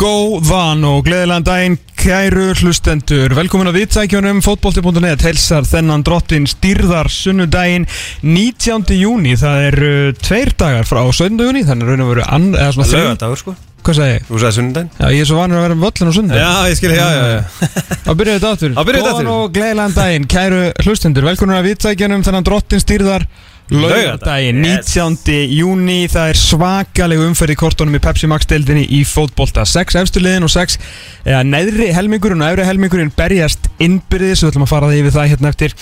Góðan 0.00 0.80
og 0.88 1.02
gleðilegan 1.04 1.44
daginn, 1.44 1.74
kæru 2.00 2.54
hlustendur 2.56 3.34
Velkomin 3.36 3.68
að 3.68 3.82
viðtækjunum, 3.82 4.38
fótbolti.net 4.40 5.24
Helsar 5.26 5.66
þennan 5.68 6.00
drottin 6.06 6.46
stýrðar 6.48 7.10
sunnudaginn 7.12 7.84
19. 8.24 8.94
júni 8.96 9.34
Það 9.36 9.66
eru 9.66 9.90
uh, 9.98 10.14
tveir 10.16 10.54
dagar 10.56 10.88
frá 10.88 11.02
17. 11.04 11.36
júni 11.44 11.66
Þannig 11.68 11.90
raun 11.90 12.04
og 12.06 12.14
veru 12.14 12.24
ann, 12.24 12.48
eða 12.54 12.70
svona 12.78 12.88
þrjú 12.88 13.02
Lögadagur 13.10 13.42
sko 13.42 13.54
Hvað 13.80 13.98
sagði 14.00 14.14
ég? 14.14 14.24
Þú 14.30 14.40
sagði 14.40 14.56
sunnudaginn 14.56 14.90
Já, 14.96 15.06
ég 15.12 15.20
er 15.20 15.30
svo 15.34 15.42
vanur 15.42 15.60
að 15.60 15.66
vera 15.66 15.76
með 15.76 15.86
völlin 15.90 16.08
á 16.08 16.14
sundag 16.16 16.40
Já, 16.40 16.48
ég 16.70 16.80
skilja, 16.80 16.96
já, 16.96 17.08
já, 17.12 17.28
já 17.36 17.70
Þá 18.06 18.10
byrjuðu 18.22 18.38
þetta 18.38 18.54
aftur 18.56 18.72
Þá 18.72 18.82
byrjuðu 18.88 19.04
þetta 19.04 19.12
Góðan 19.12 19.28
aftur. 19.28 19.32
og 19.36 19.54
gleðilegan 19.58 19.98
daginn, 20.00 20.30
kæru 20.32 20.64
hlustendur 20.86 21.28
Velkomin 21.28 21.60
að 21.60 21.68
viðtækjunum, 21.68 22.24
þennan 22.24 22.48
drottin 22.48 22.84
stýrðar 22.88 23.28
Laugardaginn, 23.70 24.64
Yes. 24.64 24.88
19. 24.96 25.46
júni 25.54 26.08
Það 26.10 26.32
er 26.32 26.38
svakaleg 26.40 27.20
umferð 27.22 27.54
í 27.54 27.58
kortunum 27.60 27.94
í 27.94 28.00
Pepsi 28.02 28.26
Max 28.30 28.48
deildinni 28.50 28.82
í 28.90 29.04
fótbolta. 29.06 29.62
6 29.68 29.94
efstu 30.00 30.22
liðin 30.22 30.46
og 30.46 30.50
6 30.50 30.78
eða 31.24 31.42
neðri 31.46 31.90
helmingurinn 31.94 32.42
og 32.42 32.50
efri 32.50 32.66
helmingurinn 32.66 33.12
berjast 33.14 33.68
innbyrðis, 33.80 34.42
við 34.42 34.50
ætlum 34.50 34.64
að 34.66 34.72
fara 34.72 34.88
það 34.90 35.00
yfir 35.00 35.14
það 35.14 35.30
hérna 35.30 35.52
eftir 35.52 35.74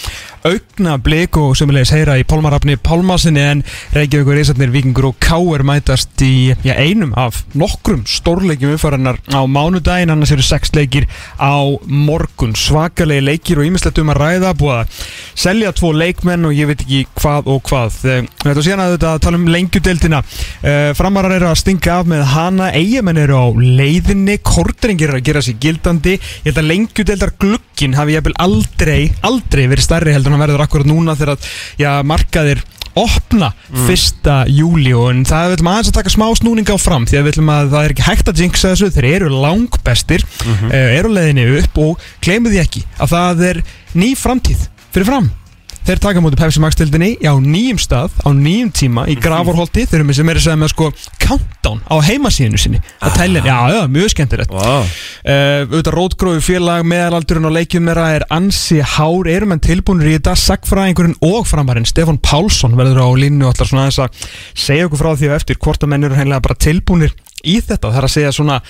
augna 0.48 0.96
blik 1.02 1.36
og 1.40 1.56
sömulegis 1.58 1.92
heyra 1.94 2.18
í 2.20 2.24
Pálmarafni 2.28 2.76
Pálmasinni 2.82 3.42
en 3.42 3.62
Reykjavíkur 3.96 4.38
Ísarnir, 4.42 4.70
Víkingur 4.74 5.08
og 5.10 5.18
Káur 5.22 5.64
mætast 5.66 6.22
í 6.24 6.54
já, 6.64 6.74
einum 6.76 7.14
af 7.18 7.40
nokkrum 7.58 8.04
stórleikjum 8.08 8.76
umfæranar 8.76 9.18
á 9.32 9.40
mánudaginn, 9.48 10.12
annars 10.12 10.32
eru 10.34 10.44
6 10.46 10.74
leikir 10.76 11.08
á 11.40 11.56
morgun, 11.86 12.54
svakalegi 12.58 13.24
leikir 13.24 13.62
og 13.62 13.66
ímislegt 13.70 13.98
um 14.02 14.12
að 14.14 14.22
ræða, 14.22 14.54
búið 14.58 14.76
að 14.82 15.02
selja 15.38 15.72
tvo 15.72 15.92
leikmenn 15.96 16.46
og 16.48 16.54
ég 16.56 16.70
veit 16.70 16.84
ekki 16.86 17.04
hvað 17.18 17.50
og 17.54 17.62
hvað 17.68 17.77
Eh, 17.86 18.24
Þetta 18.42 18.64
síðan 18.64 18.82
að 18.84 18.94
þetta 18.96 19.12
tala 19.24 19.38
um 19.40 19.48
lengjudeldina 19.52 20.20
uh, 20.22 20.90
Framarar 20.98 21.36
eru 21.36 21.50
að 21.50 21.60
stinga 21.62 21.98
af 21.98 22.08
með 22.10 22.24
hana 22.32 22.70
Eyjamenn 22.78 23.20
eru 23.24 23.38
á 23.38 23.46
leiðinni 23.54 24.38
Kortringir 24.44 25.12
eru 25.12 25.20
að 25.20 25.28
gera 25.28 25.44
sér 25.44 25.58
gildandi. 25.62 26.16
Ég 26.18 26.48
held 26.50 26.62
að 26.62 26.70
lengjudeldar 26.72 27.34
glukkin 27.42 27.96
hafi 27.98 28.16
ég 28.16 28.32
aldrei, 28.38 29.12
aldrei 29.26 29.66
verið 29.70 29.86
stærri 29.86 30.14
heldur 30.14 30.32
en 30.32 30.38
hann 30.38 30.46
verður 30.46 30.64
akkurat 30.66 30.88
núna 30.88 31.16
þegar 31.18 31.36
að 31.36 31.48
já, 31.80 31.90
markaðir 32.06 32.64
opna 32.98 33.50
fyrsta 33.86 34.40
júli 34.50 34.92
og 34.96 35.10
en 35.12 35.24
það 35.28 35.52
viljum 35.54 35.70
aðeins 35.70 35.90
að 35.92 35.98
taka 36.00 36.12
smá 36.12 36.26
snúninga 36.38 36.74
á 36.74 36.78
fram 36.80 37.06
því 37.08 37.18
að 37.18 37.26
við 37.26 37.36
viljum 37.36 37.52
að 37.54 37.68
það 37.74 37.84
er 37.84 37.94
ekki 37.94 38.06
hægt 38.08 38.30
að 38.32 38.42
jinxa 38.42 38.72
þessu 38.72 38.90
þeir 38.96 39.08
eru 39.12 39.28
langbestir, 39.44 40.24
mm 40.44 40.72
eru 40.78 41.12
á 41.12 41.16
leiðinni 41.18 41.44
upp 41.60 41.78
og 41.84 42.08
gleymið 42.24 42.56
því 42.56 42.62
ekki 42.64 42.82
að 42.98 43.12
það 43.14 43.44
er 43.50 43.62
ný 43.98 44.08
framtíð 44.18 44.64
fyrir 44.94 45.08
fram 45.12 45.30
Þeir 45.88 46.00
taka 46.04 46.20
mútið 46.20 46.40
Pepsi 46.42 46.60
Max 46.60 46.76
tildinni 46.76 47.14
á 47.24 47.32
nýjum 47.40 47.78
stað, 47.80 48.12
á 48.20 48.28
nýjum 48.36 48.68
tíma 48.76 49.06
í 49.08 49.14
Gravorholti, 49.16 49.86
þeir 49.88 50.02
eru 50.02 50.08
með 50.10 50.18
sem 50.18 50.28
er 50.28 50.36
að 50.36 50.42
segja 50.44 50.58
með 50.60 50.72
sko 50.74 50.88
countdown 51.22 51.78
á 51.88 51.96
heimasíðinu 52.04 52.60
sinni 52.60 52.80
að 53.00 53.14
tælja, 53.16 53.42
já, 53.46 53.56
já, 53.72 53.78
mjög 53.94 54.12
skemmtilegt. 54.12 54.52
Vá. 54.52 54.84
Uh, 54.84 55.62
auðvitað 55.70 55.96
rótgrófi 55.96 56.44
félag 56.44 56.84
meðalaldurinn 56.92 57.48
á 57.48 57.56
leikjum 57.56 57.88
þeirra 57.88 58.10
er 58.18 58.26
ansi 58.36 58.82
hár. 58.84 59.32
Erum 59.32 59.56
en 59.56 59.64
tilbúinir 59.64 60.10
í 60.10 60.18
þetta? 60.18 60.36
Sagfræðingurinn 60.42 61.16
og 61.24 61.48
framarinn 61.48 61.88
Stefan 61.88 62.20
Pálsson 62.20 62.76
verður 62.76 63.08
á 63.08 63.10
línu 63.24 63.48
og 63.48 63.56
allar 63.56 63.72
svona 63.72 63.86
aðeins 63.86 64.02
að 64.04 64.28
segja 64.68 64.90
okkur 64.90 65.04
frá 65.06 65.10
því 65.14 65.32
og 65.32 65.38
eftir 65.40 65.62
hvort 65.64 65.88
að 65.88 65.94
menn 65.94 66.04
eru 66.04 66.20
hreinlega 66.20 66.44
bara 66.50 66.60
tilbúinir 66.68 67.16
í 67.48 67.62
þetta. 67.64 67.88
Það 67.88 68.00
er 68.02 68.10
að 68.10 68.16
segja 68.18 68.36
svona 68.36 68.60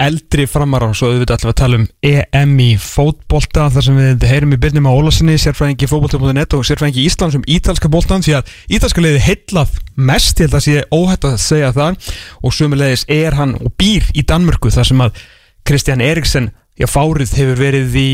eldri 0.00 0.46
framar 0.50 0.82
og 0.88 0.96
svo 0.98 1.12
auðvitað 1.12 1.44
við 1.44 1.52
að 1.52 1.58
tala 1.60 1.78
um 1.78 1.86
EM 2.02 2.54
í 2.62 2.70
fótbolta 2.80 3.68
þar 3.74 3.86
sem 3.86 3.98
við 4.00 4.26
heyrum 4.26 4.54
í 4.56 4.58
byrnum 4.64 4.88
á 4.90 4.96
Ólasinni 4.96 5.36
sérfræðingi 5.38 5.88
fótbolta.net 5.90 6.56
og 6.58 6.64
sérfræðingi 6.66 7.04
Íslands 7.06 7.38
um 7.38 7.46
ítalska 7.46 7.90
boltan 7.92 8.24
því 8.24 8.36
að 8.40 8.52
ítalska 8.74 9.04
leiði 9.04 9.22
heillað 9.28 9.78
mest, 9.94 10.40
ég 10.40 10.48
held 10.48 10.58
að 10.58 10.64
sé 10.66 10.84
óhætt 10.90 11.28
að 11.28 11.36
segja 11.42 11.70
það. 11.76 12.12
Og 12.42 12.54
sömulegis 12.56 13.06
er 13.12 13.38
hann 13.38 13.54
og 13.60 13.74
býr 13.78 14.10
í 14.14 14.26
Danmörku 14.26 14.72
þar 14.74 14.90
sem 14.90 15.04
að 15.04 15.20
Kristján 15.64 16.02
Eriksen 16.04 16.50
já, 16.74 16.88
fárið 16.90 17.36
hefur 17.38 17.60
verið 17.62 17.94
í 18.00 18.08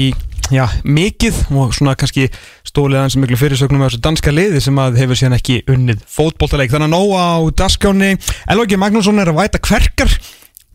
já, 0.53 0.67
mikið 0.84 1.39
og 1.56 1.73
svona 1.75 1.97
kannski 1.98 2.28
stólið 2.67 3.05
hans 3.05 3.17
miklu 3.18 3.39
fyrirsögnum 3.41 3.86
af 3.86 3.92
þessu 3.92 4.02
danska 4.05 4.35
liði 4.35 4.61
sem 4.62 4.79
að 4.83 5.01
hefur 5.01 5.18
síðan 5.18 5.39
ekki 5.39 5.62
unnið 5.70 6.05
fótboltaleik. 6.11 6.73
Þannig 6.74 6.91
að 6.91 6.95
nóg 6.95 7.17
á 7.17 7.30
daskjáni 7.62 8.12
Elvagi 8.51 8.79
Magnússon 8.80 9.23
er 9.23 9.33
að 9.33 9.41
væta 9.41 9.62
kverkar 9.62 10.12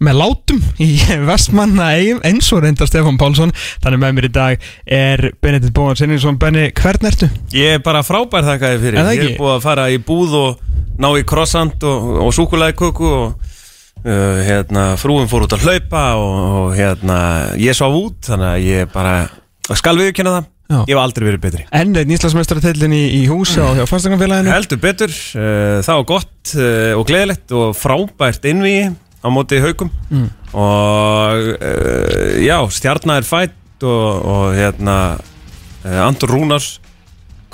með 0.03 0.17
látum 0.19 0.61
í 0.83 0.89
vestmanna 1.29 1.91
eins 1.95 2.51
og 2.53 2.63
reyndar 2.65 2.89
Stefán 2.89 3.19
Pálsson. 3.19 3.53
Þannig 3.83 4.01
með 4.01 4.15
mér 4.17 4.27
í 4.27 4.31
dag 4.35 4.69
er 4.85 5.27
Benedikt 5.43 5.75
Bóðan 5.75 5.99
Sinninsson 6.01 6.39
Benni, 6.41 6.67
hvern 6.75 7.09
ertu? 7.09 7.29
Ég 7.55 7.77
er 7.77 7.83
bara 7.85 8.03
frábær 8.05 8.47
þakkaði 8.47 8.81
fyrir. 8.83 9.01
Ég 9.01 9.11
ekki? 9.13 9.33
er 9.33 9.39
búið 9.39 9.53
að 9.55 9.67
fara 9.67 9.89
í 9.93 9.99
búð 10.03 10.39
og 10.41 10.65
ná 11.01 11.11
í 11.15 11.23
krossand 11.27 11.85
og, 11.87 12.09
og 12.25 12.33
súkulæðiköku 12.35 13.11
og 13.11 13.53
uh, 14.05 14.41
hérna, 14.45 14.89
frúin 14.99 15.31
fór 15.31 15.47
út 15.47 15.55
að 15.55 15.67
hlaupa 15.67 16.03
og, 16.19 16.35
og 16.65 16.75
hérna, 16.75 17.21
ég 17.59 17.77
svaf 17.77 17.95
út 17.95 18.19
þannig 18.27 18.51
að 18.51 18.67
ég 18.67 18.91
bara 18.95 19.15
skal 19.75 19.95
viðkynna 19.99 20.35
það. 20.39 20.51
Já. 20.65 20.79
Ég 20.89 20.95
hef 20.95 20.99
aldrei 21.03 21.27
verið 21.27 21.41
betri. 21.43 21.63
Enn 21.77 21.91
eitt 21.93 22.09
nýslasmestarateillin 22.09 22.93
í, 22.97 23.03
í 23.19 23.25
húsi 23.29 23.61
á 23.61 23.69
hjá 23.77 23.83
fastakanfélaginu 23.85 24.49
Heldur 24.49 24.79
betur, 24.81 25.11
uh, 25.37 25.77
það 25.85 25.99
var 25.99 26.07
gott 26.09 26.53
uh, 26.57 26.93
og 26.97 27.03
gleðilegt 27.05 27.53
og 27.53 27.75
frábært 27.77 28.47
innvíi 28.49 28.87
á 29.25 29.27
móti 29.33 29.57
haugum 29.63 29.89
Mm. 30.13 30.29
og 30.53 31.47
uh, 31.57 32.35
já, 32.45 32.57
stjarnar 32.71 33.23
er 33.23 33.27
fætt 33.27 33.83
og, 33.83 34.25
og 34.25 34.53
hérna 34.55 34.97
uh, 35.17 36.05
Andur 36.05 36.29
Rúnars 36.31 36.75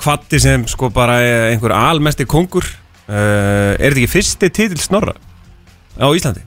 kvatti 0.02 0.38
sem 0.42 0.66
sko 0.68 0.90
bara 0.92 1.16
er 1.24 1.48
einhver 1.52 1.72
almesti 1.74 2.26
kongur 2.28 2.62
uh, 2.66 3.74
er 3.74 3.88
þetta 3.90 4.02
ekki 4.04 4.12
fyrsti 4.12 4.50
titil 4.54 4.80
snorra 4.84 5.14
á 5.98 6.06
Íslandi? 6.14 6.44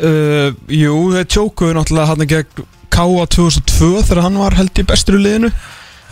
uh, 0.00 0.50
Jú, 0.72 0.96
þeir 1.16 1.28
tjókuðu 1.34 1.76
náttúrulega 1.78 2.10
hann 2.14 2.26
gegn 2.30 2.66
K.A. 2.96 3.26
2002 3.28 4.04
þegar 4.08 4.22
hann 4.24 4.38
var 4.40 4.54
held 4.56 4.78
í 4.80 4.84
bestur 4.88 5.18
í 5.18 5.24
liðinu 5.26 5.50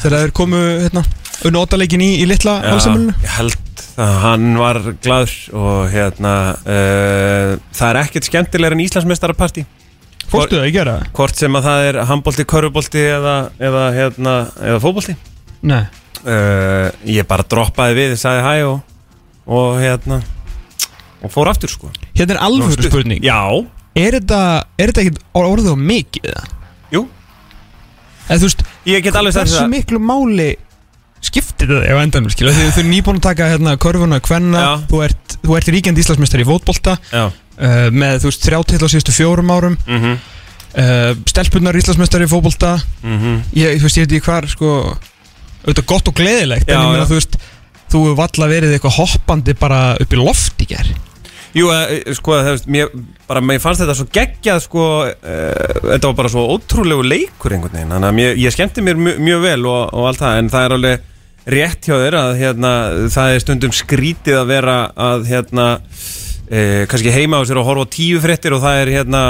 þegar 0.03 0.25
þeir 0.27 0.35
komu 0.37 0.61
hérna 0.85 1.05
unnótaleikin 1.49 2.03
í, 2.05 2.11
í 2.21 2.27
litla 2.29 2.59
halsamölinu 2.65 3.15
ég 3.25 3.37
held 3.39 3.55
að 3.57 3.64
hann 3.97 4.55
var 4.59 4.79
gladur 5.03 5.33
og 5.55 5.89
hérna 5.93 6.35
uh, 6.65 7.55
það 7.75 7.89
er 7.91 8.01
ekkert 8.05 8.29
skemmtilegur 8.31 8.77
en 8.77 8.85
Íslandsmeistarapartí 8.85 9.65
Fórstu 10.31 10.57
það 10.57 10.65
að 10.67 10.73
gera? 10.75 10.95
hvort 11.15 11.37
sem 11.39 11.59
að 11.59 11.67
það 11.69 11.89
er 11.91 11.99
handbolti, 12.09 12.47
körfubolti 12.49 13.03
eða, 13.13 13.35
eða, 13.61 13.83
hérna, 13.95 14.33
eða 14.65 14.81
fótbolti. 14.83 15.15
Nei. 15.69 15.83
Uh, 16.25 16.89
ég 17.07 17.27
bara 17.29 17.45
droppaði 17.45 17.99
við, 17.99 18.15
sagði 18.19 18.43
hæ 18.47 18.55
og, 18.71 18.79
og 19.45 19.77
hérna 19.83 20.23
og 21.25 21.33
fór 21.33 21.53
aftur 21.53 21.71
sko. 21.73 21.91
Hérna 22.17 22.39
er 22.39 22.43
alvöru 22.49 22.89
spurning. 22.89 23.25
Já, 23.25 23.39
Er 23.95 24.17
þetta, 24.17 24.39
ekkert 24.81 25.21
orðið 25.39 25.69
á 25.71 25.77
mikið? 25.79 26.31
jú, 26.91 27.05
þú 28.27 28.41
veist, 28.49 28.65
ég 28.91 29.05
get 29.05 29.15
alveg 29.15 29.37
sagt 29.37 29.47
hversu 29.47 29.61
það. 29.61 29.71
miklu 29.71 30.01
máli 30.03 30.49
skiptir 31.25 31.71
þetta 31.71 31.97
á 31.97 31.99
endanum 32.03 32.33
skilja 32.33 32.53
því 32.57 32.69
þú 32.77 32.83
er 32.83 32.89
nýbúin 32.91 33.19
að 33.21 33.27
taka 33.29 33.49
hérna 33.53 33.75
körfuna 33.81 34.21
hvenna 34.25 34.65
þú 34.91 35.01
ert, 35.07 35.37
þú 35.45 35.57
ert 35.59 35.73
ríkjandi 35.75 36.05
Íslandsmeistari 36.05 36.45
í 36.45 36.49
fótbolta 36.49 36.97
uh, 37.15 37.89
með 37.95 38.23
þú 38.25 38.31
veist 38.31 38.47
þrjá 38.47 38.61
til 38.73 38.81
á 38.83 38.89
síðustu 38.93 39.15
fjórum 39.17 39.53
árum. 39.55 39.77
Mhm. 39.89 40.15
Uh, 40.75 41.13
stelpunnar 41.31 41.77
Íslandsmeistari 41.79 42.27
í 42.27 42.31
fótbolta. 42.31 42.75
Mhm. 43.05 43.43
Ég, 43.55 43.77
þú 43.79 43.87
veist, 43.87 43.99
ég 44.01 44.09
veit 44.09 44.17
ekki 44.19 44.27
hvar 44.27 44.49
sko, 44.51 44.71
auðvitað 45.65 45.91
gott 45.93 46.09
og 46.11 46.17
gleðilegt 46.19 46.69
Já, 46.69 46.77
en 46.77 46.83
ég 46.83 46.95
meina 46.97 47.09
þú 47.09 47.19
veist 47.21 47.39
þú 47.95 48.01
hefur 48.09 48.17
valla 48.19 48.49
verið 48.51 48.75
eitthvað 48.75 48.97
hoppandi 48.99 49.55
bara 49.59 49.81
upp 50.03 50.15
í 50.15 50.19
loft 50.19 50.65
í 50.65 50.67
ger 50.73 50.89
Jú, 51.55 51.69
uh, 51.71 51.87
sko, 52.19 52.35
það 52.35 52.51
veist, 52.57 52.65
mér, 52.75 52.89
bara, 53.31 53.41
mér 53.47 53.61
fannst 53.63 53.85
þetta 53.85 53.95
svo 53.95 54.09
geggjað, 54.11 54.65
sko, 54.65 54.85
uh, 55.07 55.75
þetta 55.93 56.09
var 56.11 56.17
bara 56.19 56.33
svo 56.33 56.49
ótrúlegu 56.51 57.05
leikur 57.07 57.55
einhvern 57.55 57.77
veginn, 57.79 57.93
þannig 57.95 58.09
að 58.09 58.17
mér, 58.19 58.39
ég 58.43 58.55
skemmti 58.57 58.83
mér 58.83 58.99
mjög, 58.99 59.21
mjög 59.23 59.45
vel 59.45 59.61
og, 59.71 59.83
og 59.95 60.09
allt 60.11 60.23
það, 60.25 60.39
en 60.41 60.51
það 60.51 60.67
er 60.67 60.75
alveg 60.79 61.05
rétt 61.51 61.85
hjá 61.85 61.97
þér 62.01 62.17
að, 62.19 62.31
hérna, 62.41 62.75
það 63.13 63.33
er 63.33 63.43
stundum 63.43 63.75
skrítið 63.75 64.39
að 64.41 64.53
vera 64.53 64.77
að, 64.97 65.27
hérna, 65.29 65.67
uh, 66.49 66.85
kannski 66.91 67.13
heima 67.13 67.41
á 67.41 67.47
sér 67.47 67.61
og 67.61 67.69
horfa 67.69 67.91
tíu 67.93 68.21
fréttir 68.23 68.57
og 68.57 68.63
það 68.65 68.81
er, 68.81 68.93
hérna, 68.99 69.23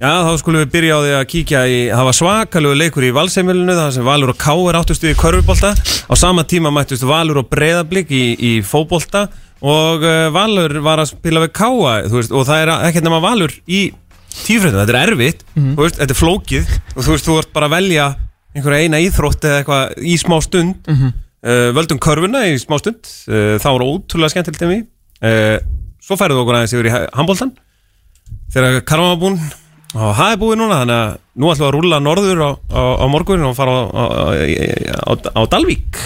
já, 0.00 0.12
þá 0.24 0.32
skulum 0.40 0.64
við 0.64 0.72
byrja 0.74 0.96
á 0.96 1.00
því 1.04 1.14
að 1.18 1.26
kíkja 1.34 1.64
í, 1.68 1.80
það 1.92 2.08
var 2.08 2.18
svakalegu 2.20 2.78
leikur 2.80 3.08
í 3.08 3.14
valseimilinu, 3.18 3.76
það 3.76 3.90
sem 3.98 4.08
Valur 4.08 4.32
og 4.32 4.40
Ká 4.40 4.52
er 4.56 4.80
áttustu 4.80 5.10
í 5.10 5.18
körfubolta, 5.20 5.74
á 5.76 6.14
sama 6.16 6.46
tíma 6.48 6.72
mættust 6.72 7.04
Valur 7.08 7.42
og 7.42 7.50
Breiðablík 7.52 8.14
í, 8.14 8.24
í 8.34 8.52
fótbolta 8.64 9.26
og 9.64 10.04
uh, 10.04 10.30
Valur 10.32 10.80
var 10.84 11.02
að 11.04 11.12
spila 11.12 11.44
við 11.44 11.54
Káa 11.60 11.98
þú 12.08 12.20
veist, 12.22 12.32
og 12.32 12.48
það 12.48 12.64
er 12.64 12.74
ekkert 12.88 13.08
nema 13.08 13.20
Valur 13.24 13.52
í 13.68 13.86
tífréttum, 14.44 14.80
þetta 14.80 14.96
er 14.96 15.12
erfitt 15.12 15.44
þú 15.54 15.84
veist, 15.84 16.00
þetta 16.00 16.16
er 16.16 16.18
flókið 16.18 16.72
og 16.96 17.02
þú 17.04 17.10
veist, 17.12 17.28
þú 17.28 17.36
ert 17.38 17.52
bara 17.54 17.68
að 17.68 17.76
velja 17.76 18.06
einhverja 18.54 18.86
eina 18.86 19.00
íþrótt 19.02 19.44
eða 19.46 19.60
eitthvað 19.60 19.94
í 20.06 20.16
smá 20.20 20.36
stund. 20.44 20.90
Uh, 20.90 21.12
völdum 21.76 22.00
körfuna 22.02 22.46
í 22.48 22.56
smá 22.60 22.78
stund. 22.80 23.10
Uh, 23.28 23.56
það 23.60 23.76
voru 23.76 23.90
ótrúlega 23.98 24.32
skemmtilegt 24.32 24.64
en 24.64 24.72
við 24.72 24.86
uh, 25.28 25.58
svo 26.04 26.18
færðu 26.20 26.42
okkur 26.42 26.58
aðeins 26.58 26.74
yfir 26.76 26.88
í 26.90 26.94
handbóltan 26.94 27.54
þegar 28.54 28.82
Karma 28.86 29.12
var 29.12 29.20
búinn 29.22 29.38
og 29.94 30.16
það 30.18 30.32
er 30.32 30.40
búið 30.40 30.58
núna, 30.58 30.80
þannig 30.82 30.98
að 30.98 31.14
nú 31.38 31.50
ætlum 31.50 31.62
við 31.62 31.68
að 31.68 31.74
rúlla 31.76 32.00
norður 32.02 32.42
á, 32.42 32.50
á, 32.50 32.82
á 32.98 33.06
morgun 33.10 33.46
og 33.46 33.56
fara 33.58 33.76
á, 33.94 35.12
á, 35.30 35.40
Dalvík. 35.50 36.00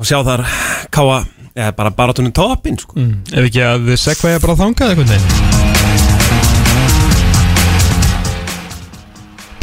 Og 0.00 0.08
sjá 0.08 0.18
þar 0.26 0.44
káa, 0.94 1.20
eða 1.52 1.76
bara 1.76 1.94
baratunni 1.94 2.32
toppin 2.34 2.80
sko. 2.80 2.96
mm. 2.98 3.14
ef 3.34 3.50
ekki 3.50 3.64
að 3.68 3.94
segva 4.00 4.34
ég 4.34 4.44
bara 4.44 4.58
þangað 4.64 4.94
eitthvað 4.94 5.14
neginn 5.14 6.13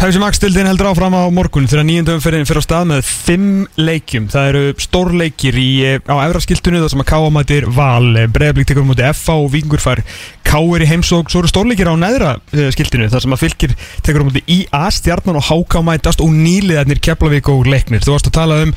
Pepsi 0.02 0.18
Max 0.18 0.40
stildin 0.40 0.66
heldur 0.66 0.88
áfram 0.90 1.14
á 1.14 1.30
morgun 1.30 1.68
þegar 1.70 1.86
nýjönda 1.86 2.16
umferðin 2.18 2.48
fyrir 2.50 2.58
á 2.58 2.66
stað 2.66 2.88
með 2.90 3.02
fimm 3.06 3.50
leikjum. 3.78 4.26
Það 4.34 4.48
eru 4.50 4.62
stórleikir 4.82 5.60
í, 5.62 5.66
eh, 5.86 6.00
á 6.10 6.18
efraskiltunni 6.26 6.82
þar 6.82 6.90
sem 6.90 7.04
að 7.04 7.10
Káa 7.12 7.28
mætir 7.30 7.68
Val, 7.70 8.10
Breiðablík 8.34 8.66
tekur 8.66 8.82
á 8.82 8.90
móti 8.90 9.06
FA 9.14 9.36
og 9.38 9.52
Vingur 9.54 9.78
fær 9.78 10.02
Káir 10.42 10.82
í 10.82 10.90
heimsók. 10.90 11.30
Svo 11.30 11.44
eru 11.44 11.52
stórleikir 11.54 11.86
á 11.86 11.94
neðra 11.94 12.42
eh, 12.50 12.74
skiltinu 12.74 13.12
þar 13.14 13.22
sem 13.22 13.36
að 13.38 13.44
fylgir 13.44 13.78
tekur 14.02 14.26
á 14.26 14.28
móti 14.32 14.42
IA, 14.50 14.90
Stjarnan 14.90 15.38
og 15.38 15.46
Háká 15.46 15.86
mætast 15.86 16.26
og 16.26 16.34
nýliðarnir 16.34 16.98
Keflavík 16.98 17.54
og 17.54 17.70
Leiknir. 17.70 18.02
Þú 18.02 18.18
varst 18.18 18.34
að 18.34 18.40
tala 18.42 18.64
um 18.66 18.74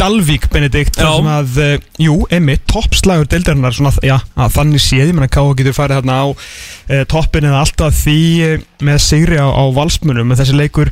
Dalvík 0.00 0.48
Benedikt 0.52 0.96
þar 0.98 1.10
sem 1.16 1.28
að, 1.30 1.58
uh, 1.62 1.86
jú, 2.02 2.16
emmi, 2.34 2.56
toppslagur 2.70 3.28
deildarinnar 3.30 3.74
svona, 3.76 3.92
já, 4.04 4.16
að 4.36 4.54
þannig 4.56 4.82
séð, 4.84 5.06
ég 5.10 5.14
menna 5.16 5.30
Káa 5.32 5.54
getur 5.58 5.76
farið 5.76 6.00
þarna 6.02 6.16
á 6.20 6.26
uh, 6.28 7.04
toppin 7.10 7.46
eða 7.48 7.60
alltaf 7.64 7.94
því 8.02 8.18
uh, 8.48 8.64
með 8.88 8.98
sigri 9.06 9.38
á, 9.40 9.46
á 9.48 9.64
valsmunum 9.76 10.28
með 10.32 10.42
þessi 10.42 10.56
leikur 10.58 10.90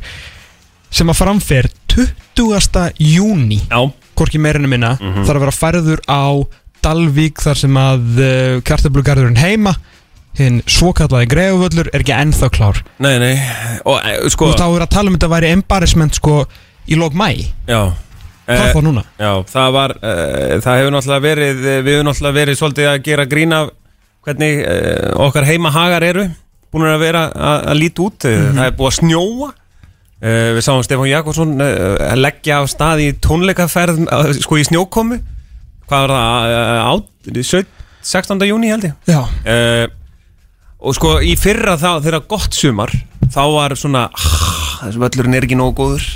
sem 0.93 1.09
að 1.09 1.19
framfer 1.19 1.69
20. 1.93 2.91
júni 3.01 3.59
hvorki 4.17 4.39
meirinu 4.41 4.69
minna, 4.69 4.95
Mhm. 5.01 5.23
þarf 5.25 5.37
að 5.39 5.45
vera 5.47 5.57
færður 5.57 6.03
á 6.09 6.25
Dalvík 6.83 7.39
þar 7.39 7.55
sem 7.55 7.77
að 7.79 8.17
kartablugarðurinn 8.67 9.37
heima 9.39 9.71
hinn 10.35 10.57
svokallaði 10.67 11.29
greifuvöllur 11.31 11.87
er 11.93 12.01
ekki 12.03 12.11
ennþá 12.17 12.49
klár 12.51 12.79
nei, 12.99 13.13
nei 13.21 13.35
Og 13.85 13.99
eh, 14.03 14.17
sko, 14.33 14.49
og 14.51 14.57
þá 14.59 14.65
er 14.75 14.83
að 14.87 14.89
tala 14.95 15.11
um 15.11 15.15
þetta 15.15 15.29
væri 15.31 15.51
embarrassment 15.53 16.17
sko 16.17 16.39
í 16.89 16.97
lók 16.99 17.13
mæ, 17.15 17.29
já 17.69 17.93
hvað 18.47 18.61
Eh, 18.67 18.73
þá 18.75 18.81
núna? 18.83 19.03
Já, 19.19 19.31
það 19.53 19.71
var, 19.77 19.93
uh, 19.99 20.53
það 20.63 20.77
hefur 20.79 20.93
náttúrulega 20.95 21.23
verið, 21.27 21.65
eh, 21.65 21.81
við 21.85 21.93
hefur 21.97 22.07
náttúrulega 22.09 22.37
verið 22.39 22.59
svolítið 22.59 22.87
að 22.91 23.01
gera 23.07 23.25
grína 23.25 23.59
hvernig 24.23 24.61
okkar 25.19 25.45
heimahagar 25.47 26.03
eru 26.07 26.23
búin 26.73 26.87
að 26.87 26.99
vera 27.03 27.23
að, 27.31 27.65
að 27.73 27.79
líti 27.79 28.01
út, 28.05 28.23
mm 28.27 28.55
það 28.57 28.65
er 28.69 28.75
búið 28.79 28.91
að 28.91 28.97
snjóa. 28.99 29.49
Við 30.23 30.61
sáum 30.63 30.83
Stefán 30.87 31.09
Jakobsson 31.11 31.49
að 31.59 32.21
leggja 32.23 32.61
af 32.63 32.69
stað 32.71 33.01
í 33.03 33.07
tónleikaferð, 33.19 33.97
sko 34.39 34.55
í 34.55 34.63
snjókomu, 34.63 35.17
hvað 35.89 36.05
var 36.07 36.13
það, 36.15 36.53
á, 36.87 36.93
17, 37.27 37.67
16. 38.01 38.47
júni 38.47 38.71
held 38.71 38.87
ég? 38.87 38.95
Já, 39.11 39.19
uh, 39.27 39.87
Og 40.83 40.95
sko 40.97 41.13
í 41.23 41.35
fyrra 41.39 41.77
þá, 41.79 42.01
þegar 42.03 42.25
gott 42.27 42.55
sumar, 42.55 42.91
þá 43.31 43.41
var 43.53 43.75
svona, 43.79 44.07
ah, 44.11 44.79
þessu 44.81 44.99
völlurinn 44.99 45.35
er 45.37 45.45
ekki 45.47 45.55
nógu 45.59 45.75
góður 45.79 46.07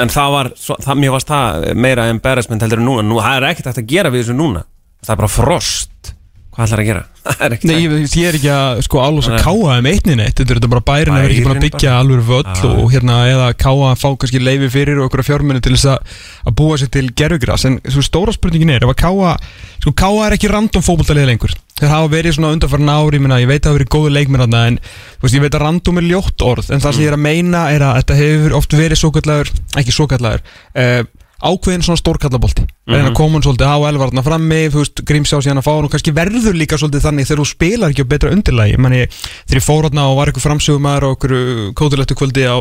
En 0.00 0.12
það 0.12 0.34
var, 0.36 0.50
það, 0.56 0.98
mér 0.98 1.14
varst 1.14 1.30
það 1.30 1.70
meira 1.76 2.08
embarrassment 2.12 2.64
heldur 2.64 2.80
en 2.80 2.88
núna. 2.88 3.06
Nú, 3.06 3.20
það 3.20 3.38
er 3.38 3.48
ekkert 3.52 3.70
hægt 3.70 3.82
að 3.82 3.90
gera 3.92 4.12
við 4.12 4.24
þessu 4.24 4.36
núna. 4.38 4.66
Það 5.02 5.14
er 5.14 5.20
bara 5.22 5.32
frost. 5.32 6.12
Hvað 6.52 6.66
ætlar 6.66 6.80
að 6.82 6.88
gera? 6.90 7.02
Er 7.46 7.54
Nei, 7.64 7.76
ég, 7.80 7.92
ég 8.18 8.26
er 8.28 8.36
ekki 8.36 8.48
að 8.52 8.80
sko 8.84 8.98
alveg 9.00 9.28
að 9.30 9.44
káa 9.44 9.76
um 9.78 9.86
einni 9.88 10.16
neitt. 10.18 10.34
Þetta 10.36 10.56
er 10.56 10.70
bara 10.72 10.82
bærin 10.84 11.14
að 11.14 11.22
vera 11.24 11.32
ekki 11.32 11.44
búin 11.46 11.54
að 11.54 11.64
byggja 11.64 11.92
alveg 11.96 12.24
völl 12.28 12.72
og 12.72 12.90
hérna 12.92 13.18
eða 13.30 13.46
káa 13.56 13.92
að 13.92 14.00
fá 14.02 14.08
kannski 14.20 14.42
leifi 14.42 14.68
fyrir 14.74 15.00
og 15.00 15.06
okkur 15.06 15.24
fjármunni 15.30 15.62
til 15.64 15.72
þess 15.76 15.88
að, 15.94 16.16
að 16.50 16.56
búa 16.60 16.80
sér 16.82 16.90
til 16.92 17.06
gerfugras 17.22 17.64
en 17.70 17.78
svo 17.86 18.04
stóra 18.04 18.34
spurningin 18.36 18.74
er 18.74 18.84
ef 18.84 18.92
að 18.92 19.00
káa 19.04 19.36
sko 19.78 19.94
káa 20.02 20.26
er 20.26 20.36
ekki 20.36 20.50
random 20.52 20.84
fótboltalið 20.84 21.30
lengur 21.30 21.54
þeir 21.82 21.92
hafa 21.92 22.12
verið 22.12 22.36
svona 22.36 22.52
undanfarn 22.56 22.92
ári 22.92 23.22
minna, 23.22 23.40
ég 23.42 23.50
veit 23.50 23.60
að 23.60 23.66
það 23.66 23.72
hafa 23.72 23.78
verið 23.80 23.92
góðu 23.96 24.12
leikmenn 24.16 24.44
þarna 24.44 24.62
en 24.70 24.78
veist, 25.22 25.34
ég 25.34 25.42
veit 25.42 25.56
að 25.56 25.64
random 25.66 25.98
er 25.98 26.08
ljótt 26.08 26.46
orð 26.46 26.70
en 26.70 26.84
það 26.84 26.94
sem 26.94 27.04
ég 27.04 27.10
er 27.10 27.18
að 27.18 27.24
meina 27.26 27.64
er 27.74 27.86
að 27.88 27.98
þetta 28.00 28.20
hefur 28.20 28.56
oft 28.60 28.78
verið 28.78 29.02
svo 29.02 29.10
kallaður, 29.16 29.52
ekki 29.82 29.96
svo 29.96 30.08
kallaður 30.10 30.46
uh, 30.78 31.02
ákveðin 31.42 31.82
svona 31.82 31.98
stórkallabolti. 31.98 32.62
Mm 32.62 32.94
-hmm. 32.94 33.32
hann 33.32 33.42
svolítið 33.42 33.66
á 33.66 33.78
elvarna 33.88 34.22
frammi 34.22 34.70
grímsjá 35.04 35.42
síðan 35.42 35.58
að 35.58 35.66
fá 35.66 35.74
hann 35.74 35.84
og 35.84 35.90
kannski 35.90 36.14
verður 36.14 36.54
líka 36.54 36.78
svolítið 36.78 37.02
þannig 37.02 37.26
þegar 37.26 37.40
þú 37.42 37.46
spilar 37.50 37.90
ekki 37.90 38.04
á 38.06 38.12
betra 38.12 38.30
undirlagi. 38.30 38.76
Mani, 38.78 39.06
þegar 39.46 39.60
ég 39.60 39.66
fór 39.66 39.82
hann 39.82 39.98
og 39.98 40.16
var 40.16 40.28
eitthvað 40.28 40.46
framsögumæður 40.46 41.04
og 41.04 41.10
okkur 41.16 41.32
kóðulegtu 41.74 42.14
kvöldi 42.14 42.46
á 42.46 42.56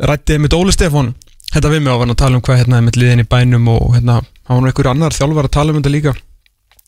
rættið 0.00 0.40
með 0.40 0.56
Óli 0.56 0.72
Stefán 0.72 1.14
þetta 1.52 1.68
við 1.68 1.82
mig 1.82 1.92
á 1.92 1.96
að 2.00 2.14
tala 2.16 2.36
um 2.36 2.42
hvað 2.42 2.58
hérna 2.62 2.78
er 2.78 2.86
mitt 2.86 2.96
liðin 2.96 3.24
í 3.24 3.28
bænum 3.28 3.68
og 3.68 3.94
hérna, 3.94 4.22
hann 4.48 4.56
var 4.56 4.62
nú 4.62 4.70
einhver 4.70 4.90
annar 4.92 5.16
þjálfar 5.16 5.48
að 5.48 5.56
tala 5.56 5.72
um 5.72 5.78
þetta 5.80 5.92
líka. 5.92 6.14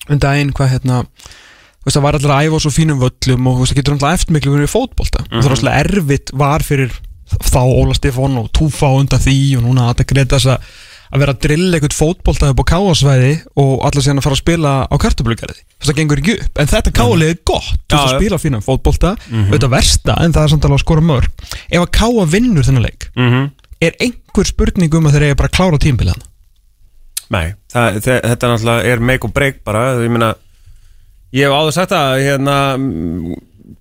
Um 0.09 0.19
daginn 0.19 0.53
hvað 0.53 0.73
hérna 0.75 1.05
veist, 1.87 1.97
það 1.97 2.05
var 2.07 2.19
allir 2.19 2.35
að 2.35 2.45
æfa 2.47 2.61
á 2.61 2.65
svo 2.65 2.73
fínum 2.75 3.01
völlum 3.01 3.49
og 3.51 3.63
það 3.65 3.79
getur 3.81 3.97
alltaf 3.97 4.19
eftirmiklu 4.19 4.55
verið 4.55 4.69
í 4.69 4.75
fótbolta. 4.75 5.25
Og 5.25 5.41
það 5.41 5.49
er 5.51 5.57
alltaf 5.57 5.81
erfitt 5.81 6.33
var 6.37 6.67
fyrir 6.67 6.95
þá 7.31 7.61
Óla 7.63 7.97
Stefán 7.97 8.39
og 8.41 8.49
Túfa 8.57 8.91
undan 8.99 9.23
því 9.23 9.41
og 9.59 9.67
núna 9.67 9.89
að 9.89 9.93
þetta 9.95 10.09
greita 10.13 10.39
þess 10.41 10.55
að 11.11 11.21
vera 11.21 11.35
að 11.35 11.41
drilla 11.43 11.79
eitthvað 11.79 11.97
fótbolta 11.99 12.51
upp 12.53 12.61
á 12.63 12.71
káasvæði 12.71 13.31
og 13.59 13.73
allir 13.87 14.05
síðan 14.05 14.21
að 14.21 14.27
fara 14.29 14.37
að 14.37 14.43
spila 14.45 14.75
á 14.87 14.95
að 14.95 15.87
það 15.89 15.97
gengur 15.99 16.21
ekki 16.23 16.35
upp, 16.37 16.61
en 16.61 16.71
þetta 16.71 16.93
káalið 16.95 17.33
er 17.33 17.39
gott. 17.51 17.71
Þú 17.91 17.97
veist 17.97 18.13
að 18.15 18.21
spila 18.21 18.39
fínan 18.39 18.63
fótbolta 18.63 19.15
auðvitað 19.31 19.73
versta, 19.75 20.17
en 20.23 20.35
það 20.37 20.45
er 20.45 20.53
samt 20.53 20.69
alveg 20.69 20.79
að 20.79 20.85
skora 20.85 21.07
mörg. 21.09 21.47
Ef 21.67 21.81
að 21.83 21.91
káa 21.99 22.27
vinnur 22.31 22.67
þennan 22.69 22.87
leik 22.87 23.09
mm 23.17 23.31
-hmm. 23.31 23.51
er 23.81 23.97
einhver 24.07 24.47
spurning 24.47 24.95
um 24.95 25.07
að 25.07 25.17
þeir 25.17 25.27
eiga 25.27 25.41
bara 25.41 25.51
að 25.51 25.57
klára 25.57 25.79
tímbilið 25.83 26.27
Nei, 27.31 27.55
það, 27.71 28.01
þe- 28.03 28.23
þetta 28.27 28.49
náttúrulega 28.51 28.87
er 28.91 29.03
make 29.07 29.27
or 29.27 29.31
break 29.35 29.61
bara. 29.65 29.95
Ég 30.03 30.11
meina, 30.11 30.35
ég 31.37 31.47
hef 31.47 31.55
áður 31.57 31.75
sagt 31.77 31.93
að 31.97 32.21
hérna 32.25 32.57
mm, 32.77 33.35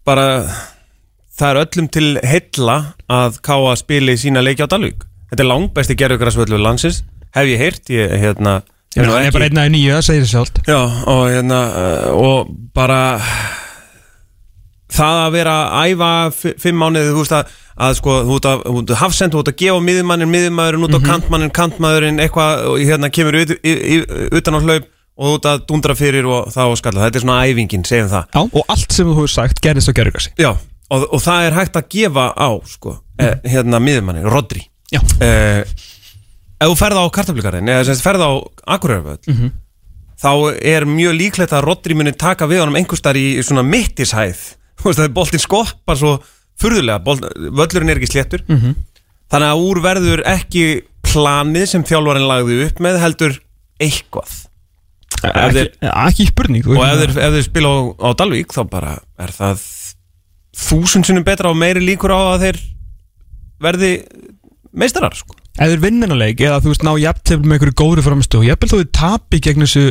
bara 0.08 0.26
það 1.40 1.50
er 1.54 1.62
öllum 1.64 1.88
til 1.94 2.08
heilla 2.28 2.76
að 3.10 3.40
káa 3.46 3.76
spili 3.80 4.18
sína 4.20 4.44
leiki 4.44 4.66
á 4.66 4.72
Dalvík. 4.72 5.06
Þetta 5.30 5.44
er 5.46 5.50
langbesti 5.52 5.96
gerðugrasvöldu 6.00 6.60
landsins 6.60 7.04
hef 7.36 7.46
ég 7.50 7.62
heyrt, 7.62 7.90
ég 7.94 8.12
hérna 8.24 8.60
hef 8.96 9.06
nú 9.06 9.14
það 9.14 9.28
er 9.30 9.34
bara 9.36 9.48
einn 9.50 9.62
að 9.62 9.72
nýju, 9.76 9.92
það 9.96 10.06
segir 10.08 10.24
það 10.26 10.32
sjálft. 10.34 10.62
Já, 10.66 10.80
og 11.14 11.24
hérna 11.30 11.60
og 12.18 12.50
bara 12.74 13.02
það 14.90 15.20
að 15.24 15.34
vera 15.38 15.56
að 15.70 15.92
æfa 15.94 16.12
fi- 16.34 16.56
fimm 16.64 16.80
mánuði, 16.82 17.12
þú 17.14 17.22
veist 17.24 17.36
að, 17.38 17.52
að 17.86 17.98
sko, 18.00 18.16
þú 18.26 18.38
ert 18.40 18.48
að, 18.50 18.64
þú 18.66 18.80
ert 18.82 18.94
að 18.96 19.02
hafsend, 19.04 19.36
þú 19.36 19.44
ert 19.44 19.52
að 19.54 19.60
gefa 19.62 19.84
miðjumannin, 19.86 20.32
miðjumæðurinn 20.34 20.88
út 20.88 20.98
á 20.98 21.02
kantmannin, 21.06 21.54
kantmaðurinn 21.60 22.24
eitthvað, 22.26 22.64
og 22.72 22.82
hérna 22.90 23.12
kemur 23.14 23.38
ut, 23.44 23.54
í, 23.62 23.76
í, 23.78 24.00
utan 24.40 24.58
á 24.58 24.60
hlaup 24.66 24.90
og 25.20 25.28
þú 25.28 25.36
ert 25.36 25.48
að 25.52 25.64
dundra 25.68 25.96
fyrir 26.00 26.28
og 26.32 26.50
þá 26.54 26.62
skalla, 26.80 27.06
þetta 27.06 27.20
er 27.20 27.26
svona 27.26 27.40
æfingin, 27.46 27.86
segjum 27.88 28.12
það. 28.14 28.28
Já, 28.34 28.42
og 28.48 28.74
allt 28.76 28.96
sem 28.96 29.10
þú 29.10 29.16
hefur 29.18 29.34
sagt 29.34 29.64
gerðist 29.64 29.92
á 29.92 29.94
gerðugasi 30.00 30.34
Já, 30.40 30.52
og, 30.56 31.06
og 31.06 31.24
það 31.26 31.48
er 31.48 31.58
hægt 31.60 31.80
að 31.80 31.90
gefa 31.96 32.28
á 32.40 32.50
sko, 32.72 32.96
eh, 33.20 33.36
hérna 33.52 33.82
miðjumannin, 33.84 34.30
Rodri. 34.32 34.64
Já, 34.94 35.02
eh, 35.22 35.64
ef 36.60 36.72
þú 36.72 36.78
ferð 36.80 37.02
á 37.04 37.06
kartaflikarinn 37.20 37.72
eða 37.72 37.90
sem 37.90 38.00
ferð 38.04 38.24
á 38.26 38.32
Akureyravöll 38.78 39.52
þá 40.20 40.32
er 40.60 40.88
mjög 40.90 41.14
líklegt 41.16 41.54
að 41.56 41.66
Rodri 41.68 41.96
muni 41.96 42.12
taka 42.12 42.48
við 42.50 42.64
honum 42.64 42.80
einhverstar 42.80 43.16
í 43.16 43.40
svona 43.46 43.64
mittishæð 43.64 44.42
það 44.84 45.06
er 45.06 45.16
boltinn 45.16 45.44
skoppar 45.44 46.00
svo 46.00 46.18
furðulega, 46.60 47.00
bolt, 47.04 47.24
völlurinn 47.36 47.92
er 47.94 48.00
ekki 48.00 48.12
sléttur. 48.12 48.44
Þannig 49.30 49.52
að 49.54 49.64
úr 49.64 49.82
verður 49.84 50.24
ekki 50.28 50.64
planið 51.06 51.66
sem 51.72 51.86
þjálfarinn 51.88 52.28
lagði 52.28 52.60
upp 52.66 52.82
með 52.84 53.00
heldur 53.04 53.36
eitthvað 53.80 54.49
Ekki, 55.20 55.66
ekki 55.90 56.28
spurning 56.30 56.68
og 56.70 56.80
ef 56.86 57.00
þeir, 57.02 57.14
ef 57.18 57.34
þeir 57.36 57.46
spila 57.50 57.72
á, 57.76 57.78
á 58.00 58.10
Dalvík 58.20 58.54
þá 58.56 58.62
bara 58.72 58.94
er 59.20 59.34
það 59.36 59.64
þúsund 60.60 61.08
sinnum 61.08 61.26
betra 61.28 61.52
og 61.52 61.60
meiri 61.60 61.84
líkur 61.84 62.14
á 62.16 62.20
að 62.36 62.46
þeir 62.46 62.60
verði 63.60 63.92
meistarar 64.72 65.16
sko. 65.18 65.36
Ef 65.60 65.74
þeir 65.74 65.84
vinna 65.84 66.08
hennar 66.08 66.22
leik 66.22 66.40
eða 66.40 66.62
þú 66.64 66.72
veist 66.72 66.86
ná 66.88 66.94
jafntefn 67.02 67.48
með 67.48 67.58
einhverju 67.58 67.78
góðri 67.82 68.06
framistu 68.06 68.40
og 68.40 68.48
held 68.48 68.70
þú 68.70 68.80
þið 68.80 68.92
tapi 68.96 69.42
gegn 69.44 69.66
þessu 69.66 69.86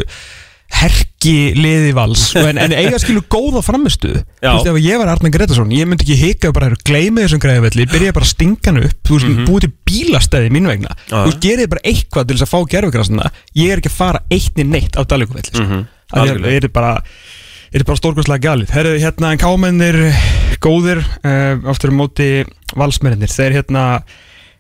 herki 0.68 1.54
liði 1.56 1.92
vals. 1.96 2.28
En, 2.38 2.58
en 2.60 2.72
eiga 2.76 2.98
skilu 3.00 3.22
góða 3.32 3.62
framistu 3.64 4.10
þú 4.12 4.52
veist 4.52 4.68
ef 4.70 4.76
ég 4.84 5.00
var 5.00 5.10
Arne 5.14 5.30
Gretarsson 5.34 5.72
ég 5.74 5.88
myndi 5.88 6.04
ekki 6.06 6.16
hika 6.20 6.52
bara 6.54 6.68
að 6.70 6.82
gleyma 6.86 7.24
þessum 7.24 7.40
greiðavelli 7.42 7.86
byrja 7.90 8.12
bara 8.16 8.28
að 8.28 8.32
stinga 8.34 8.68
hann 8.70 8.82
upp. 8.84 8.98
Þú 9.08 9.16
veist 9.16 9.28
Mhm. 9.32 9.46
búið 9.48 9.66
til 9.66 9.72
bílastæði 9.88 10.52
mín 10.54 10.68
vegna. 10.70 10.94
Þú 11.08 11.24
veist 11.26 11.40
gerið 11.42 11.68
bara 11.72 11.84
eitthvað 11.84 12.28
til 12.28 12.36
þess 12.36 12.46
að 12.46 12.52
fá 12.52 12.60
gerfugrasna 12.76 13.30
ég 13.56 13.72
er 13.72 13.80
ekki 13.82 13.90
að 13.92 13.98
fara 13.98 14.22
eitt 14.30 14.54
í 14.62 14.64
neitt 14.68 14.94
á 14.94 15.02
Dalíkuvelli 15.08 15.50
sko. 15.50 15.64
Mhm. 15.64 15.86
það 16.14 16.52
er, 16.52 16.68
bara 16.68 16.92
er 17.72 17.84
bara 17.84 17.96
stórkvæmslega 18.00 18.40
galið. 18.40 18.70
Herru, 18.72 18.94
hérna, 18.98 19.32
en 19.34 19.38
kámennir 19.42 19.98
góðir 20.64 21.02
uh, 21.24 21.68
aftur 21.68 21.90
á 21.92 21.98
móti 21.98 22.28
valsmennir 22.76 23.28
þeir 23.28 23.58
hérna 23.62 24.02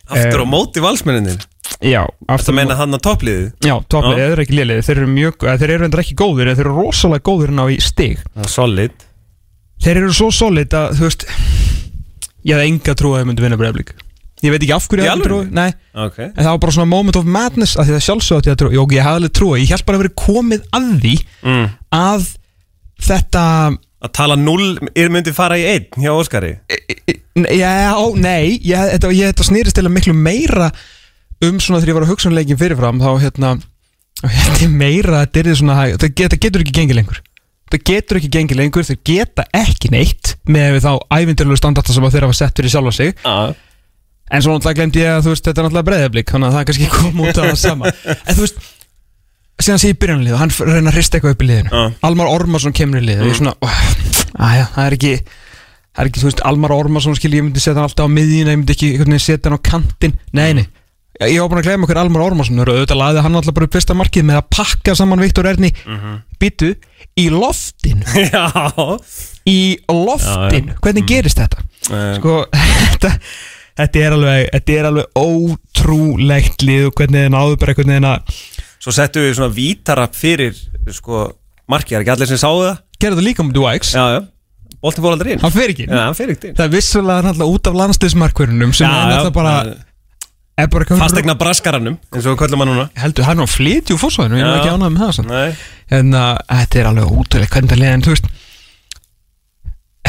Aftur 0.08 0.40
Eh, 0.40 0.44
á 0.44 0.48
móti 0.48 0.80
valsmenninir 0.80 1.42
já, 1.84 2.02
aftur 2.30 2.56
meina 2.56 2.76
hann 2.78 2.96
að 2.96 3.04
toppliðið 3.06 3.68
Já, 3.68 3.74
toppið, 3.90 4.14
Já. 4.14 4.22
þeir 4.22 4.32
eru 4.32 4.44
ekki 4.46 4.58
liðið, 4.58 4.82
þeir 4.86 4.96
eru 4.96 5.10
mjög, 5.12 5.46
þeir 5.60 5.74
eru 5.74 5.88
endur 5.88 6.02
ekki 6.04 6.18
góðir, 6.18 6.50
þeir 6.54 6.64
eru 6.66 6.74
rosalega 6.78 7.26
góðir 7.28 7.54
ná 7.54 7.64
í 7.70 7.78
stig. 7.84 8.24
Solid 8.48 9.06
Þeir 9.78 10.00
eru 10.02 10.14
svo 10.16 10.28
solid 10.34 10.74
að, 10.74 10.96
þú 10.98 11.06
veist, 11.06 11.24
ég 12.42 12.56
hefði 12.56 12.70
enga 12.72 12.94
trú 12.98 13.12
að 13.14 13.20
þeir 13.20 13.28
myndi 13.28 13.44
vinna 13.44 13.58
breyflík. 13.60 13.92
Ég 14.42 14.54
veit 14.54 14.62
ekki 14.62 14.74
af 14.74 14.86
hverju 14.86 15.02
ég 15.02 15.10
hefði 15.10 15.26
trú, 15.26 15.38
nei, 15.50 15.72
Ok 15.98 16.18
en 16.22 16.36
það 16.36 16.50
var 16.52 16.60
bara 16.62 16.74
svona 16.76 16.90
moment 16.90 17.16
of 17.18 17.26
madness 17.26 17.74
að 17.74 17.88
því 17.88 17.94
það 17.96 18.04
sjálfsögði 18.06 18.52
að 18.52 18.58
trú, 18.60 18.68
Jó, 18.74 18.82
ég 18.94 19.02
hefði 19.02 19.18
alveg 19.18 19.34
trú, 19.34 19.48
ég 19.58 19.72
held 19.74 19.86
bara 19.88 19.98
að 19.98 20.02
verið 20.04 20.14
komið 20.22 20.68
að 20.78 20.86
því 21.02 21.14
mm. 21.42 21.64
að 21.98 22.28
þetta, 23.08 23.44
Að 23.98 24.12
tala 24.14 24.36
null 24.38 24.68
er 24.94 25.10
myndi 25.10 25.34
fara 25.34 25.58
í 25.58 25.64
einn 25.66 26.04
hjá 26.04 26.12
Óskari 26.14 26.52
já, 27.58 27.74
nei, 28.14 28.60
ég, 28.62 28.94
þetta, 28.94 29.10
ég, 29.16 29.32
þetta 29.32 29.48
snýrist 29.48 29.78
til 29.78 29.86
að 29.88 29.96
miklu 29.96 30.14
meira 30.14 30.70
um 31.46 31.58
svona 31.62 31.80
þegar 31.82 31.92
ég 31.92 31.98
var 31.98 32.06
að 32.06 32.12
hugsa 32.12 32.28
um 32.30 32.36
leikin 32.38 32.58
fyrirfram, 32.60 32.98
þá 33.02 33.10
hérna, 33.22 33.50
hérna 34.24 34.68
meira 34.74 35.20
þetta 35.26 35.42
er 35.44 35.58
svona, 35.60 35.76
þetta 35.94 36.08
get- 36.14 36.32
þetta 36.32 36.40
getur 36.46 36.64
ekki 36.64 36.76
gengið 36.80 36.98
lengur. 37.02 37.20
Það 37.68 37.82
getur 37.90 38.16
ekki 38.18 38.30
gengið 38.32 38.56
lengur, 38.62 38.84
þeir 38.88 38.98
geta 39.04 39.44
ekki 39.52 39.90
neitt 39.92 40.34
með 40.48 40.78
þá 40.86 40.92
ævindirlegu 41.12 41.58
standarta 41.60 41.92
sem 41.92 42.06
þeir 42.08 42.24
hafa 42.24 42.36
sett 42.38 42.56
fyrir 42.56 42.72
sjálfa 42.72 42.92
sig 42.96 43.14
ah. 43.28 43.52
En 44.32 44.40
svo 44.44 44.52
náttúrulega 44.56 44.78
glemdi 44.80 45.00
ég 45.02 45.08
að 45.18 45.26
þú 45.26 45.32
veist, 45.34 45.44
þetta 45.44 45.60
er 45.60 45.66
náttúrulega 45.66 45.88
breyðablík 45.88 46.32
Þannig 46.32 46.48
að 46.48 46.56
það 46.56 46.64
kannski 46.68 46.88
kom 46.92 47.20
út 47.24 47.38
af 47.40 47.44
það 47.48 47.58
sama 47.60 47.92
En 48.28 48.34
þú 48.38 48.42
veist, 48.46 48.58
síðan 49.60 49.80
sé 49.82 49.90
ég 49.92 49.98
byrjanlið 50.00 50.32
og 50.36 50.40
hann 50.42 50.52
f- 50.52 50.64
reyna 50.68 50.90
að 50.92 50.96
hrista 50.98 51.16
eitthvað 51.18 51.36
upp 51.36 51.44
í 51.44 51.48
liðinu 51.48 51.70
Já. 51.76 51.84
Almar 52.08 52.28
Ormarsson 52.32 52.74
kemur 52.76 53.00
í 53.00 53.06
lið 53.08 53.22
og 53.22 53.28
ég 53.28 53.36
er 53.36 53.40
svona, 53.42 53.54
það 54.32 54.82
er 54.86 54.96
ekki 54.98 55.12
Það 55.28 56.02
er 56.04 56.10
ekki, 56.12 56.20
þú 56.24 56.28
veist, 56.30 56.42
Almar 56.52 56.74
Ormarsson 56.76 57.16
skil 57.20 57.32
ég 57.36 57.44
myndi 57.46 57.60
setja 57.64 57.76
hann 57.80 57.88
alltaf 57.88 58.08
á 58.08 58.16
miðjuna, 58.16 58.52
ég 58.56 58.60
myndi 58.60 58.76
ekki 58.76 59.18
setja 59.20 59.48
hann 59.50 59.56
á 59.58 59.66
kantinn 59.68 60.16
Nei, 60.36 60.52
nei, 60.60 60.66
ég 61.26 61.40
var 61.42 61.50
búin 61.50 61.60
að 61.62 61.66
gleyma 61.66 61.86
okkur 61.88 61.98
Almar 62.02 62.22
Ormarsson 62.28 62.60
auðvitað 62.62 63.00
laði 63.00 63.22
hann 63.24 63.38
alltaf 63.40 63.56
bara 63.56 63.66
upp 63.68 63.74
fyrsta 63.74 63.96
markið 63.98 64.26
með 64.28 64.38
að 64.40 64.48
pakka 64.54 64.94
saman 64.98 65.22
Viktor 65.22 65.48
Erni. 65.50 65.72
Mhm. 65.86 66.16
Býtu, 66.38 66.72
í 67.18 67.26
loftin 67.34 68.04
Já. 68.32 68.44
Í 69.48 69.58
loftin, 69.90 70.72
hvernig 70.84 71.08
gerist 71.10 71.40
þetta? 71.40 71.64
Eh, 71.90 72.12
sko, 72.20 72.36
þetta, 72.92 73.12
þetta 73.82 74.02
er 74.04 74.16
alveg 74.18 74.48
þetta 74.54 74.76
er 74.78 74.90
alveg 74.92 75.22
ótrúlegt 75.24 76.62
lið 76.66 76.88
og 76.90 76.96
hvernig 77.00 77.26
þið 77.26 77.34
náðu 77.34 77.58
bara 77.58 77.74
einhvern 77.74 77.94
veginn 77.94 78.10
að 78.12 78.34
Svo 78.78 78.94
settum 78.94 79.24
við 79.26 79.32
svona 79.34 79.50
vítarap 79.56 80.14
fyrir 80.14 80.54
sko, 80.94 81.24
markið, 81.70 81.96
er 81.98 82.04
ekki 82.04 82.12
allir 82.14 82.30
sem 82.30 82.38
sáðu 82.38 82.68
það? 82.68 82.76
gera 83.02 83.18
það 83.18 83.26
líka 83.26 83.42
um 83.44 83.50
Já, 83.94 84.04
já, 84.14 84.20
boltin 84.82 85.04
fór 85.04 85.14
aldrei 85.16 85.32
inn. 85.34 85.42
Hann 85.42 85.54
fer 85.54 85.72
ekki. 85.72 85.86
Já, 85.88 86.00
hann 86.04 86.16
fer 86.18 86.32
ekki 86.34 86.52
það 86.54 86.64
er 86.64 86.72
vissulega 86.72 87.26
náttúrulega 87.26 87.54
út 87.58 87.70
af 87.70 87.78
landsliðsmarkverunum 87.80 88.74
sem 88.78 88.86
er 88.86 89.10
náttúrulega 89.10 89.34
bara, 89.34 89.54
Fastegna 90.58 91.36
braskaranum, 91.38 91.98
eins 92.10 92.24
og 92.26 92.34
við 92.34 92.40
köllum 92.42 92.64
hann 92.64 92.72
núna. 92.72 92.86
Heldur 92.98 93.28
hann 93.28 93.44
flyti 93.46 93.94
úr 93.94 94.00
fórsvæðinu 94.02 94.40
ég 94.40 94.46
er 94.48 94.58
ekki 94.58 94.74
ánægð 94.74 94.94
með 94.96 95.02
það 95.06 95.14
en 95.88 96.12
uh, 96.12 96.34
þetta 96.50 96.80
er 96.80 96.88
alveg 96.90 97.12
ótrúlega 97.14 97.52
hvernig 97.54 97.72
það 97.72 97.82
liðin 97.82 98.04
þú 98.04 98.14
veist 98.14 98.26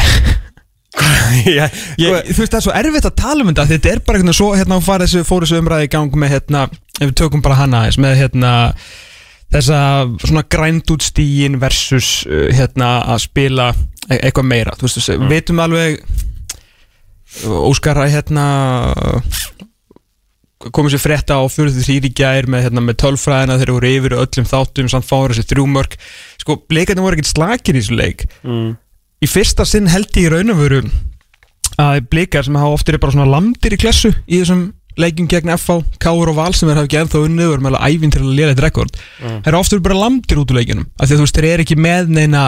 Já, 1.46 1.66
Ég, 2.00 2.16
þú 2.34 2.42
veist 2.42 2.50
það 2.50 2.58
er 2.58 2.64
svo 2.66 2.74
erfitt 2.76 3.06
að 3.08 3.20
tala 3.20 3.44
um 3.44 3.52
þetta 3.52 3.68
Þetta 3.70 3.92
er 3.92 4.00
bara 4.02 4.18
einhvern 4.18 4.32
veginn 4.32 4.40
svo 4.40 4.48
hérna 4.58 4.80
fór 4.84 5.04
þessu, 5.04 5.22
fór 5.28 5.46
þessu 5.46 5.60
umræði 5.62 5.86
í 5.86 5.92
gang 5.94 6.18
með 6.18 6.34
hérna 6.34 6.64
ef 6.98 7.06
við 7.06 7.14
tökum 7.22 7.44
bara 7.44 7.60
hana 7.62 7.84
aðeins 7.84 8.00
með 8.02 8.18
hérna 8.18 8.50
þessa 9.50 9.78
svona 10.26 10.42
grænt 10.52 10.90
út 10.92 11.06
stíin 11.06 11.56
versus 11.62 12.10
uh, 12.28 12.50
hérna 12.54 12.90
að 13.14 13.24
spila 13.24 13.70
e 14.10 14.18
eitthvað 14.18 14.50
meira. 14.50 14.74
Þú 14.78 14.86
veist, 14.86 15.08
mm. 15.14 15.30
veitum 15.30 15.62
alveg 15.62 16.02
Óskar 17.46 17.98
að 18.02 18.10
hérna 18.16 18.44
komið 20.68 20.94
sér 20.94 21.02
frétta 21.02 21.38
á 21.40 21.44
43 21.48 22.08
í 22.08 22.12
gær 22.16 22.48
með, 22.50 22.66
hérna, 22.66 22.82
með 22.84 22.98
tölfræðina 23.00 23.56
þegar 23.60 23.76
voru 23.78 23.92
yfir 23.96 24.16
öllum 24.18 24.48
þáttum 24.50 24.90
samt 24.92 25.08
fára 25.08 25.32
þessi 25.32 25.54
þrjúmörk 25.54 25.96
sko, 26.42 26.58
leikarnir 26.68 27.06
voru 27.06 27.16
ekkert 27.16 27.30
slakir 27.32 27.78
í 27.78 27.80
þessu 27.80 27.96
leik. 27.96 28.26
Mm. 28.44 28.74
í 29.24 29.28
fyrsta 29.30 29.64
sinn 29.68 29.88
held 29.88 30.12
ég 30.20 30.28
í 30.28 30.34
raun 30.34 30.52
og 30.52 30.60
veru 30.60 30.82
að 31.80 32.02
blikar 32.12 32.44
sem 32.44 32.58
hafa 32.60 32.76
oftir 32.76 33.00
bara 33.00 33.16
svona 33.16 33.30
lamdir 33.30 33.76
í 33.76 33.80
klessu 33.80 34.12
í 34.26 34.42
þessum 34.42 34.68
leikjum 35.00 35.30
gegn 35.30 35.54
FH, 35.54 35.96
Káur 36.02 36.28
og 36.32 36.36
Val 36.36 36.52
sem 36.52 36.68
þeir 36.68 36.82
hafa 36.82 36.88
ekki 36.90 37.00
ennþá 37.00 37.24
unnið 37.24 37.46
og 37.46 37.54
eru 37.54 37.64
með 37.64 37.76
alveg 37.78 37.96
ævinn 37.96 38.12
til 38.12 38.20
að 38.20 38.32
lera 38.36 38.52
eitt 38.52 38.64
rekord 38.64 38.98
þeir 39.20 39.52
eru 39.52 39.60
oftir 39.62 39.84
bara 39.84 40.00
lamdir 40.02 40.40
út 40.42 40.50
úr 40.52 40.60
leikjunum. 40.60 40.88
Af 40.98 41.06
því 41.06 41.14
að 41.14 41.20
þú 41.20 41.24
veist, 41.24 41.38
þeir 41.38 41.50
eru 41.54 41.64
ekki 41.64 41.78
með 41.80 42.10
neina 42.18 42.42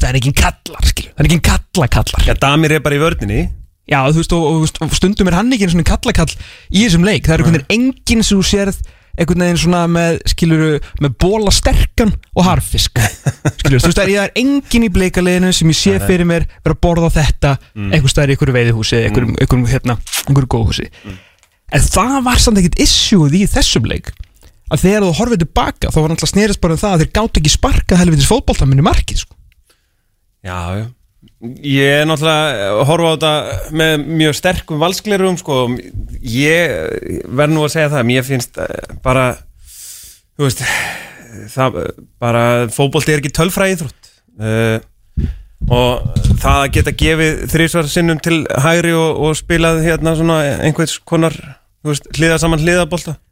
það 0.00 0.10
er 0.10 0.18
ekki 0.20 0.32
kallar, 0.40 0.86
skilju 0.90 1.12
það 1.12 1.22
er 1.22 1.28
ekki 1.28 1.40
kalla 1.48 1.88
kallar 1.96 2.28
Já, 2.28 2.34
Damir 2.40 2.74
er 2.76 2.84
bara 2.84 2.96
í 2.96 3.02
vörninni 3.02 3.40
já, 3.88 4.00
þú 4.10 4.22
veist, 4.22 4.32
og, 4.36 4.46
og, 4.46 4.64
og, 4.64 4.88
og 4.88 4.96
stundum 4.96 5.30
er 5.30 5.38
hann 5.38 5.52
ekki 5.54 5.68
einu 5.68 5.76
svona 5.76 5.90
kallakall 5.90 6.32
í 6.32 6.84
þessum 6.84 7.06
leik. 7.06 7.26
Það 7.26 7.34
er 7.34 7.44
einhvern 7.44 7.60
veginn 7.60 7.76
enginn 7.76 8.26
sem 8.26 8.40
þú 8.40 8.48
sérð 8.50 8.80
einhvern 9.20 9.44
veginn 9.44 9.60
svona 9.60 9.80
með, 9.90 10.20
skiluru, 10.30 10.70
með 11.02 11.16
bóla 11.20 11.52
sterkan 11.54 12.12
og 12.34 12.46
harfisk. 12.46 13.00
Skiluru, 13.58 13.82
þú 13.82 13.90
veist, 13.90 13.98
það 13.98 14.14
er, 14.14 14.32
enginn 14.38 14.86
í 14.86 14.92
bleikaliðinu 14.94 15.50
sem 15.56 15.72
ég 15.72 15.80
sé 15.80 15.96
fyrir 16.04 16.28
mér 16.28 16.46
vera 16.60 16.76
að 16.76 16.80
borða 16.86 17.10
þetta 17.16 17.56
mm. 17.58 17.90
einhver 17.96 18.12
staðar 18.12 18.32
í 18.32 18.36
einhverju 18.36 18.56
veiðihúsi 18.56 19.02
einhverjum, 19.08 19.34
einhverjum, 19.36 19.66
hérna, 19.72 19.98
einhverju 20.26 20.52
góðhúsi. 20.54 20.88
En 21.70 21.84
það 21.86 22.16
var 22.26 22.42
samt 22.42 22.62
ekkert 22.62 22.80
issueð 22.82 23.36
í 23.40 23.44
þessum 23.50 23.90
leik 23.90 24.14
að 24.70 24.84
þegar 24.84 25.04
þú 25.04 25.10
horfið 25.18 25.42
tilbaka 25.44 25.90
þá 25.90 25.98
var 25.98 26.12
náttúrulega 26.12 26.30
snerist 26.30 26.62
bara 26.62 26.76
um 26.76 26.80
það 26.80 26.92
að 26.94 27.02
þeir 27.02 27.12
gátt 27.18 27.38
ekki 27.40 27.52
sparkað 27.52 28.00
helvitis 28.04 28.30
fótboltaminni 28.30 28.86
markið 28.86 29.24
sko. 29.24 29.36
Já, 30.46 30.58
já 30.78 30.84
Ég 31.40 32.02
er 32.02 32.08
náttúrulega 32.08 32.72
að 32.74 32.82
horfa 32.90 33.10
á 33.10 33.14
þetta 33.16 33.76
með 33.80 34.02
mjög 34.20 34.34
sterkum 34.36 34.82
valsklerum 34.82 35.38
sko. 35.40 35.60
Ég 36.20 36.74
verð 37.24 37.54
nú 37.54 37.62
að 37.64 37.72
segja 37.76 37.92
það 37.94 38.10
Mér 38.10 38.26
finnst 38.26 38.60
eh, 38.60 38.98
bara 39.00 39.30
Þú 40.36 40.44
veist 40.44 40.60
það, 41.52 41.78
bara 42.20 42.44
fótbolti 42.72 43.14
er 43.14 43.22
ekki 43.22 43.32
tölfræði 43.36 43.76
íþrótt 43.76 44.10
uh, 44.40 44.78
og 45.70 46.20
það 46.40 46.56
að 46.56 46.70
geta 46.76 46.94
gefið 47.02 47.42
þrísvar 47.52 47.90
sinnum 47.92 48.20
til 48.24 48.38
hægri 48.64 48.94
og, 48.96 49.20
og 49.26 49.36
spilað 49.38 49.82
hérna 49.84 50.14
svona 50.18 50.38
einhvers 50.64 50.96
konar 51.06 51.36
veist, 51.86 52.08
hliða 52.16 52.40
saman 52.42 52.62
hliðabolta 52.62 53.16
Já, 53.16 53.29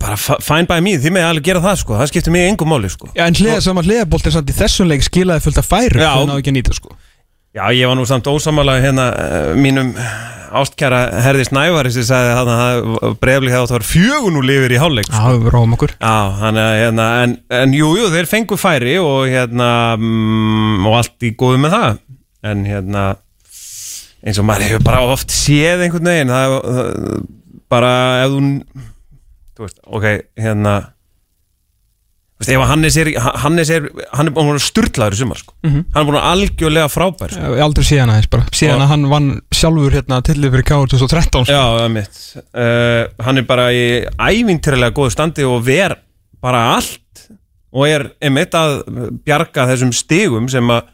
bara 0.00 0.16
fine 0.20 0.66
by 0.68 0.80
me, 0.84 0.96
þið 1.00 1.14
með 1.16 1.28
alveg 1.30 1.46
gera 1.46 1.62
það 1.64 1.78
sko. 1.82 1.96
Það 2.00 2.10
skiptir 2.12 2.34
mig 2.34 2.48
engum 2.50 2.68
máli 2.72 2.90
sko. 2.92 3.08
Já, 3.16 3.24
en 3.26 3.38
hliða 3.38 3.60
saman 3.64 3.86
hliðabolt 3.86 4.26
er 4.28 4.34
samt 4.34 4.50
í 4.52 4.56
þessum 4.58 4.90
leik 4.90 5.06
skilaði 5.06 5.44
fullt 5.46 5.62
af 5.62 5.70
færu 5.70 6.02
Já. 6.02 6.10
sem 6.12 6.28
náðu 6.28 6.42
ekki 6.42 6.52
að 6.52 6.58
nýta 6.58 6.76
sko. 6.76 6.92
Já, 7.56 7.64
ég 7.74 7.88
var 7.90 7.96
nú 7.98 8.04
samt 8.06 8.28
ósamála 8.30 8.76
hérna 8.82 9.06
uh, 9.10 9.54
mínum 9.58 9.94
ástkæra 10.60 11.00
Herði 11.24 11.46
Snævari 11.46 11.90
sem 11.94 12.04
sagði 12.06 12.34
að 12.34 12.50
það 12.50 13.16
breyfli 13.22 13.50
hefði 13.52 13.62
átt 13.62 13.72
að 13.72 13.76
vera 13.76 13.88
fjögun 13.88 14.38
úr 14.40 14.46
lifir 14.46 14.74
í 14.74 14.78
hálfleik 14.82 15.10
Já, 15.10 15.24
við 15.30 15.50
ráum 15.54 15.74
okkur. 15.76 15.94
Já, 15.96 16.14
hann 16.42 16.60
er 16.60 16.76
hérna 16.84 17.08
en, 17.24 17.34
en 17.60 17.74
jú, 17.74 17.90
jú, 17.98 18.10
þeir 18.12 18.30
fengu 18.30 18.58
færi 18.60 18.96
og 19.02 19.30
hérna 19.30 19.70
mm, 19.96 20.86
og 20.90 20.96
allt 21.00 21.26
í 21.26 21.32
góðu 21.38 21.62
með 21.64 21.76
það. 21.76 22.00
En 22.50 22.64
hérna 22.66 23.04
eins 24.20 24.40
og 24.40 24.46
maður 24.48 24.66
hefur 24.68 24.86
bara 24.90 25.04
oft 25.14 25.32
séð 25.32 25.86
einhvern 25.86 26.10
veginn 26.10 26.32
það, 26.34 26.56
það 26.66 27.28
bara 27.70 27.92
ef 28.24 28.34
þú 28.34 28.40
þú 29.60 29.66
veist, 29.68 29.78
ok, 29.84 30.06
hérna 30.40 30.74
þú 32.40 32.46
veist, 32.46 32.52
ef 32.54 32.62
Hannes 32.70 32.96
er 32.96 33.10
Hannes 33.44 33.70
er, 33.74 33.88
hann 34.16 34.30
er 34.30 34.34
búin 34.36 34.54
að 34.54 34.62
sturlaður 34.64 35.16
í 35.16 35.18
sumar 35.20 35.40
sko. 35.42 35.54
Mhm. 35.66 35.82
hann 35.92 36.00
er 36.02 36.08
búin 36.08 36.18
að 36.20 36.28
algjörlega 36.30 36.88
frábær 36.92 37.34
sko. 37.34 37.40
Ég 37.44 37.58
hef 37.58 37.64
aldrei 37.66 37.84
séð 37.90 38.00
hana 38.00 38.16
þess 38.20 38.30
bara 38.32 38.46
Síðan 38.56 38.84
að 38.86 38.92
hann 38.94 39.08
vann 39.12 39.28
sjálfur 39.52 39.96
hérna 39.98 40.20
tillið 40.24 40.54
fyrir 40.56 40.66
K 40.70 40.78
2013 40.94 41.44
sko. 41.44 41.52
Já, 41.52 41.64
það 41.76 41.84
er 41.84 41.92
mitt 41.98 42.22
uh, 42.54 43.26
Hann 43.26 43.42
er 43.42 43.48
bara 43.50 43.66
í 43.76 43.84
ævintýrlega 44.16 44.96
góðu 44.96 45.12
standi 45.12 45.44
og 45.44 45.60
ver 45.68 45.98
bara 46.40 46.62
allt 46.78 47.26
og 47.70 47.84
er 47.86 48.08
einmitt 48.24 48.56
að 48.56 48.80
bjarga 49.28 49.68
þessum 49.68 49.92
stigum 49.94 50.48
sem 50.50 50.72
að 50.72 50.88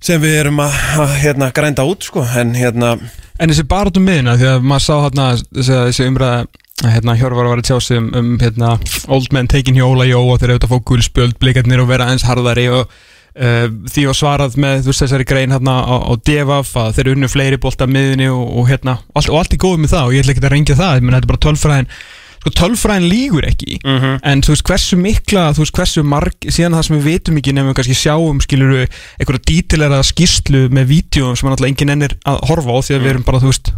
sem 0.00 0.22
við 0.22 0.38
erum 0.38 0.62
að, 0.64 0.76
að 1.02 1.10
hérna, 1.20 1.50
grænda 1.52 1.84
út 1.84 2.06
sko, 2.06 2.22
en 2.40 2.54
hérna 2.56 2.94
En 3.40 3.50
þessi 3.50 3.66
barátum 3.68 4.06
miðina 4.06 4.38
Því 4.40 4.46
að 4.54 4.62
maður 4.70 4.84
sá 4.86 4.94
hérna 5.04 5.26
þessi 5.58 6.06
umræða 6.08 6.38
Hérna 6.80 7.16
Hjörvar 7.18 7.48
var 7.50 7.60
að 7.60 7.68
tjá 7.68 7.78
sig 7.84 7.98
um, 8.00 8.08
um 8.16 8.28
hérna, 8.40 8.74
Old 9.12 9.32
men 9.36 9.48
taking 9.50 9.76
hjóla 9.76 10.06
jó 10.08 10.22
og 10.22 10.38
þeir 10.40 10.54
auðvitað 10.54 10.70
fá 10.72 10.84
gulspjöld 10.88 11.36
blikarnir 11.42 11.82
og 11.82 11.90
vera 11.90 12.06
eins 12.08 12.24
harðari 12.24 12.70
og 12.72 12.86
uh, 12.86 13.66
því 13.92 14.06
var 14.08 14.16
svarað 14.16 14.56
með 14.60 14.86
þú 14.86 14.92
veist 14.92 15.04
þessari 15.04 15.28
grein 15.28 15.52
hérna 15.52 15.76
á, 15.84 15.96
á 16.08 16.12
Devaf 16.24 16.72
að 16.80 16.94
þeir 16.96 17.12
unnu 17.14 17.28
fleiri 17.30 17.60
bolta 17.60 17.88
miðinni 17.90 18.30
og, 18.32 18.46
og 18.62 18.70
hérna 18.70 18.96
allt, 19.12 19.28
og 19.28 19.42
allt 19.42 19.56
er 19.56 19.60
góð 19.60 19.76
með 19.82 19.94
það 19.94 20.08
og 20.08 20.16
ég 20.16 20.24
ætla 20.24 20.36
ekki 20.36 20.44
að 20.46 20.54
reyngja 20.54 20.78
það 20.80 21.04
menn 21.04 21.18
þetta 21.18 21.28
er 21.28 21.32
bara 21.34 21.44
tölfræðin 21.46 21.92
sko 22.40 22.52
tölfræðin 22.56 23.08
lígur 23.10 23.46
ekki. 23.48 23.78
Mhm. 23.84 24.20
en 24.24 24.42
þú 24.42 24.54
veist 24.54 24.66
hversu 24.68 24.96
mikla 24.96 25.50
þú 25.52 25.64
veist 25.64 25.76
hversu 25.76 26.04
marg 26.04 26.48
síðan 26.48 26.76
það 26.78 26.86
sem 26.86 26.96
við 26.96 27.08
vitum 27.10 27.40
ekki 27.40 27.54
nefnum 27.56 27.76
kannski 27.76 27.96
sjáum 27.98 28.40
skiluru 28.40 28.86
einhverja 29.20 29.44
dítilera 29.50 30.00
skýrslu 30.02 30.68
með 30.72 30.88
vídeo 30.94 31.34
sem 31.36 31.48
náttúrulega 31.50 31.74
enginn 31.74 31.94
ennir 31.96 32.16
að 32.24 32.40
horfa 32.48 32.72
á 32.72 32.78
því 32.80 32.96
að 32.96 33.04
við 33.04 33.12
erum 33.14 33.26
bara 33.28 33.42
þú 33.42 33.52
veist 33.52 33.72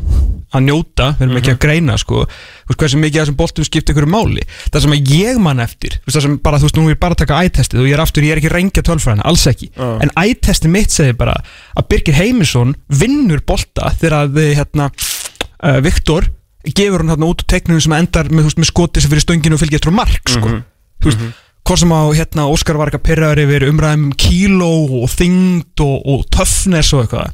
að 0.53 0.67
njóta, 0.67 1.07
við 1.17 1.25
erum 1.27 1.39
ekki 1.41 1.53
að 1.55 1.61
greina 1.65 1.95
sko, 2.01 2.27
veist 2.69 2.83
hversu 2.83 2.99
mikið 3.01 3.21
af 3.23 3.25
þessum 3.25 3.39
boltum 3.39 3.67
skipta 3.67 3.93
einhverju 3.93 4.11
máli. 4.13 4.43
Það 4.69 4.85
sem 4.85 4.95
að 4.97 5.13
ég 5.17 5.41
man 5.41 5.63
eftir 5.65 5.97
veist 6.05 6.17
það 6.19 6.27
sem 6.27 6.37
bara, 6.45 6.61
þú 6.61 6.69
veist, 6.69 6.77
nú 6.77 6.93
er 6.93 6.99
bara 7.01 7.17
að 7.17 7.23
taka 7.25 7.41
ættestið 7.47 7.81
og 7.81 7.89
ég 7.89 7.97
er 7.97 8.05
aftur, 8.05 8.27
ég 8.27 8.35
er 8.35 8.43
ekki 8.43 8.51
að 8.51 8.57
rengja 8.59 8.85
tölfræðina, 8.85 9.25
alls 9.25 9.47
ekki. 9.49 9.71
Já. 9.73 9.89
en 10.05 10.13
ættestið 10.23 10.75
mitt 10.75 10.93
segir 10.93 11.17
bara 11.17 11.39
að 11.73 11.89
Birgir 11.89 12.19
Heimisson 12.21 12.77
vinnur 12.93 13.41
bolta 13.49 13.95
þegar 13.97 14.19
að 14.21 14.37
við, 14.37 14.53
hérna, 14.61 14.91
uh, 15.65 15.81
Viktor 15.81 16.29
gefur 16.71 17.03
hann 17.03 17.11
hérna 17.11 17.27
út 17.29 17.43
úr 17.43 17.49
teiknunum 17.51 17.81
sem 17.83 17.93
endar 17.99 18.29
með, 18.31 18.47
veist, 18.49 18.59
með 18.63 18.71
skotið 18.71 19.03
sem 19.03 19.11
fyrir 19.11 19.25
stönginu 19.27 19.57
og 19.59 19.63
fylgja 19.65 19.81
eftir 19.81 19.91
á 19.93 19.99
mark 19.99 20.29
sko. 20.31 20.47
Mhm. 20.49 20.63
þú 21.03 21.11
veist, 21.11 21.25
hvort 21.67 21.79
sem 21.83 21.93
á 21.95 22.01
hérna 22.15 22.49
Óskar 22.51 22.77
var 22.79 22.91
ekki 22.91 23.01
að 23.01 23.07
pyrraður 23.09 23.43
yfir 23.47 23.69
umræðum 23.71 24.05
um 24.11 24.13
kíló 24.19 24.71
og 25.03 25.09
þyngd 25.11 25.83
og, 25.83 25.97
og 26.07 26.27
töffnes 26.31 26.93
og 26.95 27.03
eitthvað. 27.05 27.33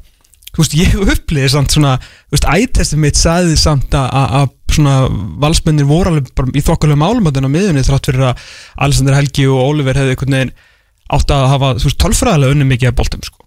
Þú 0.56 0.62
veist, 0.64 0.75
ég 0.80 0.94
upplýði 1.04 1.50
samt 1.52 1.70
svona 1.76 1.99
þú 2.00 2.32
veist, 2.37 2.49
ættestið 2.49 2.99
mitt 3.04 3.16
sagði 3.20 3.56
samt 3.61 3.90
að- 3.92 4.54
svona 4.78 5.08
valsmennir 5.40 5.87
voru 5.88 6.11
alveg 6.12 6.28
bara 6.37 6.52
í 6.52 6.61
þokkulega 6.62 7.00
málumöndin 7.00 7.47
á 7.49 7.50
miðunni 7.50 7.82
þrátt 7.87 8.08
fyrir 8.11 8.25
að 8.28 8.42
Alexander 8.85 9.14
Helgi 9.16 9.47
og 9.49 9.61
Oliver 9.64 9.97
hefði 9.97 10.12
einhvern 10.14 10.37
veginn 10.37 10.52
átt 11.08 11.32
að 11.32 11.47
hafa, 11.49 11.70
þú 11.80 11.88
veist, 11.88 11.99
tölfræðilega 12.04 12.52
unni 12.54 12.66
mikið 12.68 12.90
að 12.90 12.97
boltum, 13.00 13.23
sko. 13.25 13.44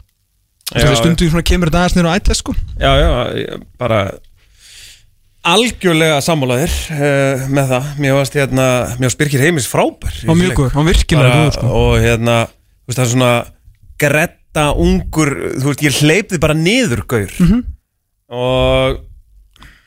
Já, 0.72 0.82
Þú 0.82 0.88
veist, 0.90 1.02
stundum 1.04 1.30
svona 1.30 1.46
kemur 1.46 1.70
þetta 1.70 1.82
aðeins 1.84 1.96
niður 1.98 2.10
á 2.10 2.18
ættest, 2.18 2.42
sko. 2.42 2.56
Já, 2.82 2.92
já, 2.98 3.60
bara 3.78 4.00
algjörlega 5.48 6.18
sammálaðir 6.22 6.74
uh, 6.94 7.46
með 7.50 7.72
það, 7.74 7.86
mér 8.04 8.18
varst 8.20 8.36
hérna 8.38 8.66
mér 9.02 9.16
Birkir 9.18 9.42
Heimis 9.46 9.68
frábær 9.70 10.14
í 10.22 10.28
Hann 10.28 10.36
var 10.36 10.38
þessum 10.38 10.42
mjög 10.42 10.52
leik. 10.52 10.58
góður, 10.60 10.74
hann 10.76 10.86
var 10.86 10.92
virkilega 10.94 11.38
góður, 11.40 11.56
sko. 11.58 11.72
og 11.82 11.94
hérna, 12.04 12.36
þú 12.52 12.92
veist, 12.92 13.00
það 13.00 13.06
er 13.06 13.14
svona 13.16 13.32
gretta 14.04 14.66
ungur, 14.86 15.32
þú 15.62 15.72
veist, 15.72 15.86
ég 15.88 15.98
hleypði 16.02 16.42
bara 16.44 16.58
niður 16.58 17.04
gaur. 17.10 17.34
Mhm. 17.42 17.64
og 18.32 19.02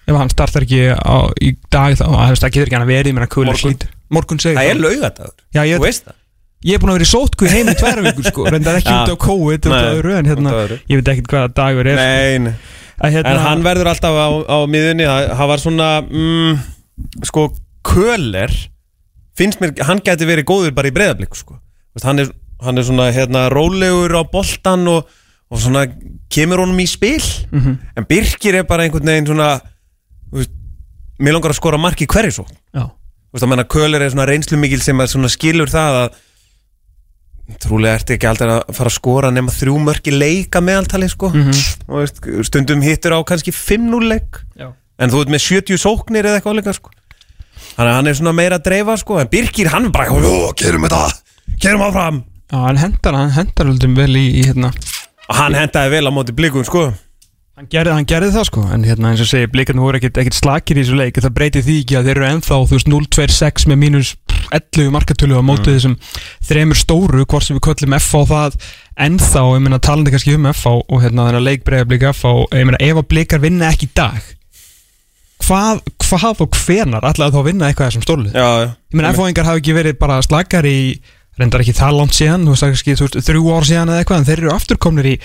ef 0.04 0.18
hann 0.20 0.28
startar 0.34 0.66
ekki 0.66 0.82
á, 0.92 1.16
í 1.40 1.54
dag 1.72 1.94
þá, 1.96 2.04
að 2.10 2.34
það 2.36 2.50
getur 2.52 2.66
ekki 2.68 2.76
hann 2.76 2.84
að 2.84 2.92
verið 2.92 3.14
með 3.16 3.24
hann 3.24 3.32
kulir 3.32 3.54
Morgun. 3.54 3.78
morgun 4.12 4.42
segir 4.42 4.58
það 4.58 4.70
er 4.74 4.82
laugadagur 4.82 5.34
Þú 5.54 5.80
veist 5.86 6.04
það. 6.10 6.18
Ég 6.64 6.76
er 6.76 6.80
búin 6.80 6.90
að 6.92 6.96
vera 6.98 7.04
í 7.04 7.08
sótku 7.12 7.48
heim 7.48 7.68
í 7.68 7.74
tværa 7.76 8.02
vikur 8.04 8.24
sko, 8.28 8.44
reyndar 8.52 8.78
ekki 8.80 8.92
Já. 8.92 9.00
út 9.04 9.12
á 9.12 9.16
COVID 9.20 9.66
út 9.68 9.72
á 9.72 9.72
Nei, 9.74 9.88
öðru, 9.96 10.12
en 10.18 10.28
hérna, 10.28 10.52
ég 10.88 11.00
veit 11.00 11.08
ekkert 11.12 11.32
hvaða 11.34 11.50
dagur 11.56 11.88
er 11.92 11.98
Nei, 12.00 12.38
nei. 12.46 12.52
að, 12.52 12.83
hérna, 13.02 13.30
En 13.34 13.40
hann 13.42 13.64
verður 13.66 13.90
alltaf 13.90 14.14
á, 14.14 14.28
á 14.46 14.58
miðunni 14.70 15.06
Það 15.08 15.50
var 15.50 15.62
svona 15.62 15.88
mm, 16.04 16.58
Sko, 17.26 17.48
Köller 17.86 18.52
Finnst 19.34 19.58
mér, 19.62 19.72
hann 19.88 19.98
gæti 20.04 20.28
verið 20.28 20.46
góður 20.46 20.74
bara 20.76 20.90
í 20.90 20.94
breyðablík 20.94 21.34
sko. 21.34 21.56
Hann, 22.04 22.20
hann 22.62 22.78
er 22.78 22.84
svona 22.86 23.08
hérna, 23.10 23.48
rólegur 23.50 24.14
á 24.14 24.22
boltan 24.30 24.86
og, 24.92 25.08
og 25.50 25.58
svona 25.62 25.88
kemur 26.30 26.62
honum 26.62 26.78
í 26.78 26.86
spil 26.90 27.18
Mhm. 27.50 27.78
En 27.98 28.06
Birkir 28.10 28.60
er 28.60 28.68
bara 28.68 28.86
einhvern 28.86 29.06
veginn 29.10 29.26
svona 29.32 29.56
veist, 30.32 30.50
Mér 31.18 31.36
langar 31.36 31.50
að 31.54 31.58
skora 31.60 31.78
mark 31.78 32.00
í 32.02 32.06
hverju 32.10 32.32
svo 32.38 32.46
Þú 33.34 33.34
veist 33.34 33.44
að 33.46 33.50
menna 33.50 33.64
Köller 33.70 34.02
er 34.02 34.10
svona 34.14 34.28
reynslu 34.30 34.58
mikil 34.58 34.80
sem 34.82 34.98
að 35.02 35.10
svona 35.16 35.30
skilur 35.32 35.70
það 35.70 35.98
að 36.04 36.20
trúlega 37.60 37.98
ertu 37.98 38.14
ekki 38.16 38.28
aldrei 38.28 38.50
að 38.54 38.74
fara 38.76 38.90
að 38.90 38.96
skora 38.96 39.30
nema 39.34 39.52
þrjú 39.52 39.76
mörki 39.84 40.14
leika 40.14 40.62
meðaltali 40.64 41.08
sko. 41.12 41.30
Mhm. 41.34 41.62
og 41.88 42.00
veist, 42.00 42.20
stundum 42.48 42.82
hittur 42.84 43.16
á 43.16 43.20
kannski 43.26 43.52
5-0 43.52 44.08
leik. 44.08 44.40
Já. 44.56 44.72
en 44.98 45.10
þú 45.10 45.24
ert 45.24 45.32
með 45.34 45.42
70 45.42 45.80
sóknir 45.80 46.24
eða 46.24 46.40
eitthvað 46.40 46.60
leika 46.60 46.72
sko. 46.72 46.90
Þannig 47.74 47.90
að 47.90 47.96
hann 47.98 48.06
er 48.06 48.14
svona 48.14 48.34
meira 48.34 48.58
að 48.58 48.66
dreifa 48.68 48.96
sko 48.96 49.18
en 49.20 49.28
Birkir 49.28 49.68
hann 49.68 49.90
bara, 49.90 50.06
"Jó, 50.06 50.52
gerum 50.54 50.82
þetta. 50.82 51.12
Gerum 51.58 51.80
áfram. 51.80 52.24
Já, 52.52 52.58
hann 52.66 52.76
hendar 52.76 53.14
hann 53.14 53.30
hendar 53.30 53.66
vel 53.66 54.16
í, 54.16 54.26
í 54.40 54.44
hérna. 54.44 54.72
Hann 55.28 55.54
hendaði 55.54 55.90
vel 55.90 56.06
á 56.06 56.12
móti 56.12 56.32
blikum 56.32 56.64
sko 56.64 56.92
Hann 57.54 57.68
gerði, 57.70 57.92
hann 57.94 58.06
gerði 58.10 58.32
það 58.34 58.46
sko, 58.48 58.62
en 58.74 58.82
hérna 58.82 59.12
eins 59.12 59.20
og 59.22 59.28
segi, 59.30 59.46
blikarnir 59.52 59.84
voru 59.84 59.98
ekkert, 60.00 60.16
ekkert 60.24 60.34
slakir 60.40 60.78
í 60.78 60.82
þessu 60.82 60.96
leik, 60.98 61.20
það 61.22 61.34
breyti 61.36 61.60
því 61.62 61.76
ekki 61.84 61.96
að 62.00 62.08
þeir 62.08 62.18
eru 62.18 62.26
ennþá, 62.32 62.56
þú 62.66 62.74
veist, 62.74 62.88
0-2-6 62.90 63.66
með 63.70 63.78
mínus 63.78 64.10
11 64.58 64.90
markatölu 64.90 65.38
á 65.38 65.42
mótið 65.46 65.70
Mm. 65.70 65.76
þessum 65.78 65.94
þremur 66.48 66.80
stóru, 66.80 67.22
hvort 67.30 67.46
sem 67.46 67.54
við 67.56 67.62
köllum 67.68 67.94
F 68.00 68.10
á 68.10 68.20
það 68.32 68.56
ennþá, 69.06 69.44
ég 69.54 69.62
meina 69.62 69.78
talandi 69.78 70.10
kannski 70.10 70.34
um 70.34 70.50
F 70.50 70.64
á 70.66 70.74
og 70.82 70.98
hérna 71.04 71.28
þennan 71.30 71.46
leik 71.46 71.62
breyða 71.62 71.86
blika 71.92 72.10
F 72.10 72.26
á, 72.26 72.32
ég 72.58 72.66
meina 72.66 72.82
ef 72.82 72.98
að 72.98 73.08
blikar 73.14 73.44
vinna 73.46 73.70
ekki 73.70 73.86
í 73.86 73.94
dag, 73.94 74.18
hvað, 75.46 75.86
hvað 76.02 76.42
og 76.42 76.58
hvenar 76.58 77.06
ætlaði 77.06 77.36
þá 77.36 77.38
að 77.38 77.48
vinna 77.52 77.70
eitthvað 77.70 77.94
þessum 77.94 78.30
já. 78.34 78.50
Ég 78.66 78.98
meina 78.98 79.14
F-fáingar 79.14 79.46
hafa 79.46 79.62
ekki 79.62 79.78
verið 79.78 79.98
bara 80.02 80.18
slakar 80.26 80.66
í 80.66 80.98
reyndar 81.38 81.62
ekki 81.62 81.78
það 81.78 81.98
langt 82.02 82.18
síðan, 82.18 82.46
þú 82.50 82.58
veist, 82.58 83.22
þrjú 83.30 83.50
ár 83.54 83.66
síðan 83.66 83.94
eða 83.94 84.02
eitthvað, 84.02 84.18
en 84.18 84.28
þeir 84.28 84.42
eru 84.42 84.54
afturkomnir 84.54 85.12
í 85.14 85.18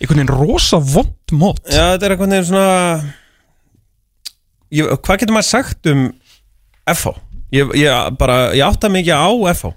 einhvern 0.00 0.20
veginn 0.20 0.34
rosa 0.34 0.80
vond 0.80 1.32
mót. 1.32 1.62
já, 1.68 1.94
þetta 1.94 2.06
er 2.06 2.14
eitthvað 2.14 2.32
neginn 2.32 2.48
svona 2.50 2.74
ég, 4.70 4.90
hvað 5.00 5.22
getur 5.22 5.36
maður 5.36 5.48
sagt 5.48 5.90
um 5.92 6.04
FH 6.92 7.14
ég, 7.54 7.72
ég 7.80 8.18
bara, 8.20 8.38
ég 8.56 8.66
átta 8.66 8.90
mikið 8.92 9.16
á 9.16 9.30
FH 9.54 9.72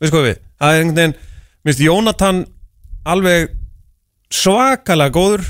veist 0.00 0.12
hvað 0.14 0.26
við 0.30 0.40
það 0.40 0.72
er 0.72 0.80
einhvern 0.80 0.98
veginn, 1.00 1.16
minnst 1.66 1.84
Jónatan 1.84 2.42
alveg 3.06 3.54
svakalega 4.32 5.14
góður 5.14 5.46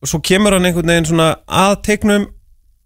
og 0.00 0.10
svo 0.10 0.20
kemur 0.24 0.56
hann 0.56 0.66
einhvern 0.68 0.90
veginn 0.90 1.10
svona 1.12 1.30
að 1.46 1.76
teiknum 1.86 2.26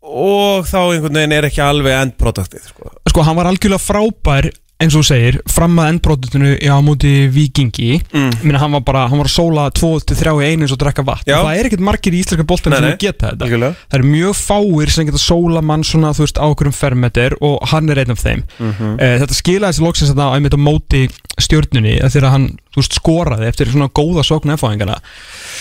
og 0.05 0.67
þá 0.69 0.79
einhvern 0.83 1.17
veginn 1.21 1.37
er 1.39 1.49
ekki 1.49 1.63
alveg 1.65 1.97
endproduktið 2.01 2.69
sko. 2.69 2.93
sko 3.09 3.25
hann 3.25 3.39
var 3.39 3.49
algjörlega 3.49 3.81
frábær 3.81 4.51
eins 4.83 4.91
og 4.99 5.05
þú 5.05 5.07
segir, 5.07 5.37
fram 5.49 5.77
að 5.79 5.89
endbrótutinu 5.93 6.49
á 6.67 6.77
móti 6.83 7.11
vikingi 7.31 8.01
Mm. 8.13 8.33
Meina, 8.43 8.59
hann 8.59 8.73
var 8.75 8.81
bara, 8.83 9.05
hann 9.09 9.19
var 9.21 9.29
að 9.29 9.37
sóla 9.37 9.69
2-3 9.71 10.35
í 10.43 10.49
einu 10.51 10.65
eins 10.67 10.73
og 10.75 10.81
drekka 10.83 11.05
vatn 11.07 11.31
Já. 11.31 11.39
það 11.47 11.59
er 11.61 11.69
ekkert 11.69 11.85
margir 11.87 12.13
í 12.13 12.21
íslenska 12.25 12.45
boltan 12.47 12.75
Nei, 12.75 12.81
sem 12.81 12.99
geta 12.99 13.31
þetta 13.31 13.47
Algjörlega. 13.47 13.77
það 13.89 13.99
er 14.01 14.07
mjög 14.11 14.35
fáir 14.41 14.91
sem 14.91 15.07
geta 15.07 15.19
sóla 15.23 15.63
mann 15.63 15.85
svona 15.87 16.11
þú 16.13 16.25
veist 16.27 16.39
á 16.43 16.47
okkur 16.51 16.67
um 16.67 16.73
fermeter 16.75 17.37
og 17.41 17.63
hann 17.71 17.89
er 17.91 18.03
einn 18.03 18.11
af 18.11 18.19
þeim 18.25 18.43
Mhm. 18.59 19.01
eh, 19.01 19.19
þetta 19.23 19.35
skilaði 19.41 19.81
loksins 19.87 20.11
þetta 20.11 20.27
á 20.27 20.35
einmitt 20.35 20.55
á 20.59 20.61
móti 20.61 21.03
stjórnunni 21.39 21.95
þegar 22.11 22.31
hann 22.35 22.59
veist 22.77 22.99
skoraði 22.99 23.47
eftir 23.49 23.67
svona 23.71 23.89
góða 23.95 24.27
sóknu 24.27 24.59
efáðingana 24.59 24.99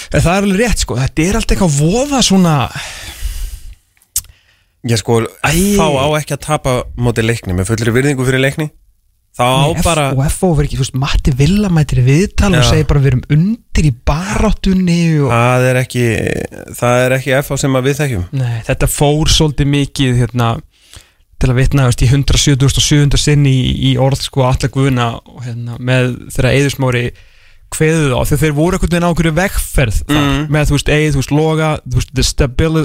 það 0.09 0.25
er 0.25 0.41
alveg 0.43 0.59
rétt 0.59 0.79
sko, 0.83 0.95
þetta 0.97 1.29
er 1.29 1.35
allt 1.37 1.47
eitthvað 1.53 1.79
voða 1.79 2.21
svona 2.25 2.69
ég 4.83 4.97
sko, 4.99 5.21
Æ. 5.45 5.77
FH 5.77 5.81
á 6.01 6.07
ekki 6.19 6.33
að 6.35 6.41
tapa 6.43 6.71
móti 6.99 7.23
leikni 7.23 7.53
með 7.55 7.69
fullri 7.71 7.93
virðingu 7.95 8.25
fyrir 8.27 8.41
leikni 8.43 8.67
þá 8.67 8.82
Nei, 9.33 9.81
bara 9.81 10.09
og 10.13 10.21
FO 10.29 10.51
verður 10.53 10.67
ekki, 10.67 10.77
þú 10.77 10.83
veist, 10.83 10.97
Matti 11.01 11.31
Villa 11.37 11.69
mætir 11.73 12.03
í 12.03 12.05
viðtal 12.05 12.51
og 12.53 12.67
segir 12.67 12.85
bara 12.89 13.01
við 13.01 13.09
erum 13.09 13.23
undir 13.33 13.87
í 13.89 13.93
baráttunni 14.05 14.99
og 15.23 15.33
það 15.33 15.65
er 15.71 15.79
ekki 15.81 16.03
það 16.77 17.05
er 17.07 17.15
ekki 17.17 17.33
FH 17.39 17.57
sem 17.63 17.79
við 17.79 17.97
þekkjum. 18.03 18.27
Nei, 18.43 18.53
þetta 18.67 18.89
fór 18.93 19.33
svolítið 19.33 19.71
mikið 19.73 20.21
hérna, 20.21 20.51
til 21.41 21.49
að 21.49 21.59
vitna 21.63 21.87
veist, 21.89 22.05
í 22.05 22.11
170.700 22.11 23.23
sinn 23.23 23.49
í, 23.49 23.57
í 23.89 23.95
orð 23.97 24.21
sko 24.27 24.45
og, 24.45 25.41
hérna, 25.47 25.79
með 25.81 26.13
þeirra 26.35 26.53
eðusmári 26.59 27.07
kveðuð 27.73 28.13
á 28.13 28.19
þegar 28.29 28.41
þeir 28.43 28.55
voru 28.57 28.77
einhvern 28.77 28.93
veginn 28.93 29.07
á 29.07 29.13
okkur 29.13 29.29
vegferð 29.37 29.97
þar, 30.07 30.21
Mm. 30.23 30.43
með 30.53 30.69
þú 30.69 30.75
veist 30.77 30.91
eið, 30.93 31.09
þú 31.13 31.19
veist 31.21 31.33
loga 31.33 31.69
þú 31.83 31.99
veist 31.99 32.43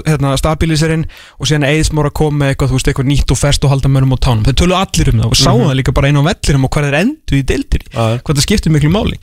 hérna, 0.08 0.32
stabiliserinn 0.40 1.04
og 1.38 1.48
síðan 1.50 1.66
eðsmára 1.68 2.12
kom 2.14 2.38
með 2.40 2.52
eitthvað, 2.52 2.70
þú 2.72 2.78
veist, 2.78 2.90
eitthvað 2.92 3.08
nýtt 3.12 3.34
og 3.34 3.38
ferst 3.38 3.64
og 3.64 3.72
halda 3.72 3.88
mönnum 3.92 4.14
á 4.16 4.18
tánum 4.26 4.44
þeir 4.48 4.58
tölu 4.62 4.76
allir 4.78 5.12
um 5.12 5.22
það 5.22 5.28
og 5.28 5.38
sáum 5.38 5.64
það 5.68 5.78
líka 5.80 5.94
bara 5.96 6.08
inn 6.12 6.20
á 6.20 6.28
vellirum 6.28 6.64
og 6.68 6.72
hvað 6.74 6.88
þeir 6.88 6.98
endu 7.02 7.38
í 7.38 7.42
deildir 7.52 7.84
Já. 7.88 8.04
hvað 8.24 8.34
það 8.38 8.46
skiptir 8.48 8.74
miklu 8.74 8.92
máli 8.92 9.18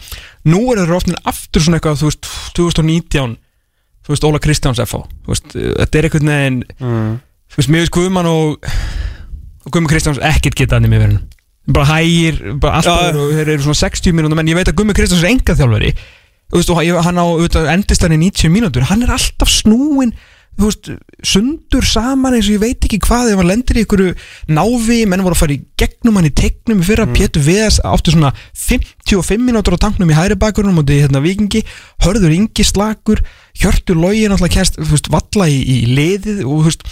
nú 0.45 0.61
er 0.71 0.83
þeir 0.83 0.95
ofnin 0.99 1.19
aftur 1.25 1.61
svona 1.65 1.79
eitthvað 1.81 2.01
þú 2.01 2.09
veist, 2.11 2.31
2019 2.55 3.37
þú 4.05 4.13
veist, 4.13 4.27
Óla 4.29 4.41
Kristjáns 4.41 4.81
veist, 5.33 5.55
þetta 5.55 5.97
er 5.97 6.09
einhvern 6.09 6.33
veginn 6.33 6.59
mm. 6.79 7.15
þú 7.51 7.61
veist, 7.61 7.71
veist 7.73 7.95
Guðmann 7.95 8.29
og, 8.29 8.69
og 9.65 9.71
Guðmann 9.71 9.89
Kristjáns 9.91 10.21
ekkert 10.21 10.59
geta 10.59 10.77
bara 11.65 11.87
hægir, 11.95 12.37
bara 12.61 12.81
Já. 12.81 12.93
alltaf 12.93 13.23
og 13.23 13.33
þeir 13.33 13.55
eru 13.55 13.65
svona 13.65 13.81
60 13.81 14.15
mínútur 14.15 14.39
menn 14.39 14.51
ég 14.51 14.59
veit 14.59 14.69
að 14.69 14.77
Guðmann 14.77 14.97
Kristjáns 14.97 15.23
er 15.25 15.31
enga 15.33 15.57
þjálfari 15.57 15.95
þú 16.51 16.61
veist, 16.61 16.71
og 16.71 17.03
hann 17.07 17.19
á 17.19 17.25
auðvitað, 17.25 17.73
endist 17.73 18.05
hann 18.05 18.15
í 18.15 18.21
90 18.21 18.53
mínútur. 18.53 18.87
Hann 18.89 19.03
er 19.05 19.13
alltaf 19.15 19.49
snúin 19.51 20.13
þú 20.55 20.69
veist, 20.69 20.89
sundur 21.25 21.83
saman 21.83 22.37
eins 22.37 22.47
og 22.47 22.55
ég 22.55 22.61
veit 22.61 22.85
ekki 22.87 23.01
hvað 23.03 23.33
ef 23.33 23.39
hann 23.41 23.49
lendir 23.49 23.79
í 23.79 23.83
ykkur 23.83 24.03
návi, 24.55 25.01
menn 25.09 25.23
voru 25.25 25.35
að 25.35 25.41
fara 25.41 25.55
í 25.57 25.63
gegnum 25.81 26.15
hann 26.15 26.29
í 26.29 26.31
tegnum 26.31 26.79
í 26.79 26.87
fyrra, 26.87 27.07
mm. 27.09 27.17
Pétur 27.17 27.43
Viðas 27.43 27.81
áttu 27.83 28.13
svona 28.13 28.31
55 28.55 29.43
mínútur 29.43 29.75
á 29.75 29.83
tanknum 29.83 30.13
í 30.13 30.15
hæri 30.15 30.37
bakgrunum 30.39 30.79
og 30.79 30.93
hérna 30.93 31.19
vikingi, 31.25 31.65
hörður 32.05 32.37
yngi 32.37 32.67
slakur, 32.67 33.19
hjörtur 33.59 33.99
login 33.99 34.31
alltaf 34.31 34.53
kennst, 34.53 34.79
þú 34.79 34.93
veist, 34.93 35.11
valla 35.11 35.49
í, 35.51 35.59
í 35.59 35.77
liðið 35.91 36.45
og 36.45 36.63
þú 36.63 36.69
veist, 36.69 36.87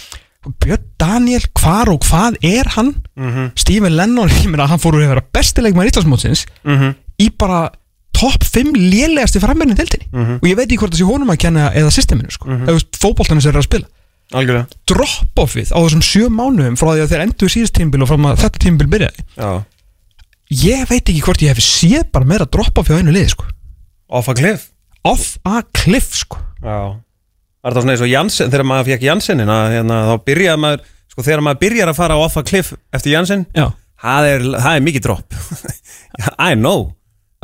Björn 0.60 0.82
Daniel 1.00 1.40
hvar 1.60 1.88
og 1.92 2.00
hvað 2.04 2.36
er 2.42 2.68
hann 2.76 2.94
Mhm. 3.16 3.52
Stephen 3.56 3.96
Lennon, 3.96 4.28
ég 4.42 4.46
meina 4.50 4.66
hann 4.66 4.78
fór 4.82 4.94
að 4.98 5.08
vera 5.08 5.22
bestileikmaður 5.32 5.90
Íslandsmótsins 5.92 6.46
Mhm. 6.64 6.94
í 7.22 7.30
bara 7.38 7.70
topp 8.14 8.44
5 8.44 8.72
lélegasti 8.76 9.40
frammennin 9.42 9.76
deildinni 9.76 10.06
Mhm. 10.12 10.34
og 10.42 10.48
ég 10.48 10.56
veit 10.56 10.68
ekki 10.68 10.78
hvort 10.78 10.92
það 10.94 11.00
sé 11.02 11.08
honum 11.12 11.30
að 11.30 11.38
kenna 11.38 11.70
eða 11.74 11.90
systeminu 11.90 12.30
sko, 12.30 12.48
mm 12.48 12.66
-hmm. 12.66 12.80
fótboltanum 13.00 13.40
sem 13.42 13.50
er 13.54 13.58
að 13.58 13.64
spila 13.64 13.86
algjörlega 14.32 14.66
drop-offið 14.86 15.72
á 15.72 15.78
þessum 15.84 16.02
sjö 16.02 16.28
mánuðum 16.28 16.76
frá 16.78 16.94
því 16.94 17.02
að 17.04 17.08
þeir 17.10 17.22
endur 17.26 17.48
síðast 17.48 17.74
tímbil 17.76 18.02
og 18.02 18.08
frá 18.08 18.16
að 18.16 18.38
þetta 18.38 18.58
tímbil 18.58 18.86
byrjaði 18.88 19.20
já. 19.36 19.64
ég 20.50 20.88
veit 20.88 21.08
ekki 21.08 21.20
hvort 21.22 21.42
ég 21.42 21.48
hef 21.54 21.58
séð 21.58 22.10
bara 22.12 22.24
meira 22.24 22.46
drop-offið 22.46 22.94
á 22.96 22.98
einu 23.00 23.12
liði 23.12 23.28
sko. 23.34 23.44
off 24.08 24.28
a 24.28 24.34
cliff 24.34 24.70
off 25.04 25.38
a 25.44 25.62
cliff 25.72 26.14
sko. 26.14 26.38
já. 26.62 26.96
Var 27.64 27.74
það 27.76 27.84
svona 27.84 27.94
eins 27.96 28.04
og 28.04 28.12
Janssen 28.12 28.52
þegar 28.52 28.68
maður 28.70 28.90
fekk 28.92 29.06
Janssenin 29.08 29.52
að 29.54 29.70
hérna, 29.78 30.00
þá 30.10 30.14
byrjaði 30.28 30.62
maður 30.64 30.84
sko 31.14 31.24
þegar 31.26 31.44
maður 31.46 31.62
byrjar 31.64 31.92
að 31.92 31.98
fara 32.02 32.18
off 32.20 32.36
a 32.36 32.44
cliff 32.46 32.74
eftir 32.94 33.14
Janssen 33.16 33.46
það 34.04 34.28
er, 34.30 34.46
það 34.60 34.76
er 34.76 34.84
mikið 34.90 35.06
drop 35.08 35.40
I 36.48 36.54
know. 36.54 36.92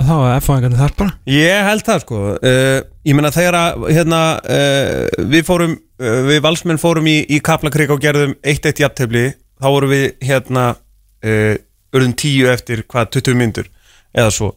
Þá 0.01 0.15
er 0.17 0.39
F-fáingarnir 0.39 0.81
þar 0.81 0.93
bara. 0.97 1.13
Ég 1.29 1.67
held 1.67 1.83
það 1.85 1.99
sko. 2.07 2.19
Uh, 2.41 2.79
Ég 3.05 3.17
meina 3.17 3.31
þegar 3.33 3.57
að 3.57 3.85
hérna, 3.95 4.21
uh, 4.45 5.25
við 5.33 5.45
fórum 5.49 5.75
uh, 5.77 6.21
við 6.29 6.43
valsmenn 6.45 6.81
fórum 6.81 7.07
í, 7.09 7.17
í 7.33 7.41
Kaplakrik 7.45 7.93
og 7.95 8.01
gerðum 8.03 8.35
1-1 8.45 8.83
jafntefli 8.83 9.23
þá 9.61 9.69
vorum 9.73 9.93
við 9.93 10.07
hérna 10.25 10.65
uh, 10.77 11.55
urðum 11.97 12.13
10 12.13 12.51
eftir 12.53 12.83
hvað 12.89 13.15
20 13.17 13.39
myndur 13.41 13.71
eða 14.13 14.35
svo. 14.37 14.51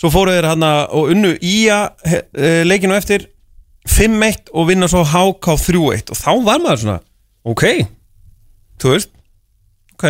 Svo 0.00 0.10
fóru 0.12 0.34
þeir 0.34 0.50
hérna 0.50 0.72
og 0.92 1.12
unnu 1.14 1.32
Ía 1.40 1.80
uh, 1.88 2.60
leikinu 2.68 2.96
eftir 2.98 3.28
5-1 3.88 4.52
og 4.54 4.68
vinna 4.68 4.88
svo 4.90 5.02
HK 5.06 5.56
3-1 5.66 6.12
og 6.14 6.18
þá 6.18 6.30
var 6.46 6.62
maður 6.62 6.82
svona 6.84 7.00
ok, 7.42 7.64
þú 8.82 8.94
veist 8.94 9.10
ok, 9.96 10.06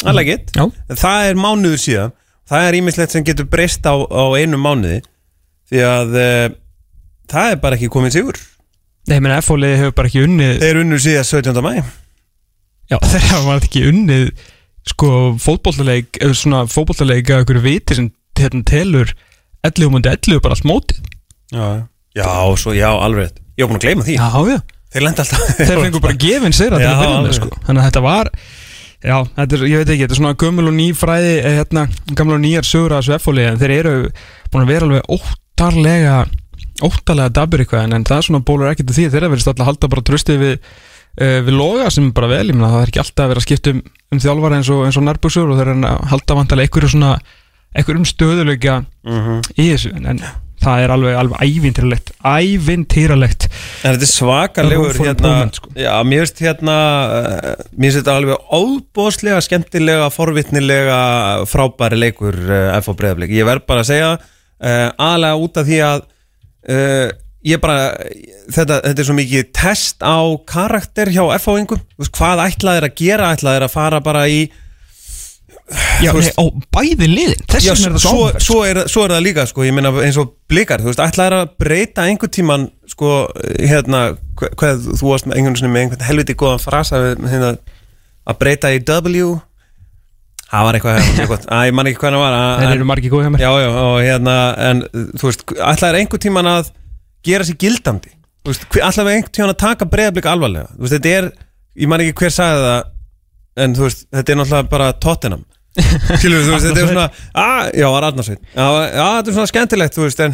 I 0.00 0.12
like 0.16 0.32
it. 0.32 0.50
Já, 0.56 0.64
En 0.64 0.96
það 0.96 1.26
er 1.28 1.40
mánuður 1.40 1.80
síðan. 1.80 2.12
Það 2.50 2.66
er 2.66 2.76
ímislegt 2.78 3.14
sem 3.14 3.24
getur 3.26 3.46
breyst 3.50 3.84
á, 3.86 3.94
á 3.94 4.24
einu 4.38 4.58
mánuði. 4.60 5.02
Því 5.70 5.82
að 5.86 6.16
uh, 6.18 6.46
það 7.30 7.50
er 7.52 7.60
bara 7.62 7.76
ekki 7.76 7.90
komin 7.92 8.14
sigur. 8.14 8.38
Nei, 9.08 9.18
ég 9.18 9.24
meina 9.24 9.40
F-fáliði 9.42 9.80
hefur 9.80 9.96
bara 9.98 10.10
ekki 10.10 10.24
unnið 10.26 10.56
þeir 10.62 10.80
unnu 10.82 10.98
síðan 11.00 11.28
17. 11.28 11.60
mæ 11.64 11.70
Já, 12.90 12.96
þeir 13.12 13.26
hafa 13.30 13.58
ekki 13.60 13.84
unnið 13.90 14.26
sko 14.90 15.10
fótbollaleik 15.40 16.18
eða 16.20 16.36
svona 16.40 16.64
fótbollaleik 16.70 17.30
að 17.30 17.44
ykkur 17.44 17.60
viti 17.64 17.96
sem 17.98 18.10
hérna 18.40 18.64
telur 18.66 19.12
11 19.66 19.92
múndi 19.92 20.10
11 20.10 20.42
bara 20.42 20.56
allt 20.56 20.68
mótið. 20.68 21.00
Já. 21.52 21.60
já, 21.60 21.82
svo 22.58 22.74
já, 22.74 22.88
alveg. 22.90 23.36
Ég 23.60 23.66
var 23.66 23.72
búin 23.72 23.80
að 23.80 23.86
gleyma 23.86 24.06
því 24.06 24.16
Já, 24.16 24.28
já 24.48 24.58
Þeir 24.90 25.04
lenda 25.06 25.24
alltaf 25.24 25.54
Þeir 25.60 25.80
fengur 25.84 26.02
bara 26.02 26.18
gefin 26.24 26.56
sér 26.56 26.74
að 26.74 26.82
Já, 26.82 26.90
til 26.90 26.96
að 26.96 27.02
byrja 27.04 27.22
með 27.26 27.36
sko 27.38 27.48
Þannig 27.66 27.80
að 27.82 27.88
þetta 27.88 28.02
var 28.06 28.30
Já, 29.00 29.16
þetta 29.36 29.56
er, 29.56 29.64
ég 29.70 29.80
veit 29.80 29.90
ekki, 29.94 30.02
þetta 30.04 30.16
er 30.16 30.20
svona 30.20 30.36
gömul 30.42 30.66
og 30.68 30.74
ný 30.76 30.86
fræði 30.92 31.32
eh, 31.38 31.54
hérna, 31.56 31.86
gamla 32.18 32.36
og 32.36 32.42
nýjar 32.42 32.66
sögur 32.68 32.92
af 32.92 33.00
þessu 33.00 33.14
F-fóli 33.16 33.46
en 33.48 33.56
þeir 33.60 33.72
eru 33.78 33.92
búin 34.52 34.64
að 34.66 34.72
vera 34.74 34.88
alveg 34.88 35.14
óttarlega 35.16 36.16
óttarlega 36.84 37.32
dabur 37.38 37.62
eitthvað 37.64 37.86
en, 37.86 37.94
en 37.96 38.04
það 38.08 38.18
er 38.18 38.26
svona 38.28 38.42
bólur 38.50 38.68
ekkert 38.68 38.92
því 38.92 39.06
þeir 39.06 39.22
eru 39.22 39.30
verið 39.32 39.48
alltaf 39.48 39.64
að 39.64 39.70
halda 39.70 39.90
bara 39.94 40.04
tröstið 40.10 40.42
við 40.44 40.52
uh, 40.58 41.38
við 41.46 41.56
loga 41.56 41.88
sem 41.94 42.10
er 42.10 42.14
bara 42.18 42.30
vel, 42.34 42.42
ég 42.52 42.58
meina 42.58 42.72
það 42.74 42.84
er 42.84 42.92
ekki 42.92 43.02
alltaf 43.06 43.24
að 43.24 43.32
vera 43.32 43.40
að 43.42 43.46
skipta 43.48 43.72
um, 43.72 43.80
um 44.12 44.22
þjálfara 44.26 44.60
eins 44.60 44.72
og, 44.74 44.84
og 44.84 45.06
nærbuksur 45.08 45.48
og 45.54 45.62
þeir 45.62 45.72
eru 45.72 45.88
að 45.94 46.06
halda 46.12 46.38
svona 46.92 47.14
einhverjum 47.70 48.08
stöðuleika 48.12 48.78
Mhm. 49.08 49.40
í 49.56 49.70
þessu 49.72 49.96
en 49.96 50.20
það 50.60 50.82
er 50.84 50.92
alveg, 50.94 51.16
alveg 51.20 51.44
ævintýralegt 51.46 52.12
ævintýralegt 52.26 53.46
En 53.48 53.94
þetta 53.94 54.06
er 54.06 54.10
svakalegur 54.10 55.00
hérna 55.00 55.32
sko. 55.56 55.72
Já, 55.78 55.92
mér 56.06 56.26
finnst 56.26 56.42
hérna 56.44 56.76
uh, 57.06 57.48
Mér 57.72 57.88
finnst 57.88 58.00
þetta 58.02 58.16
alveg 58.20 58.52
óbóðslega 58.60 59.40
skemmtilega, 59.46 60.10
forvitnilega 60.14 61.00
frábæri 61.50 62.00
leikur 62.00 62.36
uh, 62.36 62.76
F.O. 62.80 62.96
Breiðablik 62.98 63.34
Ég 63.36 63.48
verð 63.48 63.66
bara 63.70 63.84
að 63.84 63.90
segja 63.92 64.12
uh, 64.16 64.86
aðlega 64.94 65.42
út 65.46 65.60
af 65.60 65.68
því 65.70 65.82
að 65.88 66.06
uh, 66.76 67.10
ég 67.50 67.60
bara 67.62 67.92
þetta, 68.52 68.80
þetta 68.84 68.96
er 68.96 69.08
svo 69.08 69.16
mikið 69.16 69.52
test 69.56 70.04
á 70.04 70.20
karakter 70.48 71.12
hjá 71.14 71.22
F.O.ingum 71.38 71.80
Hvað 72.10 72.44
ætlaðir 72.50 72.90
að 72.90 72.98
gera? 73.00 73.30
Ætlaðir 73.36 73.68
að 73.68 73.78
fara 73.78 74.02
bara 74.04 74.26
í 74.28 74.42
Já, 76.02 76.10
Þú 76.10 76.18
nei, 76.18 76.24
veist- 76.24 76.38
á 76.40 76.44
bæði 76.74 77.06
liðin 77.10 77.42
Já, 77.62 77.70
er 77.72 77.92
það 77.94 77.98
svo, 78.02 78.14
svo 78.16 78.40
svo, 78.46 78.58
er, 78.66 78.78
svo 78.90 79.04
er 79.06 79.12
það 79.14 79.22
líka 79.26 79.44
sko, 79.46 79.62
ég 79.66 79.74
meina 79.76 79.92
eins 80.02 80.16
og 80.18 80.32
blikar, 80.50 80.80
þú 80.82 80.90
veist, 80.90 81.02
ætlaðir 81.04 81.36
að 81.36 81.52
breyta 81.62 82.06
einhvern 82.08 82.32
tíman, 82.34 82.64
sko, 82.90 83.10
hérna 83.60 84.00
hva- 84.40 84.50
hvað, 84.58 84.80
þú 84.98 85.12
varst 85.12 85.28
með 85.30 85.38
einhvern 85.38 85.70
með 85.76 85.82
einhvern 85.84 86.06
helviti 86.08 86.34
góðan 86.40 86.62
frasa 86.64 87.02
hérna, 87.14 87.52
að 88.26 88.38
breyta 88.42 88.72
í 88.74 88.80
W. 88.82 89.36
Það 90.50 90.64
var 90.66 90.74
eitthvað, 90.80 90.96
eitthvað 91.20 91.44
að 91.54 91.66
ég 91.68 91.74
man 91.78 91.86
ekki 91.86 92.00
hvað 92.02 92.14
það 92.16 92.22
var 92.24 92.34
að, 92.40 92.62
Þeir 92.64 92.72
eru 92.74 92.86
margir 92.90 93.12
góð 93.12 93.22
hjá 93.22 93.30
mér. 93.36 93.44
Já, 93.44 93.50
já, 93.62 93.68
og 93.84 93.98
hérna 94.02 94.34
en 94.70 94.80
þú 95.20 95.28
veist, 95.28 95.44
ætlaðir 95.54 95.98
einhvern 96.00 96.24
tíman 96.24 96.48
að 96.50 96.72
gera 97.28 97.46
sér 97.46 97.58
gildandi, 97.62 98.10
veist, 98.48 98.66
ætlaðir 98.74 99.12
einhvern 99.14 99.34
tíman 99.38 99.52
að 99.54 99.60
taka 99.62 99.86
breyðablik 99.92 100.26
alvarlega, 100.26 100.72
þú 100.74 100.82
veist, 100.88 100.96
þetta 100.96 101.14
er 101.20 101.30
ég 101.78 101.92
man 101.92 102.02
ekki 102.02 102.16
hver 102.24 102.34
sagði 102.34 102.66
það 102.66 102.82
en 103.62 103.78
þú 103.78 103.86
veist, 103.86 104.02
þetta 104.10 104.32
er 104.34 104.40
náttúrulega 104.40 104.70
bara 104.74 104.90
Tottenham 105.06 105.44
Skilur, 106.20 106.42
þú 106.44 106.54
veist, 106.54 106.66
þetta 106.66 106.80
er 106.80 106.88
svona 106.90 107.08
að, 107.38 107.74
Já, 107.78 107.86
Arnarsveit 107.88 108.40
þetta 108.54 109.30
er 109.30 109.36
svona 109.36 109.50
skemmtilegt, 109.52 110.00
veist, 110.02 110.24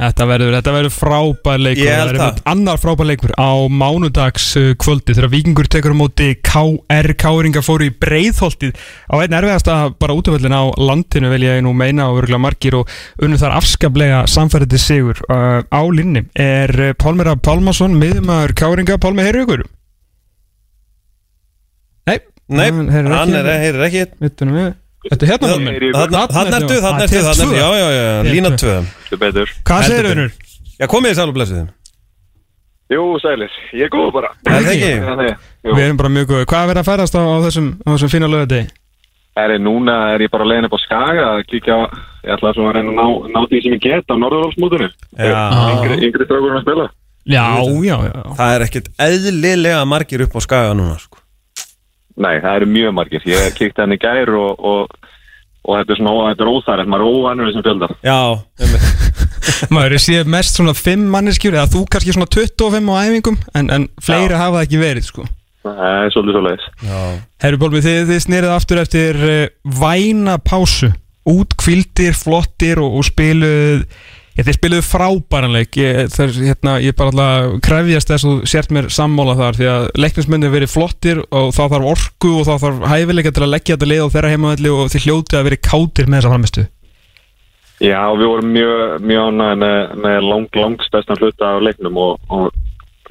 Þetta 0.00 0.24
verður, 0.30 0.54
verður 0.64 0.92
frábær 0.94 1.60
leikur. 1.60 1.84
Það 1.84 2.10
er 2.10 2.16
einmitt 2.16 2.38
annar 2.48 2.78
frábær 2.80 3.08
leikur 3.10 3.34
á 3.36 3.52
mánudags 3.68 4.46
uh, 4.56 4.70
kvöldi 4.80 5.12
þegar 5.12 5.32
Víkingur 5.34 5.68
tekur 5.68 5.92
á 5.92 6.00
móti 6.00 6.30
KR 6.40 7.10
Káringa 7.20 7.60
fóru 7.64 7.90
í 7.90 7.92
breiðholtið. 8.00 8.78
Á 9.12 9.14
einn 9.20 9.36
erfiðasta 9.36 9.76
bara 10.00 10.16
útvöldin 10.16 10.56
á 10.56 10.72
landinu 10.80 11.32
vil 11.34 11.44
ég 11.44 11.60
nú 11.66 11.74
meina 11.76 12.08
og 12.08 12.22
örgulega 12.22 12.40
margir 12.40 12.78
og 12.80 12.94
unnu 13.20 13.36
þar 13.40 13.58
afskaplega 13.58 14.22
samfærið 14.30 14.78
sigur 14.80 15.20
uh, 15.28 15.60
á 15.68 15.82
linni 15.92 16.24
er 16.32 16.72
uh, 16.80 16.94
Pálmira 16.96 17.36
Pálmason 17.36 17.98
miðumæður 18.00 18.56
Káringa 18.56 18.96
Pálmi, 19.02 19.26
heyrðu 19.28 19.44
ykkur? 19.44 19.66
Nei, 22.08 22.16
Nei, 22.50 22.68
hann 22.70 22.88
heyrir 22.90 23.14
hann 23.14 23.34
ekki. 23.86 24.02
er, 24.66 24.74
Þetta 25.00 25.24
er 25.24 25.30
hérna 25.30 25.48
þannig 25.48 25.68
Ah, 25.96 26.02
ertu, 26.58 26.66
til 26.68 26.80
þannig 26.84 27.04
ertu 27.06 27.20
tvö. 27.38 27.52
Já, 27.56 27.68
já, 27.80 27.86
já, 27.96 28.22
lína 28.26 28.50
betur. 29.22 29.52
Hvað 29.70 29.86
segir 29.88 30.08
önnur? 30.10 30.34
Já, 30.80 30.86
komið 30.90 31.12
þið 31.12 31.20
sæl 31.20 31.30
og 31.30 31.36
blessuð 31.38 31.68
Jú, 32.90 33.04
sælir. 33.22 33.52
Ég 33.78 33.86
er 33.86 33.92
góð 33.92 34.08
bara. 34.12 34.32
Er 34.50 34.64
það 34.66 34.72
ekki? 34.74 34.90
Þannig, 35.06 35.34
jú. 35.62 35.74
Við 35.78 35.84
erum 35.84 35.98
bara 36.00 36.10
mjög 36.10 36.26
góð 36.32 36.40
Hvað 36.50 36.62
er 36.64 36.70
verið 36.72 36.82
að 36.82 36.88
færast 36.90 37.14
á, 37.14 37.20
á 37.22 37.36
þessum? 37.46 37.68
Er 39.38 39.52
ég 39.54 39.60
núna, 39.62 39.94
er 40.16 40.24
ég 40.26 40.30
bara 40.32 40.44
leiðin 40.44 40.66
upp 40.66 40.74
á 40.74 40.80
Skaga 40.82 41.26
að 41.36 41.44
kíkja 41.52 41.76
á, 41.78 41.80
ég 42.26 42.32
ætla 42.34 42.50
svo 42.56 42.66
að 42.66 42.74
reyna 42.76 42.90
að 42.90 42.98
ná, 42.98 43.06
ná 43.30 43.40
því 43.46 43.60
sem 43.62 43.76
ég 43.76 43.84
get 43.84 44.10
á 44.10 44.14
Norðurvaldsmútinu. 44.18 44.88
Já. 45.14 45.38
Yngri, 45.70 46.00
yngri 46.08 46.26
strákurinn 46.26 46.58
að 46.58 46.64
spila. 46.66 46.86
Já, 47.30 47.46
já, 47.86 47.96
já 48.10 48.22
Það 48.40 48.54
er 48.56 48.64
ekkit 48.66 48.90
eðlilega 49.06 49.86
margir 49.86 50.26
upp 50.26 50.34
á 50.34 50.40
skaga 50.42 50.74
núna, 50.74 50.98
sko 50.98 51.19
Nei, 52.20 52.34
það 52.42 52.56
eru 52.60 52.68
mjög 52.74 52.94
margir. 52.98 53.24
Ég 53.28 53.54
kíkti 53.56 53.80
hann 53.80 53.96
í 53.96 53.98
gær 54.00 54.30
og, 54.36 54.60
og, 54.60 55.10
og 55.64 55.78
þetta 55.80 55.94
er 55.94 56.00
svona, 56.02 56.28
þetta 56.30 56.44
er 56.46 56.52
óþægilegt. 56.52 56.90
Maður 56.92 57.04
er 57.06 57.16
óvænur 57.16 57.50
þessum 57.50 57.66
fjöldar. 57.66 57.94
Já. 58.04 58.20
Maður 59.74 59.96
er 59.96 60.02
séð 60.04 60.30
mest 60.30 60.56
svona 60.58 60.74
5 60.76 61.04
manneskjur 61.14 61.56
eða 61.56 61.70
þú 61.72 61.84
kannski 61.90 62.14
svona 62.14 62.28
25 62.30 62.90
á 62.92 62.94
æfingum 63.08 63.38
en, 63.56 63.70
en 63.72 63.86
fleiri 64.04 64.36
hafa 64.36 64.58
það 64.60 64.66
ekki 64.66 64.80
verið 64.80 65.06
sko 65.08 65.24
Það 65.64 65.80
er 65.90 66.12
svolítið 66.14 66.36
svo 66.36 66.42
leiðis. 66.46 66.66
já 66.88 67.00
Herru 67.44 67.60
Bólmi, 67.60 67.82
þið, 67.84 67.98
þið 68.10 68.20
snýrið 68.24 68.52
aftur 68.54 68.80
eftir 68.80 69.18
uh, 69.24 69.40
væna 69.80 70.36
pásu 70.44 70.90
útkvildir, 71.28 72.16
flottir 72.16 72.80
og, 72.80 72.96
og 73.00 73.04
spiluð 73.08 73.84
þið 74.46 74.56
spiluðu 74.56 74.86
frábæranleik 74.86 75.78
ég, 75.80 76.10
þess, 76.14 76.40
hérna, 76.40 76.76
ég 76.82 76.96
bara 76.98 77.12
alltaf 77.12 77.60
krefjast 77.66 78.12
þess 78.12 78.28
og 78.30 78.42
sért 78.50 78.74
mér 78.74 78.90
sammála 78.92 79.36
þar 79.38 79.60
því 79.60 79.70
að 79.74 79.86
leiknismennir 80.04 80.52
verið 80.54 80.74
flottir 80.74 81.22
og 81.28 81.54
þá 81.56 81.62
þarf 81.74 81.88
orku 81.94 82.34
og 82.40 82.44
þá 82.48 82.54
þarf 82.66 82.84
hæfileika 82.92 83.32
til 83.34 83.46
að 83.46 83.54
leggja 83.54 83.76
þetta 83.76 83.90
leið 83.92 84.04
á 84.06 84.12
þeirra 84.16 84.34
heimavalli 84.34 84.74
og 84.74 84.92
þið 84.92 85.06
hljótið 85.06 85.40
að 85.40 85.48
verið 85.50 85.64
kátir 85.70 86.10
með 86.10 86.20
þessa 86.20 86.34
framistu 86.34 86.66
Já, 87.80 88.12
við 88.12 88.26
vorum 88.28 88.50
mjög, 88.52 88.80
mjög 89.08 89.30
ánægð 89.30 89.60
með, 89.62 89.78
með 90.04 90.18
lang, 90.28 90.56
langs 90.60 90.90
bestan 90.92 91.16
hluta 91.16 91.54
af 91.54 91.62
leiknum 91.64 91.96
og, 91.96 92.18
og 92.28 92.50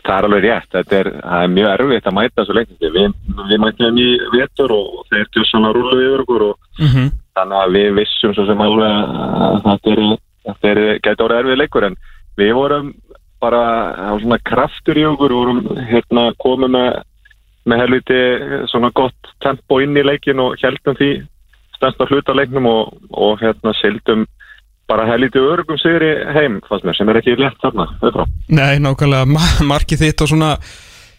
það 0.06 0.16
er 0.16 0.28
alveg 0.28 0.46
rétt. 0.46 0.70
Þetta 0.76 1.00
er, 1.00 1.10
er 1.40 1.48
mjög 1.56 1.70
erfitt 1.72 2.10
að 2.10 2.16
mæta 2.20 2.44
þessu 2.44 2.58
leiknum. 2.58 2.78
Við, 2.98 3.16
við 3.50 3.64
mætum 3.64 3.98
í 3.98 4.10
vetur 4.36 4.76
og 4.76 5.08
þeir 5.10 5.48
svona 5.50 5.74
rúlu 5.74 5.98
yfir 5.98 6.24
okkur 6.26 6.46
og 6.52 6.56
mm 6.78 6.92
-hmm. 6.92 7.10
þannig 7.40 7.62
að 7.64 7.78
við 7.78 7.90
vissum 7.98 8.36
svo 8.38 8.46
sem 8.46 8.62
alveg 8.68 9.16
að 9.48 9.58
þetta 9.66 9.96
er, 9.96 10.04
þetta 10.48 10.98
gæti 11.04 11.26
orðið 11.26 11.44
erfið 11.44 11.62
leikur 11.62 11.88
en 11.90 12.00
við 12.40 12.54
vorum 12.56 12.94
bara 13.40 13.62
á 13.96 14.14
svona 14.20 14.40
kraftur 14.44 15.00
í 15.00 15.06
okkur 15.08 15.36
vorum 15.36 15.62
hérna 15.90 16.30
komið 16.44 16.76
með 16.76 16.90
með 17.70 17.82
helviti 17.84 18.20
svona 18.72 18.90
gott 18.96 19.32
tempo 19.44 19.80
inn 19.84 19.98
í 20.00 20.04
leikin 20.06 20.42
og 20.42 20.58
heldum 20.62 20.98
því 20.98 21.10
stærsta 21.76 22.08
hluta 22.10 22.36
leiknum 22.36 22.68
og, 22.70 22.94
og 23.12 23.42
hérna 23.44 23.74
sildum 23.78 24.26
bara 24.90 25.06
helviti 25.06 25.42
örgum 25.44 25.78
sigri 25.78 26.12
heim 26.34 26.60
fannst 26.68 26.88
mér 26.88 26.98
sem 26.98 27.10
er 27.12 27.20
ekki 27.20 27.38
létt 27.38 27.60
þarna 27.62 27.86
uppfrá. 28.00 28.26
Nei, 28.50 28.80
nákvæmlega, 28.82 29.28
ma 29.30 29.44
markið 29.70 30.06
þitt 30.06 30.24
og 30.26 30.32
svona 30.32 30.54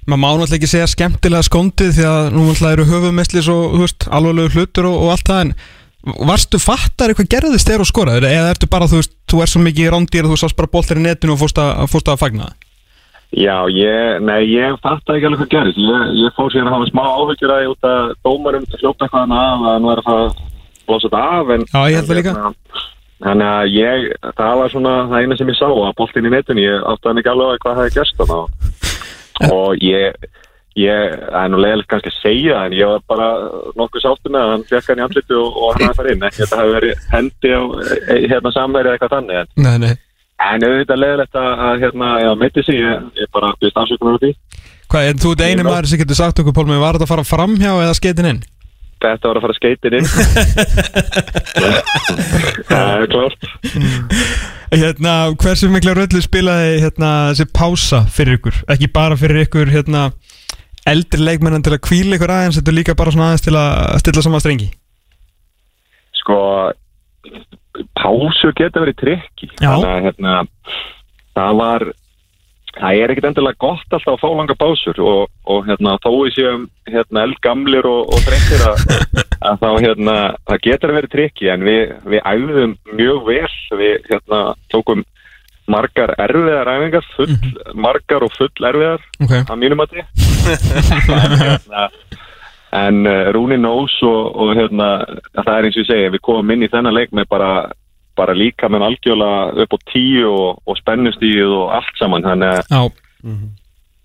maður 0.09 0.22
má 0.22 0.28
náttúrulega 0.30 0.59
ekki 0.59 0.70
segja 0.72 0.88
skemmtilega 0.90 1.46
skóndið 1.46 1.92
því 1.98 2.06
að 2.09 2.30
nú 2.35 2.46
náttúrulega 2.48 2.76
eru 2.76 2.88
höfumesslis 2.88 3.50
og 3.52 3.76
alvarlegu 4.09 4.56
hlutur 4.56 4.90
og, 4.90 4.96
og 5.04 5.14
allt 5.14 5.30
það 5.30 5.44
en 5.44 5.52
varstu 6.02 6.60
fattar 6.62 7.12
eitthvað 7.12 7.30
gerðist 7.34 7.68
þegar 7.68 7.84
og 7.84 7.90
skoraður 7.90 8.26
eða 8.30 8.54
ertu 8.54 8.68
bara, 8.70 8.88
þú 8.88 9.00
veist, 9.02 9.14
þú 9.28 9.42
er 9.44 9.52
svo 9.52 9.62
mikið 9.64 9.92
rándýr 9.94 10.28
þú 10.30 10.38
sást 10.40 10.56
bara 10.58 10.72
boltar 10.72 11.00
í 11.00 11.04
netinu 11.04 11.34
og 11.36 11.42
fórst 11.42 11.60
að, 11.60 11.84
fórst 11.92 12.08
að 12.08 12.20
fagna 12.22 12.48
það? 12.48 12.58
Já, 13.30 13.56
ég, 13.70 14.18
nei, 14.26 14.40
ég 14.50 14.78
fatt 14.82 15.06
ekki 15.06 15.28
alveg 15.28 15.44
hvað 15.44 15.50
gerist. 15.52 15.76
Ég, 15.78 16.06
ég 16.18 16.32
fór 16.34 16.50
síðan 16.50 16.66
að 16.66 16.74
hafa 16.74 16.88
smá 16.88 17.02
áhyggjur 17.06 17.52
að 17.54 17.60
ég 17.62 17.74
út 17.76 17.86
að 17.86 18.14
dómarum 18.26 18.64
fljóta 18.72 19.06
eitthvað 19.06 19.22
hana 19.22 19.42
af 19.44 19.66
að 19.70 19.76
nú 19.84 19.92
er 19.92 20.02
það 20.06 20.22
að 20.22 20.40
blossa 20.88 21.06
þetta 21.06 21.20
af. 21.36 21.52
En, 21.54 21.66
Já, 21.70 21.80
ég 21.84 22.00
held 22.00 22.08
það 22.10 22.18
líka. 22.18 22.32
Þannig 23.20 23.50
að 23.52 23.70
ég, 23.76 24.08
það 24.40 24.58
var 24.58 24.72
svona 24.72 24.96
það 25.12 25.22
eina 25.22 25.38
sem 25.38 25.52
ég 25.52 25.58
sá 25.60 25.66
að 25.68 25.94
boltinn 26.00 26.26
í 26.26 26.32
netinu, 26.34 26.64
ég 26.64 26.88
átti 26.90 27.10
hann 27.10 27.22
ekki 27.22 27.32
alveg 27.34 27.70
að 27.70 27.78
hvað. 28.18 28.42
Og 29.54 29.86
ég, 30.78 31.16
það 31.24 31.40
er 31.40 31.50
nú 31.50 31.62
leiðilegt 31.64 31.90
kannski 31.90 32.12
að 32.12 32.20
segja 32.20 32.61
en 32.66 32.72
ég 32.76 32.92
var 32.92 33.02
bara 33.11 33.26
nokkuð 33.80 34.04
sáttu 34.04 34.30
með 34.30 34.44
að 34.44 34.52
hann 34.54 34.68
fekk 34.70 34.87
hann 34.92 35.02
í 35.02 35.04
andlitu 35.06 35.35
og, 35.40 35.48
og 35.56 35.74
hann 35.74 35.88
hafði 35.88 35.98
farið 35.98 36.14
inn. 36.14 36.28
Ekki 36.28 36.44
að 36.44 36.52
það 36.52 36.62
hefði 36.62 36.76
verið 36.78 36.94
hendi 37.16 37.50
á 37.50 37.62
eh, 37.80 38.22
hérna 38.30 38.54
samverið 38.54 38.94
eitthvað 38.94 39.14
þannig. 39.16 39.42
En, 39.42 39.48
Nei, 39.66 39.76
nei 39.87 39.94
en 40.40 40.64
auðvitað 40.64 41.02
leiðilegt 41.02 41.37
að, 41.37 41.50
að 41.66 41.74
hérna, 41.85 42.06
meiti 42.40 42.62
sig, 42.64 42.78
ég, 42.80 43.02
ég 43.20 43.28
bara 43.35 43.50
byrst 43.61 43.76
afsökunar 43.76 44.16
á 44.16 44.22
því. 44.22 44.30
Hvað, 44.90 45.02
en 45.11 45.20
þú 45.22 45.28
ert 45.35 45.44
eini 45.46 45.62
maður 45.66 45.88
sem 45.90 46.00
getur 46.00 46.18
sagt 46.18 46.40
okkur, 46.42 46.56
Pálmi, 46.56 46.78
var 46.80 46.96
þetta 46.96 47.06
að 47.06 47.12
fara 47.12 47.28
framhjá 47.28 47.72
eða 47.76 47.98
skeitin 47.98 48.30
inn? 48.30 48.40
Þetta 49.00 49.30
var 49.30 49.38
að 49.38 49.44
fara 49.46 49.56
skeitin 49.56 49.94
inn 49.96 50.09
Það 52.68 52.88
er 52.90 53.04
klart 53.09 53.40
Hérna, 54.74 55.12
hversu 55.40 55.66
mikla 55.72 55.94
röllu 55.96 56.20
spilaði 56.20 56.83
hérna 56.83 57.11
þessi 57.30 57.46
pása 57.54 58.00
fyrir 58.12 58.37
ykkur? 58.37 58.56
Ekki 58.74 58.88
bara 58.92 59.16
fyrir 59.20 59.40
ykkur, 59.46 59.68
hérna 59.72 60.02
eldri 60.92 61.24
leikmennan 61.24 61.64
til 61.64 61.74
að 61.76 61.83
kvíla 61.87 62.18
ykkur 62.18 62.35
aðeins 62.35 62.61
þetta 62.61 62.72
er 62.72 62.79
líka 62.79 62.98
bara 62.98 63.14
svona 63.14 63.31
aðeins 63.31 63.46
til 63.46 63.57
að 63.59 63.96
stilla 64.03 64.26
saman 64.26 64.44
strengi. 64.44 64.68
Sko 66.20 66.38
Pásu 67.96 68.50
geta 68.57 68.83
verið 68.83 68.98
trikki. 69.00 69.48
Já. 69.61 69.70
Þannig 69.70 69.90
að 69.90 70.07
hérna 70.09 70.37
Það 71.37 71.59
var 71.61 71.85
Það 72.70 73.00
er 73.03 73.12
ekkit 73.12 73.26
endilega 73.26 73.59
gott 73.64 73.94
alltaf 73.96 74.12
að 74.12 74.20
fá 74.22 74.29
langa 74.31 74.55
pásur 74.55 74.98
og, 75.03 75.22
og 75.50 75.64
hérna 75.66 75.96
þó 76.05 76.11
við 76.12 76.37
séum 76.37 76.66
hérna 76.87 77.24
eldgamlir 77.26 77.88
og, 77.90 78.12
og 78.14 78.20
þreyttir 78.22 78.62
að, 78.62 78.85
að 79.50 79.64
þá 79.64 79.70
hérna 79.83 80.14
það 80.46 80.61
getur 80.68 80.94
verið 80.94 81.12
trikki 81.16 81.50
en 81.50 81.66
við, 81.66 81.96
við 82.12 82.22
æfðum 82.31 82.76
mjög 82.94 83.26
vel. 83.26 83.50
Við 83.81 84.07
hérna 84.12 84.40
tókum 84.70 85.03
margar 85.70 86.14
erfiðar 86.20 86.70
æfingar, 86.74 87.06
full, 87.16 87.37
margar 87.74 88.26
og 88.26 88.33
full 88.37 88.68
erfiðar 88.70 89.04
Ok, 89.22 89.35
að 89.40 89.61
mínum 89.61 89.83
að 89.85 89.98
en, 90.00 91.37
hérna, 91.40 91.85
en 92.80 93.00
uh, 93.06 93.30
Rúni 93.35 93.59
Nós 93.61 93.94
og, 94.06 94.35
og 94.40 94.54
hérna, 94.59 94.90
það 95.38 95.52
er 95.54 95.68
eins 95.68 95.78
og 95.78 95.85
ég 95.85 95.90
segi, 95.90 96.11
við 96.16 96.24
komum 96.26 96.54
inn 96.54 96.66
í 96.66 96.70
þennan 96.72 96.96
leik 96.96 97.14
með 97.16 97.28
bara, 97.33 97.52
bara 98.18 98.37
líka 98.37 98.70
með 98.70 98.88
algjörlega 98.88 99.64
upp 99.64 99.76
á 99.76 99.78
tíu 99.92 100.28
og, 100.30 100.61
og 100.66 100.80
spennustíð 100.80 101.56
og 101.61 101.74
allt 101.78 102.00
saman. 102.00 102.26
Þannig 102.26 102.56
að, 102.56 102.62
já, 102.70 103.35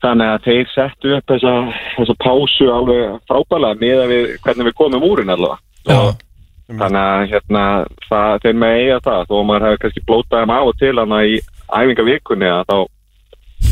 þannig 0.06 0.34
að 0.34 0.46
þeir 0.50 0.72
settu 0.74 1.16
upp 1.18 1.34
þessa, 1.34 1.56
þessa 1.96 2.18
pásu 2.26 2.70
alveg 2.74 3.18
frábælega 3.30 3.82
með 3.82 4.06
við 4.12 4.30
hvernig 4.46 4.70
við 4.70 4.78
komum 4.84 5.10
úr 5.10 5.24
henni 5.24 5.36
allavega. 5.38 5.62
Og 5.96 6.80
þannig 6.80 7.02
að 7.02 7.28
hérna, 7.30 7.64
það, 8.10 8.40
þeir 8.44 8.56
með 8.62 8.80
eiga 8.80 9.02
það 9.06 9.28
þó 9.30 9.36
að 9.38 9.44
maður 9.50 9.66
hefur 9.68 9.82
kannski 9.84 10.06
blótað 10.08 10.42
þeim 10.42 10.54
á 10.56 10.60
og 10.60 10.80
til 10.82 10.96
hana 10.98 11.20
í 11.26 11.36
æfingavikunni 11.70 12.52
að 12.52 12.68
þá 12.70 12.78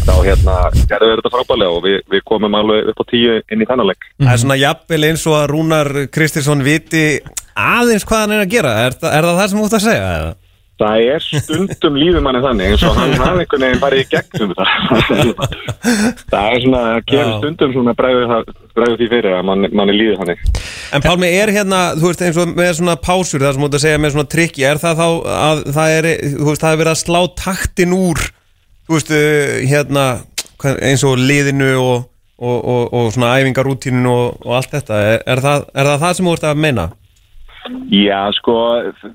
þá 0.03 0.13
hérna 0.25 0.56
gerðu 0.89 1.10
við 1.10 1.19
þetta 1.19 1.32
frábælega 1.34 1.75
og 1.77 1.84
við, 1.86 1.97
við 2.12 2.23
komum 2.27 2.56
alveg 2.58 2.89
upp 2.91 3.03
á 3.03 3.06
tíu 3.12 3.36
inn 3.39 3.63
í 3.63 3.67
þennan 3.69 3.89
leik 3.91 4.08
Það 4.19 4.34
er 4.34 4.41
svona 4.43 4.60
jafnvel 4.60 5.03
eins 5.10 5.25
og 5.29 5.38
að 5.38 5.45
Rúnar 5.51 5.91
Kristinsson 6.13 6.63
viti 6.65 7.03
aðeins 7.53 8.08
hvað 8.08 8.23
hann 8.23 8.36
er 8.38 8.45
að 8.45 8.53
gera 8.56 8.73
Er, 8.84 8.97
er 8.97 9.27
það 9.27 9.39
það 9.39 9.51
sem 9.51 9.62
þú 9.62 9.67
ert 9.67 9.77
að 9.77 9.86
segja? 9.88 10.10
Það 10.84 11.06
er 11.13 11.28
stundum 11.30 11.98
lífum 12.00 12.26
manni 12.28 12.43
þannig 12.43 12.74
eins 12.74 12.86
og 12.88 12.98
hann 12.98 13.15
hafi 13.24 13.46
einhvern 13.46 13.65
veginn 13.67 13.84
farið 13.84 14.04
í 14.04 14.10
gegnum 14.12 14.54
þetta 14.58 15.48
það 16.34 16.48
er 16.50 16.63
svona, 16.65 16.84
það 16.89 17.06
kemur 17.10 17.32
Já. 17.32 17.38
stundum 17.39 17.76
svona 17.78 17.96
bregður 18.00 18.98
því 19.00 19.10
fyrir 19.15 19.38
að 19.38 19.46
manni, 19.48 19.72
manni 19.72 19.96
líður 19.98 20.22
þannig 20.24 20.63
En 20.93 21.02
Pálmi, 21.02 21.26
er 21.26 21.50
hérna, 21.50 21.82
þú 21.98 22.12
veist, 22.12 22.22
eins 22.22 22.38
og 22.38 22.52
með 22.54 22.72
svona 22.78 22.93
pásur, 23.02 23.41
það 23.41 23.56
sem 23.56 23.63
þú 23.63 23.67
ert 23.69 23.78
að 23.80 23.84
segja 23.84 24.02
með 24.04 24.12
svona 24.13 24.30
trikki, 24.30 24.65
er 24.69 24.82
það 24.82 25.00
þá 25.00 25.08
að 25.34 25.62
það 25.74 25.93
er, 25.98 26.08
þú 26.36 26.48
veist, 26.50 26.63
það 26.63 26.76
er 26.76 26.82
verið 26.84 26.91
að 26.91 27.00
slá 27.02 27.19
taktin 27.39 27.96
úr, 27.98 28.22
þú 28.86 28.98
veist, 28.98 29.13
uh, 29.17 29.56
hérna, 29.72 30.04
eins 30.86 31.06
og 31.08 31.17
liðinu 31.17 31.72
og, 31.82 32.06
og, 32.38 32.60
og, 32.60 32.84
og 33.00 33.10
svona 33.15 33.32
æfingarútíninu 33.39 34.13
og, 34.13 34.43
og 34.46 34.60
allt 34.60 34.76
þetta, 34.76 35.02
er, 35.15 35.24
er, 35.34 35.41
það, 35.48 35.65
er 35.74 35.89
það 35.89 36.06
það 36.06 36.19
sem 36.19 36.30
þú 36.30 36.36
ert 36.38 36.48
að 36.52 36.62
meina? 36.67 36.88
Já, 37.93 38.19
sko, 38.36 38.56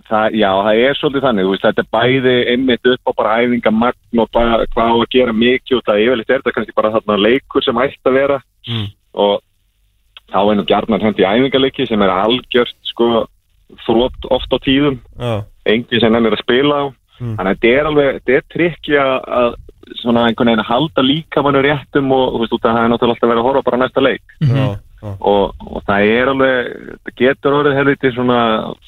það, 0.08 0.36
já, 0.40 0.48
það 0.64 0.78
er 0.84 0.94
svolítið 0.98 1.24
þannig, 1.26 1.44
þú 1.44 1.50
veist, 1.52 1.64
þetta 1.66 1.82
er 1.84 1.90
bæði 1.96 2.34
einmitt 2.52 2.86
upp 2.92 3.10
á 3.10 3.12
bara 3.18 3.34
æfingamagn 3.42 4.22
og 4.22 4.30
bara 4.32 4.60
hvað 4.72 4.88
á 4.88 4.96
að 4.96 5.10
gera 5.12 5.32
mikið 5.36 5.76
og 5.78 5.84
það 5.88 6.00
yfirleitt 6.04 6.30
er 6.30 6.40
þetta 6.42 6.54
kannski 6.56 6.76
bara 6.78 6.92
þarna 6.96 7.18
leikur 7.26 7.62
sem 7.66 7.82
ætti 7.84 8.08
að 8.08 8.18
vera 8.22 8.38
Mm. 8.68 8.86
og 9.14 9.40
þá 10.28 10.38
er 10.50 10.56
nú 10.58 10.64
gjarnan 10.68 11.00
hendi 11.00 11.24
æfingaleiki 11.24 11.86
sem 11.88 12.02
er 12.02 12.10
algjört, 12.12 12.74
sko, 12.84 13.26
þrótt 13.86 14.26
oft 14.30 14.50
á 14.52 14.58
tíðum, 14.60 14.98
Já, 15.18 15.44
engi 15.66 16.00
sem 16.00 16.12
henni 16.14 16.28
er 16.28 16.36
að 16.36 16.42
spila 16.44 16.74
á, 16.74 16.84
Mm. 17.20 17.36
þannig 17.36 17.48
að 17.50 17.56
þetta 17.58 17.72
er 17.80 17.86
alveg, 17.88 18.20
þetta 18.20 18.36
er 18.36 18.44
trikki 18.52 18.94
að, 19.00 19.54
svona 20.02 20.26
einhvern 20.28 20.50
veginn 20.52 20.60
að 20.64 20.68
halda 20.68 21.02
líka 21.02 21.42
mannu 21.42 21.62
réttum 21.64 22.12
og, 22.12 22.34
þú 22.34 22.38
veist, 22.42 22.52
út 22.52 22.64
að 22.68 22.74
það 22.76 22.84
er 22.84 22.90
náttúrulega 22.92 23.14
alltaf 23.16 23.30
verið 23.32 23.40
að 23.40 23.48
horfa 23.48 23.62
bara 23.64 23.76
á 23.76 23.82
næsta 23.82 24.00
leik 24.04 24.22
já, 24.40 24.54
já. 24.54 24.76
Og, 25.02 25.54
og 25.62 25.82
það 25.86 26.12
er 26.14 26.30
alveg 26.32 26.70
það 27.06 27.16
getur 27.22 27.58
orðið 27.60 27.78
helviti 27.78 28.12
svona 28.14 28.38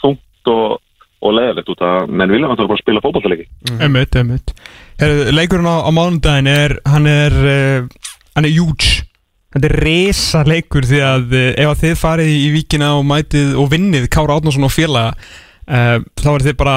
þungt 0.02 0.52
og, 0.52 0.78
og 1.20 1.36
leðilegt 1.36 1.72
út 1.74 1.84
að 1.86 2.14
menn 2.14 2.32
vilja 2.34 2.54
bara 2.56 2.80
spila 2.80 3.02
fótballtaleiki 3.04 3.46
Einmitt, 3.78 4.16
einmitt. 4.16 4.54
Herru, 5.00 5.28
leikurinn 5.36 5.68
á, 5.70 5.86
á 5.86 5.90
mánudaginn 5.94 6.50
er 6.50 6.76
hann 6.88 7.06
er, 7.08 7.36
uh, 7.36 8.10
hann 8.36 8.48
er 8.48 8.56
huge. 8.56 9.04
Þetta 9.50 9.70
er 9.70 9.76
resa 9.82 10.42
leikur 10.46 10.86
því 10.86 11.04
að 11.04 11.36
uh, 11.36 11.46
ef 11.54 11.70
að 11.70 11.84
þið 11.84 11.94
farið 12.00 12.32
í, 12.34 12.50
víkina 12.54 12.90
og 12.98 13.06
mætið 13.08 13.54
og 13.60 13.70
vinnið 13.72 14.10
Kára 14.12 14.36
Átnarsson 14.38 14.66
og 14.68 14.74
félaga 14.74 15.14
uh, 15.16 15.98
þá 16.20 16.30
er 16.34 16.46
þið 16.48 16.58
bara 16.60 16.76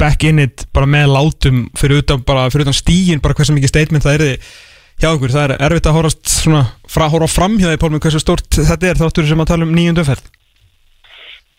back 0.00 0.26
in 0.28 0.42
it 0.44 0.66
bara 0.74 0.90
með 0.90 1.14
látum 1.14 1.66
fyrir 1.78 2.02
utan, 2.04 2.22
bara, 2.26 2.48
fyrir 2.52 2.68
utan 2.68 2.76
stígin 2.76 3.22
bara 3.24 3.38
hversu 3.38 3.56
mikið 3.56 3.72
statement 3.72 4.06
það 4.06 4.18
er 4.18 4.26
þið 4.26 4.50
hjá 4.98 5.12
ykkur, 5.12 5.34
það 5.34 5.44
er 5.44 5.56
erfitt 5.68 5.86
að 5.86 5.96
horast 5.98 6.26
svona, 6.32 6.64
fra, 6.90 7.08
horfa 7.12 7.30
fram 7.30 7.58
hjá 7.60 7.70
því 7.70 7.80
Pálmi 7.82 8.02
hversu 8.02 8.22
stórt 8.22 8.58
þetta 8.58 8.90
er 8.90 9.00
þáttur 9.00 9.28
sem 9.30 9.44
að 9.44 9.50
tala 9.52 9.68
um 9.68 9.74
nýjundumferð 9.76 10.26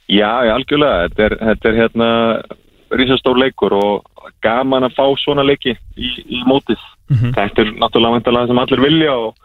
Já, 0.10 0.42
já, 0.46 0.56
algjörlega. 0.58 1.10
Þetta 1.10 1.26
er, 1.26 1.36
þetta 1.50 1.70
er 1.70 1.78
hérna 1.78 2.08
risastór 3.00 3.38
leikur 3.38 3.76
og 3.78 4.32
gaman 4.42 4.88
að 4.88 4.96
fá 4.98 5.06
svona 5.22 5.46
leiki 5.46 5.76
í, 5.76 6.10
í 6.26 6.42
mótið. 6.50 6.82
Mhm. 7.10 7.32
þetta 7.34 7.64
er 7.64 7.70
náttúrulega 7.82 8.48
sem 8.48 8.60
allir 8.62 8.82
vilja 8.84 9.14
og, 9.18 9.38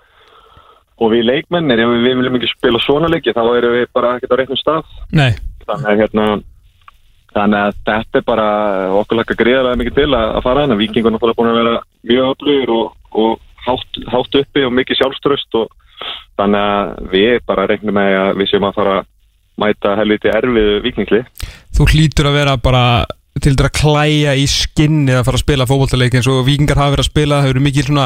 og 1.00 1.12
við 1.12 1.22
leikmennir 1.24 1.80
ef 1.80 1.92
við 1.92 2.02
viljum 2.18 2.34
ekki 2.36 2.50
spila 2.50 2.80
svona 2.84 3.08
leiki 3.08 3.32
þá 3.32 3.40
erum 3.56 3.72
við 3.72 3.86
bara 3.92 4.16
ekkert 4.16 4.34
á 4.36 4.38
réttum 4.40 4.60
stað. 4.60 4.90
Nei, 5.12 5.32
þannig 5.64 5.88
að 5.92 6.02
hérna 6.02 6.26
þannig 7.34 7.60
að 7.60 7.78
þetta 7.88 8.20
er 8.20 8.26
bara 8.28 8.48
okkur 9.00 9.18
lakka 9.18 9.36
greiðlega 9.38 9.80
mikið 9.80 9.96
til 9.96 10.10
að, 10.12 10.28
að 10.36 10.44
fara 10.44 10.66
hana 10.66 10.76
vikingur 10.78 11.12
náttúrulega 11.12 11.40
búin 11.40 11.52
að 11.52 11.60
vera 11.60 11.74
mjög 12.04 12.28
öflugur 12.34 12.74
og 12.76 13.03
hátt, 13.74 14.04
hátt 14.14 14.38
uppi 14.42 14.64
og 14.66 14.76
mikið 14.78 15.00
sjálfströst 15.00 15.58
og 15.60 15.74
þannig 16.38 16.62
að 16.62 17.10
við 17.14 17.34
bara 17.48 17.66
reiknum 17.70 17.98
með 17.98 18.16
að 18.20 18.30
við 18.40 18.50
séum 18.52 18.68
að 18.68 18.78
fara 18.78 18.94
að 19.00 19.10
mæta 19.62 19.98
helviti 20.00 20.32
erfið 20.34 20.72
vikingsli 20.84 21.20
þú 21.76 21.90
hlýtur 21.92 22.30
að 22.30 22.40
vera 22.40 22.56
bara 22.62 22.86
til 23.42 23.56
dæra 23.58 23.66
að 23.66 23.78
klæja 23.80 24.32
í 24.38 24.44
skinni 24.48 25.14
að 25.16 25.24
fara 25.26 25.38
að 25.38 25.42
spila 25.42 25.66
fótballtaleik 25.66 26.14
eins 26.14 26.28
og 26.30 26.44
vikingar 26.46 26.78
hafa 26.78 26.94
verið 26.94 27.02
að 27.02 27.08
spila 27.08 27.38
það 27.40 27.50
verið 27.50 27.64
mikil, 27.66 27.84
svona, 27.88 28.04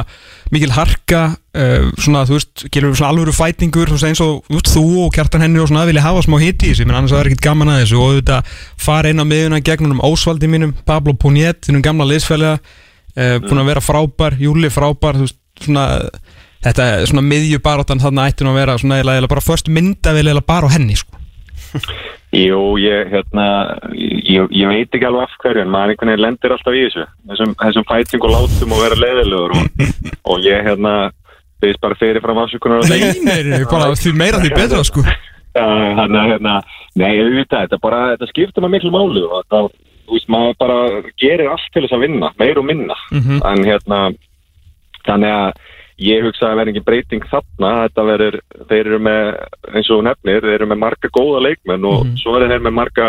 mikil 0.54 0.70
harka 0.72 1.20
uh, 1.28 1.90
svona, 2.00 2.22
þú 2.28 2.36
veist, 2.38 2.64
gerur 2.72 2.96
svona 2.96 3.10
alvöru 3.12 3.34
fætingur 3.36 3.92
þú 3.92 3.98
veist, 3.98 4.08
eins 4.08 4.22
og 4.24 4.48
veist, 4.48 4.70
þú 4.72 4.84
og 5.04 5.12
kjartan 5.14 5.44
henni 5.44 5.60
og 5.60 5.68
svona 5.68 5.84
vilja 5.88 6.06
hafa 6.06 6.24
smá 6.24 6.38
hitt 6.40 6.64
í 6.64 6.72
þessu, 6.72 6.88
menn 6.88 6.96
annars 6.96 7.12
það 7.12 7.20
er 7.20 7.30
ekkit 7.30 7.44
gaman 7.44 7.72
að 7.74 7.82
þessu 7.82 8.00
og 8.00 8.16
þetta 8.22 8.40
fara 8.86 9.12
inn 9.12 9.20
á 9.20 9.26
miðuna 9.28 9.60
gegnum 9.68 9.98
um 9.98 10.04
ósvaldi 10.08 10.48
mínum, 10.48 10.72
Pablo 10.88 11.12
Puniet 11.20 11.60
þinnum 11.68 11.84
gamla 11.84 12.08
liðsfælega 12.08 12.56
uh, 12.56 13.36
búin 13.44 13.62
að 13.62 13.70
vera 13.74 13.84
frábær, 13.84 14.38
Júli 14.40 14.72
frábær 14.72 15.20
þú 15.20 15.28
veist, 15.28 15.40
svona, 15.66 15.86
þetta 16.64 16.86
svona 17.10 17.24
miðjubaróttan 17.26 18.02
þarna 18.02 18.28
ætti 18.30 18.44
nú 18.46 18.52
að 18.54 18.60
vera 18.62 18.78
svona 18.78 18.98
eiginlega 19.00 19.30
bara 19.34 19.44
först 19.44 19.68
myndavel 19.68 20.40
bara 20.46 20.66
á 20.70 20.74
henni 20.76 20.96
sko. 20.96 21.16
Jú, 22.32 22.76
ég, 22.80 23.08
hérna, 23.08 23.44
ég, 23.96 24.50
ég 24.52 24.68
veit 24.68 24.92
ekki 24.92 25.06
alveg 25.08 25.24
af 25.24 25.36
hverju 25.40 25.62
en 25.64 25.70
maður 25.72 25.94
einhvern 25.94 26.10
veginn 26.12 26.24
lendir 26.26 26.52
alltaf 26.52 26.76
í 26.76 26.82
þessu 26.84 27.04
þessum, 27.30 27.54
þessum 27.62 27.86
fæting 27.88 28.24
og 28.28 28.32
látum 28.34 28.74
og 28.76 28.82
vera 28.84 28.98
leiðilegur 29.00 29.54
og, 29.56 29.86
og 30.34 30.44
ég 30.44 30.66
hérna 30.66 30.92
þegar 31.62 31.80
bara 31.86 31.98
fyrir 32.02 32.20
fram 32.24 32.40
afsökunar 32.44 32.84
Nei, 32.88 33.00
nei, 33.24 33.64
bara 33.70 33.88
því 34.02 34.12
meira 34.20 34.42
því 34.44 34.52
betra 34.54 34.84
sko. 34.84 35.04
Þannig 35.58 36.20
að 36.20 36.28
hérna, 36.34 36.54
nei, 37.00 37.10
ég 37.16 37.32
veit 37.38 37.48
það, 37.50 37.64
þetta 37.64 37.80
bara, 37.82 38.02
þetta 38.14 38.28
skiptir 38.30 38.62
maður 38.64 38.74
miklu 38.76 38.92
máli 38.94 39.24
og 39.24 39.48
það, 39.50 39.70
þú 40.04 40.18
veist, 40.18 40.28
maður 40.36 40.58
bara 40.60 40.78
gerir 41.24 41.48
allt 41.54 41.68
til 41.72 41.84
þess 41.86 41.96
að 41.96 42.04
vinna, 42.04 42.32
meir 42.38 42.60
og 42.60 42.68
minna 42.68 42.98
Mhm. 43.10 43.40
en 43.40 43.64
hérna 43.64 44.02
þannig 45.08 45.34
að 45.34 45.64
ég 45.98 46.22
hugsa 46.22 46.46
að 46.52 46.60
verði 46.60 46.70
engin 46.74 46.86
breyting 46.86 47.24
þarna, 47.26 47.70
þetta 47.88 48.04
verður 48.06 48.36
þeir 48.68 48.84
eru 48.84 48.98
með, 49.02 49.32
eins 49.74 49.88
og 49.90 50.04
nefnir 50.06 50.44
þeir 50.44 50.54
eru 50.60 50.68
með 50.70 50.78
marga 50.84 51.10
góða 51.16 51.40
leikmenn 51.48 51.88
og 51.90 52.04
Mhm. 52.04 52.16
svo 52.22 52.36
verður 52.36 52.52
þeir 52.54 52.64
með 52.68 52.76
marga 52.78 53.08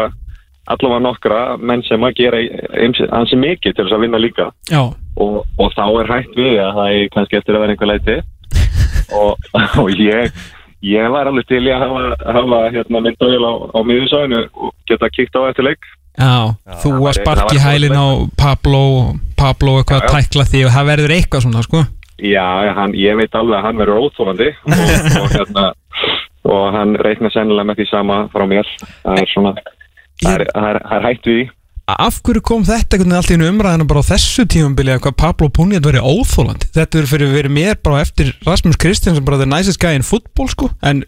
allavega 0.70 1.02
nokkra 1.02 1.58
menn 1.58 1.84
sem 1.84 2.02
að 2.06 2.16
gera 2.16 2.40
hansi 3.12 3.36
mikið 3.36 3.76
til 3.76 3.86
þess 3.86 3.94
að 3.98 4.04
vinna 4.06 4.18
líka. 4.22 4.52
Og, 5.18 5.44
og 5.60 5.72
þá 5.74 5.86
er 6.02 6.12
hægt 6.14 6.36
við 6.38 6.60
að 6.62 6.74
það 6.78 6.90
er 6.98 7.10
kannski 7.16 7.38
eftir 7.38 7.56
að 7.56 7.62
vera 7.66 7.74
einhver 7.76 7.92
leiti. 7.94 8.18
Og, 9.20 9.38
og 9.82 9.90
ég 9.98 10.32
ég 10.86 11.10
var 11.12 11.28
alveg 11.28 11.48
til 11.50 11.66
að 11.68 11.82
hafa, 11.82 12.02
hafa 12.34 12.60
hérna, 12.72 13.02
myndavél 13.04 13.42
á, 13.44 13.54
á 13.74 13.80
miðursæðinu 13.84 14.42
og 14.54 14.74
geta 14.88 15.10
kíkt 15.10 15.36
á 15.36 15.50
eftir 15.50 15.66
leik 15.66 15.82
Já, 16.20 16.36
þú 16.84 16.94
að 17.08 17.20
sparki 17.22 17.62
hælinn 17.64 17.96
á 17.96 18.08
Pablo 18.40 18.82
Pablo 19.40 19.78
eitthvað 19.80 20.04
að 20.04 20.16
tækla 20.18 20.46
því 20.52 20.64
og 20.68 20.74
það 20.76 20.90
verður 20.92 21.16
eitthvað 21.16 21.46
svona 21.46 21.66
sko. 21.66 21.84
Já, 22.20 22.48
hann, 22.76 22.96
ég 23.00 23.16
veit 23.16 23.36
alveg 23.40 23.56
að 23.62 23.68
hann 23.70 23.80
verður 23.80 24.02
óþólandi 24.04 24.50
og, 24.68 25.06
og, 25.22 25.30
hérna, 25.32 25.68
og 26.52 26.66
hann 26.76 26.98
reikna 27.00 27.32
sennilega 27.32 27.70
með 27.70 27.80
því 27.80 27.88
sama 27.94 28.18
frá 28.34 28.44
mér. 28.52 28.74
Það 29.06 29.22
er 29.24 29.32
svona 29.32 29.54
það 30.20 30.36
er, 30.36 30.46
er, 30.60 30.82
er 30.98 31.08
hægt 31.08 31.32
við 31.32 31.48
Af 31.90 32.20
hverju 32.22 32.42
kom 32.46 32.66
þetta 32.68 32.98
einhvern 32.98 33.10
veginn 33.10 33.18
allt 33.18 33.32
í 33.32 33.38
einu 33.40 33.48
umræðina 33.50 33.88
bara 33.90 34.04
á 34.06 34.10
þessu 34.12 34.44
tímambili 34.46 34.94
að 34.94 35.00
hvað 35.08 35.16
Pablo 35.24 35.48
Puniet 35.50 35.88
verið 35.88 36.06
óþólandi 36.06 36.68
Þetta 36.76 37.00
verið 37.00 37.14
fyrir 37.16 37.32
verið 37.34 37.56
mér 37.56 37.80
bara 37.82 38.04
eftir 38.04 38.30
Rasmus 38.46 38.78
Kristjánsson 38.78 39.26
bara 39.26 39.40
the 39.42 39.48
nicest 39.50 39.82
guy 39.82 39.96
in 39.98 40.06
football 40.06 40.52
sko. 40.52 40.70
En 40.86 41.02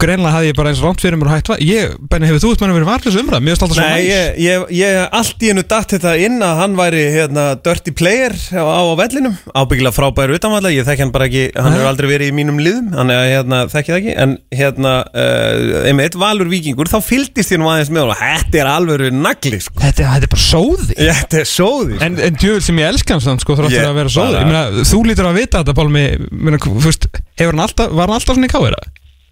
greinlega 0.00 0.34
hafði 0.36 0.50
ég 0.50 0.56
bara 0.58 0.72
eins 0.72 0.82
rámt 0.84 1.02
fyrir 1.04 1.18
mér 1.20 1.30
og 1.30 1.34
hægt 1.36 1.50
Ég, 1.64 1.94
Benni, 2.10 2.28
hefur 2.30 2.42
þú 2.44 2.50
veist 2.52 2.64
manni 2.64 2.76
verið 2.78 2.90
varlis 2.90 3.18
umræð? 3.20 3.44
Mér 3.44 3.54
finnst 3.54 3.64
alltaf 3.66 3.78
svo 3.78 3.86
Nei, 3.88 4.04
ég, 4.08 4.38
ég, 4.44 4.64
ég 4.78 5.16
allt 5.20 5.44
í 5.44 5.50
hennu 5.52 5.64
datt 5.74 5.94
þetta 5.94 6.14
inn 6.26 6.38
að 6.44 6.60
hann 6.62 6.76
væri 6.78 7.02
hérna, 7.14 7.44
dirty 7.64 7.94
player 7.96 8.34
á, 8.54 8.62
á 8.64 8.82
vellinum. 8.98 9.36
Ábyggilega 9.54 9.94
frábæður 9.96 10.36
utanvalla, 10.38 10.72
ég 10.74 10.86
þekki 10.88 11.04
hann 11.04 11.14
bara 11.14 11.28
ekki 11.30 11.44
hann 11.56 11.70
Nei. 11.70 11.78
hefur 11.78 11.90
aldrei 11.92 12.10
verið 12.14 12.32
í 12.32 12.36
mínum 12.40 12.60
liðum 12.62 12.92
hann 12.98 13.12
er 13.14 13.24
hérna, 13.34 13.62
þekki 13.72 13.94
það 13.94 14.00
ekki, 14.00 14.16
en 14.24 14.36
hérna 14.54 14.94
uh, 15.10 15.88
einmitt 15.90 16.18
valur 16.20 16.50
vikingur, 16.52 16.90
þá 16.90 16.98
fyldist 17.04 17.54
ég 17.54 17.62
nú 17.62 17.70
aðeins 17.72 17.92
með 17.94 18.12
og 18.14 18.18
þetta 18.22 18.62
er 18.62 18.70
alveg 18.72 19.06
nagli, 19.14 19.60
sko, 19.62 19.78
Þetta, 19.84 20.08
þetta 20.14 20.28
er 20.28 20.32
bara 20.34 20.44
sóði. 20.44 20.96
Þetta 21.14 21.40
er 21.40 21.48
sóði 21.48 21.96
sko. 21.98 22.04
En, 22.06 22.18
en 22.26 22.38
djöfur 22.40 22.64
sem 22.64 22.80
ég 22.80 22.90
elska 22.92 23.16
hans 23.18 23.44
sko, 23.44 23.56
Ég 23.70 23.86
að 23.88 23.98
vera 24.00 24.12
bara- 24.16 24.42
Ég 24.42 24.50
meina, 24.50 24.84
Þú 24.88 25.00
lítur 25.08 25.28
að 25.28 25.38
vita 25.40 25.62
þetta, 25.62 25.76
Pálmi. 25.76 26.04
Meina, 26.30 26.60
þú 26.62 26.74
veist, 26.84 27.08
hefur 27.40 27.54
hann 27.56 27.64
alltaf, 27.66 27.92
Var 27.94 28.06
hann 28.08 28.16
alltaf 28.18 28.38
svona 28.38 28.48
í 28.48 28.52
káira? 28.52 28.80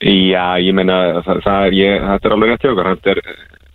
Já, 0.03 0.47
ég 0.59 0.75
meina 0.75 0.99
það, 1.23 1.43
það 1.45 1.67
er, 1.67 1.77
ég, 1.79 2.07
þetta 2.09 2.29
er 2.29 2.37
alveg 2.37 2.51
rétt 2.51 2.65
hjá 2.65 2.71
okkur 2.73 2.88
þetta 2.91 3.12
er, 3.12 3.21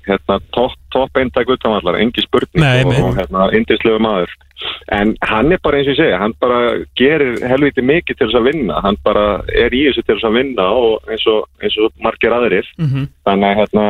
hérna, 0.08 0.40
topp 0.56 0.76
top 0.92 1.20
eintak 1.20 1.54
utanvallar, 1.54 2.00
engi 2.02 2.24
spurning 2.26 2.64
Nei, 2.64 2.84
og, 2.84 2.94
og 3.04 3.18
hérna, 3.20 3.48
indislegu 3.56 4.02
maður. 4.04 4.34
En 4.96 5.14
hann 5.30 5.54
er 5.54 5.62
bara 5.64 5.80
eins 5.80 5.90
og 5.90 5.94
ég 5.94 6.00
segja 6.02 6.20
hann 6.22 6.34
bara 6.42 6.60
gerir 6.98 7.42
helviti 7.46 7.84
mikið 7.86 8.18
til 8.18 8.28
þess 8.28 8.40
að 8.40 8.48
vinna. 8.50 8.82
Hann 8.84 8.98
bara 9.06 9.26
er 9.54 9.76
í 9.76 9.84
þessu 9.88 10.04
til 10.04 10.16
þess 10.16 10.30
að 10.30 10.38
vinna 10.40 10.68
og 10.74 11.12
eins 11.12 11.26
og, 11.32 11.50
eins 11.62 11.80
og 11.84 11.92
margir 12.04 12.36
aðrir. 12.36 12.70
Mhm. 12.82 13.10
þannig 13.28 13.50
að 13.50 13.60
hérna 13.62 13.88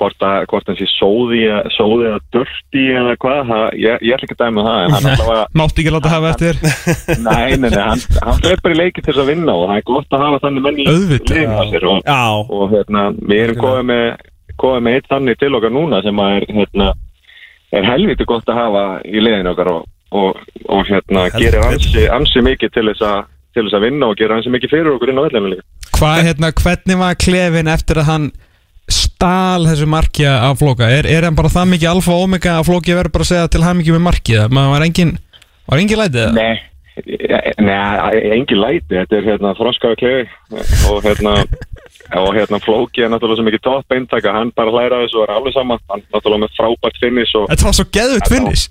hvort, 0.00 0.24
að, 0.24 0.46
hvort 0.50 0.70
hann 0.70 0.78
sé 0.78 0.86
sóði, 0.94 1.42
eða 1.50 2.20
dörti 2.34 2.84
eða 2.96 3.14
hvað, 3.20 3.40
það, 3.50 3.64
ég, 3.82 4.04
ég 4.06 4.16
ætla 4.16 4.28
ekki 4.28 4.36
að 4.36 4.42
dæma 4.44 4.64
það 4.66 5.42
Mátti 5.60 5.84
ekki 5.84 5.94
láta 5.94 6.12
hafa 6.14 6.32
eftir 6.32 6.60
Nei, 7.28 7.56
nei, 7.60 7.68
nei, 7.68 7.84
hann, 7.84 8.04
hann 8.24 8.42
bara 8.64 8.74
í 8.74 8.80
leiki 8.80 9.04
til 9.04 9.12
þess 9.12 9.22
að 9.24 9.30
vinna 9.34 9.56
og 9.56 9.68
það 9.68 9.80
er 9.80 9.86
gott 9.90 10.16
að 10.16 10.24
hafa 10.24 10.42
þannig 10.46 10.66
menn 10.66 10.80
í 10.80 10.88
sér 10.90 11.88
og, 11.90 12.02
Já, 12.04 12.24
og 12.40 12.74
hérna, 12.74 13.06
við 13.20 13.44
erum 13.44 13.62
komið 13.64 13.88
með, 13.92 14.26
komið 14.64 14.84
með 14.86 14.98
eitt 14.98 15.10
þannig 15.14 15.40
til 15.40 15.54
okkar 15.58 15.74
núna 15.76 16.02
sem 16.06 16.22
að 16.24 16.36
er, 16.38 16.48
hérna, 16.58 16.90
er 17.80 17.90
helviti 17.90 18.28
gott 18.28 18.50
að 18.50 18.62
hafa 18.62 18.84
í 19.06 19.24
liðinu 19.24 19.54
okkar 19.54 19.72
og, 19.74 19.88
og, 20.16 20.44
og 20.68 20.86
hérna, 20.90 21.26
gerir 21.36 21.64
ansi, 21.66 22.06
ansi 22.12 22.44
mikið 22.46 22.76
til 22.76 22.86
þess, 22.92 23.04
að, 23.06 23.32
til 23.56 23.66
þess 23.66 23.78
að 23.78 23.88
vinna 23.88 24.10
og 24.10 24.20
gerir 24.20 24.38
ansi 24.38 24.52
mikið 24.52 24.76
fyrir 24.76 24.94
okkur 24.96 25.12
inn 25.12 25.20
á 25.20 25.26
vellinu 25.28 25.52
líka. 25.54 25.66
Hvað, 26.00 26.22
hérna, 26.28 26.52
hvernig 26.56 26.96
var 27.00 27.18
klefin 27.20 27.68
eftir 27.68 28.00
að 28.00 28.08
hann 28.08 28.30
stál 29.20 29.68
þessu 29.68 29.88
markja 29.90 30.32
af 30.48 30.60
flóka? 30.62 30.88
Er, 30.88 31.04
er 31.04 31.26
hann 31.28 31.36
bara 31.36 31.52
það 31.52 31.74
mikið 31.74 31.92
alfa 31.92 32.16
og 32.16 32.24
omega 32.24 32.56
að 32.56 32.70
flóki 32.70 32.96
verður 32.96 33.12
bara 33.18 33.26
að 33.26 33.32
segja 33.34 33.52
til 33.52 33.62
hann 33.66 33.78
mikið 33.80 33.96
með 33.98 34.04
markið? 34.06 34.40
Maður 34.56 34.72
var 34.72 34.84
engin, 34.86 35.12
var 35.68 35.82
engin 35.82 36.00
lætið? 36.00 36.38
Nei, 36.38 36.54
nei, 37.60 37.76
engin 38.38 38.62
læti, 38.62 38.96
þetta 38.96 39.18
er 39.18 39.28
hérna 39.28 39.52
þroskaðu 39.60 40.00
klefi. 40.00 40.24
Og 40.88 41.04
hérna, 41.04 41.36
og 42.22 42.32
hérna 42.38 42.60
Flóki 42.64 43.04
er 43.04 43.12
náttúrulega 43.12 43.42
svo 43.42 43.48
mikið 43.50 43.64
topp 43.68 43.96
eintaka, 43.96 44.34
hann 44.38 44.52
bara 44.56 44.72
hlæra 44.72 45.04
þessu 45.04 45.20
og 45.20 45.28
er 45.28 45.36
alveg 45.36 45.56
sama, 45.58 45.80
hann 45.92 46.04
náttúrulega 46.08 46.46
með 46.46 46.56
frábært 46.56 47.00
finish 47.04 47.36
og 47.36 47.48
Þetta 47.52 47.68
var 47.68 47.80
svo 47.80 47.90
geðvitt 47.92 48.32
finnis 48.32 48.68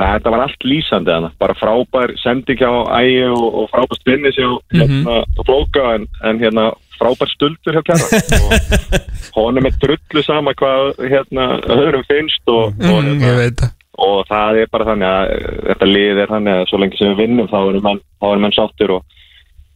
þetta 0.00 0.30
var 0.32 0.46
allt 0.46 0.62
lýsandi 0.64 1.12
hana, 1.12 1.28
bara 1.36 1.52
frábær 1.58 2.14
sending 2.22 2.56
hjá 2.56 2.70
ægi 2.96 3.26
og, 3.26 3.42
og 3.60 3.66
frábær 3.68 3.98
spinnis 3.98 4.38
hjá 4.38 4.48
hérna, 4.72 4.86
mm 4.86 5.42
Flóka 5.44 5.82
en, 5.98 6.06
en 6.24 6.40
hérna 6.40 6.70
frábær 7.00 7.32
stuldur 7.32 7.76
hjá 7.76 7.82
kjara 7.88 8.22
og 9.34 9.42
honum 9.42 9.68
er 9.68 9.76
drullu 9.82 10.24
sama 10.26 10.54
hvað 10.58 10.94
hérna 11.00 11.52
öðrum 11.64 12.06
finnst 12.08 12.52
og, 12.52 12.74
og, 12.76 13.00
mm, 13.00 13.22
Ég 13.24 13.40
hérna, 13.40 13.70
og 14.00 14.26
það 14.28 14.62
er 14.62 14.70
bara 14.72 14.88
þannig 14.88 15.08
að 15.08 15.32
þetta 15.68 15.88
lið 15.88 16.20
er 16.22 16.34
þannig 16.34 16.58
að 16.58 16.68
svo 16.70 16.80
lengi 16.80 17.00
sem 17.00 17.10
við 17.12 17.22
vinnum 17.24 17.50
þá 17.50 17.58
erum 17.60 17.86
menn, 17.86 18.02
menn 18.44 18.56
sáttir 18.56 18.94
og, 18.96 19.16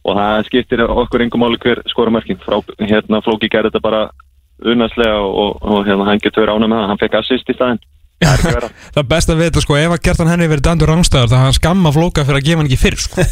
og 0.05 0.17
það 0.19 0.45
skiptir 0.49 0.85
okkur 0.85 1.25
yngum 1.25 1.43
máli 1.45 1.59
hver 1.61 1.81
skora 1.91 2.13
mörkin. 2.13 2.39
Frá, 2.41 2.57
hérna 2.81 3.21
Flóki 3.25 3.51
gerði 3.51 3.73
þetta 3.73 3.83
bara 3.85 4.05
unnæslega 4.65 5.19
og, 5.19 5.35
og, 5.43 5.51
og 5.61 5.85
hérna 5.89 6.09
hann 6.09 6.23
getur 6.23 6.49
ánum 6.49 6.71
með 6.71 6.81
það. 6.81 6.89
Hann 6.91 7.03
fekk 7.03 7.19
assist 7.21 7.53
í 7.53 7.57
staðinn. 7.57 7.83
Það 8.25 9.01
er 9.01 9.07
best 9.11 9.29
að 9.29 9.41
vita 9.43 9.61
sko, 9.61 9.75
ef 9.75 9.91
að 9.91 10.03
Gertan 10.07 10.29
Henry 10.31 10.47
verið 10.47 10.63
dandur 10.69 10.87
rángstæðar 10.87 11.27
þá 11.33 11.35
hann 11.41 11.57
skamma 11.57 11.91
flóka 11.91 12.23
fyrir 12.23 12.39
að 12.39 12.45
gefa 12.47 12.61
hann 12.61 12.69
ekki 12.69 12.79
fyrr 12.79 13.01
sko. 13.03 13.25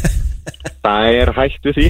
það 0.84 1.06
er 1.08 1.32
hægt 1.38 1.70
við 1.70 1.78
því 1.78 1.86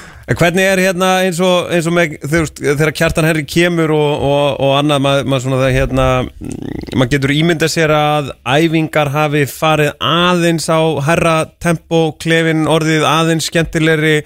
En 0.30 0.36
hvernig 0.38 0.62
er 0.62 0.78
hérna 0.78 1.06
eins 1.24 1.40
og, 1.42 1.72
eins 1.74 1.88
og 1.90 1.94
með, 1.96 2.12
veist, 2.30 2.60
þegar 2.62 2.92
kjartan 2.94 3.26
herri 3.26 3.42
kemur 3.50 3.90
og, 3.90 4.10
og, 4.28 4.60
og 4.62 4.74
annað, 4.78 5.00
maður 5.02 5.30
mað 5.32 5.40
svona 5.42 5.58
það 5.58 5.72
hérna, 5.74 6.04
mm, 6.22 6.68
maður 6.94 7.10
getur 7.16 7.32
ímyndað 7.34 7.72
sér 7.72 7.92
að 7.96 8.28
æfingar 8.46 9.10
hafi 9.10 9.42
farið 9.50 9.90
aðeins 10.06 10.68
á 10.70 10.80
herra 11.08 11.34
tempo, 11.58 12.04
klefin 12.22 12.68
orðið 12.70 13.08
aðeins 13.10 13.50
skemmtilegri, 13.50 14.20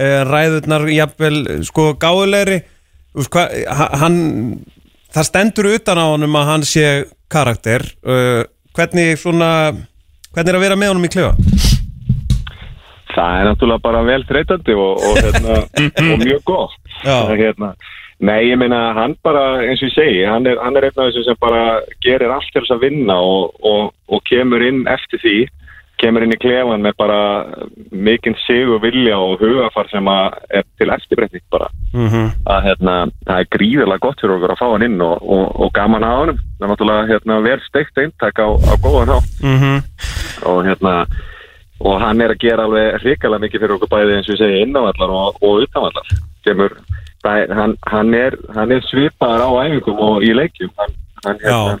eh, 0.00 0.20
ræðurnar 0.30 0.86
jafnvel 0.94 1.42
sko 1.68 1.90
gáðulegri, 2.00 2.62
það 5.12 5.28
stendur 5.28 5.74
utan 5.74 6.00
á 6.00 6.06
honum 6.08 6.40
að 6.40 6.50
hann 6.54 6.64
sé 6.64 6.86
karakter, 7.30 7.84
uh, 8.06 8.46
hvernig 8.76 9.18
svona, 9.20 9.74
hvernig 10.32 10.54
er 10.54 10.56
að 10.56 10.64
vera 10.64 10.80
með 10.80 10.94
honum 10.94 11.10
í 11.10 11.12
klefa? 11.12 11.79
Það 13.20 13.38
er 13.38 13.48
náttúrulega 13.50 13.84
bara 13.84 14.02
vel 14.06 14.26
þreytandi 14.28 14.76
og, 14.80 15.06
og, 15.08 15.18
hérna, 15.20 15.56
og 16.06 16.22
mjög 16.24 16.44
gott. 16.48 16.76
Það 17.04 17.32
Hérna, 17.40 17.70
nei, 18.20 18.40
ég 18.48 18.60
meina, 18.60 18.80
hann 18.96 19.16
bara, 19.24 19.44
eins 19.64 19.82
og 19.82 19.90
ég 19.90 19.96
segi, 19.96 20.26
hann 20.28 20.48
er, 20.48 20.60
hann 20.64 20.76
er 20.76 20.88
einn 20.88 20.98
af 20.98 21.08
þessum 21.08 21.26
sem 21.28 21.40
bara 21.40 21.64
gerir 22.04 22.32
allt 22.32 22.52
til 22.52 22.62
þess 22.64 22.76
að 22.76 22.84
vinna 22.86 23.16
og, 23.20 23.56
og, 23.64 23.90
og 24.08 24.22
kemur 24.28 24.64
inn 24.64 24.84
eftir 24.90 25.22
því, 25.22 25.38
kemur 26.00 26.24
inn 26.24 26.32
í 26.32 26.38
klefan 26.40 26.84
með 26.84 26.94
bara 26.96 27.20
mikinn 27.92 28.36
sigur 28.46 28.80
vilja 28.80 29.18
og 29.20 29.42
hugafar 29.42 29.90
sem 29.92 30.06
er 30.08 30.64
til 30.80 30.92
eftirbreytning 30.94 31.44
bara. 31.52 31.68
Mm 31.92 32.30
Að 32.50 32.62
hérna, 32.68 32.94
það 33.26 33.42
er 33.42 33.50
gríðarlega 33.56 34.04
gott 34.06 34.22
fyrir 34.22 34.36
okkur 34.36 34.54
að 34.54 34.62
fá 34.62 34.68
hann 34.70 34.86
inn 34.86 35.02
og, 35.04 35.18
og, 35.20 35.44
og 35.60 35.72
gaman 35.76 36.06
að 36.06 36.16
honum. 36.20 36.38
Það 36.56 36.66
er 36.66 36.72
náttúrulega 36.72 37.10
hérna, 37.10 37.40
vel 37.44 37.60
steikt 37.66 38.00
eintak 38.00 38.40
á, 38.40 38.48
á 38.48 38.74
góðan 38.80 39.12
hátt 39.12 39.44
-hmm. 39.44 39.78
og 40.48 40.64
hérna 40.64 40.94
og 41.80 42.00
hann 42.02 42.20
er 42.20 42.34
að 42.34 42.42
gera 42.44 42.66
alveg 42.68 42.98
hrikalega 43.02 43.44
mikið 43.46 43.62
fyrir 43.62 43.76
okkur 43.76 43.92
bæði 43.94 44.16
eins 44.16 44.28
og 44.28 44.34
ég 44.34 44.40
segi 44.42 44.62
innanvallar 44.64 45.12
og, 45.16 45.38
og 45.40 45.62
utanvallar. 45.64 46.10
Kemur, 46.44 46.74
það, 47.24 47.38
er- 47.44 47.54
hann, 47.56 47.76
hann, 47.92 48.14
er, 48.14 48.36
hann 48.56 48.74
er 48.76 48.84
svipaðar 48.90 49.46
á 49.46 49.50
æfingum 49.64 50.02
og 50.08 50.26
í 50.26 50.34
leikjum. 50.36 50.72
Hann, 50.80 50.96
hann, 51.24 51.40
hérna, 51.44 51.78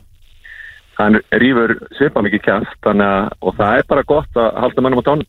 hann 1.00 1.20
rýfur 1.42 1.76
svipað 1.98 2.26
mikið 2.28 2.46
að, 2.50 3.30
og 3.40 3.56
það 3.60 3.76
er 3.78 3.88
bara 3.92 4.08
gott 4.08 4.40
að 4.40 4.50
halda 4.64 4.84
mannum 4.84 5.04
á 5.04 5.08
tónum 5.10 5.28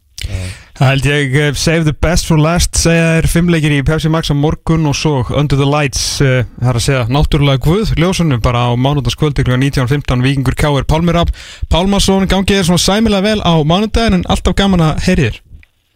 Það 0.81 0.89
held 0.89 1.07
ég 1.11 1.35
uh, 1.37 1.47
save 1.61 1.83
the 1.85 1.93
best 1.93 2.25
for 2.25 2.41
last 2.41 2.73
segja 2.81 3.19
þér 3.19 3.25
fimmleikir 3.29 3.73
í 3.75 3.83
Pepsi 3.85 4.09
Max 4.09 4.31
á 4.31 4.35
morgun 4.35 4.87
og 4.89 4.95
svo 4.97 5.19
Under 5.37 5.59
the 5.59 5.67
Lights 5.69 6.01
uh, 6.25 6.39
það 6.57 6.69
er 6.71 6.79
að 6.79 6.85
segja 6.87 7.03
náttúrulega 7.13 7.61
Guð 7.61 7.91
ljósunum 8.01 8.41
bara 8.41 8.63
á 8.65 8.69
mánudagskvöldi 8.73 9.45
kl. 9.45 9.59
19.15 9.61 10.25
Víkingur 10.25 10.57
K.R. 10.57 10.87
Pálmi 10.89 11.13
Rapp 11.13 11.29
Pálmarsson 11.69 12.25
gangið 12.25 12.63
þér 12.63 12.67
svona 12.71 12.81
sæmilega 12.81 13.27
vel 13.27 13.45
á 13.45 13.53
mánudagin 13.61 14.17
en 14.17 14.25
alltaf 14.25 14.57
gaman 14.57 14.81
að 14.87 15.05
heyri 15.05 15.27
þér 15.29 15.39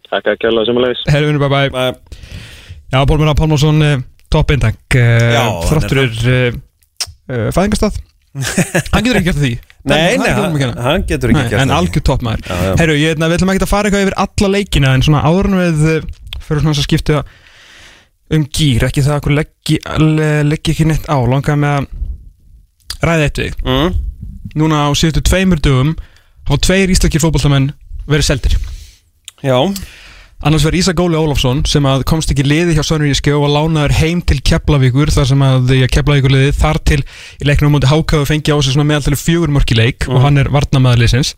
Takk 0.06 0.30
að 0.30 0.40
kella 0.44 0.66
leiðis 0.70 1.02
Herri 1.10 1.32
vinur, 1.32 1.42
bye 1.42 1.66
bye 1.74 1.86
Já, 2.94 3.00
Pálmi 3.02 3.26
Rapp 3.26 3.42
Pálmarsson 3.42 3.86
topp 4.30 4.54
eintak 4.54 5.00
Já, 5.02 5.42
uh, 5.50 5.66
þráttur 5.66 6.04
er 6.06 6.60
fæðingastað 7.58 7.98
hann 8.92 9.02
getur 9.02 9.18
ekki 9.18 9.32
gert 9.32 9.42
því 9.42 9.56
Nei, 9.86 10.16
nei, 10.18 10.30
hann, 10.34 10.78
hann 10.82 11.04
getur 11.06 11.30
ekki 11.30 11.44
gert 11.52 11.62
en 11.62 11.70
algjör 11.76 12.02
topp 12.08 12.24
maður 12.26 12.40
Já, 12.48 12.56
já. 12.66 12.72
Herru, 12.80 12.94
ég 12.98 13.20
ætlum 13.22 13.52
ekki 13.52 13.62
að 13.62 13.70
fara 13.70 13.86
eitthvað 13.90 14.06
yfir 14.06 14.16
alla 14.24 14.48
leikina 14.56 14.94
en 14.96 15.04
svona 15.06 15.20
áður 15.28 15.48
en 15.52 15.58
við 15.60 15.84
uh, 15.92 16.08
fyrir 16.42 16.62
svona 16.64 16.72
þess 16.74 16.82
að 16.82 16.88
skipta 16.88 17.20
um 18.36 18.46
gýr, 18.58 18.86
ekki 18.88 19.04
það 19.06 19.12
að 19.14 19.20
okkur 19.20 19.36
leggji, 19.36 19.76
le- 20.02 20.42
leggji 20.50 20.72
ekki 20.74 20.88
neitt 20.90 21.06
á, 21.06 21.16
langaði 21.30 21.60
með 21.62 21.76
að 21.76 23.06
ræða 23.06 23.28
eitt 23.28 23.38
við. 23.44 23.54
Mm. 23.62 23.92
Núna 24.58 24.80
á 24.82 24.90
síðustu 24.98 25.22
tveimur 25.28 25.60
dögum 25.62 25.92
hafa 26.48 26.58
tveir 26.66 26.90
íslækir 26.94 27.22
fótballtamenn 27.22 27.70
verið 28.10 28.26
seldir. 28.32 28.56
Já, 29.46 29.58
Annars 30.44 30.66
verður 30.66 30.82
Ísak 30.82 31.00
Óli 31.00 31.16
Ólafsson 31.16 31.62
sem 31.64 31.86
að 31.88 32.02
komst 32.10 32.28
ekki 32.32 32.44
liði 32.44 32.74
hjá 32.76 32.82
Sönur 32.84 33.08
Íski 33.08 33.32
og 33.32 33.46
var 33.46 33.54
lánaður 33.54 33.94
heim 33.96 34.18
til 34.20 34.36
Keflavíkur 34.44 35.08
þar 35.14 35.28
sem 35.30 35.44
að 35.46 35.72
Keflavíkur 35.94 36.34
liði 36.34 36.50
þar 36.58 36.78
til 36.84 36.98
í 37.00 37.48
leiknum 37.48 37.72
móti 37.72 37.88
Hákaðu 37.88 38.28
fengi 38.28 38.52
á 38.52 38.60
sig 38.60 38.76
meðaltali 38.76 39.16
fjögur 39.16 39.54
mörki 39.54 39.78
leik 39.78 40.04
og 40.12 40.20
hann 40.26 40.36
er 40.42 40.50
varnamaður 40.52 41.00
liðsins 41.06 41.32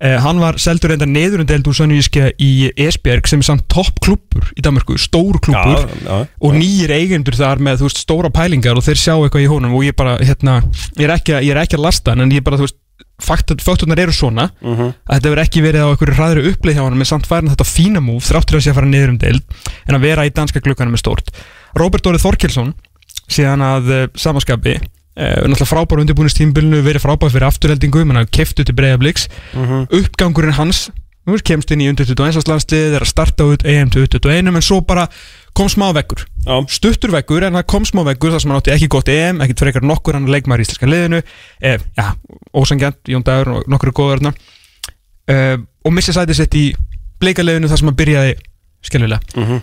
eh, 0.00 0.16
Hann 0.24 0.40
var 0.40 0.56
seldur 0.64 0.94
enda 0.96 1.04
neðurundeld 1.04 1.68
úr 1.68 1.76
Sönur 1.76 2.00
Íski 2.00 2.30
í 2.40 2.50
Esbjerg 2.72 3.28
sem 3.28 3.44
er 3.44 3.50
samt 3.50 3.68
topp 3.68 4.00
klúppur 4.00 4.48
í 4.56 4.64
Danmarku, 4.64 4.96
stór 4.96 5.36
klúppur 5.36 5.84
já, 5.84 5.92
já. 6.08 6.24
og 6.24 6.56
nýjir 6.56 6.96
eigendur 6.96 7.36
þar 7.36 7.60
með 7.60 7.84
veist, 7.84 8.00
stóra 8.00 8.32
pælingar 8.32 8.80
og 8.80 8.88
þeir 8.88 9.02
sjá 9.04 9.12
eitthvað 9.18 9.44
í 9.44 9.50
honum 9.52 9.76
og 9.76 9.84
ég 9.84 9.98
bara, 9.98 10.16
hérna, 10.24 10.62
ég 10.96 11.04
er 11.04 11.18
ekki, 11.18 11.36
ég 11.36 11.52
er 11.52 11.66
ekki 11.66 11.76
að 11.76 11.84
lasta 11.84 12.16
hann 12.16 12.24
en 12.24 12.32
ég 12.32 12.48
bara, 12.48 12.56
þú 12.56 12.70
veist, 12.70 12.80
fakturnar 13.22 13.98
eru 14.02 14.12
svona 14.12 14.50
Mhm. 14.62 14.92
að 15.08 15.14
þetta 15.18 15.30
verður 15.30 15.44
ekki 15.44 15.62
verið 15.62 15.82
á 15.82 15.88
einhverju 15.92 16.16
hraðri 16.18 16.46
upplið 16.52 16.74
hjá 16.76 16.82
hann 16.84 16.98
með 16.98 17.10
samt 17.12 17.26
færin 17.30 17.50
þetta 17.52 17.66
fína 17.68 18.00
múf 18.04 18.28
þráttur 18.30 18.56
að 18.58 18.64
sé 18.66 18.70
að 18.70 18.74
fara 18.80 18.86
niður 18.92 19.08
um 19.14 19.18
deild 19.18 19.42
en 19.88 19.94
að 19.96 20.00
vera 20.06 20.26
í 20.26 20.30
danska 20.34 20.60
glukkanum 20.60 20.94
er 20.94 21.02
stórt 21.02 21.30
Robert 21.76 22.06
Orið 22.06 22.24
Þorkelsson 22.26 22.74
síðan 23.28 23.62
að 23.62 23.90
uh, 23.90 24.06
samaskapi 24.14 24.74
uh, 24.76 25.46
náttúrulega 25.46 25.70
frábár 25.72 26.02
undirbúinistímbilinu 26.02 26.82
verið 26.82 27.04
frábær 27.04 27.30
fyrir 27.32 27.48
afturheldingu 27.48 28.04
menn 28.04 28.20
að 28.22 28.30
keftu 28.30 28.64
til 28.64 28.74
breyðabliks 28.74 29.28
Mhm. 29.54 29.86
uppgangurinn 29.90 30.58
hans 30.58 30.90
kemst 31.44 31.70
inn 31.70 31.80
í 31.80 31.88
undir 31.88 32.04
21 32.04 32.48
landslið 32.50 32.96
er 32.96 33.00
að 33.04 33.12
starta 33.12 33.44
út 33.46 33.62
EM 33.64 33.90
21 33.94 34.48
en 34.56 34.60
svo 34.60 34.80
bara 34.84 35.06
kom 35.54 35.68
smá 35.68 35.92
vekkur. 35.94 36.24
Stuttur 36.68 37.12
vekkur 37.14 37.44
en 37.46 37.54
það 37.58 37.66
kom 37.70 37.84
smá 37.86 38.02
vekkur 38.08 38.32
þar 38.34 38.40
sem 38.42 38.50
hann 38.50 38.60
átti 38.62 38.72
ekki 38.74 38.88
gott 38.90 39.08
EM, 39.12 39.40
ekkit 39.44 39.62
frekar 39.62 39.84
nokkur 39.86 40.14
hann 40.18 40.26
leikmaður 40.30 40.64
í 40.64 40.66
íslenska 40.66 40.88
liðinu. 40.90 41.20
Eh, 41.62 41.78
já, 41.98 42.08
ósangjant, 42.54 42.98
Jón 43.08 43.22
Dagur 43.26 43.52
og 43.60 43.68
nokkur 43.70 43.92
góður 43.94 44.32
eh, 45.28 45.56
og 45.84 45.92
missi 45.94 46.12
sætið 46.14 46.40
sitt 46.40 46.54
í 46.58 46.64
bleikaliðinu 47.22 47.68
þar 47.70 47.78
sem 47.78 47.86
hann 47.92 47.98
byrjaði 48.00 48.32
skiljulega 48.82 49.20
Mhm. 49.38 49.62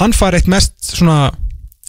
hann 0.00 0.12
fær 0.12 0.34
eitt 0.36 0.46
mest 0.48 0.74
svona 0.96 1.32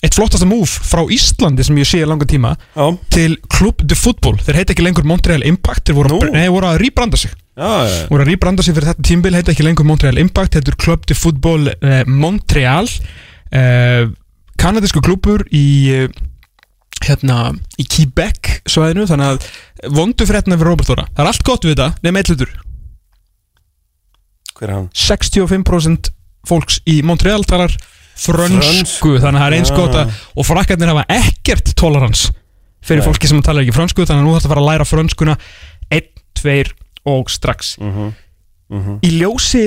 eitt 0.03 0.15
flottasta 0.15 0.45
múf 0.47 0.79
frá 0.83 1.03
Íslandi 1.07 1.63
sem 1.63 1.75
ég 1.79 1.87
sé 1.87 2.01
í 2.03 2.07
langan 2.07 2.27
tíma 2.27 2.55
Já, 2.75 2.97
til 3.09 3.37
Club 3.49 3.79
de 3.87 3.95
Football. 3.95 4.35
Þeir 4.37 4.55
heita 4.59 4.73
ekki 4.73 4.83
lengur 4.83 5.05
Montreal 5.07 5.43
Impact 5.47 5.87
þeir 5.87 5.95
voru, 5.95 6.19
nei, 6.31 6.47
voru 6.51 6.67
að 6.67 6.81
rýbranda 6.83 7.17
sig. 7.17 7.31
Já, 7.55 7.87
já. 7.87 8.07
voru 8.09 8.23
að 8.25 8.31
rýbranda 8.33 8.63
sig 8.65 8.75
fyrir 8.75 8.89
þetta 8.91 9.05
tímbil 9.07 9.35
heita 9.37 9.53
ekki 9.53 9.63
lengur 9.63 9.85
Montreal 9.87 10.17
Impact 10.19 10.55
heitur 10.57 10.75
Club 10.75 11.05
de 11.07 11.15
Football 11.15 11.69
eh, 11.69 12.03
Montreal 12.07 12.87
eh, 13.53 14.07
kanadísku 14.59 15.01
klubur 15.05 15.45
í 15.53 15.65
eh, 15.93 16.07
hérna 17.03 17.51
í 17.81 17.85
Quebec 17.89 18.61
svæðinu 18.69 19.07
þannig 19.09 19.33
að 19.33 19.93
vondu 19.95 20.27
fréttina 20.29 20.55
fyrir 20.59 20.71
Robert 20.71 20.87
Þóra 20.89 21.07
það 21.11 21.23
er 21.25 21.31
allt 21.33 21.43
gott 21.47 21.65
við 21.67 21.75
þetta, 21.75 21.89
nefn 22.05 22.21
eitthlutur 22.21 22.53
Hver 24.53 24.69
er 24.69 24.75
hann? 24.77 24.89
65% 24.93 26.11
fólks 26.47 26.79
í 26.89 26.99
Montreal 27.05 27.41
talar 27.47 27.73
frönsku, 28.13 29.15
þannig 29.17 29.39
að 29.39 29.41
það 29.41 29.47
er 29.47 29.55
eins 29.57 29.71
gott 29.73 29.95
að 29.97 30.11
og 30.37 30.45
frakkarnir 30.45 30.91
hafa 30.91 31.05
ekkert 31.15 31.71
tolerans 31.79 32.27
fyrir 32.83 33.01
Nei. 33.01 33.07
fólki 33.07 33.29
sem 33.31 33.41
talar 33.43 33.63
ekki 33.65 33.73
frönsku 33.75 34.05
þannig 34.05 34.21
að 34.21 34.27
nú 34.27 34.33
þarf 34.35 34.45
að 34.45 34.53
fara 34.53 34.63
að 34.63 34.69
læra 34.69 34.85
frönskuna 34.87 35.35
1, 35.97 36.09
2 36.39 36.57
og 37.09 37.31
strax 37.33 37.73
Mhm. 37.81 38.11
Mhm. 38.73 38.99
í 39.03 39.09
ljósi 39.19 39.65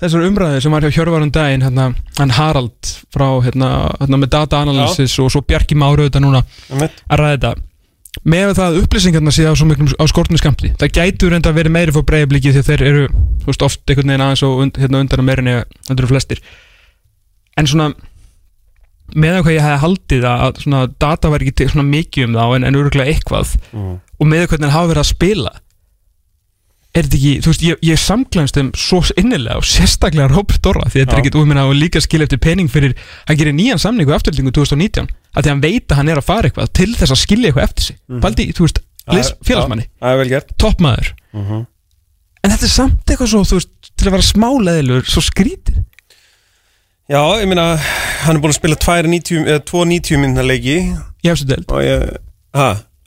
þessar 0.00 0.26
umræði 0.28 0.60
sem 0.64 0.74
var 0.74 0.84
hjá 0.86 0.92
Hjörvarun 0.98 1.32
daginn 1.34 1.64
hérna, 1.66 1.88
hann 2.18 2.34
Harald 2.36 2.90
frá 3.14 3.26
hérna, 3.44 3.70
hérna 4.00 4.20
með 4.22 4.30
data 4.36 4.60
analysis 4.64 5.16
og 5.22 5.30
svo 5.34 5.42
Bjarki 5.46 5.74
Máru 5.78 6.06
þetta 6.08 6.22
núna 6.22 6.44
Einmitt. 6.70 7.02
að 7.10 7.22
ræða 7.22 7.32
þetta 7.38 7.54
með 8.28 8.52
það 8.56 8.64
að 8.68 8.78
upplýsingarna 8.82 9.30
sé 9.34 9.44
á, 9.46 9.52
á 9.54 10.04
skortinu 10.10 10.38
skamti 10.40 10.70
það 10.80 10.94
gætur 10.96 11.30
reynda 11.34 11.50
að 11.52 11.58
vera 11.60 11.70
meiri 11.74 11.94
fór 11.94 12.06
breyðabliki 12.08 12.50
því 12.54 12.62
að 12.62 12.70
þeir 12.70 12.82
eru 12.88 13.02
veist, 13.46 13.62
oft 13.62 13.82
einhvern 13.90 14.10
veginn 14.14 14.24
aðeins 14.26 14.42
og 14.48 14.62
und, 14.64 14.78
hérna, 14.80 15.02
undan 15.04 15.22
að 15.22 15.28
meirinni 15.28 15.54
þetta 15.86 15.98
eru 16.02 16.10
flestir 16.10 16.40
en 17.58 17.68
svona 17.70 17.90
með 19.18 19.38
hvað 19.42 19.54
ég 19.54 19.64
hefði 19.64 19.82
haldið 19.84 20.26
að 20.28 20.42
að 20.48 20.58
svona 20.64 20.80
data 21.00 21.30
væri 21.32 21.48
ekki 21.52 21.84
mikið 21.88 22.26
um 22.28 22.34
þá 22.36 22.44
en, 22.58 22.66
en 22.68 22.76
öruglega 22.80 23.12
eitthvað 23.12 23.54
Mhm. 23.72 23.94
og 24.18 24.26
með 24.28 24.46
hvernig 24.50 24.66
hann 24.68 24.74
hafa 24.76 24.90
verið 24.92 25.04
að 25.04 25.10
spila 25.14 25.52
er 26.96 27.04
þetta 27.04 27.16
ekki, 27.18 27.32
þú 27.44 27.50
veist, 27.52 27.62
ég, 27.66 27.80
ég 27.84 27.98
samklæmst 28.00 28.56
þeim 28.58 28.68
svo 28.80 29.00
innilega 29.20 29.58
og 29.60 29.66
sérstaklega 29.68 30.28
Robert 30.32 30.62
Dorra 30.64 30.86
því 30.88 31.02
þetta 31.02 31.14
er 31.16 31.20
ekkit 31.22 31.36
úminna 31.38 31.66
og 31.68 31.76
líka 31.76 32.00
skil 32.02 32.22
eftir 32.24 32.40
pening 32.42 32.70
fyrir 32.72 32.94
hann 33.28 33.36
gerir 33.38 33.52
nýjan 33.54 33.78
samning 33.82 34.08
og 34.08 34.16
afturlendingu 34.16 34.54
2019 34.56 35.06
að 35.36 35.42
því 35.44 35.52
hann 35.52 35.60
veit 35.62 35.86
að 35.92 36.00
hann 36.00 36.08
er 36.08 36.20
að 36.22 36.26
fara 36.30 36.48
eitthvað 36.48 36.72
til 36.80 36.88
þess 36.96 37.12
að 37.14 37.20
skilja 37.22 37.50
eitthvað 37.50 37.66
eftir 37.68 37.84
sig. 37.90 37.96
Mhm. 38.08 38.20
Paldi, 38.24 38.46
þú 38.56 38.66
veist, 38.66 38.80
Já, 39.08 39.12
félagsmanni. 39.44 39.84
toppmaður, 40.58 41.12
Mhm. 41.32 41.66
en 42.44 42.50
þetta 42.50 42.64
er 42.64 42.74
samt 42.74 43.04
eitthvað 43.06 43.30
svo, 43.32 43.44
þú 43.44 43.60
veist, 43.60 43.70
til 43.96 44.08
að 44.08 44.10
vera 44.16 44.22
smáleðilur 44.32 45.04
svo 45.08 45.20
skrítið 45.22 45.84
Já, 47.08 47.22
ég 47.40 47.48
meina, 47.48 47.76
hann 48.26 48.36
er 48.36 48.40
búin 48.42 48.52
að 48.52 48.58
spila 48.58 48.76
tvær 48.76 49.06
90, 49.08 49.46
eða 49.48 49.62
tvo 49.64 49.84
90 49.88 50.18
minna 50.20 50.42
leiki. 50.44 50.74
Í 51.24 51.30
eftir 51.32 51.46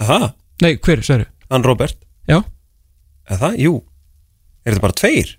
aha, 0.02 0.34
nei, 0.62 0.76
hver, 0.78 1.04
særu 1.06 1.26
hann 1.52 1.62
Robert 1.64 1.94
eða 3.32 3.40
það, 3.46 3.56
jú 3.66 3.78
Er 4.62 4.76
þetta 4.76 4.84
bara 4.84 4.98
tveir? 5.00 5.32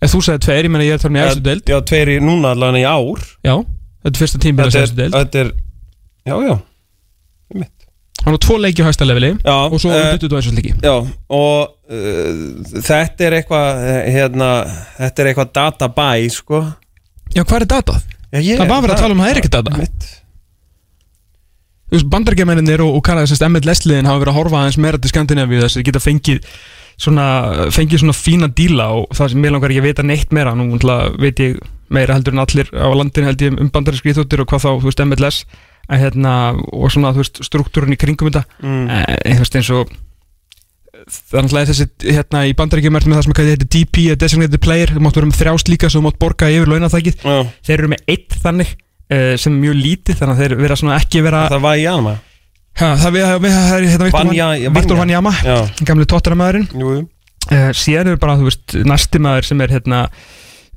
ef 0.00 0.14
þú 0.14 0.22
sagði 0.24 0.44
tveir, 0.46 0.66
ég 0.66 0.72
menna 0.72 0.86
ég 0.86 0.96
er 0.96 1.02
þar 1.02 1.12
með 1.12 1.26
eftir 1.28 1.44
deild 1.48 1.70
Já, 1.74 1.76
tveir 1.90 2.12
í 2.14 2.16
núna 2.24 2.54
allavega 2.54 2.80
í 2.80 2.86
ár 2.88 3.26
já, 3.44 3.54
þetta 4.00 4.14
er 4.14 4.22
fyrsta 4.22 4.40
tímbil 4.40 4.64
að 4.64 4.78
eftir 4.80 4.86
er, 4.88 4.96
deild 5.02 5.18
þetta 5.18 5.42
er, 5.42 5.50
já, 6.30 6.34
já 6.46 6.54
Einmitt. 7.50 7.88
hann 8.22 8.36
har 8.36 8.40
tvo 8.46 8.56
leiki 8.62 8.86
á 8.86 8.88
hæsta 8.88 9.08
leveli 9.08 9.34
Já, 9.34 9.56
og 9.58 9.76
svo 9.82 9.92
uh, 9.92 10.06
byttu 10.14 10.30
þú 10.32 10.54
leiki 10.56 10.72
Já, 10.80 10.94
og 11.36 11.74
uh, 11.92 12.80
þetta 12.86 13.28
er 13.28 13.36
eitthvað, 13.40 13.84
eh, 13.90 14.00
hérna, 14.16 14.48
þetta 15.02 15.22
er 15.22 15.30
eitthvað 15.32 15.52
databæ, 15.60 16.08
sko 16.32 16.62
já, 17.34 17.44
hvað 17.44 17.58
er 17.60 17.68
datað? 17.74 18.08
Já, 18.30 18.40
ég, 18.40 18.56
Það 18.62 18.70
var 18.70 18.82
verið 18.84 18.96
að 18.96 19.04
tala 19.04 19.14
um 19.14 19.20
að 19.20 19.26
það 19.26 19.32
er 19.32 19.38
ekki 19.40 19.50
data. 19.50 19.78
Mitt. 19.80 20.04
Þú 21.90 21.96
veist, 21.96 22.08
bandargemennir 22.12 22.82
og, 22.84 22.92
og 22.94 23.02
kannar 23.02 23.26
þessast 23.26 23.42
MLS-liðin 23.48 24.06
hafa 24.06 24.20
verið 24.22 24.30
að 24.30 24.38
horfa 24.38 24.60
aðeins 24.60 24.78
meira 24.78 25.00
til 25.02 25.10
Skandinavíu 25.10 25.62
þess 25.64 25.80
að 25.80 25.86
geta 25.88 26.02
fengið 26.04 26.44
svona, 27.00 27.26
fengið 27.74 28.02
svona 28.02 28.16
fína 28.16 28.50
díla 28.52 28.90
og 28.98 29.14
það 29.16 29.32
sem 29.32 29.42
mér 29.42 29.54
langar 29.54 29.72
ekki 29.72 29.82
að 29.82 29.88
vita 29.88 30.06
neitt 30.06 30.34
meira 30.36 30.52
nú 30.56 30.68
veit 31.20 31.40
ég 31.40 31.56
meira 31.90 32.14
heldur 32.16 32.36
en 32.36 32.44
allir 32.44 32.70
á 32.70 32.88
landinu 32.94 33.30
held 33.30 33.42
ég 33.42 33.56
um 33.56 33.72
bandarinskri 33.72 34.12
íþjóttir 34.12 34.44
og 34.44 34.50
hvað 34.50 34.62
þá, 34.66 34.70
þú 34.82 34.90
veist, 34.90 35.02
MLS 35.06 35.40
að, 35.90 36.04
hérna, 36.04 36.34
og 36.76 36.92
svona, 36.92 37.14
þú 37.16 37.24
veist, 37.24 37.42
struktúrun 37.48 37.96
í 37.96 37.98
kringum 37.98 38.30
þetta 38.30 38.44
mm. 38.62 38.84
mm. 38.84 39.32
þú 39.32 39.42
veist, 39.42 39.58
eins 39.58 39.72
og 39.74 39.96
er 41.00 41.42
náttúrulega 41.42 41.72
þessi, 41.72 41.88
hérna, 42.04 42.44
í 42.46 42.54
bandaríkjum 42.58 43.00
er 43.00 43.08
með 43.08 43.18
það 43.18 43.26
sem 43.26 43.34
að 43.34 43.40
þetta 43.40 43.56
heitir 43.56 43.72
DP, 43.74 44.04
a 44.12 44.20
designated 44.20 44.62
player 44.62 44.94
þú 44.94 45.02
mátt 45.02 45.18
vera 45.18 45.30
með 45.30 45.40
þrjást 45.40 45.72
líka, 45.72 45.90
svo 45.90 46.02
þú 46.02 46.06
mátt 46.06 46.20
borga 46.22 46.52
yfir 46.52 46.70
launatækið 46.70 47.24
Já, 47.24 47.38
þeir 47.66 47.78
eru 47.78 47.92
með 47.94 48.04
eitt 48.14 48.36
þannig 48.44 48.74
sem 49.10 49.54
er 49.56 49.62
mjög 49.64 49.78
lítið 49.80 50.20
þannig 50.20 50.36
að 50.36 50.42
þeir 50.44 50.52
vera 50.60 50.76
svona 50.78 50.98
ekki 51.00 51.22
vera 51.24 51.46
það 51.50 51.64
var 51.64 51.80
í 51.80 51.86
anma 51.90 52.12
ha, 52.80 52.90
það 53.04 53.14
við, 53.16 53.24
við, 53.44 53.54
það 53.56 53.72
er 53.78 53.88
hérna 53.92 54.08
Viktor 54.10 54.26
Vanja- 54.30 54.50
Van- 54.66 54.76
Viktor 54.80 55.00
Vanjama 55.00 55.32
gamli 55.90 56.06
jú. 56.72 56.94
uh, 57.52 57.70
síðan 57.76 58.12
eru 58.14 58.20
bara 58.22 58.36
þú 58.40 58.48
veist 58.50 58.76
næsti 58.88 59.22
maður 59.22 59.48
sem 59.50 59.64
er 59.66 59.74
hérna 59.76 60.02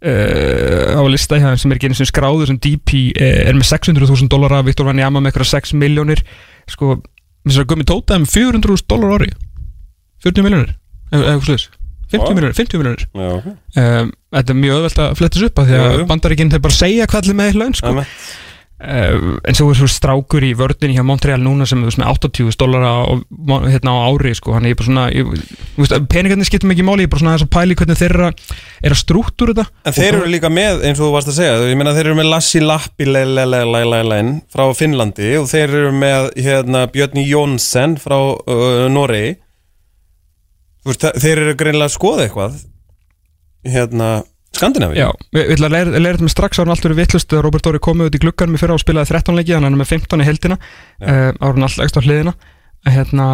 uh, 0.04 1.00
á 1.00 1.02
lista 1.10 1.40
þeim 1.40 1.60
sem 1.62 1.72
er 1.76 1.84
einu 1.88 1.98
sem 2.00 2.10
skráður 2.10 2.52
sem 2.52 2.60
DP 2.64 3.04
uh, 3.14 3.30
er 3.50 3.58
með 3.58 3.70
600.000 3.72 4.30
dólara 4.32 4.64
Viktor 4.68 4.88
Vanjama 4.90 5.22
með 5.24 5.32
eitthvað 5.34 5.52
6 5.56 5.76
miljónir 5.80 6.24
sko, 6.72 6.98
þess 7.48 7.62
að 7.64 7.70
gummi 7.74 7.88
tóta 7.88 8.18
um 8.20 8.28
400.000 8.28 8.88
dólar 8.92 9.18
ári. 9.20 9.32
40 10.24 10.46
miljónir 10.48 10.76
eða 11.14 11.34
eitthvað 11.34 11.48
sluðis 11.50 11.70
50 12.14 12.28
Wow. 12.30 12.36
miljónir, 12.38 12.54
50 12.54 12.78
miljónir 12.78 13.04
um, 13.82 14.10
þetta 14.38 14.54
er 14.54 14.58
mjög 14.60 14.76
öðvelt 14.78 15.00
að 15.02 15.14
flettis 15.18 15.46
upp 15.48 15.60
að 15.64 15.70
því 15.72 15.78
að 15.82 15.94
jú. 15.98 16.04
bandaríkinn 16.12 16.52
þeir 16.54 16.62
bara 16.62 16.76
segja 16.78 17.08
hvað 17.10 17.24
allir 17.24 17.38
með 17.40 17.56
laun 17.58 17.74
sko. 17.80 17.94
En 18.84 19.56
svo 19.56 19.70
er 19.72 19.78
svo 19.80 19.88
strákur 19.88 20.44
í 20.44 20.50
vördinni 20.60 20.98
hjá 20.98 21.06
Montreal 21.08 21.40
núna 21.40 21.64
sem 21.70 21.80
er 21.80 21.86
þú 21.86 21.92
veist, 21.92 22.00
með 22.02 22.10
80 22.28 22.58
dólara 22.60 22.90
hérna, 23.70 23.94
á 23.96 24.00
ári 24.10 24.34
sko. 24.36 24.56
hann 24.58 24.66
er 24.68 24.76
bara 24.76 24.88
svona 24.90 26.00
peningarnir 26.12 26.50
skiptum 26.50 26.74
ekki 26.74 26.84
máli, 26.84 27.06
ég 27.06 27.08
er 27.08 27.14
bara 27.14 27.24
svona 27.24 27.36
þess 27.38 27.48
að 27.48 27.54
pæli 27.54 27.78
hvernig 27.80 28.02
þeirra 28.02 28.32
er 28.84 28.96
að 28.96 29.00
struktúra 29.00 29.56
þetta 29.56 29.88
En 29.88 29.96
þeir 29.96 30.18
eru 30.18 30.34
líka 30.34 30.52
með, 30.52 30.84
eins 30.90 31.00
og 31.00 31.08
þú 31.08 31.14
varst 31.16 31.32
að 31.32 31.38
segja 31.38 31.70
Ég 31.70 31.80
meina 31.80 31.96
þeir 31.96 32.10
eru 32.10 32.18
með 32.20 32.30
Lassi 32.34 32.64
Lappi 32.66 33.08
frá 34.54 34.66
Finnlandi 34.76 35.32
og 35.40 35.48
þeir 35.54 35.70
eru 35.70 35.96
með 35.96 36.30
hérna, 36.44 36.84
Björni 36.92 37.24
Jónsson 37.30 37.96
frá 38.02 38.18
uh, 38.20 38.86
Noregi 38.92 39.38
þeir 40.84 41.38
eru 41.38 41.56
greinlega 41.56 41.88
að 41.88 41.96
skoða 41.96 42.28
eitthvað 42.28 42.62
hérna, 43.64 44.10
Skandinavi 44.54 45.00
Já, 45.00 45.08
við 45.34 45.52
ætlum 45.56 45.68
að 45.70 45.74
læra, 45.74 45.94
þetta 46.06 46.26
með 46.28 46.34
strax 46.36 46.60
árun 46.62 46.74
allt 46.76 46.86
verið 46.86 47.00
vittlust 47.02 47.34
Robert 47.42 47.66
Dóri 47.66 47.80
komið 47.84 48.10
út 48.12 48.18
í 48.18 48.22
glugganum 48.24 48.58
í 48.58 48.62
fyrra 48.62 48.76
og 48.78 48.84
spilaði 48.84 49.10
13 49.16 49.38
leiki 49.40 49.56
hann 49.58 49.66
er 49.70 49.78
með 49.80 49.90
15 49.96 50.22
í 50.24 50.28
heldina 50.28 50.58
uh, 50.62 51.30
árun 51.42 51.66
allt 51.66 51.82
ekstra 51.86 52.04
hliðina. 52.06 52.36
Að 52.86 52.98
hérna 53.00 53.28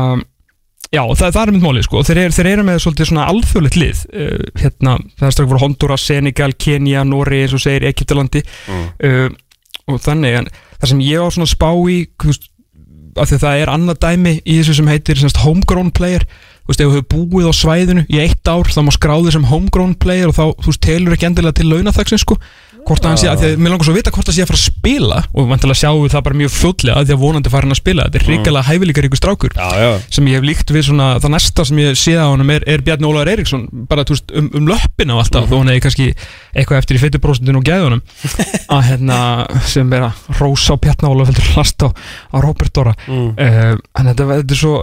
Já, 0.90 1.04
það, 1.06 1.34
það 1.36 1.42
er 1.44 1.52
mynd 1.54 1.66
málið 1.68 1.84
sko. 1.86 2.02
Þeir, 2.08 2.20
eru- 2.24 2.34
þeir 2.34 2.48
eru 2.50 2.64
með 2.66 2.80
svolítið 2.82 3.10
svona 3.12 3.26
alþjóðlegt 3.30 3.76
lið. 3.78 4.00
Uh, 4.10 4.46
hérna, 4.58 4.96
það 5.20 5.28
er 5.28 5.36
strax 5.36 5.50
voru 5.52 5.62
Honduras, 5.62 6.06
Senegal, 6.10 6.56
Kenya, 6.58 7.04
Norri 7.06 7.44
eins 7.44 7.54
og 7.54 7.62
segir 7.62 7.86
Egyptalandi. 7.92 8.42
Mm. 8.72 8.88
uh, 9.06 9.28
og 9.90 10.02
þannig 10.02 10.40
en 10.40 10.48
það 10.80 10.90
sem 10.94 11.04
ég 11.06 11.22
á 11.22 11.28
svona 11.34 11.50
spá 11.50 11.68
í 11.90 12.00
þú 12.22 12.32
veist, 12.32 12.49
af 13.20 13.30
því 13.30 13.38
að 13.38 13.44
það 13.44 13.64
er 13.64 13.72
annað 13.74 14.00
dæmi 14.06 14.34
í 14.44 14.56
þessu 14.60 14.78
sem 14.80 14.90
heitir 14.90 15.20
semst, 15.20 15.42
homegrown 15.44 15.92
player. 15.96 16.26
Þú 16.64 16.72
veist, 16.72 16.82
ef 16.82 16.90
þú 16.90 16.96
hefur 16.96 17.30
búið 17.34 17.50
á 17.50 17.54
svæðinu 17.58 18.04
í 18.08 18.20
eitt 18.22 18.50
ár 18.52 18.70
þá 18.70 18.82
má 18.86 18.92
skráði 18.94 19.34
sem 19.34 19.48
homegrown 19.50 19.96
player 19.98 20.30
og 20.30 20.38
þá, 20.38 20.44
þú 20.62 20.72
veist, 20.72 20.84
telur 20.86 21.16
ekki 21.16 21.30
endilega 21.30 21.58
til 21.58 21.70
launaþaksins 21.72 22.26
sko, 22.26 22.38
hvort 22.90 23.06
að 23.06 23.12
hann 23.14 23.20
sé, 23.22 23.28
að 23.30 23.42
því 23.44 23.50
að 23.50 23.62
mér 23.64 23.74
langar 23.74 23.88
svo 23.88 23.94
að 23.94 24.00
vita 24.00 24.12
hvort 24.16 24.30
það 24.30 24.36
sé 24.36 24.44
að 24.44 24.50
fara 24.50 24.60
að 24.60 24.66
spila. 24.66 25.20
Og 25.38 25.48
vantilega 25.50 25.80
sjáum 25.80 26.02
við 26.04 26.14
það 26.16 26.24
bara 26.28 26.40
mjög 26.42 26.54
fljótlega 26.56 26.96
að 27.00 27.10
því 27.10 27.16
að 27.16 27.22
vonandi 27.24 27.54
farin 27.54 27.76
að 27.76 27.80
spila, 27.80 28.06
þetta 28.08 28.20
er 28.20 28.28
ríkilega 28.30 28.66
hæfileikar 28.70 29.08
ykkur 29.10 29.22
strákur. 29.22 29.56
Já, 29.56 29.68
já. 29.80 29.90
sem 30.18 30.30
ég 30.30 30.40
hef 30.40 30.48
líkt 30.50 30.74
við 30.76 30.86
svona, 30.90 31.10
það 31.22 31.34
næsta 31.36 31.66
sem 31.70 31.82
ég 31.84 32.00
séð 32.02 32.22
á 32.24 32.28
honum 32.30 32.54
er, 32.56 32.66
er 32.70 32.86
Bjarni 32.86 33.10
Ólaður 33.10 33.32
Eiríksson. 33.34 33.66
Bara 33.90 34.06
veist, 34.10 34.34
um, 34.36 34.50
um 34.58 34.70
löppina 34.70 35.16
og 35.18 35.24
alltaf 35.24 35.50
þó 35.50 35.56
hann 35.62 35.72
hefði 35.74 35.84
kannski 35.86 36.08
eitthvað 36.54 36.82
eftir 36.82 37.00
í 37.00 37.04
50% 37.06 37.60
og 37.62 37.68
gæðunum. 37.70 38.02
Að 38.76 38.88
hérna 38.90 39.20
sem 39.70 39.94
er 39.98 40.08
að 40.10 40.40
rósa 40.42 40.76
á 40.76 40.82
Bjarni 40.82 41.12
Ólaður 41.14 41.34
heldur 41.34 41.52
last 41.60 41.86
á, 41.86 41.90
á 41.94 42.38
Robert 42.42 42.74
Dóra 42.76 42.96
Mm. 43.10 43.32
uh, 43.40 43.78
en 44.00 44.10
þetta, 44.12 44.26
þetta 44.30 44.54
er 44.54 44.60
svo 44.60 44.74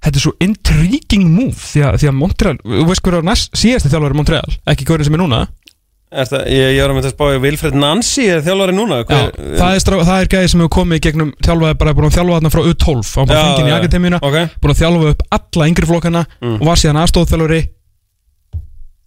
þetta 0.00 0.16
er 0.16 0.22
svo 0.24 0.32
intriguing 0.44 1.26
move. 1.28 1.56
Því 1.60 1.82
að, 1.86 1.98
því 2.02 2.08
að 2.10 2.16
Montreal, 2.18 2.56
þú 2.64 2.86
veist 2.88 3.04
hverju 3.04 3.22
næst 3.26 3.56
síðasti 3.60 3.92
þjálfari 3.92 4.16
í 4.16 4.20
Montreal, 4.20 4.54
ekki 4.72 4.86
hverju 4.88 5.06
sem 5.08 5.16
er 5.16 5.22
núna? 5.22 5.40
Er 5.44 5.69
það, 6.10 6.44
ég, 6.50 6.70
ég 6.74 6.80
var 6.82 6.92
með 6.96 7.04
þess 7.06 7.12
að 7.12 7.16
spá 7.16 7.42
Vilfred 7.44 7.76
Nancy 7.78 8.24
er 8.34 8.40
þjálfari 8.46 8.74
núna 8.74 8.96
Já, 9.00 9.04
Hver, 9.10 9.28
það, 9.60 9.74
er 9.76 9.82
strá, 9.84 9.96
það 10.08 10.22
er 10.24 10.30
gæði 10.34 10.48
sem 10.52 10.62
hefur 10.64 10.72
komið 10.76 10.98
í 10.98 11.04
gegnum 11.06 11.30
þjálfaði 11.46 11.78
bara 11.82 11.94
búin 11.98 12.08
að 12.08 12.16
þjálfa 12.16 12.38
þarna 12.38 12.52
frá 12.54 12.62
U12 12.70 13.12
hann 13.14 13.30
bara 13.30 13.38
Já, 13.38 13.44
fengið 13.46 13.68
í 13.68 13.70
já. 13.70 13.76
akademíuna 13.78 14.20
Ok, 14.26 14.38
búin 14.64 14.74
að 14.74 14.80
þjálfa 14.80 15.12
upp 15.14 15.22
alla 15.38 15.68
yngri 15.70 15.90
flokkana 15.90 16.24
Mm. 16.40 16.56
og 16.58 16.66
var 16.66 16.80
síðan 16.80 16.98
aðstóðþjálfari 17.04 17.60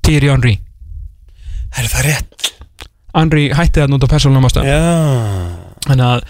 Thierry 0.03 0.29
Henry 0.31 0.53
er 1.73 1.89
það 1.91 2.07
rétt? 2.07 2.49
Henry 3.13 3.43
hætti 3.53 3.81
það 3.83 3.91
nút 3.93 4.05
á 4.07 4.13
persónum 4.13 4.47
Já 4.63 4.79
þannig 5.83 6.05
að 6.07 6.23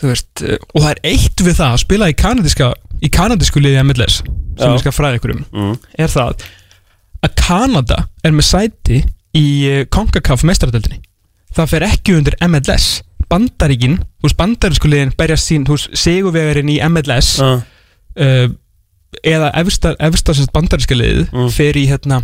þú 0.00 0.10
veist, 0.10 0.42
og 0.74 0.78
það 0.82 0.90
er 0.92 1.00
eitt 1.10 1.42
við 1.46 1.56
það 1.58 1.72
að 1.74 1.82
spila 1.84 2.10
í 2.10 2.16
kanadiska 2.18 2.70
í 3.04 3.10
kanadisku 3.14 3.62
liði 3.62 3.82
MLS 3.86 4.20
sem 4.22 4.68
Já. 4.68 4.74
ég 4.74 4.82
skal 4.84 4.94
fræða 4.94 5.18
ykkur 5.18 5.34
um 5.34 5.42
mm. 5.50 5.74
er 5.98 6.12
það 6.12 6.44
að 7.24 7.34
Kanada 7.40 8.02
er 8.24 8.34
með 8.36 8.44
sæti 8.50 8.98
í 9.34 9.46
eh, 9.70 9.84
CONCACAF 9.90 10.44
meistaradeldinni 10.46 11.00
það 11.54 11.70
fer 11.74 11.86
ekki 11.88 12.16
undir 12.18 12.36
MLS 12.48 13.02
Bandaríkin, 13.30 13.96
þú 14.20 14.28
veist 14.28 14.36
bandarísku 14.38 14.88
liðin 14.90 15.14
berjast 15.18 15.48
sín, 15.48 15.62
þú 15.66 15.78
veist 15.78 15.94
sigurvegarinn 15.96 16.68
í 16.70 16.76
MLS 16.92 17.30
uh. 17.42 17.62
uh, 18.20 18.46
eða 19.24 19.48
efsta, 19.62 19.94
efsta 20.02 20.34
sérst 20.36 20.52
bandaríska 20.54 20.94
liðið 20.98 21.30
Mm. 21.32 21.48
fer 21.54 21.78
í 21.80 21.86
hérna 21.88 22.20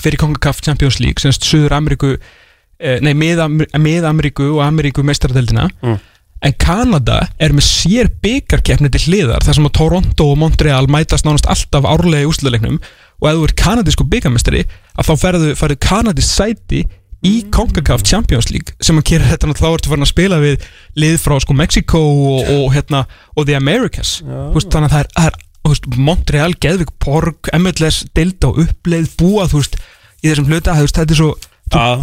fer 0.00 0.14
í 0.16 0.20
CONCACAF 0.20 0.62
Champions 0.64 1.00
League 1.02 1.20
semst 1.22 1.44
Suður 1.48 1.74
Ameríku 1.76 2.14
uh, 2.14 2.98
nei, 3.02 3.12
með, 3.18 3.42
Amer 3.44 3.68
með 3.80 4.06
Ameríku 4.08 4.50
og 4.54 4.62
Ameríku 4.66 5.04
meistaradeldina 5.06 5.66
Mm. 5.82 5.98
en 6.44 6.54
Kanada 6.60 7.18
er 7.40 7.54
með 7.56 7.66
sér 7.66 8.10
byggarkeppni 8.22 8.90
til 8.94 9.02
hliðar 9.08 9.44
þar 9.46 9.58
sem 9.58 9.68
að 9.68 9.74
Toronto 9.80 10.30
og 10.32 10.38
Montreal 10.42 10.86
mætast 10.92 11.24
nánast 11.26 11.48
alltaf 11.50 11.86
árlega 11.88 12.24
í 12.26 12.30
úsluleiknum 12.30 12.78
og 13.20 13.30
ef 13.30 13.38
þú 13.38 13.46
ert 13.48 13.56
kanadísku 13.60 14.06
byggarmestari 14.10 14.66
að 14.94 15.08
þá 15.08 15.14
ferðu, 15.22 15.54
ferðu 15.58 15.80
kanadísk 15.84 16.34
sæti 16.34 16.84
í 17.24 17.32
CONCACAF 17.54 18.04
Champions 18.04 18.50
League 18.52 18.76
sem 18.84 18.98
að 19.00 19.08
gera 19.14 19.30
þetta 19.30 19.56
þá 19.56 19.68
ertu 19.70 19.90
farin 19.92 20.04
að 20.04 20.12
spila 20.12 20.40
við 20.42 20.66
lið 21.00 21.16
frá 21.22 21.38
sko 21.40 21.56
Mexico 21.56 22.02
og, 22.04 22.50
og, 22.52 22.66
hérna, 22.74 23.04
og 23.32 23.48
The 23.48 23.56
Americas. 23.56 24.18
Þú 24.20 24.58
veist, 24.58 24.70
þannig 24.74 24.90
að 24.90 24.96
það 24.96 25.04
er, 25.04 25.10
það 25.16 25.30
er 25.30 25.70
veist, 25.70 25.90
Montreal, 25.96 26.52
Geðvik, 26.60 26.94
Borg, 27.00 27.50
MLS 27.56 28.02
Dilda 28.16 28.50
og 28.50 28.62
uppleið 28.66 29.10
búa 29.20 29.48
þú 29.48 29.62
veist, 29.62 29.78
í 30.20 30.28
þessum 30.28 30.50
hluta, 30.50 30.76
veist, 30.80 31.00
þetta 31.00 31.16
er 31.16 31.22
svo 31.22 31.32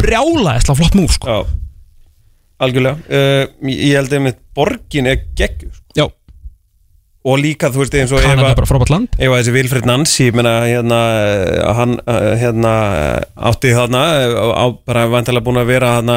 brjála 0.02 0.56
eftir 0.58 0.78
flott 0.80 0.98
múf 0.98 1.14
sko. 1.16 1.30
Já, 1.30 2.18
algjörlega. 2.66 2.98
Uh, 3.06 3.70
Ég 3.70 3.94
held 4.00 4.16
að 4.18 4.32
borgin 4.56 5.08
er 5.08 5.22
gegg 5.38 5.68
Já, 5.96 6.06
Og 7.22 7.38
líka, 7.38 7.70
þú 7.70 7.84
veist, 7.84 7.94
eins 7.94 8.12
og 8.14 8.22
Kanada 8.24 8.50
er 8.50 8.56
bara 8.58 8.66
frábært 8.66 8.90
land 8.90 9.12
Ef 9.14 9.28
að 9.30 9.36
þessi 9.36 9.54
Vilfred 9.54 9.86
Nancy, 9.86 10.24
ég 10.26 10.38
meina, 10.38 10.54
hérna, 10.66 11.02
hann, 11.78 11.98
eh, 12.10 12.32
hérna, 12.40 12.72
átti 13.50 13.74
þarna, 13.76 14.00
eh, 14.22 14.34
á, 14.34 14.66
bara 14.86 15.04
vantilega 15.12 15.46
búin 15.46 15.60
að 15.62 15.70
vera 15.70 15.92
þarna, 16.00 16.16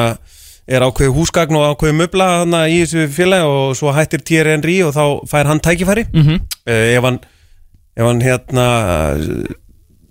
er 0.66 0.82
ákveðið 0.82 1.14
húsgagn 1.14 1.58
og 1.60 1.68
ákveðið 1.70 2.00
möbla 2.00 2.26
þarna 2.40 2.64
í 2.66 2.80
þessu 2.82 3.06
félagi 3.14 3.46
og 3.46 3.76
svo 3.78 3.94
hættir 3.94 4.24
Thierry 4.26 4.56
Henry 4.56 4.80
og 4.82 4.96
þá 4.96 5.04
fær 5.30 5.46
hann 5.46 5.62
tækifæri. 5.62 6.06
mm 6.12 6.22
-hmm. 6.22 6.40
Ef 6.66 7.02
hann, 7.04 7.20
ef 7.96 8.04
hann, 8.04 8.20
hérna, 8.20 8.66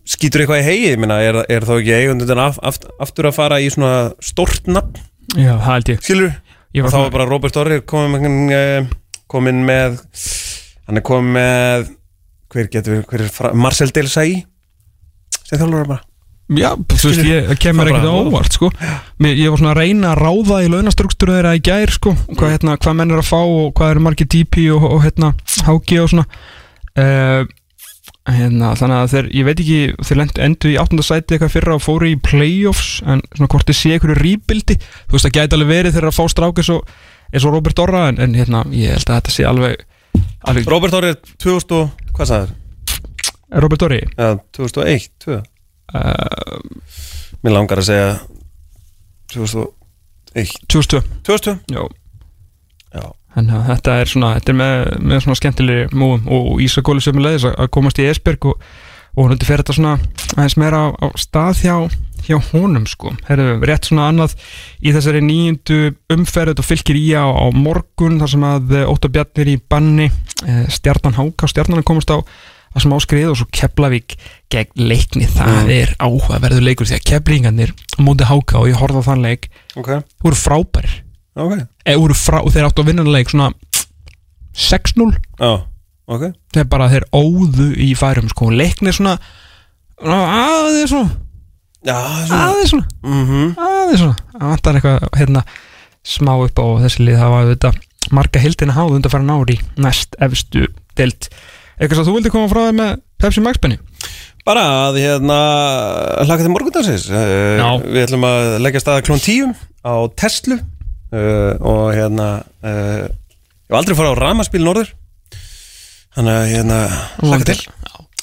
skýtur 0.06 0.46
eitthvað 0.46 0.62
í 0.62 0.68
hegi, 0.70 0.88
ég 0.94 1.00
meina, 1.00 1.20
er, 1.20 1.44
er 1.50 1.62
þá 1.62 1.76
ekki 1.82 1.94
eigundur 2.00 2.40
af, 2.40 2.60
aft, 2.64 2.86
aftur 3.00 3.28
að 3.28 3.36
fara 3.36 3.60
í 3.60 3.68
svona 3.70 4.14
stórt 4.22 4.68
nafn, 4.68 4.96
Já, 5.34 5.58
það 5.58 5.72
held 5.74 5.90
ég 5.90 6.04
Og 6.84 6.92
var 6.92 6.94
þá 6.94 7.06
er 7.06 7.14
bara 7.16 7.28
Robert 7.30 7.58
Orri 7.58 7.80
komin, 7.88 8.52
eh, 8.52 8.88
komin 9.32 9.64
með 9.66 10.00
hann 10.88 11.00
er 11.02 11.06
komin 11.06 11.34
með 11.38 11.88
hver 12.54 12.68
getur, 12.74 13.02
hver 13.10 13.24
er 13.26 13.32
fra, 13.34 13.54
Marcel 13.58 13.92
Delsay 13.96 14.44
sem 15.46 15.58
þjálfur 15.60 15.88
bara 15.90 16.04
Já, 16.46 16.76
þú 16.78 17.10
veist, 17.10 17.24
ég, 17.26 17.48
það 17.50 17.58
kemur 17.64 17.88
ekkert 17.90 18.04
bara- 18.06 18.12
á 18.14 18.22
óvart 18.22 18.54
sko. 18.54 18.68
Mér, 19.18 19.32
Ég 19.34 19.50
var 19.50 19.58
svona 19.58 19.72
að 19.74 19.80
reyna 19.80 20.12
að 20.14 20.20
ráða 20.22 20.60
í 20.62 20.68
launastruktúru 20.70 21.34
þeirra 21.34 21.54
í 21.58 21.62
gær 21.66 21.90
sko. 21.96 22.12
hvað, 22.38 22.52
hérna, 22.54 22.76
hvað 22.78 22.96
menn 23.00 23.12
er 23.16 23.18
að 23.24 23.30
fá 23.32 23.40
og 23.42 23.72
hvað 23.74 23.90
eru 23.96 24.04
margir 24.06 24.28
DP 24.30 24.68
og, 24.76 24.84
og 24.92 25.02
hérna, 25.08 25.32
HG 25.66 25.98
og 26.04 26.12
svona 26.12 26.26
uh, 27.02 27.48
hérna, 28.30 28.76
Þannig 28.78 29.00
að 29.00 29.10
þeir, 29.16 29.32
ég 29.40 29.48
veit 29.50 29.64
ekki 29.66 29.80
þeir 30.06 30.20
lendu 30.22 30.44
endu 30.46 30.70
í 30.70 30.78
áttundasæti 30.84 31.34
eitthvað 31.40 31.54
fyrra 31.56 31.76
og 31.80 31.84
fóru 31.88 32.12
í 32.14 32.16
playoffs 32.22 33.02
en 33.10 33.26
svona 33.34 33.50
hvort 33.56 33.66
þið 33.70 33.80
sé 33.82 33.96
einhverju 33.98 34.20
rýbildi 34.22 34.78
þú 34.78 35.18
veist, 35.18 35.26
það 35.26 35.36
gæti 35.40 35.58
alveg 35.58 35.74
verið 35.74 35.98
þeirra 35.98 36.14
að 36.14 36.18
fá 36.22 36.26
strák 36.30 36.62
eins 36.62 36.72
og, 36.78 36.94
eins 37.34 37.46
og 37.50 37.58
Robert 37.58 37.82
Orra 37.82 38.06
en, 38.14 38.22
en 38.22 38.38
hérna, 38.38 38.62
ég 38.70 38.94
held 38.94 39.10
að 39.10 39.18
þetta 39.18 39.34
sé 39.34 39.50
alveg, 39.50 39.82
alveg. 40.46 40.70
Robert 40.72 40.96
Orri 40.98 41.12
er 41.14 41.20
2000 41.42 41.76
og, 41.80 42.08
hvað 42.16 42.32
sagður? 42.32 42.56
Robert 43.66 43.86
Orri? 43.88 44.02
Ja, 44.18 44.32
2001, 44.58 45.10
2 45.26 45.36
uh, 45.36 45.44
Mér 47.46 47.54
langar 47.54 47.82
að 47.82 47.90
segja 47.92 48.08
2001 49.34 50.58
2002 50.72 51.04
2002? 51.28 51.56
Já. 51.72 51.86
Já. 52.96 53.06
Þannig 53.36 53.56
að 53.58 53.66
þetta 53.68 53.94
er 54.00 54.10
svona, 54.10 54.34
þetta 54.38 54.52
er 54.52 54.58
með, 54.62 54.82
með 55.12 55.24
svona 55.26 55.40
skemmtilegri 55.42 56.00
múum 56.00 56.28
og 56.32 56.62
Ísakóli 56.64 57.04
sem 57.04 57.18
er 57.20 57.26
leiðis 57.26 57.48
að 57.52 57.72
komast 57.76 58.00
í 58.00 58.08
Esberg 58.08 58.48
og, 58.48 58.62
og 59.16 59.28
hún 59.28 59.44
fer 59.44 59.64
þetta 59.64 59.76
svona 59.76 59.96
aðeins 60.38 60.56
meira 60.62 60.80
á, 60.80 60.88
á 61.04 61.08
stað 61.20 61.64
hjá, 61.66 61.76
hjá 62.28 62.38
honum 62.52 62.86
sko. 62.90 63.14
Herðu, 63.28 63.60
rétt 63.68 63.88
svona 63.90 64.08
annað 64.12 64.34
í 64.82 64.92
þessari 64.96 65.22
nýjundu 65.26 65.80
umferð 66.16 66.60
og 66.62 66.68
fylgir 66.68 66.98
í 67.00 67.06
á, 67.16 67.26
á 67.30 67.46
morgun 67.54 68.20
þar 68.22 68.32
sem 68.34 68.46
að 68.48 68.76
eh, 68.82 68.90
Óttar 68.92 69.14
Bjarnir 69.16 69.52
í 69.54 69.58
banni. 69.70 70.10
Eh, 70.46 70.66
Stjarnan 70.74 71.16
Háka 71.20 71.46
og 71.48 71.54
Stjarnan 71.54 71.84
komast 71.88 72.12
á 72.12 72.18
að 72.20 72.84
sem 72.84 72.92
áskrið 72.92 73.30
og 73.32 73.38
svo 73.40 73.46
Keflavík 73.56 74.18
gegn 74.52 74.82
leikni, 74.90 75.30
það 75.32 75.54
Mm. 75.64 75.70
er 75.72 75.94
áhugaverður 76.04 76.66
leikur 76.66 76.86
því 76.90 76.98
að 76.98 77.06
Keflingarnir 77.08 77.72
móti 78.04 78.26
Háka 78.28 78.60
og 78.60 78.68
ég 78.68 78.76
horfði 78.82 79.00
á 79.00 79.08
þann 79.08 79.24
leik, 79.24 79.48
Ok, 79.80 79.90
voru 80.24 80.36
frábærir. 80.36 80.98
Ok. 81.40 81.54
Eða 81.86 82.02
voru 82.02 82.14
frá, 82.20 82.42
þeir 82.52 82.68
áttu 82.68 82.84
að 82.84 82.90
vinna 82.92 83.04
leik 83.08 83.32
svona 83.32 83.54
6-0 84.56 85.16
Já, 85.40 85.54
ok. 86.08 86.24
Þeir 86.56 86.68
bara 86.72 86.90
þeir 86.92 87.06
óðu 87.16 87.70
í 87.80 87.90
færum 87.96 88.28
sko, 88.32 88.50
leiknir 88.52 88.96
svona 88.96 89.18
aðeins 90.04 90.92
svona, 90.92 91.08
svona 91.08 91.25
aðeins 91.94 92.74
svona. 92.74 92.88
Mm 93.06 93.56
aðeins 93.56 94.02
svona, 94.02 94.18
það 94.34 94.54
vantar 94.54 94.80
eitthvað 94.80 95.20
hérna, 95.20 95.44
smá 96.06 96.34
upp 96.36 96.62
á 96.62 96.66
þessi 96.86 97.06
lið. 97.06 97.20
Það 97.22 97.36
var 97.36 97.52
þetta 97.54 97.74
marga 98.16 98.42
hildina 98.42 98.76
háð 98.76 98.98
undan 99.00 99.14
fara 99.14 99.26
nári 99.26 99.58
næst 99.82 100.18
efstu 100.22 100.68
deilt 100.98 101.30
eitthvað 101.80 101.98
sem 101.98 102.08
þú 102.08 102.16
vildi 102.20 102.32
koma 102.34 102.50
frá 102.52 102.68
þér 102.68 102.78
með 102.78 102.92
Pepsi 103.22 103.44
Max 103.44 103.62
Benny 103.64 103.80
Bara 104.46 104.64
að 104.86 105.00
hérna 105.02 105.36
hlaka 106.22 106.44
til 106.46 106.52
morgundagsins. 106.54 107.08
Uh, 107.10 107.58
Já. 107.58 107.70
Við 107.82 108.04
ætlum 108.04 108.28
að 108.28 108.44
leggja 108.62 108.82
staða 108.84 109.06
klón 109.08 109.24
10 109.24 109.56
á 109.82 109.96
Tesla 110.22 110.60
uh, 110.62 111.54
og 111.66 111.88
hérna 111.96 112.28
uh, 112.62 113.08
ég 113.10 113.74
hef 113.74 113.80
aldrei 113.80 113.98
farið 113.98 114.14
á 114.14 114.22
ramaspíl 114.22 114.62
norður. 114.62 114.92
Þannig 116.14 116.38
að 116.38 116.52
hérna 116.52 116.78
hlaka 117.26 117.50
til 117.50 117.58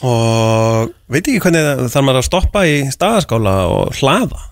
og 0.01 0.91
veit 1.13 1.23
ekki 1.23 1.43
hvernig 1.45 1.85
þarf 1.93 2.07
maður 2.07 2.23
að 2.23 2.27
stoppa 2.29 2.65
í 2.67 2.79
staðaskála 2.91 3.55
og 3.71 4.01
hlaða? 4.01 4.49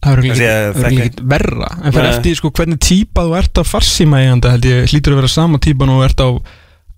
Það 0.00 0.14
er 0.14 0.22
Þessi, 0.24 0.46
ekki, 0.88 1.24
verra. 1.28 1.68
En 1.84 1.92
fyrir 1.92 2.08
eftir 2.08 2.36
sko, 2.38 2.48
hvernig 2.56 2.78
típa 2.80 3.26
þú 3.26 3.34
ert 3.36 3.60
á 3.60 3.62
farsíma 3.68 4.22
eiganda 4.22 4.54
held 4.54 4.68
ég 4.68 4.88
hlýtur 4.88 5.12
að 5.12 5.20
vera 5.20 5.32
sama 5.32 5.60
típan 5.60 5.92
og 5.92 6.00
þú 6.00 6.06
ert 6.06 6.22
á, 6.24 6.28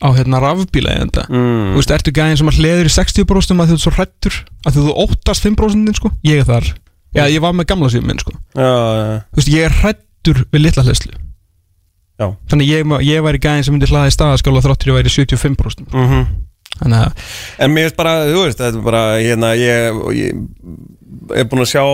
á 0.06 0.08
hérna, 0.14 0.38
rafbíla 0.44 0.94
eiganda 0.94 1.24
mm. 1.26 1.72
Þú 1.72 1.80
veist, 1.80 1.94
ertu 1.96 2.14
gæðin 2.14 2.38
sem 2.38 2.52
að 2.52 2.60
hleður 2.60 2.92
í 2.92 2.94
60% 2.94 3.64
að 3.64 3.72
þú 3.72 3.78
ert 3.78 3.84
svo 3.86 3.94
hrættur 3.96 4.38
að 4.62 4.78
þú 4.78 4.94
óttast 5.02 5.48
5% 5.48 5.98
sko, 5.98 6.12
ég 6.30 6.44
er 6.44 6.46
þar. 6.46 6.70
Já, 7.12 7.24
ég 7.26 7.42
var 7.42 7.58
með 7.58 7.68
gamla 7.72 7.90
síðan 7.90 8.06
minn 8.12 8.22
sko. 8.22 8.36
Já, 8.54 8.70
já, 8.70 9.18
Þú 9.32 9.40
veist, 9.42 9.52
ég 9.56 9.66
er 9.66 9.76
hrættur 9.82 10.44
við 10.54 10.64
litla 10.68 10.86
hlæslu 10.86 11.12
já. 12.22 12.26
Þannig 12.54 12.70
ég, 12.70 12.96
ég 13.08 13.26
væri 13.26 13.42
gæðin 13.42 13.66
sem 13.66 13.74
myndi 13.74 13.90
hlaða 13.90 14.12
í 14.12 14.14
staðaskála 14.14 14.62
þráttur 14.62 14.92
ég 14.92 15.00
væri 15.00 15.14
75% 15.18 15.90
mm 15.90 16.06
að, 16.06 16.24
En 16.80 17.72
mér 17.72 17.88
finnst 17.88 17.98
bara, 17.98 18.14
þú 18.28 18.46
veist, 18.46 18.60
þetta 18.60 18.78
er 18.80 18.86
bara 18.86 19.02
hérna, 19.20 19.52
ég, 19.58 20.00
ég 20.16 21.36
er 21.38 21.48
búin 21.50 21.64
að 21.64 21.72
sjá 21.72 21.84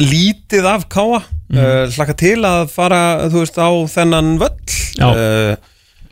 lítið 0.00 0.68
af 0.68 0.86
káa 0.92 1.20
mm. 1.22 1.58
uh, 1.58 1.84
hlaka 1.94 2.16
til 2.18 2.38
að 2.46 2.66
fara, 2.74 3.02
þú 3.32 3.44
veist, 3.44 3.60
á 3.60 3.70
þennan 3.94 4.34
völl. 4.42 4.78
Uh, 5.00 5.54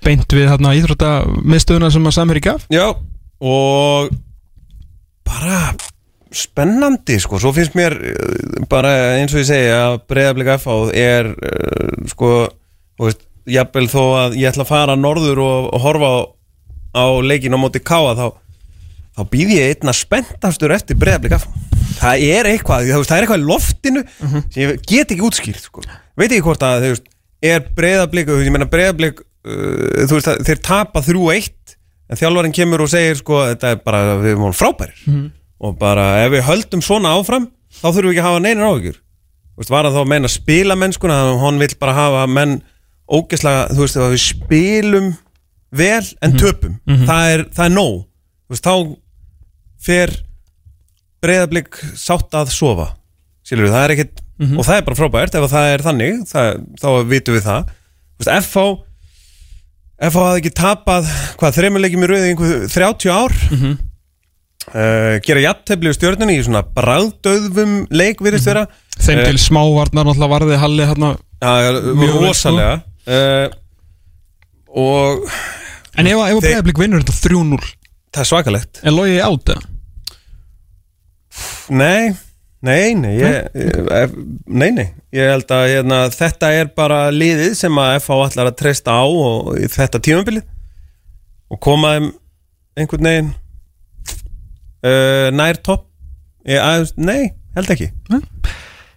beint 0.03 0.35
við 0.35 0.49
hérna 0.51 0.75
íþrótta 0.79 1.15
miðstöðuna 1.43 1.91
sem 1.95 2.09
að 2.09 2.17
Samherji 2.19 2.45
gaf. 2.49 2.69
Já, 2.73 2.87
og 3.43 4.13
bara 5.27 5.75
spennandi, 6.33 7.19
sko, 7.21 7.41
svo 7.43 7.53
finnst 7.57 7.77
mér 7.79 7.99
uh, 7.99 8.63
bara 8.71 8.95
eins 9.19 9.35
og 9.35 9.43
ég 9.43 9.51
segi 9.51 9.75
að 9.77 9.99
breyðablika 10.11 10.57
F 10.61 10.71
er 10.97 11.35
uh, 11.35 12.09
sko, 12.11 12.33
þú 12.97 13.11
veist, 13.11 13.27
jafnvel 13.51 13.89
þó 13.91 14.03
að 14.21 14.39
ég 14.39 14.53
ætla 14.53 14.65
að 14.65 14.71
fara 14.71 14.95
norður 14.99 15.43
og, 15.43 15.69
og 15.75 15.83
horfa 15.83 16.11
á, 16.15 16.19
á 16.93 17.05
leikin 17.25 17.57
á 17.57 17.59
móti 17.61 17.83
káa 17.83 18.15
þá, 18.19 18.27
þá 19.17 19.23
býð 19.33 19.55
ég 19.57 19.77
einna 19.77 19.95
spenntastur 19.97 20.75
eftir 20.77 20.99
breyðablika 21.01 21.41
F 21.41 21.49
það 22.03 22.25
er 22.29 22.49
eitthvað, 22.53 22.89
það 23.07 23.17
er 23.17 23.25
eitthvað 23.27 23.43
í 23.43 23.49
loftinu 23.49 24.03
sem 24.23 24.63
ég 24.63 24.81
get 24.89 25.13
ekki 25.13 25.27
útskýrt, 25.27 25.61
sko. 25.67 25.85
Veit 26.19 26.31
ekki 26.31 26.45
hvort 26.45 26.65
að, 26.67 26.89
veist, 26.91 27.11
er 27.43 27.63
breyðablika 27.77 28.39
ég 28.43 28.55
meina 28.55 28.69
breyðablik 28.71 29.23
uh, 29.23 30.19
að 30.19 30.43
þeir 30.47 30.63
tapa 30.65 31.03
3-1 31.05 31.77
en 32.13 32.21
þjálfarinn 32.21 32.57
kemur 32.57 32.85
og 32.85 32.91
segir 32.93 33.19
sko 33.21 33.45
þetta 33.53 33.75
er 33.75 33.81
bara, 33.85 34.19
við 34.21 34.35
erum 34.35 34.57
frábærir. 34.57 34.99
Mhm. 35.07 35.31
og 35.63 35.77
bara 35.79 36.25
ef 36.25 36.33
við 36.35 36.43
höldum 36.49 36.83
svona 36.83 37.15
áfram 37.15 37.47
þá 37.71 37.85
þurfum 37.87 38.09
við 38.09 38.13
ekki 38.17 38.23
að 38.23 38.29
hafa 38.29 38.43
neina 38.43 38.71
veist, 39.57 39.71
var 39.71 39.87
hann 39.87 39.95
þá 39.95 40.01
að 40.03 40.11
meina 40.11 40.31
spila 40.33 40.77
mennskuna 40.79 41.19
að 41.23 41.37
hann 41.39 41.61
vill 41.63 41.77
bara 41.79 41.95
hafa 41.95 42.27
menn 42.27 42.57
ógeðslega, 43.13 43.69
þú 43.71 43.85
veist, 43.85 43.97
ef 43.97 44.15
við 44.15 44.23
spilum 44.25 45.13
vel 45.73 46.05
en 46.23 46.37
töpum. 46.37 46.77
Það, 46.87 47.29
er, 47.35 47.45
það 47.55 47.65
er 47.69 47.75
nóg. 47.77 47.97
Veist, 48.53 48.67
þá 48.67 48.75
fer 49.83 50.13
breyðablík 51.23 51.79
sátt 51.99 52.35
að 52.35 52.51
sofa 52.55 52.91
skilur 53.47 53.73
það 53.73 53.95
ekkit 53.97 54.21
og 54.43 54.65
það 54.67 54.77
er 54.77 54.85
bara 54.87 54.99
frábært 54.99 55.37
ef 55.39 55.45
það 55.51 55.69
er 55.71 55.85
þannig 55.87 56.19
það, 56.31 56.49
þá 56.83 56.89
vitum 57.11 57.37
við 57.37 57.47
það. 57.47 57.71
Veist, 58.19 58.33
FH 58.43 58.65
FH 60.03 60.25
hafði 60.27 60.43
ekki 60.43 60.53
tapað 60.59 61.09
hvað, 61.39 61.57
þremuleikjum 61.59 62.05
í 62.05 62.11
rauði 62.11 62.31
einhver 62.33 62.69
30 62.73 63.13
ár. 63.15 63.35
Mhm. 63.55 63.75
uh, 64.73 65.15
gera 65.27 65.45
jafntefli 65.47 65.91
við 65.91 65.99
stjórnunni 65.99 66.39
í 66.39 66.45
svona 66.47 66.65
bragdauðvum 66.77 67.77
leik 67.95 68.23
virðist 68.25 68.51
vera. 68.51 68.67
Þeim 68.99 69.23
Eh, 69.23 69.25
til 69.31 69.41
smávarnar 69.43 70.07
náttúrulega 70.07 70.35
varði 70.35 70.59
Halli 70.63 70.89
hérna 70.91 71.15
Mjög 71.43 72.13
vel, 72.19 72.27
rosalega. 72.27 72.75
Uh, 73.07 73.49
og 74.79 75.27
En 75.99 76.09
ef, 76.09 76.19
Þeir- 76.19 76.41
Breiðablík 76.45 76.79
vinnur 76.81 77.03
þetta 77.05 77.17
3-0 77.29 77.59
það 78.13 78.23
er 78.25 78.29
svakalegt. 78.29 78.81
Er 78.85 78.95
logið 78.97 79.23
átt 79.27 79.55
eða? 79.55 79.69
Nei, 81.73 82.13
Nei, 82.63 82.93
nei, 82.95 83.17
ég, 83.19 83.47
ég, 83.59 84.13
nei, 84.47 84.69
nei, 84.71 84.85
ég 85.11 85.33
held 85.33 85.49
að 85.51 85.65
hérna, 85.67 85.97
þetta 86.15 86.51
er 86.55 86.69
bara 86.79 86.99
liðið 87.11 87.57
sem 87.59 87.75
að 87.83 87.97
FH 88.05 88.19
allar 88.29 88.51
að 88.53 88.59
treysta 88.61 88.95
á 88.95 89.03
og 89.03 89.49
þetta 89.75 89.99
tímabilið 90.07 90.45
og 91.51 91.59
koma 91.67 91.91
þeim 91.97 92.07
einhvern 92.79 93.09
veginn 93.11 93.33
uh, 94.87 95.27
nær 95.35 95.59
topp. 95.67 95.89
Að, 96.47 96.93
Nei, 97.03 97.33
held 97.59 97.75
ekki 97.75 97.91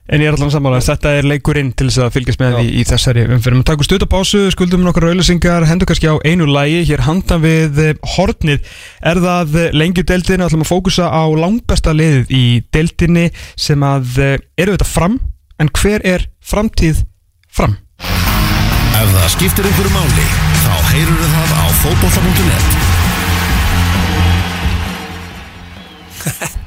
En 0.05 0.21
ég 0.21 0.29
er 0.29 0.35
allan 0.37 0.51
sammála, 0.53 0.83
þetta 0.85 1.15
er 1.17 1.25
leikurinn 1.25 1.71
til 1.73 1.87
þess 1.89 2.03
að 2.05 2.11
fylgjast 2.13 2.41
með 2.41 2.57
því 2.59 2.73
í 2.77 2.83
þessari 2.85 3.23
umfyrir. 3.25 3.57
Við 3.57 3.65
takum 3.71 3.87
stutt 3.87 4.03
á 4.05 4.09
pásu, 4.11 4.41
skuldum 4.53 4.83
nokkar 4.85 5.07
auðlýsingar, 5.09 5.65
hendur 5.65 5.89
kannski 5.89 6.11
á 6.13 6.21
einu 6.21 6.45
lægi, 6.45 6.83
hér 6.91 7.01
handan 7.07 7.41
við 7.41 7.79
eh, 7.81 7.95
hornið. 8.13 8.69
Er 9.01 9.21
það 9.23 9.57
lengju 9.73 10.05
deildinni, 10.05 10.45
ætlum 10.45 10.61
að 10.61 10.69
fókusa 10.69 11.09
á 11.09 11.25
langbesta 11.33 11.95
liðið 11.97 12.35
í 12.37 12.43
deildinni 12.75 13.31
sem 13.57 13.81
að 13.81 14.21
eh, 14.21 14.37
eru 14.61 14.77
þetta 14.77 14.89
fram, 14.91 15.17
en 15.57 15.73
hver 15.73 16.05
er 16.05 16.29
framtíð 16.45 17.01
fram? 17.49 17.79
Ef 18.05 19.09
það 19.09 19.31
skiptir 19.39 19.65
einhverju 19.71 19.95
máli, 19.97 20.29
þá 20.61 20.73
heyrur 20.93 21.33
það 21.33 21.57
á 21.57 21.65
fótbolta.net 21.81 22.95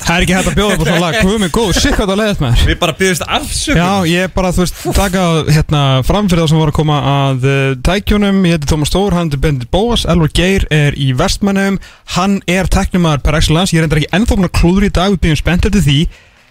Það 0.09 0.15
er 0.17 0.25
ekki 0.25 0.35
hægt 0.39 0.49
að 0.49 0.55
bjóða 0.57 0.75
upp 0.75 0.81
á 0.81 0.87
svona 0.89 1.01
lag, 1.03 1.17
hvað 1.19 1.43
er 1.45 1.51
góð, 1.53 1.71
shit 1.77 1.95
hvað 1.99 2.09
það 2.13 2.19
leiðist 2.23 2.43
með. 2.45 2.61
Við 2.69 2.79
bara 2.81 2.95
byrjast 3.01 3.25
afsökun 3.39 3.81
Já, 3.83 3.91
ég 4.09 4.31
bara, 4.39 4.53
þú 4.57 4.63
veist, 4.63 4.79
taka 4.97 5.25
hérna 5.53 5.83
fram 6.09 6.31
fyrir 6.31 6.43
það 6.45 6.49
sem 6.53 6.61
voru 6.63 6.73
að 6.73 6.79
koma 6.79 6.97
að 7.13 7.45
uh, 7.51 7.75
tækjunum, 7.89 8.39
ég 8.49 8.57
heiti 8.57 8.71
Tómas 8.71 8.89
Stór, 8.93 9.17
hann 9.19 9.29
er 9.35 9.43
Bendit 9.43 9.69
Bóas, 9.75 10.07
Elvar 10.09 10.33
Geir 10.39 10.65
er 10.73 10.97
í 10.97 11.11
vestmannum, 11.19 11.77
hann 12.17 12.39
er 12.49 12.71
tæknumar 12.73 13.21
per 13.27 13.37
excellence, 13.37 13.77
ég 13.77 13.85
enda 13.85 14.01
ekki 14.01 14.09
ennþá 14.17 14.39
búin 14.41 14.49
að 14.49 14.57
klúður 14.63 14.89
í 14.89 14.93
dag, 14.97 15.13
við 15.13 15.21
byggjum 15.27 15.43
spennt 15.43 15.69
eftir 15.69 15.85
því. 15.85 15.99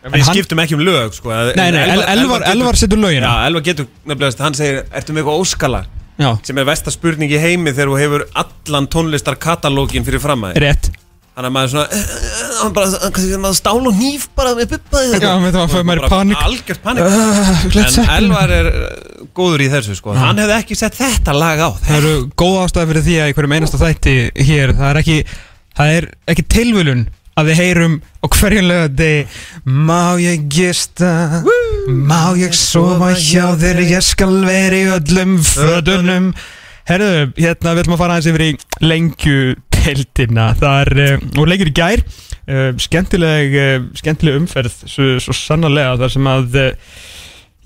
En 0.06 0.14
Við 0.14 0.22
hann- 0.28 0.38
skiptum 0.38 0.62
ekki 0.62 0.78
um 0.78 0.84
lög 0.86 1.16
sko. 1.18 1.34
Nei, 1.58 1.72
nei, 1.74 1.82
El- 1.98 2.06
Elvar, 2.14 2.46
Elvar 2.54 2.78
setur 2.78 3.02
lögina 3.02 3.26
Já, 3.28 3.48
Elvar 3.50 3.64
getur 3.66 3.88
nefnilegast, 4.06 4.40
hann 4.46 4.54
segir 4.56 4.84
Ertu 4.94 5.12
með 5.18 5.24
eitthvað 5.26 5.42
óskala? 5.42 5.82
Já, 6.18 6.30
Sem 6.48 6.58
er 6.62 6.66
versta 6.70 6.94
spurning 6.94 7.30
í 7.34 7.38
heimi 7.42 7.74
þegar 7.74 7.90
þú 7.92 7.98
hefur 8.02 8.24
allan 8.42 8.88
tónlistarkatalógin 8.94 10.06
fyrir 10.08 10.22
fram 10.24 10.46
að 10.48 10.56
þér. 10.56 10.64
Rétt 10.64 10.88
Þannig 11.38 11.52
að 11.52 11.54
maður 11.54 11.70
svona 11.70 11.90
eh, 11.94 12.06
eh, 12.18 12.54
Hann 12.58 12.72
bara, 12.74 13.00
kannski 13.14 13.40
maður 13.42 13.58
stál 13.60 13.76
og 13.78 13.92
hníf 13.94 14.24
bara 14.34 14.54
með 14.58 14.72
buppaði 14.72 15.20
Já, 15.22 15.34
með 15.38 15.52
það 15.54 15.60
að 15.62 15.74
fá 15.76 15.84
meiri 15.86 16.08
panik. 16.10 16.40
Algjört 16.48 16.82
panik. 16.82 17.04
Uh, 17.06 17.76
En 17.84 18.10
Elvar 18.16 18.54
er 18.56 18.70
eh, 18.72 18.88
góður 19.38 19.64
í 19.68 19.68
þessu 19.70 19.98
sko. 20.00 20.16
Hann 20.18 20.42
hefði 20.42 20.56
ekki 20.56 20.80
sett 20.80 20.98
þetta 20.98 21.38
lag 21.38 21.62
á 21.62 21.70
Það 21.78 22.00
eru 22.00 22.16
góð 22.42 22.58
ástæði 22.64 22.90
fyrir 22.90 23.06
því 23.06 23.20
að 23.22 23.30
í 23.30 23.38
hverjum 23.38 23.56
einasta 23.60 23.82
þætti 23.84 24.18
hér, 24.50 24.76
það 24.82 24.90
er 24.90 25.02
ekki, 25.04 25.20
það 25.78 25.96
er 26.00 26.10
ekki 26.34 26.48
tilvölun 26.58 27.08
að 27.38 27.52
við 27.52 27.62
heyrum 27.62 27.98
á 28.02 28.26
hverjum 28.34 28.70
lögði 28.72 29.14
Má 29.70 30.04
ég 30.24 30.50
gista, 30.50 31.44
má 31.86 32.22
ég 32.42 32.58
sofa 32.58 33.14
hjá 33.14 33.52
þér, 33.62 33.86
ég 33.94 34.10
skal 34.10 34.34
vera 34.42 34.82
í 34.82 34.88
öllum 34.98 35.38
födunum 35.46 36.32
Herðu, 36.88 37.34
hérna 37.36 37.74
við 37.76 37.84
ætlum 37.84 37.98
að 37.98 38.00
fara 38.00 38.16
aðeins 38.16 38.30
yfir 38.32 38.44
í 38.46 38.52
lengju 38.88 39.40
teltina 39.78 40.52
Það 40.60 40.80
er, 40.84 40.94
uh, 41.06 41.28
og 41.42 41.52
lengur 41.52 41.72
í 41.72 41.76
gær 41.76 42.04
uh, 42.04 42.72
skemmtileg, 42.82 43.58
uh, 43.58 43.76
skemmtileg 43.98 44.40
umferð 44.42 44.82
svo, 44.86 45.14
svo 45.24 45.36
sannarlega 45.36 45.98
þar 46.04 46.16
sem 46.16 46.32
að 46.34 46.58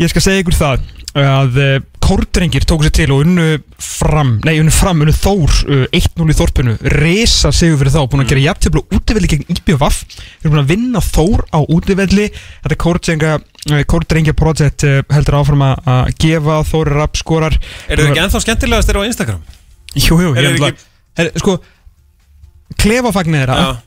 ég 0.01 0.11
skal 0.11 0.25
segja 0.25 0.43
ykkur 0.45 0.57
það 0.57 0.89
að 1.21 1.57
kórdrengir 2.11 2.65
tóku 2.67 2.87
sér 2.87 2.93
til 2.95 3.11
og 3.13 3.21
unnu 3.23 3.45
fram, 3.79 4.33
nei 4.43 4.57
unnu 4.59 4.71
fram, 4.73 4.99
unnu 5.03 5.13
Þór 5.15 5.53
uh, 5.69 5.83
1-0 5.95 6.33
í 6.33 6.35
Þorpinu, 6.35 6.73
resa 6.97 7.51
sigur 7.55 7.79
fyrir 7.79 7.93
þá, 7.93 8.01
búin 8.11 8.23
að 8.23 8.33
gera 8.33 8.43
jafnteflu 8.47 8.83
útivelli 8.97 9.29
gegn 9.31 9.45
IBVF, 9.53 10.01
við 10.09 10.47
erum 10.47 10.55
búin 10.55 10.63
að 10.63 10.71
vinna 10.73 11.03
Þór 11.05 11.45
á 11.55 11.59
útivelli, 11.61 12.27
þetta 12.65 12.79
kórdrenga 12.83 13.37
kórdrengja 13.87 14.35
project 14.37 14.87
uh, 14.87 14.99
heldur 15.13 15.39
áfram 15.39 15.65
að 15.67 16.11
gefa 16.19 16.61
Þóri 16.71 16.95
Rapp 16.97 17.19
skorar. 17.19 17.57
Eru 17.87 18.07
þið 18.07 18.11
ekki 18.11 18.23
ennþá 18.25 18.43
skemmtilegast 18.47 18.89
þeirra 18.89 19.05
á 19.05 19.09
Instagram? 19.11 19.43
Jú, 19.93 20.17
jú, 20.17 20.33
Eru 20.33 20.47
ég 20.47 20.57
ætla 20.57 20.71
her, 21.19 21.31
sko, 21.39 21.59
klefafagnir 22.77 23.45
þeirra 23.47 23.57
Já. 23.57 23.77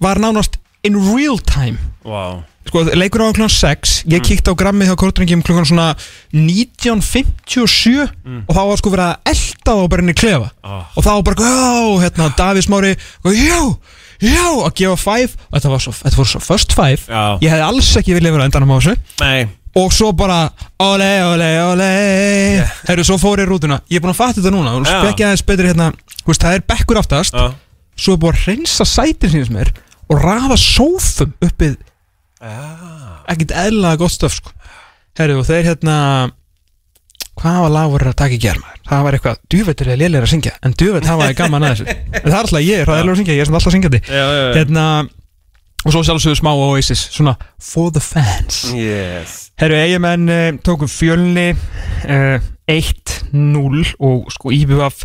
var 0.00 0.16
nánast 0.18 0.58
in 0.84 0.98
real 1.14 1.38
time. 1.38 1.78
Vá. 2.04 2.42
Sko, 2.64 2.80
leikur 2.96 3.20
á 3.20 3.28
klukkan 3.32 3.48
6 3.52 4.04
ég 4.08 4.20
Mm. 4.20 4.24
kíkti 4.24 4.48
á 4.50 4.54
grammið 4.56 4.88
hjá 4.88 4.96
Kortringum 4.96 5.42
klukkan 5.44 5.66
svona 5.68 5.94
1957 6.32 8.08
og 8.48 8.54
þá 8.56 8.60
var 8.68 8.76
sko 8.80 8.90
verið 8.92 9.08
að 9.08 9.32
elda 9.32 9.72
þá 9.74 9.88
bara 9.92 10.02
inn 10.04 10.12
í 10.12 10.16
klefa. 10.16 10.48
Mm. 10.50 10.70
Ah. 10.70 10.84
og 10.96 11.04
þá 11.04 11.12
bara, 11.24 11.36
já, 11.36 12.00
hérna, 12.04 12.28
Davís 12.36 12.68
Mári 12.72 12.94
já, 13.24 13.60
já, 14.20 14.46
að 14.64 14.74
gefa 14.80 14.96
5 14.96 15.36
og 15.50 15.58
þetta 15.58 15.70
var 15.74 15.80
svo, 15.84 15.92
þetta 15.92 16.16
voru 16.16 16.32
svo 16.32 16.40
first 16.44 16.72
5 16.76 17.06
Já. 17.08 17.38
ég 17.40 17.50
hefði 17.52 17.66
alls 17.68 17.96
ekki 18.00 18.16
viljað 18.16 18.32
vera 18.38 18.44
endan 18.48 18.64
á 18.64 18.76
þessu. 18.78 18.96
Nei. 19.20 19.48
Og 19.76 19.90
svo 19.92 20.12
bara, 20.14 20.50
ole, 20.78 21.10
ole, 21.26 21.48
ole 21.66 21.88
herru, 22.86 23.02
svo 23.04 23.16
fór 23.18 23.40
ég 23.42 23.48
rútuna. 23.50 23.80
Ég 23.90 23.98
er 23.98 24.04
búin 24.04 24.14
að 24.14 24.20
fatta 24.20 24.40
þetta 24.40 24.52
núna, 24.54 24.70
þú 24.76 24.84
Já. 24.86 25.00
spekja 25.02 25.26
aðeins 25.28 25.46
betri 25.48 25.66
hérna, 25.72 25.88
þú 26.22 26.30
veist, 26.30 26.40
það 26.46 26.54
er 26.54 26.62
bekkur 26.70 27.00
aftast. 27.02 27.34
Já 27.34 27.52
svo 27.96 28.14
er 28.14 28.22
búin 28.22 28.36
að 28.36 28.46
reynsa 28.48 28.86
sætin 28.88 29.32
síns 29.32 29.50
mér 29.54 29.72
og 30.10 30.20
rafa 30.20 30.58
sófum 30.60 31.34
uppið 31.44 31.76
ekkert 33.30 33.54
eðlaða 33.64 34.00
gott 34.02 34.14
stöf 34.14 34.38
sko. 34.38 34.54
herru 35.18 35.40
og 35.40 35.48
þeir 35.48 35.70
hérna 35.70 35.98
hvað 37.34 37.60
var 37.64 37.74
lag 37.74 37.90
voru 37.90 38.10
að 38.10 38.18
taka 38.20 38.36
í 38.36 38.42
germa 38.42 38.74
það 38.84 39.04
var 39.06 39.16
eitthvað, 39.16 39.42
djúveitur 39.50 39.90
er 39.90 40.00
lélir 40.00 40.26
að 40.26 40.32
syngja 40.34 40.54
en 40.62 40.76
djúveit 40.76 41.08
hafa 41.08 41.30
ég 41.30 41.38
gaman 41.38 41.66
að 41.66 41.74
þessu 41.74 41.86
en 42.20 42.30
það 42.30 42.38
er 42.38 42.40
alltaf 42.42 42.64
ég, 42.64 42.86
það 42.86 42.96
er 42.98 43.12
að 43.12 43.20
syngja, 43.20 43.36
ég 43.38 43.44
er 43.46 43.54
alltaf 43.58 43.74
Já, 43.74 44.24
já, 44.24 44.40
já. 44.44 44.50
Hérna 44.58 44.86
og 45.84 45.92
svo 45.92 46.00
sjálfsögur 46.04 46.38
smá 46.38 46.52
Oasis 46.56 47.02
svona 47.12 47.34
for 47.60 47.90
the 47.92 48.00
fans. 48.00 48.72
Yes. 48.72 49.50
Herru, 49.60 49.76
eigamenn 49.76 50.30
uh, 50.32 50.46
tókum 50.64 50.88
fjölni 50.88 51.52
uh, 51.52 52.38
1-0 52.70 53.92
og 54.00 54.30
sko 54.32 54.52
IBF 54.54 55.04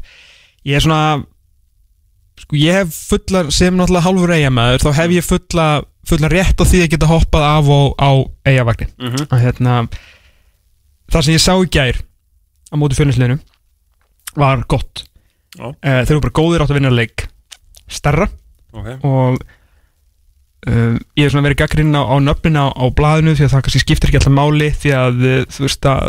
ég 0.68 0.80
er 0.80 0.86
svona 0.86 1.20
sko 2.50 2.58
ég 2.58 2.74
hef 2.80 2.96
fullar 3.12 3.52
sem 3.54 3.76
náttúrulega 3.78 4.06
hálfur 4.08 4.34
eigamæður 4.34 4.82
þá 4.88 4.90
hef 4.98 5.12
ég 5.14 5.26
fulla, 5.28 5.68
fulla 6.10 6.32
rétt 6.34 6.58
á 6.58 6.66
því 6.66 6.80
að 6.86 6.92
geta 6.96 7.10
hoppað 7.12 7.46
af 7.46 7.70
og 7.70 7.94
á 8.02 8.12
eigavagnin 8.50 8.90
Mhm. 8.98 9.28
að 9.30 9.44
hérna 9.46 9.76
það 11.14 11.22
sem 11.26 11.34
ég 11.38 11.44
sá 11.46 11.54
í 11.62 11.70
gær 11.70 12.02
á 12.70 12.76
móti 12.78 12.98
fjölnisleinu 12.98 13.40
var 14.36 14.64
gott 14.70 15.06
Já. 15.58 15.66
uh, 15.70 16.02
þeir 16.06 16.12
eru 16.18 16.22
bara 16.26 16.38
góðir 16.42 16.62
átt 16.66 16.70
að 16.74 16.78
vinna 16.82 16.92
leik 16.94 17.28
starra 17.90 18.28
Ok 18.74 18.86
og 19.06 19.40
uh, 20.70 20.98
ég 21.18 21.24
hef 21.26 21.32
svona 21.34 21.46
verið 21.48 21.62
gaggrinn 21.64 21.96
á, 21.98 22.02
á 22.06 22.16
nöfnin 22.22 22.58
á, 22.62 22.70
á 22.70 22.86
blaðinu 22.94 23.34
því 23.38 23.46
að 23.48 23.54
það 23.56 23.64
kannski 23.66 23.82
skiptir 23.86 24.10
ekki 24.12 24.20
alltaf 24.22 24.36
máli 24.38 24.70
því 24.78 24.92
að 24.98 25.24
uh, 25.26 25.40
þú 25.50 25.66
veist 25.66 25.90
að 25.90 26.04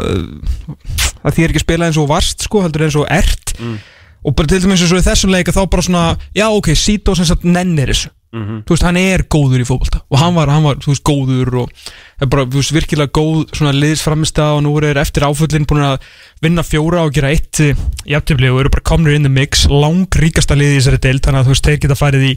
að 1.20 1.32
því 1.36 1.44
er 1.44 1.52
ekki 1.52 1.60
að 1.62 1.66
spila 1.68 1.88
eins 1.88 2.00
og 2.00 2.08
varst 2.10 2.44
sko 2.48 2.64
heldur 2.64 2.86
eins 2.88 2.96
og 3.00 3.08
ert 3.12 3.46
Mm. 3.60 3.76
Og 4.24 4.36
bara 4.36 4.50
til 4.50 4.62
dæmis 4.62 4.82
eins 4.84 4.92
og 4.92 5.02
í 5.02 5.06
þessum 5.08 5.34
leika 5.34 5.54
þá 5.56 5.62
bara 5.70 5.84
svona 5.86 6.06
já 6.36 6.46
ok, 6.48 6.72
Sito 6.76 7.14
sem 7.16 7.28
sagt 7.28 7.46
nennir 7.48 7.92
þessu. 7.94 8.10
Mhm. 8.30 8.62
þú 8.62 8.76
veist, 8.76 8.84
hann 8.86 8.96
er 8.96 9.24
góður 9.26 9.58
í 9.58 9.66
fótbolta. 9.66 10.04
Og 10.06 10.18
hann 10.20 10.36
var, 10.36 10.50
hann 10.54 10.62
var, 10.62 10.76
þú 10.78 10.92
veist, 10.92 11.02
góður 11.02 11.48
og 11.64 11.70
er 12.22 12.28
bara, 12.30 12.44
þú 12.46 12.60
veist, 12.60 12.74
virkilega 12.76 13.10
góð 13.10 13.56
svona 13.58 13.72
liðsframista 13.74 14.52
og 14.54 14.62
nú 14.62 14.76
er 14.78 15.00
eftir 15.02 15.26
áföllin 15.26 15.66
búin 15.66 15.82
að 15.82 16.06
vinna 16.40 16.62
fjóra 16.62 17.02
og 17.02 17.16
gera 17.16 17.32
eitt 17.34 17.58
eh, 17.64 17.74
jafntefli 18.06 18.52
og 18.52 18.60
eru 18.62 18.70
bara 18.70 18.86
komnir 18.86 19.18
in 19.18 19.26
the 19.26 19.32
mix. 19.32 19.66
Lang 19.66 20.06
ríkasta 20.14 20.54
liði 20.54 20.78
í 20.78 20.78
þessari 20.78 21.02
deild 21.02 21.26
þannig 21.26 21.42
að 21.42 21.50
þú 21.50 21.54
veist, 21.56 21.66
þeir 21.66 21.82
geta 21.82 21.98
farið 21.98 22.26
í, 22.30 22.32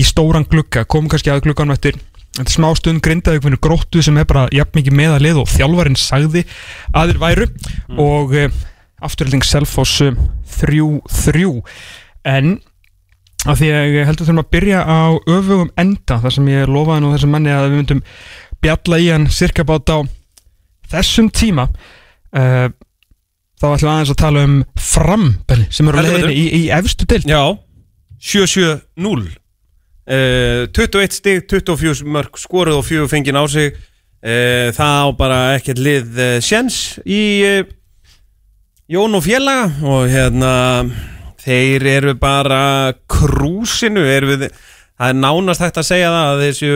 í 0.00 0.08
stóran 0.08 0.48
glugga. 0.48 0.88
Komum 0.88 1.12
kannski 1.12 1.34
að 1.34 1.44
glugganum 1.44 1.76
eftir. 1.76 2.00
Smá 2.48 2.72
stund 2.74 3.04
grindaði 3.04 3.44
hvernig 3.44 3.60
gróttu 3.62 4.00
sem 4.02 4.16
er 4.18 4.24
bara 4.26 4.48
jafn 4.50 4.80
mikið 4.80 4.96
með 4.96 5.12
að 5.18 5.26
lið 5.28 5.42
og 5.44 5.52
þjálfarinn 5.52 6.00
sagði 6.00 6.48
að 6.96 7.12
þeir 7.12 7.20
væru. 7.20 7.50
Og 8.00 8.32
afturhalding 9.06 9.44
Selfoss 9.46 10.00
um, 10.04 10.16
3-3 10.58 11.44
en 12.30 12.56
af 13.44 13.60
því 13.60 13.68
að 13.76 13.98
ég 13.98 14.08
heldur 14.08 14.28
þurfum 14.28 14.42
að 14.44 14.52
byrja 14.56 14.80
á 14.88 15.02
öfugum 15.28 15.72
enda 15.80 16.18
þar 16.22 16.36
sem 16.38 16.48
ég 16.48 16.70
lofaði 16.70 17.04
nú 17.04 17.12
þessum 17.12 17.34
manni 17.36 17.52
að 17.52 17.66
við 17.68 17.76
myndum 17.80 18.02
bjalla 18.64 19.00
í 19.02 19.10
hann 19.12 19.28
cirka 19.28 19.66
bát 19.68 19.92
á 19.92 19.98
þessum 20.94 21.28
tíma 21.34 21.68
uh, 21.68 22.68
þá 23.60 23.66
ætlum 23.68 23.88
við 23.88 23.92
aðeins 23.92 24.14
að 24.14 24.20
tala 24.24 24.48
um 24.48 24.58
frambenni 24.80 25.68
sem 25.72 25.88
eru 25.92 26.04
leiðinni 26.06 26.36
í, 26.40 26.44
í 26.62 26.62
efstu 26.72 27.08
dild 27.10 27.28
Já 27.28 27.42
7-7-0 28.24 29.34
uh, 30.08 30.68
21 30.72 31.12
stig, 31.12 31.44
24 31.50 32.08
mörg 32.08 32.38
skoruð 32.40 32.80
og 32.80 32.86
fjögur 32.88 33.10
fengið 33.12 33.40
á 33.40 33.44
sig. 33.48 33.76
Uh, 34.24 34.72
Það 34.72 35.00
á 35.04 35.06
bara 35.18 35.38
ekkert 35.58 35.80
lið 35.84 36.16
uh, 36.16 36.36
sjens 36.40 36.96
í 37.04 37.20
Jón 38.84 39.16
og 39.16 39.24
félaga 39.24 39.70
og 39.88 40.10
hérna 40.12 40.52
þeir 41.40 41.86
eru 41.88 42.12
bara 42.20 42.92
krúsinu 43.08 44.04
eru 44.04 44.34
við 44.34 44.48
Það 44.94 45.10
er 45.10 45.16
nánast 45.18 45.62
hægt 45.64 45.78
að 45.80 45.86
segja 45.88 46.10
það 46.12 46.28
að 46.30 46.42
þessu 46.44 46.74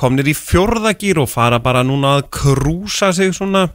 komnir 0.00 0.30
í 0.32 0.34
fjórðagýr 0.38 1.18
og 1.20 1.28
fara 1.28 1.58
bara 1.60 1.82
núna 1.84 2.14
að 2.16 2.30
krúsa 2.32 3.10
sig 3.12 3.34
svona 3.36 3.66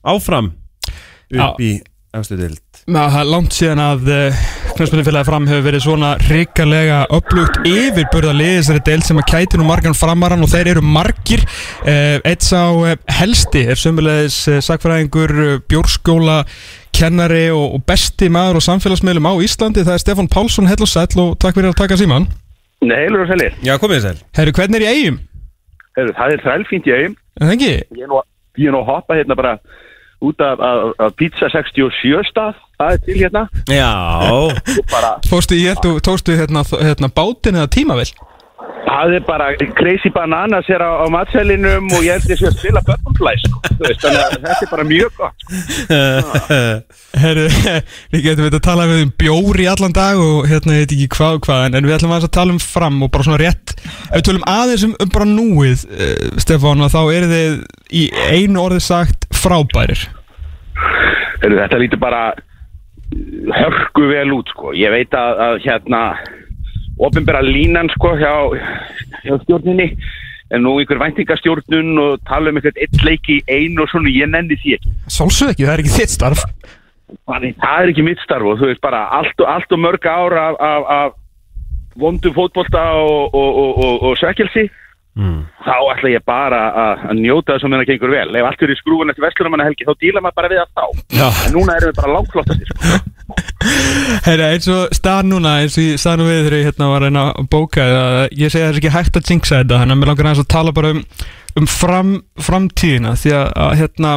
áfram 0.00 0.48
upp 0.54 1.36
Já. 1.36 1.50
í 1.60 1.74
efstu 2.16 2.38
dild 2.40 2.63
það 2.84 3.14
er 3.16 3.28
langt 3.30 3.54
síðan 3.56 3.80
að 3.80 4.08
uh, 4.12 4.40
knöspilufélagi 4.76 5.28
fram 5.28 5.46
hefur 5.48 5.64
verið 5.64 5.84
svona 5.86 6.10
hrikalega 6.20 6.98
upplugt 7.16 7.64
yfir 7.64 8.04
burða 8.12 8.34
liðisari 8.36 8.82
deil 8.84 9.00
sem 9.06 9.20
að 9.20 9.28
kæti 9.30 9.60
nú 9.60 9.64
margan 9.68 9.96
framarann 9.96 10.44
og 10.44 10.50
þeir 10.52 10.74
eru 10.74 10.82
margir 10.84 11.44
uh, 11.46 12.20
Eitt 12.20 12.44
sá 12.44 12.68
uh, 12.68 12.92
helsti 13.20 13.64
er 13.72 13.80
sömulegis 13.80 14.36
sakfræðingur, 14.66 15.62
bjórskóla 15.70 16.42
kennari 16.94 17.46
og, 17.54 17.80
besti 17.88 18.28
maður 18.32 18.60
og 18.60 18.66
samfélagsmiðlum 18.68 19.30
á 19.32 19.34
Íslandi 19.46 19.86
það 19.86 19.96
er 19.96 20.04
Stefán 20.04 20.28
Pálsson, 20.30 20.68
hell 20.68 20.84
og 20.84 20.90
sæll 20.90 21.22
og 21.24 21.38
takk 21.40 21.56
fyrir 21.56 21.72
að 21.72 21.80
taka 21.80 21.98
síman 22.00 22.28
Nei, 22.84 22.98
heilur 23.00 23.22
og 23.24 23.30
sælir. 23.30 23.56
Já, 23.64 23.78
komið 23.80 24.04
sæl 24.04 24.20
Herru, 24.36 24.52
hvernig 24.58 24.82
er 24.82 24.84
í 24.84 24.90
eigum? 24.92 25.16
Heyrðu, 25.96 26.14
Það 26.18 26.34
er 26.34 26.44
þrælfínt 26.44 26.88
í 26.90 26.92
eigum. 26.92 27.16
Er 27.38 27.46
það 27.48 27.54
ekki? 27.54 27.72
Ég 27.96 28.04
er 28.04 28.10
nú, 28.12 28.20
ég 28.60 28.68
er 28.68 28.74
nú 28.74 28.80
að 28.82 28.90
hoppa 28.90 29.16
hérna 29.16 29.36
bara 29.38 29.54
út 30.28 30.40
af, 30.40 30.60
af, 30.68 30.92
af 31.04 31.10
Pizza 31.18 31.48
67 31.52 32.30
stað. 32.32 32.54
Það 32.78 32.92
er 32.92 33.00
til 33.06 33.18
hérna. 33.22 33.42
Já 33.70 33.92
bara, 34.94 35.10
held 35.68 35.82
þú, 35.84 35.92
tókstu 36.08 36.36
hérna, 36.40 36.64
hérna 36.88 37.08
bátin 37.18 37.58
eða 37.60 37.70
tímavill? 37.76 38.12
Það 38.86 39.14
er 39.18 39.24
bara 39.26 39.48
crazy 39.78 40.10
bananas 40.14 40.68
hér 40.70 40.84
á, 40.84 40.90
á 41.02 41.06
matselinum 41.12 41.88
og 41.94 42.04
ég 42.06 42.16
held 42.16 42.26
sé 42.28 42.48
að 42.48 42.58
spila 42.58 42.82
butterfly, 42.86 43.34
sko. 43.42 43.60
Þannig 43.80 44.20
að 44.20 44.36
þetta 44.36 44.54
er 44.66 44.70
bara 44.70 44.86
mjög 44.88 45.18
gott. 45.18 45.46
Herru, 47.24 47.46
við 48.14 48.24
getum 48.28 48.46
við 48.46 48.58
að 48.58 48.64
tala 48.66 48.88
við 48.90 49.04
um 49.06 49.12
bjór 49.24 49.60
í 49.64 49.68
allan 49.70 49.94
dag 49.96 50.20
og 50.20 50.48
hérna 50.50 50.78
ég 50.78 50.84
veit 50.84 50.96
ekki 50.96 51.10
hvað 51.16 51.38
og 51.38 51.44
hvað 51.48 51.66
en, 51.68 51.78
við 51.86 51.96
ætlum 51.98 52.16
að 52.16 52.26
tala 52.34 52.56
um 52.56 52.62
fram 52.62 52.98
og 53.06 53.12
bara 53.14 53.28
svona 53.28 53.40
rétt 53.42 53.76
ef 53.76 54.16
við 54.16 54.26
tölum 54.30 54.48
aðeins 54.50 54.86
um, 54.88 54.96
um 55.02 55.12
bara 55.14 55.28
núið 55.30 55.86
uh, 55.90 56.40
Stefán, 56.42 56.82
þá 56.90 57.00
eru 57.04 57.30
þið 57.30 57.60
í 57.94 58.08
einu 58.34 58.64
orði 58.64 58.82
sagt 58.84 59.28
frábærir 59.34 60.08
Heyrðu, 61.44 61.60
þetta 61.60 61.80
lítur 61.82 62.00
bara 62.02 62.24
hörku 63.54 64.08
vel 64.08 64.32
út 64.34 64.50
sko. 64.54 64.72
Ég 64.76 64.92
veit 64.94 65.14
að, 65.16 65.42
að 65.46 65.58
hérna 65.66 66.02
ofinbera 66.98 67.42
línan 67.44 67.90
sko 67.94 68.14
hjá, 68.18 68.34
hjá 69.24 69.40
stjórninni. 69.44 69.94
En 70.52 70.62
nú 70.62 70.76
einhver 70.78 71.00
væntingastjórnun 71.00 71.98
og 71.98 72.22
tala 72.28 72.52
um 72.52 72.58
einhvern 72.60 72.78
eitt 72.78 73.00
leiki 73.02 73.40
í 73.40 73.44
einu 73.48 73.82
og 73.82 73.90
svona, 73.90 74.12
ég 74.12 74.28
nenni 74.30 74.58
því 74.60 74.76
ekki. 74.76 74.92
Sálsög 75.10 75.54
ekki, 75.54 75.64
það 75.64 75.74
er 75.74 75.82
ekki 75.82 75.94
þitt 75.96 76.14
starf. 76.14 76.44
Þannig, 77.24 77.56
það 77.62 77.80
er 77.80 77.92
ekki 77.92 78.04
mitt 78.04 78.22
starf 78.22 78.50
og 78.50 78.60
þú 78.60 78.70
veist 78.70 78.82
bara 78.84 79.06
allt 79.16 79.40
og, 79.40 79.48
allt 79.50 79.72
og 79.74 79.80
mörg 79.80 80.06
ár 80.08 80.36
af, 80.38 80.60
af, 80.60 80.86
af 80.98 82.00
vondum 82.00 82.34
fótbolta 82.36 82.84
og, 83.00 83.34
og, 83.34 83.50
og, 83.64 84.02
og, 84.12 84.70
sökjelsi 85.14 85.54
þá 85.64 85.76
ætla 85.94 86.12
ég 86.12 86.24
bara 86.26 86.60
að, 86.74 87.04
að 87.10 87.20
njóta 87.22 87.54
þess 87.54 87.66
að 87.66 87.72
mér 87.72 87.86
gengur 87.88 88.12
vel. 88.12 88.28
Ef 88.36 88.48
allt 88.48 88.64
er 88.64 88.72
í 88.74 88.78
skrúfun 88.78 89.12
eftir 89.12 89.24
vestunumanna 89.24 89.68
helgi 89.68 89.86
þá 89.86 89.94
díla 90.02 90.22
maður 90.24 90.38
bara 90.40 90.50
við 90.52 90.60
það 90.60 90.72
þá. 90.74 91.04
Já. 91.18 91.28
En 91.46 91.54
núna 91.54 91.76
erum 91.78 91.92
við 91.92 92.00
bara 92.00 92.16
langflottastir. 92.18 92.72
Sko. 92.72 92.98
Herra, 94.26 94.50
eins 94.52 94.68
og 94.68 94.92
stað 94.92 95.30
núna, 95.30 95.54
eins 95.62 95.78
og 95.80 96.02
sagði 96.02 96.20
nú 96.20 96.26
við 96.28 96.42
þegar 96.42 96.58
ég 96.58 96.68
hérna 96.68 96.90
var 96.90 97.06
að 97.06 97.20
að 97.22 97.46
bóka 97.54 97.86
að 97.86 98.18
ég 98.36 98.50
að 98.50 98.58
það 98.58 98.66
er 98.66 98.80
ekki 98.80 98.92
hægt 98.98 99.16
að 99.16 99.32
jinxa 99.32 99.62
þetta 99.62 99.80
þannig 99.80 99.96
að 99.96 100.02
mér 100.02 100.12
langar 100.12 100.30
að 100.34 100.50
tala 100.52 100.74
bara 100.76 100.92
um, 100.92 101.00
um 101.62 101.70
fram, 101.70 102.12
framtíðina 102.44 103.14
því 103.22 103.32
að, 103.38 103.48
að 103.64 103.72
hérna, 103.80 104.12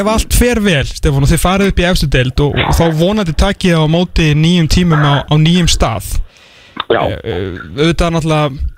ef 0.00 0.12
allt 0.16 0.36
fer 0.40 0.62
vel 0.64 0.82
Stefán 0.90 1.28
og 1.28 1.30
þið 1.30 1.44
farið 1.44 1.70
upp 1.70 1.84
í 1.84 1.88
efstu 1.92 2.10
deild 2.10 2.44
og, 2.48 2.58
og 2.58 2.76
þá 2.80 2.84
vonandi 2.98 3.36
takið 3.44 3.78
á 3.78 3.86
móti 3.94 4.32
nýjum 4.34 4.70
tímum 4.74 5.06
á, 5.06 5.14
á 5.22 5.34
nýjum 5.38 5.70
stað. 5.70 6.10
Eh, 6.90 6.98
eh, 6.98 7.62
auðvitað 7.78 8.16
náttúrulega 8.16 8.72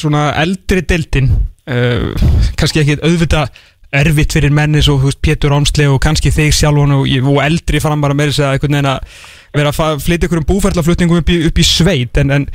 svona 0.00 0.30
eldri 0.40 0.84
deildin 0.88 1.30
uh, 1.30 2.10
kannski 2.58 2.82
ekki 2.82 2.98
auðvitað 3.02 3.52
erfitt 4.00 4.36
fyrir 4.36 4.52
menni 4.54 4.82
svo 4.84 5.10
Pétur 5.22 5.54
Ámsli 5.56 5.88
og 5.90 5.98
kannski 6.02 6.30
þig 6.34 6.52
sjálfan 6.54 6.94
og, 6.94 7.08
og 7.26 7.40
eldri 7.42 7.80
framar 7.82 8.14
að 8.14 8.20
meira 8.20 8.34
segja 8.34 8.52
einhvern 8.54 8.76
veginn 8.76 8.90
að 8.92 9.16
vera 9.56 9.72
að 9.74 10.04
flytja 10.04 10.28
ykkur 10.28 10.42
um 10.42 10.46
búferðlaflutningum 10.46 11.22
upp, 11.22 11.32
upp 11.50 11.58
í 11.58 11.66
sveit 11.66 12.20
en, 12.22 12.30
en 12.36 12.46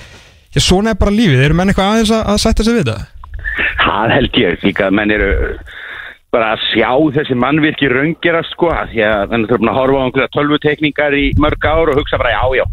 já, 0.56 0.62
svona 0.64 0.94
er 0.94 1.00
bara 1.02 1.16
lífið, 1.16 1.44
eru 1.44 1.58
menn 1.58 1.74
eitthvað 1.74 1.92
aðeins 1.92 2.14
að, 2.16 2.22
að 2.32 2.44
sætta 2.46 2.68
sig 2.68 2.78
við 2.78 2.92
það? 2.92 3.02
Það 3.82 4.14
held 4.16 4.40
ég 4.40 4.64
líka 4.64 4.88
að 4.88 4.96
menn 5.00 5.16
eru 5.16 5.32
bara 6.36 6.54
að 6.56 6.64
sjá 6.70 6.92
þessi 7.18 7.36
mannvirki 7.40 7.90
raungerast 7.92 8.56
sko 8.56 8.72
því 8.92 9.04
að 9.08 9.36
eru 9.38 9.60
búin 9.60 9.72
að 9.72 9.80
horfa 9.80 10.00
á 10.00 10.06
einhverja 10.06 10.34
tölvutekningar 10.36 11.18
í 11.20 11.26
mörg 11.40 11.68
ár 11.68 11.92
og 11.92 12.00
hugsa 12.00 12.20
bara 12.22 12.34
já 12.36 12.44
já 12.60 12.66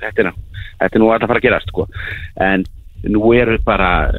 þetta 0.00 0.24
er, 0.24 0.32
þetta 0.80 0.90
er 0.90 1.02
nú 1.02 1.12
alltaf 1.12 1.28
að 1.28 1.32
fara 1.32 1.42
að 1.42 1.46
gerast 1.46 1.72
sko 1.72 1.86
en 2.48 2.66
nú 3.10 3.32
er 3.36 3.56
bara, 3.64 4.10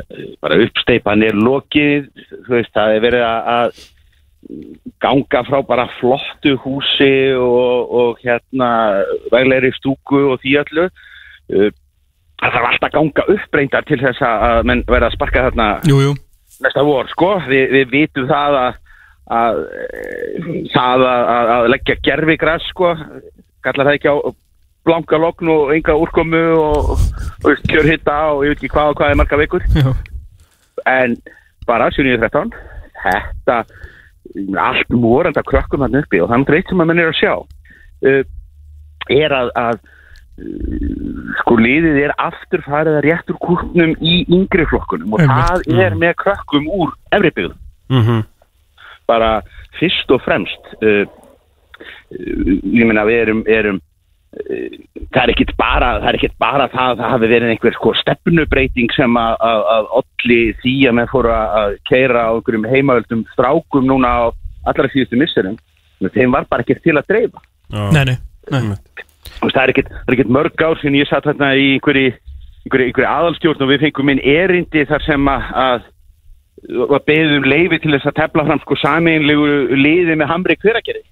bara 0.43 0.59
uppsteipan 0.65 1.23
er 1.25 1.38
lokið 1.38 2.09
veist 2.49 2.73
það 2.75 2.95
er 2.95 3.03
verið 3.05 3.25
að, 3.25 3.79
ganga 5.01 5.41
frá 5.47 5.61
bara 5.65 5.88
flottu 5.99 6.55
húsi 6.61 7.33
og, 7.38 7.95
og 7.99 8.21
hérna 8.21 8.69
veglegri 9.33 9.71
stúku 9.75 10.21
og 10.33 10.39
því 10.43 10.55
öllu. 10.61 10.86
Uh, 11.49 11.69
það 12.41 12.55
þarf 12.55 12.69
alltaf 12.69 12.93
ganga 12.93 13.27
upp 13.36 13.57
reyndar 13.57 13.86
til 13.88 13.99
þess 14.01 14.23
að 14.25 14.65
menn 14.69 14.81
verða 14.89 15.11
að 15.11 15.15
sparka 15.15 15.45
þarna 15.47 15.67
Jú, 15.88 15.99
jú, 16.03 16.15
næsta 16.65 16.83
vor, 16.86 17.07
sko, 17.11 17.36
Vi, 17.47 17.61
við 17.71 17.93
vitum 17.93 18.25
það 18.27 18.57
að, 18.61 18.79
að 19.38 19.61
eh, 19.77 20.81
að, 20.81 21.05
að 21.55 21.69
leggja 21.71 21.95
gerfi 22.03 22.36
græs, 22.41 22.65
sko, 22.73 22.91
kallar 23.63 23.88
það 23.88 23.99
ekki 23.99 24.11
á 24.11 24.17
blanka 24.86 25.17
lokn 25.21 25.49
og 25.49 25.73
enga 25.75 25.95
úrkomu 25.97 26.41
og, 26.59 26.93
og 27.45 27.63
kjörhitta 27.69 28.15
og 28.36 28.43
ég 28.45 28.53
veit 28.53 28.59
ekki 28.61 28.71
hvað 28.75 28.91
og 28.93 28.99
hvað 28.99 29.11
er 29.15 29.19
marga 29.21 29.39
vikur. 29.41 29.65
Já, 29.75 29.91
en 30.86 31.17
bara 31.65 31.89
7.13 31.95 32.53
þetta 33.05 33.59
allt 34.59 34.89
moranda 34.93 35.41
krökkum 35.45 35.83
hann 35.86 35.97
uppi 36.01 36.19
og 36.21 36.29
þannig 36.31 36.49
reitt 36.53 36.69
sem 36.71 36.81
að 36.81 36.89
menn 36.91 37.01
er 37.03 37.11
að 37.11 37.19
sjá. 37.19 37.33
Uh, 38.05 38.23
er 39.13 39.33
að, 39.33 39.51
að 39.57 39.77
uh, 40.41 41.33
sko 41.41 41.57
liðið 41.61 41.99
er 42.07 42.13
aftur 42.21 42.63
farið 42.65 42.97
að 42.99 43.05
rétt 43.05 43.29
úr 43.33 43.38
kúrnum 43.45 43.93
í 44.01 44.15
yngri 44.33 44.65
flokkunum 44.71 45.13
og 45.15 45.21
það 45.29 45.65
er 45.86 45.95
með 46.01 46.15
krökkum 46.23 46.69
úr 46.69 46.95
efribyggðum 47.15 47.61
Mhm. 47.86 48.23
bara 49.05 49.43
fyrst 49.77 50.09
og 50.09 50.23
fremst 50.25 50.71
uh, 50.81 51.05
ég 52.09 52.86
meina 52.89 53.03
við 53.05 53.19
erum, 53.27 53.43
erum 53.45 53.77
það 54.36 55.21
er 55.23 55.31
ekkit 55.31 55.51
bara 55.59 55.89
það 56.01 56.07
er 56.11 56.17
ekkit 56.19 56.33
bara 56.41 56.65
það 56.73 56.89
að 56.91 56.97
það 57.01 57.11
hafi 57.13 57.29
verið 57.31 57.51
einhver 57.53 57.75
sko 57.77 57.93
stefnubreiting 58.01 58.91
sem 58.95 59.15
að, 59.19 59.36
að, 59.49 59.61
að 59.75 59.88
olli 60.01 60.39
því 60.63 60.73
að 60.89 60.95
menn 60.99 61.11
fóru 61.13 61.31
að- 61.31 61.55
að 61.61 61.77
keira 61.89 62.25
á 62.27 62.31
einhverjum 62.36 62.67
heimavöldum 62.73 63.23
strákum 63.31 63.88
núna 63.88 64.11
á 64.11 64.23
allra 64.67 64.89
síðustu 64.91 65.19
misserum 65.21 65.55
þeim 66.11 66.36
var 66.36 66.45
bara 66.51 66.65
ekkert 66.65 66.83
til 66.83 66.97
að 66.99 67.07
dreifa 67.13 67.39
Já. 67.71 67.89
nei, 67.95 68.03
nei, 68.51 68.61
nei. 68.69 68.77
Það 69.45 69.61
er 69.63 69.71
ekkert, 69.73 69.89
er 70.05 70.13
ekkert 70.15 70.29
mörg 70.36 70.61
ár 70.67 70.77
sem 70.81 70.93
ég 70.99 71.07
satt 71.09 71.25
hérna 71.25 71.53
í 71.57 71.71
einhverju, 71.77 72.11
einhverju, 72.65 72.86
einhverju 72.91 73.09
aðalstjórn 73.09 73.63
og 73.65 73.71
við 73.71 73.83
fengum 73.88 74.11
inn 74.13 74.21
erindi 74.21 74.83
þar 74.89 75.03
sem 75.05 75.27
að, 75.31 75.49
að 75.65 75.91
að 76.95 77.03
beðum 77.07 77.43
leifi 77.47 77.79
til 77.83 77.91
þess 77.95 78.07
að 78.09 78.15
tefla 78.19 78.45
fram 78.47 78.61
sko 78.63 78.77
sameinlegu 78.83 79.47
liði 79.79 80.15
með 80.17 80.29
hamri 80.31 80.55
hveragerði 80.61 81.03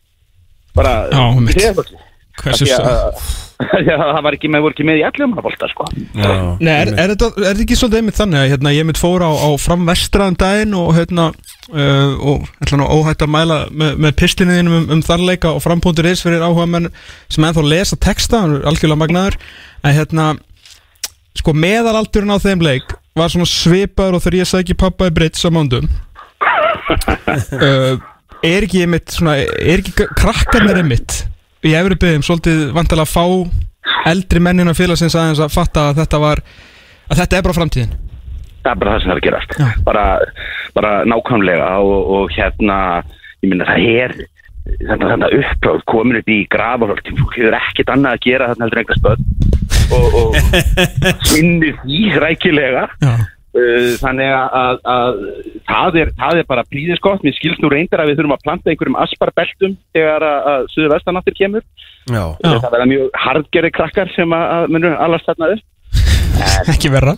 bara 0.76 0.94
Já, 1.14 1.22
einmitt. 1.30 1.94
Hversu 2.42 2.66
svo? 2.66 2.82
að- 2.82 3.02
að 3.14 3.42
það 3.88 4.22
var 4.26 4.36
ekki 4.36 4.50
með, 4.52 4.64
voru 4.66 4.74
ekki 4.76 4.86
með 4.88 5.00
í 5.00 5.04
allum 5.08 5.36
að 5.38 5.46
bolta 5.46 5.68
sko 5.72 5.86
Já. 5.94 6.32
Nei, 6.60 6.72
er, 6.74 6.90
er, 7.00 7.12
þetta, 7.14 7.28
er 7.38 7.46
þetta 7.46 7.64
ekki 7.64 7.78
svolítið 7.80 8.00
einmitt 8.02 8.18
þannig 8.20 8.40
að 8.42 8.50
hérna, 8.54 8.74
ég 8.76 8.88
mitt 8.90 9.00
fór 9.00 9.24
á, 9.24 9.32
á 9.32 9.50
fram 9.62 9.86
vestraðan 9.88 10.38
daginn 10.42 10.74
og 10.80 10.90
hérna 10.98 11.28
uh, 11.30 12.16
og 12.34 12.48
ætla 12.66 12.80
nú 12.82 12.88
óhætt 12.90 13.24
að 13.24 13.32
mæla 13.36 13.60
með, 13.72 13.94
með 14.06 14.16
pislinni 14.20 14.58
þínum 14.60 14.78
um, 14.82 14.88
um 14.98 15.04
þarleika 15.06 15.54
og 15.56 15.62
fram.is 15.64 16.24
fyrir 16.26 16.44
áhuga 16.44 16.68
menn 16.74 16.90
sem 17.32 17.46
ennþá 17.48 17.66
lesa 17.70 18.00
texta, 18.02 18.42
er 18.50 18.68
algjörlega 18.72 19.02
magnaður 19.06 19.38
en 19.84 19.96
hérna 20.00 20.28
sko 21.40 21.54
meðalaldurinn 21.58 22.34
á 22.34 22.38
þeim 22.44 22.66
leik 22.66 22.96
var 23.18 23.30
svona 23.32 23.48
svipaður 23.50 24.18
og 24.18 24.26
þegar 24.26 24.40
ég 24.42 24.50
sæki 24.50 24.76
pappa 24.78 25.08
í 25.10 25.14
Brits 25.16 25.46
á 25.46 25.50
mándum 25.54 25.88
uh, 27.64 27.94
er 28.44 28.66
ekki 28.66 28.84
einmitt 28.84 29.14
svona, 29.14 29.38
er 29.40 29.80
ekki 29.84 30.10
krakkarnir 30.18 30.82
einmitt 30.82 31.24
í 31.64 31.74
byggðum 31.74 32.26
svolítið 32.28 32.64
vantilega 32.76 33.08
að 33.08 33.14
fá 33.14 34.10
eldri 34.12 34.42
mennina 34.44 34.76
félagsins 34.76 35.16
aðeins 35.16 35.42
að 35.44 35.54
fatta 35.54 35.90
að 35.90 36.02
þetta 36.02 36.20
var 36.24 36.42
að 37.10 37.22
þetta 37.22 37.38
er 37.38 37.46
bara 37.46 37.58
framtíðin? 37.58 37.96
Það 38.64 38.72
er 38.72 38.80
bara 38.82 38.94
það 38.94 39.02
sem 39.02 39.10
það 39.10 39.14
er 39.14 39.22
að 39.22 39.26
gerast. 39.28 39.56
Já. 39.60 39.66
bara, 39.84 40.06
bara 40.76 40.92
nákvæmlega 41.08 41.72
og, 41.84 42.12
og 42.16 42.36
hérna 42.36 42.78
ég 43.44 43.52
minna 43.52 43.68
það 43.68 43.88
er 43.92 44.16
þetta, 44.64 45.10
þetta 45.12 45.32
uppráð 45.40 45.84
komin 45.92 46.20
upp 46.22 46.32
í 46.32 46.40
grafahöld 46.52 47.12
fólk 47.20 47.38
hefur 47.40 47.58
ekkert 47.60 47.94
annað 47.96 48.18
að 48.18 48.26
gera 48.28 48.50
þarna 48.52 48.68
heldur 48.68 48.82
einhver 48.84 49.00
spöld 49.02 49.22
og, 49.94 50.18
og 50.22 50.38
sinnir 51.32 51.80
því 51.84 52.02
rækilega. 52.24 52.86
Já, 53.04 53.14
þannig 53.54 54.32
að, 54.34 54.56
að, 54.58 54.80
að 54.90 55.20
það, 55.68 55.98
er, 56.02 56.12
það 56.18 56.40
er 56.40 56.48
bara 56.50 56.64
blíðiskott 56.74 57.26
mér 57.26 57.36
skilst 57.38 57.62
nú 57.62 57.70
reyndar 57.70 58.02
að 58.02 58.10
við 58.10 58.20
þurfum 58.20 58.36
að 58.36 58.46
planta 58.48 58.72
einhverjum 58.72 58.98
asparbeltum 59.04 59.76
þegar 59.94 60.26
að, 60.26 60.50
að 60.54 60.66
suðu 60.74 60.90
vestanáttir 60.94 61.38
kemur. 61.38 61.68
Já. 62.10 62.24
Já. 62.42 62.50
það 62.50 62.74
verða 62.74 62.90
mjög 62.90 63.22
hardgerði 63.26 63.72
krakkar 63.78 64.14
sem 64.16 64.36
að, 64.38 64.66
munum 64.74 64.98
allast 65.06 65.30
þarna 65.30 65.52
upp. 65.54 65.64
Ekki 66.74 66.94
verra. 66.94 67.16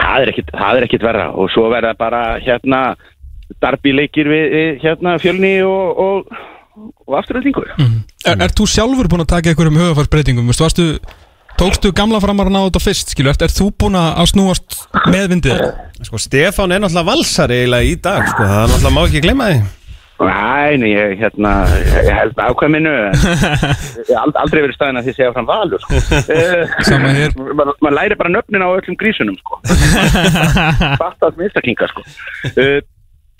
Það 0.00 0.24
er 0.24 0.32
ekkit, 0.32 0.52
það 0.56 0.78
er 0.78 0.86
ekkit 0.86 1.08
verra. 1.08 1.26
Og 1.36 1.50
svo 1.52 1.66
verða 1.72 1.94
bara 1.98 2.22
hérna 2.40 2.82
darbileikir 3.64 4.28
við, 4.30 4.46
við 4.54 4.84
hérna 4.84 5.16
fjölni 5.20 5.56
og, 5.66 5.98
og, 6.04 6.36
og 7.08 7.16
afturöldingu 7.18 7.64
Er, 8.28 8.36
er 8.36 8.52
þú 8.54 8.68
sjálfur 8.70 9.08
búin 9.10 9.24
að 9.24 9.32
taka 9.32 9.50
einhverjum 9.50 9.80
höfafarsbreytingum? 9.80 10.52
Varstu, 10.52 10.86
tókstu 11.60 11.90
gamla 11.96 12.20
framar 12.22 12.48
að 12.48 12.54
ná 12.54 12.60
þetta 12.66 12.80
fyrst, 12.82 13.10
skilu? 13.12 13.28
Er, 13.32 13.36
er 13.44 13.52
þú 13.52 13.66
búin 13.82 13.98
að 14.00 14.30
snúast 14.32 14.78
með 15.12 15.26
vindið? 15.34 15.60
Sko, 16.06 16.20
Stefán 16.22 16.72
er 16.72 16.80
náttúrulega 16.80 17.10
valsari 17.10 17.58
eiginlega 17.60 17.90
í 17.90 17.98
dag, 18.00 18.24
sko, 18.30 18.46
það 18.48 18.62
er 18.62 18.72
náttúrulega 18.72 18.96
má 18.96 19.02
ekki 19.04 19.22
glemma 19.26 19.50
því. 19.50 19.60
Næ, 20.20 20.76
nei, 20.76 20.88
ég, 20.92 21.14
hérna, 21.16 21.50
ég 21.96 22.10
held 22.12 22.40
en 22.44 22.76
ég 22.84 23.14
hef 23.16 24.10
ald- 24.20 24.40
aldrei 24.42 24.60
verið 24.66 24.76
staðin 24.76 25.00
að 25.00 25.06
því 25.08 25.14
segja 25.16 25.30
fram 25.36 25.48
valur 25.48 25.80
sko. 25.80 26.00
Sama 26.88 27.12
hér. 27.16 27.32
Man, 27.56 27.72
man 27.80 27.96
læri 27.96 28.18
bara 28.20 28.32
nöfnin 28.32 28.64
á 28.64 28.68
öllum 28.68 28.98
grísunum 29.00 29.38
sko. 29.40 29.60
Fattast 31.00 31.38
með 31.40 31.46
einstaklinga 31.48 31.88
sko. 31.92 32.04
uh, 32.52 32.76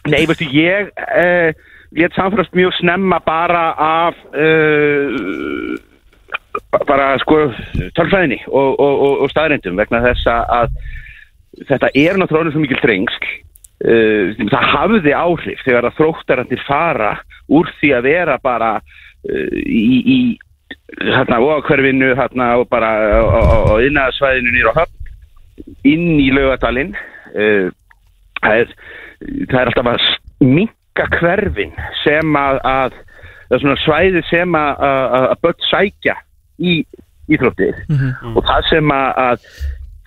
Nei, 0.09 0.23
veistu, 0.25 0.49
ég 0.57 0.89
uh, 0.97 1.53
let 2.01 2.17
samfélast 2.17 2.57
mjög 2.57 2.73
snemma 2.81 3.21
bara 3.29 3.67
af 3.77 4.17
uh, 4.33 5.77
bara 6.87 7.13
sko 7.23 7.39
tölfræðinni 7.97 8.41
og, 8.49 8.75
og, 8.81 8.95
og, 8.95 9.15
og 9.25 9.31
staðrindum 9.33 9.79
vegna 9.79 10.03
þess 10.05 10.27
að 10.31 10.75
þetta 11.69 11.91
er 11.99 12.19
náttúrulega 12.19 12.55
svo 12.55 12.63
mikil 12.63 12.81
trengsl 12.83 13.27
uh, 13.27 14.39
það 14.53 14.69
hafði 14.75 15.17
áhrif 15.17 15.65
þegar 15.67 15.91
að 15.91 15.99
þróttarandir 15.99 16.63
fara 16.67 17.13
úr 17.51 17.71
því 17.81 17.93
að 17.97 18.09
vera 18.09 18.39
bara 18.43 18.71
uh, 18.79 19.59
í, 19.67 20.01
í 20.01 20.19
hérna 21.01 21.41
óakverfinu 21.43 22.15
hérna 22.19 22.53
og 22.61 22.67
bara 22.71 22.91
á, 23.23 23.79
innaðsvæðinu 23.87 24.55
nýra 24.55 24.75
á 24.75 24.79
höfn 24.83 25.77
inn 25.87 26.19
í 26.23 26.31
laugadalinn 26.35 26.95
uh, 26.95 27.71
það, 28.41 28.65
er, 28.65 28.75
það 29.51 29.61
er 29.61 29.71
alltaf 29.73 29.93
að 29.95 30.09
minka 30.41 31.07
hverfin 31.19 31.75
sem 32.05 32.37
að, 32.39 32.61
að 32.65 32.99
svæði 33.85 34.23
sem 34.31 34.55
að, 34.55 34.85
að, 34.87 35.31
að 35.35 35.41
börn 35.45 35.65
sækja 35.69 36.17
í 36.61 36.81
íþróttir. 37.31 37.77
Og 38.37 38.43
það 38.47 38.67
sem 38.71 38.93
að, 38.95 39.11
að 39.25 39.45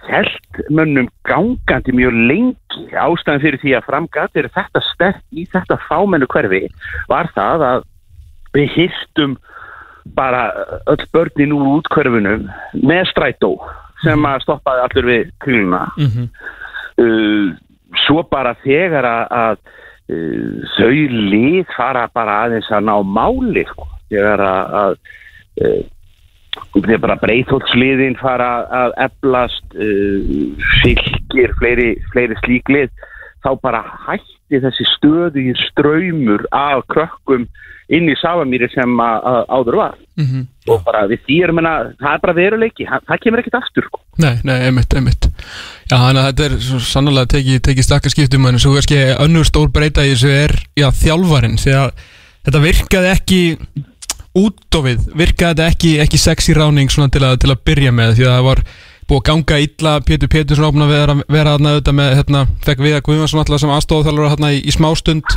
held 0.10 0.62
mönnum 0.74 1.08
gangandi 1.28 1.94
mjög 1.96 2.18
lengi 2.30 2.86
ástæðan 2.92 3.44
fyrir 3.44 3.62
því 3.62 3.76
að 3.78 3.88
framgat 3.88 4.40
er 4.40 4.50
þetta 4.54 4.84
sterk 4.92 5.24
í 5.32 5.46
þetta 5.54 5.80
fámennu 5.88 6.28
hverfi 6.32 6.66
var 7.12 7.32
það 7.36 7.66
að 7.70 7.86
við 8.54 8.74
hýrstum 8.76 9.38
bara 10.18 10.50
öll 10.92 11.06
börnin 11.16 11.56
úr 11.56 11.78
útkörfunum 11.78 12.50
með 12.84 13.06
strætó 13.14 13.54
sem 14.04 14.26
að 14.28 14.44
stoppaði 14.44 14.84
allur 14.84 15.08
við 15.08 15.32
kríluna 15.44 15.86
uh, 17.00 17.56
svo 18.04 18.26
bara 18.28 18.56
þegar 18.66 19.08
að, 19.08 19.24
að 19.32 19.58
uh, 20.12 20.68
þau 20.76 20.94
lið 21.32 21.72
fara 21.78 22.10
bara 22.14 22.42
aðeins 22.44 22.70
að 22.72 22.90
ná 22.90 22.96
máli 23.04 23.64
sko, 23.72 23.88
þegar 24.12 24.44
að, 24.50 24.78
að 24.84 24.98
uh, 25.64 25.82
þegar 26.76 27.02
bara 27.06 27.20
breyþólsliðin 27.22 28.20
fara 28.22 28.52
að 28.84 28.96
eflast 29.08 29.76
uh, 29.78 30.62
fylgir 30.84 31.56
fleiri, 31.60 31.90
fleiri 32.14 32.38
slíklið 32.44 32.94
þá 33.44 33.52
bara 33.64 33.84
hætti 34.08 34.62
þessi 34.64 34.88
stöðu 34.96 35.50
í 35.50 35.54
ströymur 35.70 36.46
af 36.56 36.86
krökkum 36.92 37.48
inn 37.94 38.08
í 38.08 38.16
Safamýri 38.20 38.70
sem 38.72 39.00
áður 39.00 39.80
var. 39.82 40.00
Mhm. 40.14 40.48
og 40.70 40.84
bara 40.86 41.08
við 41.10 41.24
því 41.26 41.38
erum 41.44 41.60
að 41.66 41.88
það 42.00 42.14
er 42.14 42.20
bara 42.22 42.34
veruleiki, 42.38 42.86
það, 42.86 43.18
kemur 43.24 43.42
ekkert 43.42 43.56
aftur 43.58 43.88
sko. 43.88 44.00
Nei, 44.22 44.36
nei, 44.46 44.60
einmitt, 44.68 44.94
einmitt. 44.94 45.26
Já, 45.90 45.98
þannig 45.98 46.22
að 46.22 46.28
þetta 46.30 46.46
er 46.46 46.84
sannlega 46.86 47.32
tekið 47.34 47.64
teki 47.68 47.84
stakka 47.84 48.12
skiptum 48.14 48.46
en 48.48 48.62
svo 48.62 48.76
kannski 48.78 49.00
önnur 49.26 49.50
stór 49.50 49.72
breyta 49.74 50.06
í 50.06 50.14
þessu 50.14 50.30
er, 50.32 50.54
já, 50.80 50.88
þjálfarin 51.02 51.58
því 51.60 51.74
að 51.82 51.90
þetta 52.46 52.62
virkaði 52.68 53.12
ekki 53.12 53.42
út 54.40 54.78
og 54.80 54.88
við, 54.88 55.06
virkaði 55.14 55.54
þetta 55.54 55.70
ekki, 55.70 55.94
ekki 56.04 56.22
sexy 56.22 56.56
ráning 56.58 56.92
svona 56.92 57.12
til 57.14 57.24
að, 57.26 57.38
til 57.44 57.54
að 57.54 57.64
byrja 57.70 57.94
með? 57.96 58.18
Því 58.18 58.28
að 58.28 58.36
það 58.36 58.50
var 58.50 58.64
búið 59.04 59.20
að 59.20 59.26
ganga 59.30 59.60
illa 59.66 59.94
Pétur 60.08 60.32
Pétursson 60.32 60.68
ápna 60.70 60.88
að 60.88 60.94
vera, 60.94 61.16
vera 61.36 61.56
þarna 61.56 61.74
auðvitað 61.74 61.98
með, 62.00 62.12
hérna, 62.20 62.44
fekk 62.66 62.84
við 62.86 62.98
að 62.98 63.04
Guðvarsson 63.08 63.42
alltaf 63.44 63.62
sem 63.62 63.74
aðstofþjálfur 63.76 64.32
hérna 64.32 64.52
í, 64.56 64.62
í 64.64 64.74
smástund. 64.74 65.36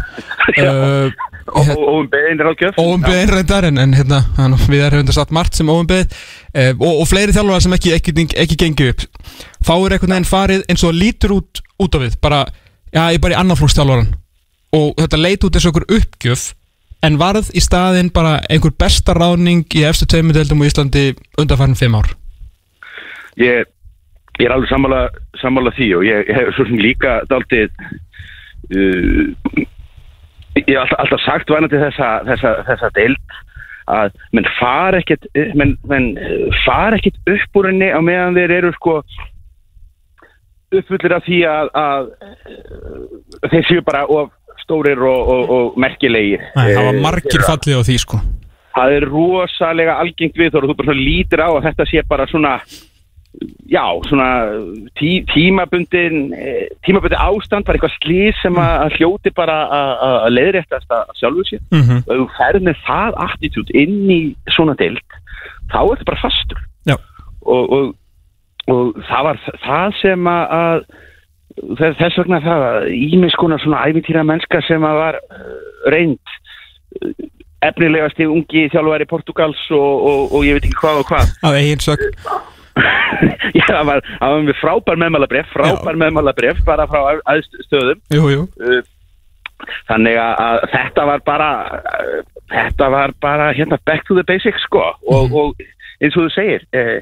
Uh, 0.57 1.11
og, 1.47 1.61
og, 1.61 1.73
og 1.75 1.97
um 2.01 2.11
beðin 2.11 2.43
ráðgjöf 2.43 2.79
óumbyggð 2.81 3.21
einrændar 3.21 3.67
en, 3.69 3.97
hérna, 3.97 4.21
við 4.67 4.85
erum 4.87 5.03
hundar 5.03 5.19
satt 5.19 5.35
margt 5.35 5.59
sem 5.59 5.71
óumbyggð 5.71 6.15
eh, 6.55 6.73
og, 6.75 7.03
og 7.03 7.09
fleiri 7.11 7.35
þjálfarar 7.35 7.67
sem 7.67 7.77
ekki, 7.77 7.95
ekki, 7.99 8.27
ekki 8.45 8.59
gengi 8.65 8.91
upp. 8.95 9.05
Þá 9.67 9.75
er 9.77 9.97
einhvern 9.97 10.17
veginn 10.17 10.31
farið 10.31 10.65
eins 10.71 10.87
og 10.87 10.97
lítur 10.97 11.37
út 11.41 11.63
út 11.83 11.99
á 11.99 11.99
við, 12.01 12.17
bara, 12.23 12.45
já, 12.91 13.03
ég 13.13 13.19
er 13.19 13.23
bara 13.23 13.37
í 13.37 13.41
annarflókstjálfaran 13.43 14.15
og 14.77 14.95
þetta 15.03 15.21
leit 15.21 15.45
út 15.45 15.59
eins 15.59 15.67
og 15.67 15.75
einhver 15.75 15.99
uppgjöf 15.99 16.47
en 17.07 17.19
varð 17.21 17.53
í 17.55 17.63
staðinn 17.63 18.11
bara 18.15 18.41
einhver 18.51 18.75
besta 18.79 19.15
ráning 19.17 19.65
í 19.79 19.85
efstu 19.89 20.09
tveimundöldum 20.11 20.65
á 20.65 20.69
Íslandi 20.69 21.07
undanfærin 21.41 21.79
fimm 21.79 21.97
ár? 21.99 22.13
Ég, 23.41 23.69
ég 24.41 24.47
er 24.47 24.55
alveg 24.55 24.71
sammála, 24.71 25.07
sammála 25.41 25.73
því 25.77 25.91
og 25.99 26.07
ég, 26.09 26.29
ég 26.31 26.39
hef 26.41 26.55
svo 26.57 26.69
sem 26.69 26.83
líka 26.83 27.19
daldið 27.31 27.71
uh, 28.75 29.25
ég 30.57 30.73
hef 30.73 30.83
alltaf, 30.83 30.99
alltaf 31.05 31.25
sagt 31.27 31.53
vanandi 31.53 31.81
þessa, 31.81 32.13
þessa, 32.29 32.55
þessa 32.71 32.93
deild 32.97 33.41
að 33.87 34.15
menn 34.35 34.49
far 34.59 34.97
ekkert 34.99 35.27
menn, 35.55 35.77
menn 35.87 36.11
far 36.65 36.97
ekkert 36.97 37.19
upp 37.31 37.61
úr 37.61 37.71
henni 37.71 37.93
á 37.93 38.01
meðan 38.03 38.35
þeir 38.35 38.55
eru 38.57 38.73
sko 38.75 38.99
uppfullir 40.75 41.15
af 41.15 41.27
því 41.27 41.43
að, 41.47 41.69
að 41.79 42.09
eh, 42.27 43.51
þeir 43.53 43.69
séu 43.69 43.85
bara 43.87 44.03
of 44.11 44.33
stórir 44.67 44.99
og, 45.07 45.29
og, 45.37 45.51
og 45.57 45.79
merkilegir. 45.81 46.43
Nei, 46.57 46.67
það 46.75 46.83
var 46.91 46.95
Eh, 46.95 47.01
margir 47.07 47.31
þeirra- 47.39 47.49
fallið 47.55 47.79
á 47.79 47.83
því 47.89 47.97
sko. 48.03 48.21
Það 48.77 48.93
er 48.99 49.07
rosalega 49.09 49.95
algengt 50.03 50.37
við 50.37 50.55
og 50.59 50.67
þú 50.69 50.75
bara 50.83 50.93
lítir 50.99 51.41
á 51.41 51.49
að 51.55 51.64
þetta 51.71 51.87
sé 51.89 52.03
bara 52.09 52.27
svona 52.29 52.59
já, 53.69 53.85
svona 54.09 54.27
tí, 54.97 55.25
tímabundin 55.29 56.33
eh, 56.37 56.69
tímabundin 56.87 57.19
ástand, 57.21 57.64
bara 57.67 57.77
eitthvað 57.79 57.97
slís 58.01 58.39
sem 58.43 58.55
að 58.57 58.97
hljóti 58.97 59.33
bara 59.37 59.57
að- 59.69 59.97
að 60.07 60.17
að 60.27 60.35
leiðréttast 60.37 60.89
að 60.97 61.11
sjálfur 61.21 61.49
sér. 61.51 61.61
Mm 61.73 62.03
og 62.07 62.12
ef 62.14 62.21
þú 62.21 62.29
ferð 62.39 62.62
með 62.69 62.77
það 62.87 63.19
attitút 63.27 63.71
inn 63.75 64.11
í 64.11 64.21
svona 64.57 64.77
deild 64.77 65.03
þá 65.73 65.79
er 65.83 65.97
þetta 65.97 66.11
bara 66.11 66.23
fastur. 66.25 66.59
Já. 66.87 66.97
og, 67.47 67.73
og, 67.73 67.95
og 68.69 68.95
það 69.09 69.23
var 69.29 69.37
það 69.67 70.01
sem 70.03 70.27
að 70.33 70.85
þess 71.81 72.19
vegna 72.21 72.41
það 72.45 72.67
að 72.71 72.89
ímis 72.97 73.37
konar 73.41 73.63
svona 73.63 73.85
æfintýra 73.89 74.25
mennska 74.27 74.61
sem 74.67 74.85
að 74.87 74.99
var 75.01 75.21
uh, 75.23 75.55
reynd 75.93 76.35
uh, 77.01 77.15
efnilegasti 77.67 78.29
ungi 78.29 78.67
þjálfari 78.73 79.09
Portugals 79.11 79.63
og, 79.75 80.05
og, 80.11 80.37
og 80.37 80.45
ég 80.47 80.59
veit 80.59 80.69
ekki 80.69 80.81
hvað 80.83 81.01
og 81.03 81.09
hvað. 81.11 81.33
Á 81.43 81.49
eigin 81.57 81.83
sök. 81.83 82.05
Já, 83.57 83.65
það 83.71 83.87
var, 83.89 84.03
var 84.21 84.43
með 84.45 84.59
frábær 84.61 84.99
meðmálabref 85.01 85.49
frábær 85.55 85.97
meðmálabref 85.97 86.59
bara 86.67 86.85
frá 86.91 87.17
aðstöðum 87.33 88.03
jú, 88.13 88.27
jú. 88.35 88.43
Uh, 88.61 88.83
þannig 89.89 90.19
að, 90.21 90.35
að 90.45 90.59
þetta 90.75 91.07
var 91.09 91.23
bara 91.25 91.51
þetta 92.53 92.91
var 92.93 93.15
bara 93.25 93.53
hérna 93.57 93.79
back 93.89 94.05
to 94.07 94.15
the 94.15 94.25
basics 94.29 94.63
sko. 94.67 94.85
Og, 95.09 95.33
og 95.33 95.65
eins 96.01 96.17
og 96.17 96.27
þú 96.27 96.33
segir 96.35 96.67
eh, 96.77 96.99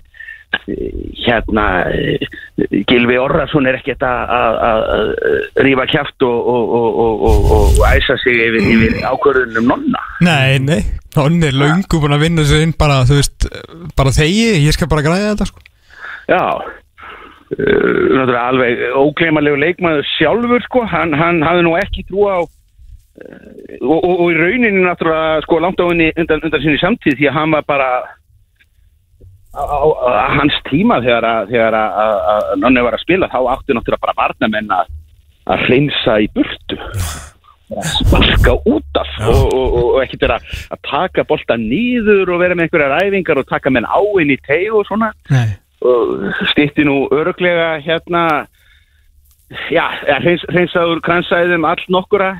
hérna 1.24 1.64
eh, 1.90 2.24
Gilvi 2.88 3.16
Orrason 3.18 3.66
er 3.66 3.78
ekkert 3.80 4.02
að- 4.06 5.14
rífa 5.64 5.86
kjátt 5.90 6.22
og, 6.26 6.48
og, 6.54 6.74
og, 6.78 7.00
og, 7.04 7.24
og, 7.28 7.50
og 7.80 7.84
æsa 7.90 8.16
sig 8.22 8.38
yfir, 8.48 8.62
yfir 8.74 8.96
ákvörðunum 9.10 9.68
nonna. 9.72 10.02
Nei, 10.24 10.58
nei, 10.62 10.80
hann 11.16 11.42
er 11.42 11.54
löngu 11.56 12.00
búin 12.02 12.14
að 12.16 12.24
vinna 12.26 12.46
sér 12.46 12.64
inn 12.66 12.74
bara, 12.78 13.02
þú 13.08 13.18
veist, 13.20 13.48
bara 13.98 14.14
þegi, 14.14 14.48
ég 14.66 14.76
skal 14.76 14.90
bara 14.90 15.04
græða 15.06 15.34
þetta 15.34 15.48
sko. 15.50 15.64
Já 16.30 16.42
uh, 16.56 16.64
náttúrulega 17.54 18.48
alveg 18.48 18.84
ókleimalegu 18.98 19.60
leikmaður 19.60 20.06
sjálfur 20.16 20.62
sko, 20.68 20.84
hann, 20.90 21.12
hann 21.18 21.42
hafði 21.44 21.66
nú 21.66 21.74
ekki 21.80 22.06
trú 22.08 22.26
á 22.30 22.38
uh, 22.40 22.48
og, 23.82 23.98
og, 23.98 24.14
og 24.24 24.26
í 24.32 24.38
rauninni 24.40 24.84
náttúrulega 24.86 25.42
sko 25.44 25.60
langt 25.62 25.82
á 25.82 25.86
henni 25.90 26.10
undan, 26.16 26.42
undan 26.46 26.64
sinni 26.64 26.80
samtíð 26.82 27.18
því 27.20 27.28
að 27.30 27.36
hann 27.38 27.54
var 27.58 27.66
bara 27.68 27.90
á, 29.54 29.78
hans 30.36 30.56
tíma 30.68 31.00
þegar 31.04 31.26
að, 31.78 32.54
nonni 32.62 32.82
var 32.84 32.96
að 32.96 33.04
spila 33.04 33.30
þá 33.32 33.38
áttu 33.54 33.76
náttúrulega 33.76 34.02
bara 34.02 34.18
varnamenn 34.18 34.74
að, 34.74 34.92
hreinsa 35.66 36.18
í 36.24 36.28
burtu. 36.34 36.78
Sparka 37.88 38.52
út 38.68 38.98
af 39.00 39.08
og, 39.24 39.46
og, 39.48 39.62
og, 39.64 39.86
og 39.96 40.00
ekki 40.02 40.18
vera 40.20 40.36
að 40.70 40.80
taka 40.84 41.24
bolta 41.26 41.56
nýður 41.58 42.34
og 42.34 42.42
vera 42.42 42.54
með 42.54 42.68
einhverjar 42.68 43.06
æfingar 43.06 43.40
og 43.40 43.48
taka 43.48 43.72
menn 43.72 43.88
áinn 43.88 44.34
í 44.34 44.36
teg 44.44 44.68
og 44.76 44.84
svona. 44.86 45.10
Nei, 45.32 45.48
og 45.84 46.28
stýtti 46.52 46.84
nú 46.86 47.06
öruglega 47.12 47.78
hérna 47.84 48.24
já, 49.72 49.86
ja, 50.08 50.20
hreins, 50.20 50.44
hreinsaður 50.52 51.02
kransæðum 51.04 51.66
all 51.68 51.82
nokkura 51.92 52.34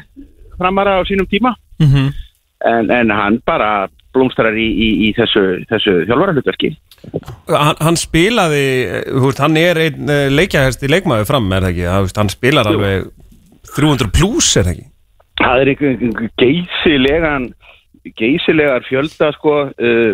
framara 0.58 1.00
á 1.00 1.02
sínum 1.08 1.28
tíma. 1.30 1.54
Mhm. 1.80 2.12
En, 2.64 2.90
en 2.90 3.10
hann 3.10 3.40
bara 3.44 3.88
blómstrar 4.14 4.56
í, 4.56 4.66
í, 4.70 4.88
í 5.08 5.12
þessu, 5.16 5.44
þessu 5.70 6.00
þjálfarahlutverki 6.08 6.74
Hann, 7.50 7.76
hann 7.84 8.00
spilaði, 8.00 8.64
eh, 8.88 9.12
veist, 9.20 9.42
hann 9.44 9.58
er 9.60 9.82
einn 9.82 10.08
uh, 10.08 10.30
leikjahæsti 10.32 10.88
leikmaður 10.88 11.28
fram, 11.28 11.50
er 11.52 11.66
það 11.66 11.74
ekki? 11.74 11.86
Veist, 12.06 12.20
hann 12.22 12.32
spilar 12.32 12.70
alveg 12.70 13.10
300 13.74 14.12
pluss, 14.14 14.54
er 14.56 14.68
það 14.68 14.76
ekki? 14.78 14.90
það 15.40 15.60
er 15.60 15.70
einhver, 15.72 15.94
einhver 16.08 16.30
geysilegan 16.40 17.48
geysilegar 18.18 18.84
fjölda 18.88 19.30
sko 19.38 19.54
uh, 19.70 20.12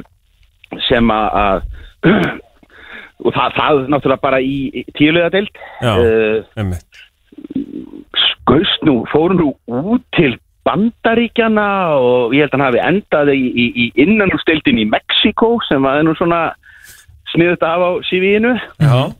sem 0.89 1.13
að 1.15 1.67
og 3.25 3.35
það, 3.37 3.57
það 3.59 3.83
náttúrulega 3.93 4.23
bara 4.23 4.41
í 4.41 4.85
tíulega 4.97 5.33
deild 5.35 5.65
Já. 5.83 5.93
uh, 5.99 6.73
skaust 8.27 8.87
nú, 8.87 9.03
fóru 9.13 9.37
nú 9.37 9.51
út 9.67 10.07
til 10.17 10.37
Bandaríkjana 10.71 11.67
og 11.99 12.35
ég 12.37 12.47
held 12.47 12.55
að 12.55 12.59
hann 12.59 12.67
hafi 12.69 12.83
endað 12.87 13.33
í, 13.35 13.43
í, 13.51 13.67
í 13.75 13.87
innanúrsteildin 14.05 14.79
í 14.79 14.87
Mexiko 14.91 15.57
sem 15.67 15.83
var 15.83 16.05
nú 16.07 16.15
svona 16.19 16.51
sniðut 17.33 17.67
af 17.67 17.83
á 17.83 17.91
CV-inu 18.07 18.55
Já. 18.79 19.11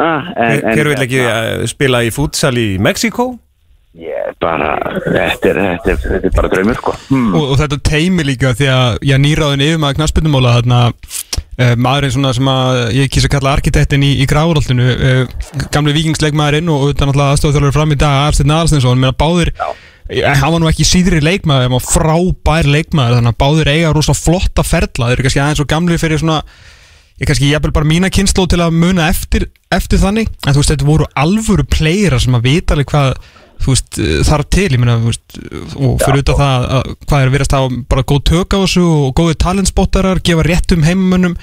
ah, 0.00 0.32
en, 0.36 0.60
Hver, 0.72 0.92
vil 0.92 1.04
ekki 1.04 1.24
uh, 1.24 1.64
spila 1.68 2.02
í 2.06 2.12
fútsal 2.14 2.54
í 2.60 2.68
Mexiko? 2.82 3.34
Ég 4.00 4.32
bara, 4.40 4.78
þetta 5.04 5.50
er, 5.50 5.58
þetta 5.60 5.90
er, 5.92 5.98
þetta 6.00 6.30
er 6.30 6.36
bara 6.38 6.48
draumur 6.54 6.78
sko 6.80 6.94
hmm. 7.10 7.34
og, 7.36 7.50
og 7.52 7.58
þetta 7.60 7.78
teimi 7.84 8.24
líka 8.24 8.54
því 8.56 8.70
að 8.72 9.02
ég 9.10 9.20
nýráðin 9.20 9.66
yfir 9.66 9.82
maður 9.82 9.98
knaspindumóla 10.00 10.54
þarna 10.56 10.80
uh, 10.88 11.74
maðurinn 11.76 12.14
svona 12.16 12.32
sem 12.36 12.48
að 12.48 12.80
ég 12.96 13.12
kýsa 13.12 13.28
að 13.28 13.34
kalla 13.36 13.54
arkitektin 13.58 14.06
í, 14.08 14.14
í 14.24 14.28
gráðuroltinu 14.30 14.88
uh, 14.96 15.40
gamli 15.74 15.96
vikingsleikmaðurinn 15.98 16.72
og 16.72 16.88
utan 16.94 17.12
alltaf 17.12 17.34
aðstofþjálfur 17.34 17.76
fram 17.76 17.92
í 17.92 18.00
dag 18.00 18.30
Arsteinn 18.30 18.56
Aðalstinsson 18.56 19.02
meðan 19.02 19.20
báðir 19.20 19.52
eh, 19.52 19.74
hann 20.20 20.52
var 20.52 20.60
nú 20.60 20.68
ekki 20.70 20.86
síðri 20.86 21.22
leikmaður 21.24 21.68
hann 21.68 21.76
var 21.76 21.86
frábær 21.86 22.68
leikmaður 22.68 23.18
þannig 23.18 23.34
að 23.34 23.40
báðir 23.42 23.72
eiga 23.72 23.92
rosa 23.96 24.14
flotta 24.16 24.64
ferla 24.66 25.08
þeir 25.08 25.16
eru 25.16 25.26
kannski 25.26 25.42
aðeins 25.42 25.62
og 25.64 25.70
gamli 25.72 25.98
fyrir 26.00 26.20
svona 26.22 26.40
ég 27.20 27.28
kannski 27.28 27.52
jafnvel 27.52 27.74
bara 27.76 27.88
mína 27.88 28.10
kynnsló 28.12 28.48
til 28.50 28.60
að 28.64 28.74
muna 28.76 29.06
eftir, 29.12 29.46
eftir 29.72 30.02
þannig 30.02 30.30
en 30.42 30.54
þú 30.54 30.62
veist 30.62 30.74
þetta 30.74 30.88
voru 30.88 31.08
alvöru 31.24 31.66
playera 31.70 32.20
sem 32.22 32.36
að 32.36 32.48
vita 32.48 32.76
alveg 32.76 32.90
hvað 32.92 33.14
þú 33.62 33.74
veist, 33.74 33.98
þarf 34.26 34.48
til, 34.50 34.68
ég 34.74 34.80
meina, 34.82 34.96
veist, 35.04 35.36
og 35.78 36.00
fyrir 36.02 36.18
auðvitað 36.18 36.40
það 36.40 36.64
að 36.78 36.88
hvað 37.04 37.20
er 37.20 37.28
að 37.28 37.36
virast 37.36 37.56
að 37.58 37.76
bara 37.92 38.06
góð 38.10 38.22
tök 38.32 38.56
á 38.56 38.58
þessu 38.64 38.86
og 38.88 39.12
góði 39.20 39.38
talentspottarar, 39.44 40.22
gefa 40.26 40.46
réttum 40.48 40.86
heimamönnum 40.86 41.36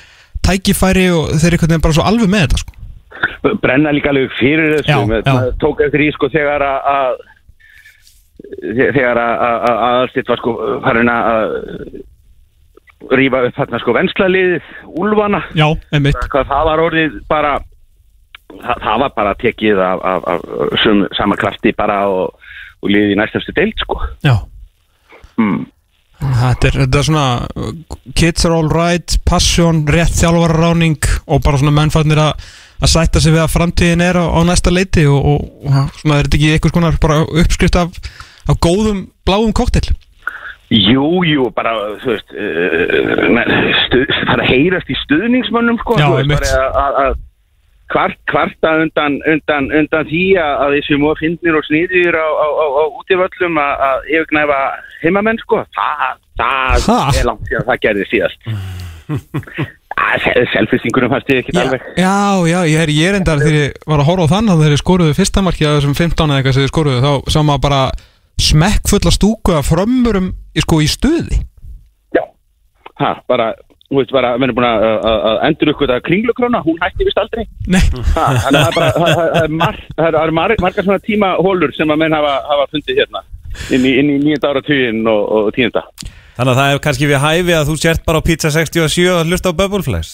tækifæri 0.46 1.08
og 1.16 1.32
þeir 1.40 1.56
eru 1.56 1.80
bara 1.80 1.96
svo 1.96 2.08
alveg 2.10 2.32
með 2.32 2.46
þetta, 2.46 2.62
sko. 2.64 3.56
brenna 3.64 3.94
líka 3.96 4.12
alveg 4.12 4.36
fyrir 4.40 4.76
þessu 4.78 4.92
Já, 4.92 5.24
já. 5.24 5.52
tók 5.64 5.86
eftir 5.86 6.06
í 6.10 6.12
sko 6.16 6.32
þegar 6.34 6.66
að 6.68 7.24
þegar 8.94 9.20
að- 9.20 9.40
að 9.48 9.58
að- 9.70 9.82
aðalstitt 9.90 10.30
var 10.32 10.38
sko 10.42 10.54
farin 10.84 11.12
að 11.12 11.56
rífa 13.16 13.42
upp 13.48 13.56
þarna 13.58 13.80
sko 13.82 13.96
venslaliðið 13.96 14.70
úlfana 15.00 15.42
Já, 15.58 15.68
einmitt. 15.96 16.20
hvað 16.30 16.50
það 16.52 16.66
var 16.70 16.84
orðið 16.84 17.18
bara 17.32 17.54
það, 18.60 18.78
það 18.84 19.00
var 19.06 19.12
bara 19.16 19.34
tekið 19.40 19.82
af, 19.86 20.00
af, 20.04 20.28
af 20.34 20.80
sum, 20.84 21.04
sama 21.18 21.38
krafti 21.40 21.74
bara 21.78 22.02
og, 22.12 22.34
og 22.84 22.90
liðið 22.92 23.14
í 23.16 23.20
næstafstu 23.20 23.56
deild 23.56 23.80
sko 23.86 24.00
Já. 24.26 24.36
hmm. 25.40 25.68
Þetta 26.20 26.68
er, 26.68 26.76
þetta 26.84 26.98
er 27.00 27.06
svona 27.08 27.28
kids 28.20 28.44
are 28.46 28.56
all 28.58 28.68
right, 28.68 29.14
passion, 29.26 29.86
rétt 29.88 30.18
þjálfararáning 30.20 30.98
og 31.32 31.40
bara 31.46 31.62
svona 31.62 31.72
mennfarnir 31.78 32.20
að 32.20 32.50
að 32.80 32.92
sætta 32.94 33.20
sig 33.20 33.34
við 33.36 33.42
að 33.44 33.52
framtíðin 33.52 34.04
er 34.04 34.16
á, 34.20 34.26
á 34.32 34.40
næsta 34.48 34.72
leiti 34.72 35.04
og, 35.08 35.20
og, 35.20 35.48
og 35.68 35.96
svona 36.00 36.20
er 36.20 36.28
þetta 36.28 36.38
ekki 36.40 36.52
einhvers 36.56 36.76
konar 36.76 37.00
bara 37.04 37.18
uppskrift 37.28 37.76
af, 37.76 37.90
af 38.50 38.58
góðum 38.66 39.06
bláum 39.28 39.52
koktel 39.56 39.86
Jú, 40.70 41.24
jú, 41.26 41.48
bara, 41.58 41.72
þú 42.04 42.12
veist, 42.14 42.30
það 42.30 44.34
er 44.36 44.44
að 44.44 44.52
heyrast 44.52 44.92
í 44.94 44.98
stuðningsmönnum, 45.02 45.80
sko, 45.82 45.96
að- 45.98 47.18
kvart, 47.90 48.20
kvarta 48.30 48.76
undan, 48.84 49.16
undan, 49.26 49.72
undan 49.74 50.06
því 50.06 50.22
að, 50.38 50.76
þessi 50.76 51.00
múa 51.02 51.16
fyndnir 51.18 51.58
og 51.58 51.66
sniðir 51.66 52.14
á, 52.14 52.22
á, 52.22 52.48
á, 52.54 52.66
á 52.70 52.84
útiföllum 53.02 53.58
að, 53.58 54.06
yfirgnæfa 54.14 54.60
heimamenn, 55.02 55.42
sko, 55.42 55.64
það, 55.74 56.22
það 56.38 56.86
Ha? 56.86 57.00
er 57.18 57.26
langt 57.32 57.50
síðan 57.50 57.66
það 57.72 57.82
gerði 57.88 58.06
síðast. 58.14 58.40
Selfistingunum 60.54 61.10
fannst 61.12 61.30
ég 61.34 61.42
ekki 61.44 61.54
Já, 61.58 61.62
alveg. 61.66 61.82
já, 61.98 62.14
já, 62.50 62.60
ég 62.70 62.80
er, 62.86 62.92
ég 62.94 63.10
er 63.10 63.18
endar 63.20 63.42
þegar 63.42 63.58
ég 63.58 63.74
var 63.90 64.02
að 64.04 64.08
horfa 64.10 64.28
á 64.30 64.32
þann 64.38 64.52
að 64.54 64.62
þegar 64.62 64.76
ég 64.78 64.82
skoruðu 64.84 65.16
fyrsta 65.18 65.44
marki 65.46 65.66
að 65.68 65.76
þessum 65.80 65.96
15 65.98 66.30
eða 66.30 66.38
eitthvað 66.40 66.56
sem 66.56 66.64
þið 66.66 66.72
skoruðu 66.72 67.02
þá 67.04 67.12
sá 67.34 67.40
maður 67.46 67.64
bara 67.66 67.82
smekkfulla 68.44 69.12
stúku 69.14 69.56
af 69.58 69.70
frömmurum 69.70 70.32
sko, 70.64 70.80
í 70.84 70.88
stuði 70.92 71.40
Já, 72.16 72.24
ha, 73.02 73.12
bara, 73.30 73.52
þú 73.90 74.00
veist, 74.00 74.14
bara, 74.16 74.36
við 74.38 74.48
erum 74.50 74.58
búin 74.60 74.68
að, 74.70 74.86
að, 75.10 75.18
að 75.32 75.42
endur 75.50 75.72
ykkur 75.74 75.92
það 75.94 76.04
kringlukróna, 76.08 76.62
hún 76.66 76.80
hætti 76.84 77.08
vist 77.08 77.20
aldrei. 77.22 77.46
Nei, 77.68 77.82
Ha, 78.16 78.28
Þannig 78.46 78.62
að 78.62 78.80
það 78.80 78.86
er 78.86 79.52
er 80.08 80.16
er- 80.24 80.32
margar 80.64 80.84
svona 80.86 81.02
tímahólur 81.06 81.76
sem 81.78 81.90
að 81.94 82.02
menn 82.04 82.16
hafa, 82.18 82.34
hafa 82.50 82.70
fundið 82.74 83.04
hérna 83.04 83.24
inn 83.76 83.86
í, 83.86 83.94
inn 84.00 84.10
í 84.14 84.18
nýjönda 84.24 84.52
ára 84.54 84.62
tugin 84.66 85.02
og, 85.10 85.22
og 85.40 85.52
tíunda. 85.56 85.86
Þannig 86.38 86.54
að 86.54 86.60
það 86.62 86.74
er 86.74 86.82
kannski 86.86 87.08
við 87.10 87.24
hæfi 87.24 87.56
að 87.58 87.70
þú 87.72 87.78
sért 87.82 88.06
bara 88.08 88.22
á 88.22 88.28
pizza 88.30 88.52
67 88.56 89.10
og 89.12 89.26
hlusta 89.28 89.52
á 89.52 89.58
Bubbleflies 89.60 90.12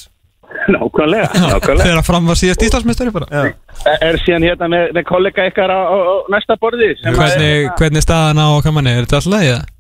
Nákvæmlega, 0.76 1.30
nákvæmlega. 1.36 1.86
þegar 1.86 2.02
að 2.02 2.08
fram 2.10 2.32
var 2.32 2.40
síðast 2.40 2.66
Íslandsmeistari 2.68 3.14
bara 3.16 3.30
Já. 3.30 3.54
Er, 3.86 4.02
er 4.10 4.20
síðan 4.24 4.48
hérna 4.48 4.72
með, 4.72 4.90
með 4.98 5.08
kollega 5.10 5.48
ykkar 5.52 5.74
á, 5.74 5.80
á, 5.86 5.98
á 5.98 6.16
næsta 6.34 6.58
borði 6.62 6.92
Hvernig, 7.04 7.46
er, 7.46 7.72
hvernig 7.80 8.02
er 8.02 8.08
staðan 8.08 8.42
á 8.42 8.48
kamanni, 8.66 8.96
er 8.96 9.06
þetta 9.08 9.22
alltaf 9.22 9.34
leið? 9.36 9.72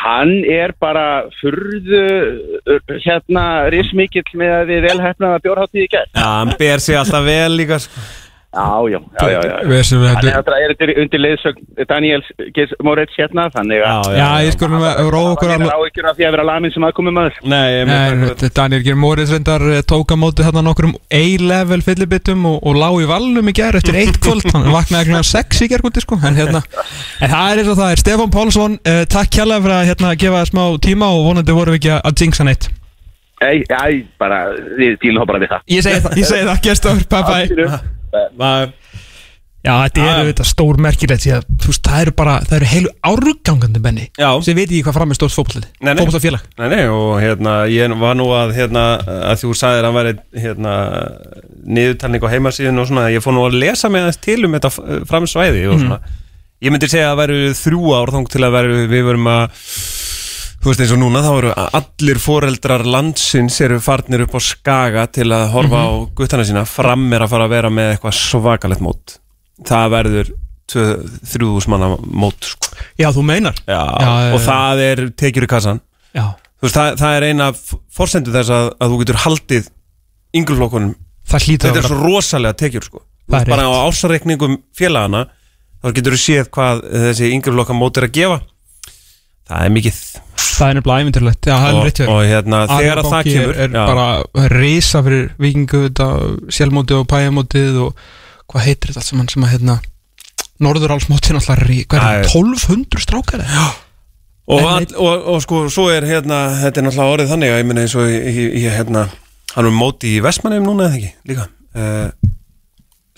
hann 0.00 0.32
er 0.48 0.72
bara 0.80 1.26
furðu 1.40 2.00
hérna 3.04 3.44
rismikill 3.72 4.26
með 4.40 4.54
að 4.56 4.72
við 4.72 4.86
velhæfnaða 4.88 5.42
bjórháttíð 5.44 5.84
í 5.84 5.90
gæð. 5.92 6.08
Já, 6.14 6.24
hann 6.24 6.52
ber 6.60 6.84
sig 6.84 6.98
alltaf 7.00 7.26
vel 7.26 7.52
líka 7.58 7.80
sko. 7.84 8.04
Já, 8.50 8.82
já, 8.90 8.98
já, 9.20 9.26
já, 9.30 9.40
já. 9.46 9.58
Við 9.70 9.82
sem 9.86 10.00
við 10.02 10.08
Þannig 10.10 10.34
að 10.34 10.48
það 10.48 10.62
er 10.64 10.72
undir, 10.72 10.90
undir 10.98 11.20
leiðsögn 11.22 11.84
Daniels 11.86 12.30
Gils 12.56 12.72
Moritz 12.82 13.12
hérna, 13.14 13.44
þannig 13.54 13.84
að 13.86 14.08
Já, 14.16 14.26
ég 14.42 14.56
skulum 14.56 14.82
að 14.88 15.10
róa 15.14 15.28
okkur 15.36 15.52
það 15.52 15.62
er 15.68 15.74
áhyggjur 15.76 16.08
af 16.10 16.16
því 16.18 16.26
að 16.26 16.34
vera 16.34 16.46
lamin 16.48 16.74
sem 16.74 16.86
aðkomið 16.88 17.14
maður. 17.14 17.36
Nei, 17.52 17.68
ég 17.76 17.86
Nei, 17.86 18.48
Daniel 18.56 18.80
Geir 18.88 18.98
Moritz 18.98 19.30
reyndar 19.30 19.66
eh, 19.70 19.84
tók 19.86 20.10
á 20.10 20.16
móti 20.18 20.42
þarna 20.42 20.64
nokkrum 20.66 20.96
A-level 21.14 21.78
fyllibittum 21.86 22.48
og, 22.50 22.56
og 22.66 22.80
lá 22.80 22.88
í 22.90 23.06
valnum 23.12 23.52
í 23.52 23.54
gær 23.54 23.78
eftir 23.78 24.00
eitt 24.02 24.18
kvöld, 24.18 24.48
hann 24.50 24.66
vaknaði 24.74 25.14
ekki 25.14 25.30
sex 25.30 25.62
í 25.62 25.70
gærkvöldi 25.70 26.02
sko, 26.02 26.18
en 26.18 26.42
hérna 26.42 26.64
en 27.22 27.30
það 27.30 27.52
er 27.52 27.62
eins 27.62 27.70
og 27.70 27.78
það 27.78 27.94
er, 27.94 28.02
Stefán 28.02 28.34
Pálsson 28.34 28.76
uh, 28.82 29.04
takk 29.14 29.30
kjærlega 29.38 29.62
fyrir 29.68 29.76
að 29.76 29.88
hérna 29.92 30.12
gefa 30.24 30.42
smá 30.50 30.64
tíma 30.82 31.12
og 31.14 31.22
vonandi 31.28 31.54
vorum 31.54 31.78
við 31.78 31.84
ekki 31.84 31.94
að 32.00 32.26
jinxa 32.26 32.50
neitt. 32.50 32.66
Ei, 33.46 33.62
ei, 33.62 34.02
bara, 34.18 34.42
við 34.74 34.98
dílum 35.06 35.22
bara 35.30 35.38
við 35.40 35.54
það. 35.54 35.64
Ég 35.76 35.86
segi 35.86 36.02
það, 36.02 36.18
ég 36.18 36.30
segi 36.34 36.50
það, 36.50 36.60
gestur, 36.66 37.02
bye 37.14 37.24
bye 37.30 37.98
Bye. 38.10 38.72
Já, 39.60 39.74
þetta 39.84 40.00
er 40.00 40.06
Já. 40.06 40.20
auðvitað 40.22 40.46
stór 40.48 40.78
merkilegt 40.80 41.20
því 41.20 41.32
að 41.36 41.42
þú 41.60 41.68
veist, 41.68 41.82
það 41.84 42.02
eru 42.06 42.12
bara, 42.16 42.34
það 42.48 42.54
eru 42.56 42.68
heilu 42.70 42.92
árgangandi 43.10 43.82
benni 43.84 44.06
Já. 44.16 44.28
sem 44.46 44.56
veit 44.56 44.70
ekki 44.70 44.86
hvað 44.86 44.96
fram 44.96 45.12
er 45.12 45.18
stórt 45.18 45.34
fótbollið 45.36 45.66
Nei, 45.84 45.90
nei. 45.98 46.38
Nei, 46.62 46.68
nei, 46.72 46.80
og 46.88 47.10
hérna, 47.20 47.52
ég 47.68 47.92
var 48.00 48.16
nú 48.16 48.30
að, 48.32 48.54
hérna, 48.56 48.84
að 49.28 49.42
þú 49.42 49.52
sagðir 49.60 49.84
að 49.84 49.90
hann 49.90 49.98
væri, 49.98 50.14
hérna, 50.46 50.72
niðurtalning 51.76 52.24
á 52.24 52.32
heimasíðun 52.32 52.80
og 52.80 52.88
svona, 52.88 53.04
ég 53.12 53.24
fór 53.26 53.36
nú 53.36 53.44
að 53.50 53.58
lesa 53.60 53.92
með 53.92 54.08
þess 54.08 54.22
til 54.24 54.38
um 54.48 54.56
þetta 54.56 54.72
framsvæði 55.12 55.68
og 55.68 55.84
svona. 55.84 56.00
Ég 56.64 56.72
myndi 56.72 56.88
segja 56.92 57.10
að 57.10 57.12
það 57.12 57.20
væru 57.20 57.52
þrjú 57.60 57.92
ár 58.00 58.14
þóng 58.16 58.26
til 58.32 58.42
að 58.44 58.56
væru, 58.56 58.80
við 58.88 59.06
verum 59.10 59.28
að, 59.32 59.60
þú 60.60 60.68
veist 60.70 60.82
eins 60.84 60.92
og 60.94 61.00
núna, 61.00 61.22
þá 61.24 61.30
eru 61.38 61.52
allir 61.80 62.20
foreldrar 62.20 62.84
landsins 62.84 63.56
eru 63.64 63.78
farnir 63.82 64.26
upp 64.26 64.36
á 64.36 64.40
skaga 64.44 65.06
til 65.12 65.28
að 65.32 65.46
horfa 65.54 65.80
á 65.80 65.90
guttana 66.18 66.44
sína, 66.48 66.66
fram 66.68 67.06
er 67.16 67.24
að 67.24 67.32
fara 67.32 67.48
að 67.48 67.54
vera 67.56 67.72
með 67.72 67.94
eitthvað 67.94 68.16
svakalegt 68.20 68.84
mót. 68.84 69.16
Það 69.66 69.90
verður 69.96 70.32
3.000 70.70 71.70
manna 71.72 71.88
mót, 72.06 72.46
sko. 72.46 72.70
Já, 73.00 73.08
þú 73.10 73.24
meinar 73.26 73.56
Já, 73.66 73.80
Já, 73.80 74.10
og 74.30 74.38
já. 74.38 74.44
það 74.46 74.82
er 74.86 75.02
tekjur 75.18 75.46
í 75.46 75.50
kassan. 75.50 75.80
Já, 76.14 76.26
Þú 76.60 76.66
veist, 76.68 76.76
það, 76.76 76.96
það 77.00 77.16
er 77.16 77.24
eina 77.30 77.46
forsendu 77.96 78.32
þess 78.34 78.52
að, 78.52 78.66
að 78.76 78.92
þú 78.92 78.96
getur 79.00 79.18
haldið 79.24 79.68
hlýtur 81.46 81.70
Þetta 81.70 81.80
er 81.80 81.86
svo 81.88 81.98
rosalega 82.04 82.58
tekjur, 82.60 82.84
sko. 82.84 83.02
Bara 83.30 83.64
á 83.64 83.70
rétt. 83.70 83.86
ásarreikningum 83.88 84.58
félagana, 84.76 85.24
þá 85.80 85.94
getur 85.96 86.16
þú 86.16 86.20
séð 86.20 86.50
hvað 86.52 86.82
þessi 87.06 87.30
yngreflokka 87.36 87.76
mót 87.78 88.00
er 88.00 88.08
að 88.08 88.14
gefa. 88.18 88.40
Það 89.50 89.66
er 89.66 89.72
mikið. 89.74 90.00
Það 90.40 90.68
er 90.68 90.76
nefnilega 90.76 90.94
já, 91.50 91.54
er 91.70 91.78
Og, 92.06 92.14
og 92.14 92.24
hérna, 92.30 92.58
þegar 92.70 93.00
að 93.00 93.08
það 93.10 93.28
kemur, 93.30 93.52
er, 93.54 93.60
er 93.64 93.74
já, 93.74 93.84
bara 93.88 94.48
risa 94.52 95.02
fyrir 95.06 95.28
vikingu 95.42 95.80
sjálfmótið 96.54 96.98
og 97.00 97.06
pæjamótið 97.10 97.78
og 97.86 98.04
hvað 98.50 98.66
heitir 98.68 98.92
þetta 98.92 99.02
allt 99.02 99.10
saman 99.10 99.30
sem 99.32 99.46
að 99.46 99.54
hérna 99.56 99.78
Norðurálsmótið 100.60 101.32
er 101.32 101.38
Það 101.40 102.16
það, 102.20 102.26
1200 102.28 103.04
strákar 103.06 103.44
eða? 103.46 103.68
og, 104.50 104.64
all, 104.66 104.86
og, 104.98 105.26
og 105.34 105.42
sko, 105.44 105.64
svo 105.72 105.86
er 105.94 106.06
hérna, 106.08 106.40
þetta 106.60 106.82
er 106.82 106.86
náttúrulega 106.86 107.16
orðið 107.16 107.34
þannig 107.34 107.52
að 107.54 107.60
ég 107.60 107.68
minna 107.68 107.84
eins 107.86 107.96
og 107.96 108.10
ég, 108.10 108.40
hérna, 108.76 109.04
hann 109.54 109.68
er 109.70 109.76
móti 109.76 110.14
í 110.16 110.22
Vestmannheim 110.24 110.66
núna 110.66 110.88
eða 110.88 110.98
ekki, 110.98 111.12
líka. 111.30 111.46
Uh, 111.74 112.32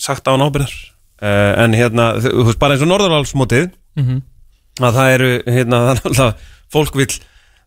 sagt 0.00 0.28
á 0.28 0.34
hann 0.34 0.44
ábyrðar. 0.44 0.74
Uh, 1.22 1.52
en 1.64 1.76
hérna, 1.78 2.12
þú 2.22 2.46
veist, 2.48 2.60
bara 2.62 2.76
eins 2.76 2.84
og 2.84 2.92
Norðurálsmótið, 2.92 3.72
Mm 3.98 4.22
að 4.80 4.96
það 4.96 5.12
eru, 5.18 5.30
hérna, 5.58 5.82
það 5.86 5.92
er 5.92 6.08
alltaf 6.12 6.48
fólk 6.72 6.94
vill, 7.02 7.10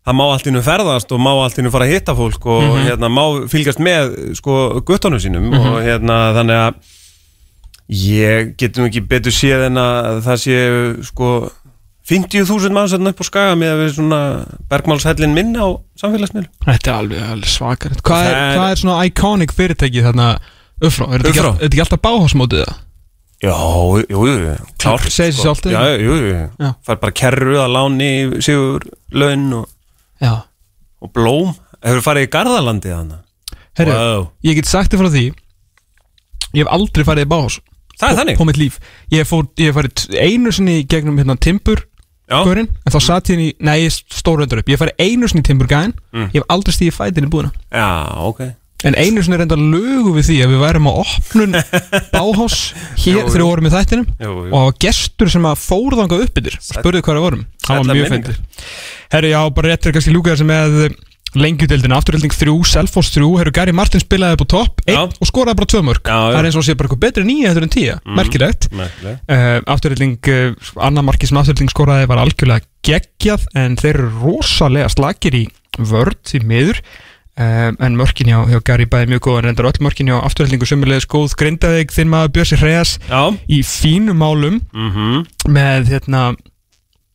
það 0.06 0.18
má 0.18 0.24
allt 0.32 0.47
innu 0.49 0.62
ferðast 0.66 1.12
og 1.14 1.22
má 1.22 1.32
allt 1.43 1.60
innu 1.62 1.72
fara 1.74 1.86
að 1.86 1.93
hitta 1.95 2.16
fólk 2.18 2.45
og 2.56 2.66
hérna, 2.86 3.10
má 3.14 3.24
fylgjast 3.51 3.82
með, 3.84 4.16
sko, 4.39 4.56
guttunum 4.88 5.22
sínum 5.22 5.51
og 5.58 5.80
hérna, 5.86 6.20
þannig 6.39 6.62
að 6.64 6.93
ég 8.01 8.56
getum 8.58 8.88
ekki 8.88 9.03
betur 9.06 9.34
séð 9.36 9.68
en 9.68 9.78
að 9.78 10.24
það 10.26 10.39
sé, 10.41 10.58
sko 11.12 11.30
50.000 12.10 12.74
mann 12.74 12.89
sætna 12.89 13.12
upp 13.14 13.22
á 13.22 13.26
skaga 13.26 13.53
með 13.58 13.72
að 13.74 13.80
við 13.82 13.91
svona 13.97 14.20
bergmálshellin 14.70 15.34
minn 15.34 15.56
á 15.58 15.68
samfélagsmiðlu 15.97 16.49
Þetta 16.68 16.91
er 16.91 16.97
alveg, 16.99 17.24
alveg 17.34 17.49
svakar 17.49 17.95
hvað 18.06 18.26
er, 18.30 18.36
er- 18.41 18.58
hvað 18.60 18.74
er 18.76 18.82
svona 18.82 18.97
iconic 19.10 19.53
fyrirtæki 19.58 20.03
þarna 20.06 20.28
uppfrá? 20.86 21.08
Er 21.10 21.24
er 21.26 21.32
þetta 21.32 21.70
ekki 21.72 21.82
alltaf 21.86 22.03
báhásmótið 22.06 22.62
það? 22.66 22.76
Já, 23.46 23.54
jú, 24.10 24.22
jú, 24.26 24.34
jú, 24.41 24.56
klárt 24.82 25.12
Segir 25.14 25.36
sjálft, 25.38 25.68
Já, 25.70 25.78
eða? 25.84 26.00
jú, 26.02 26.16
jú, 26.18 26.41
Já. 26.64 26.70
fær 26.88 27.00
bara 27.04 27.14
kerru 27.22 27.58
að 27.62 27.74
láni 27.76 28.10
sigur 28.46 28.86
laun 29.14 29.46
og, 29.62 29.70
og 31.02 31.12
blóm. 31.14 31.54
Hefur 31.86 32.02
farið 32.08 32.26
í 32.26 32.32
Garðalandi 32.34 32.89
þannig 32.89 33.22
Herru, 33.78 33.91
Wow. 33.93 34.28
ég 34.48 34.56
get 34.58 34.66
sagt 34.72 34.93
þér 34.93 35.04
frá 35.04 35.10
því 35.14 35.26
Ég 36.56 36.64
hef 36.64 36.72
aldrei 36.72 37.04
farið 37.04 37.26
í 37.28 37.30
báhás. 37.34 37.58
Það 38.00 38.10
er 38.10 38.18
þannig? 38.22 38.38
På 38.39 38.46
mitt 38.48 38.58
líf. 38.60 38.78
Ég 39.12 39.22
hef, 39.22 39.30
fór, 39.30 39.43
ég 39.60 39.70
hef 39.70 39.76
farið 39.76 40.16
einu 40.24 40.52
sinni 40.56 40.78
gegnum 40.88 41.18
hérna 41.20 41.36
timbur 41.39 41.82
Já, 42.26 42.39
Gaurinn, 42.41 42.70
en 42.82 42.93
þá 42.96 43.00
satt 43.06 43.30
ég 43.30 43.38
í, 43.43 43.50
nei, 43.62 43.84
ég 43.84 43.91
stór 43.93 44.41
undur 44.41 44.64
upp. 44.64 44.70
Ég 44.72 44.80
hef 44.80 44.82
farið 44.82 45.04
einu 45.04 45.28
sinni 45.30 45.43
í 45.43 45.50
timburgæðin 45.52 45.93
Mm. 46.16 46.30
Ég 46.32 46.39
hef 46.39 46.48
aldrei 46.50 46.74
stíðið 46.74 46.96
fætin 46.96 47.28
í 47.28 47.30
búðina. 47.30 47.52
Já, 47.70 47.89
ok 48.26 48.39
En 48.86 48.98
einu 49.00 49.24
sinni 49.26 49.40
reynda 49.42 49.58
lögu 49.58 50.14
við 50.18 50.28
því 50.30 50.38
að 50.46 50.54
við 50.54 50.62
værum 50.66 50.90
á 50.90 50.94
opnun 51.02 51.58
Báhás 52.16 52.60
Hér 53.02 53.24
þegar 53.26 53.42
við 53.42 53.48
vorum 53.50 53.70
í 53.70 53.74
þættinum 53.74 54.06
Jú, 54.12 54.30
jú. 54.30 54.52
Og 54.52 54.54
það 54.54 54.68
var 54.68 54.78
gestur 54.86 55.34
sem 55.34 55.50
að 55.50 55.58
fór 55.64 55.98
þangað 56.02 56.24
upp 56.28 56.40
yfir. 56.44 56.60
Spurði 56.70 57.02
hvað 57.02 57.18
það 57.18 57.26
vorum 57.26 57.44
Það 57.66 57.82
var 57.82 57.92
mjög 58.00 58.14
fyndið 58.14 58.40
Herru, 59.16 59.34
já, 59.34 59.42
bara 59.58 59.74
réttir 59.74 59.96
kannski 59.96 60.14
lúka 60.14 60.34
þessi 60.36 60.48
með 60.50 60.80
lengjudeldina, 61.36 61.98
afturhelding 62.00 62.32
3, 62.32 62.54
Selfoss 62.70 63.12
3 63.12 63.28
Herru, 63.42 63.52
Gary 63.56 63.74
Martin 63.76 64.00
spilaði 64.00 64.38
upp 64.38 64.46
á 64.48 64.54
topp 64.54 64.84
og 64.96 65.28
skoraði 65.28 65.58
bara 65.60 65.68
tvö 65.74 65.82
mörg. 65.84 66.06
Það 66.08 66.38
er 66.40 66.48
eins 66.48 66.56
og 66.60 66.64
sé 66.64 66.76
bara 66.80 66.88
eitthvað 66.88 67.02
betri 67.04 67.26
nýja 67.28 67.50
eftir 67.52 67.66
en 67.66 67.74
tíja 67.74 67.96
Merkilegt. 68.08 68.70
Merkileg 68.72 69.34
uh, 69.36 69.58
Afturhelding, 69.76 70.16
uh, 70.32 70.72
annar 70.88 71.04
marki 71.08 71.28
sem 71.28 71.40
afturhelding 71.42 71.74
skoraði 71.74 72.08
var 72.08 72.22
algjörlega 72.24 72.64
geggjað 72.88 73.50
En 73.60 73.76
þeir 73.82 73.92
eru 73.98 74.14
rosalega 74.24 74.88
slakir 74.94 75.36
í 75.36 75.44
vörd 75.76 76.22
því 76.30 76.44
miður 76.48 76.82
um, 77.38 77.78
En 77.80 77.96
mörkin 78.00 78.28
hjá, 78.32 78.40
hjá 78.50 78.60
Gary 78.66 78.86
bæði 78.90 79.12
mjög 79.14 79.24
góð 79.28 79.38
En 79.42 79.46
reyndar 79.50 79.70
öll 79.72 79.82
mörkin 79.86 80.08
hjá 80.12 80.18
afturheldingu 80.24 80.66
sömulegis 80.70 81.08
góð 81.12 81.36
Grindavík 81.40 81.92
þinn 81.96 82.10
maður 82.12 82.34
Björsi 82.38 82.60
Já 83.10 83.22
í 83.48 83.62
fínum 83.64 84.18
málum 84.22 84.62
mm 84.74 85.26
með 85.56 85.92
hérna 85.94 86.22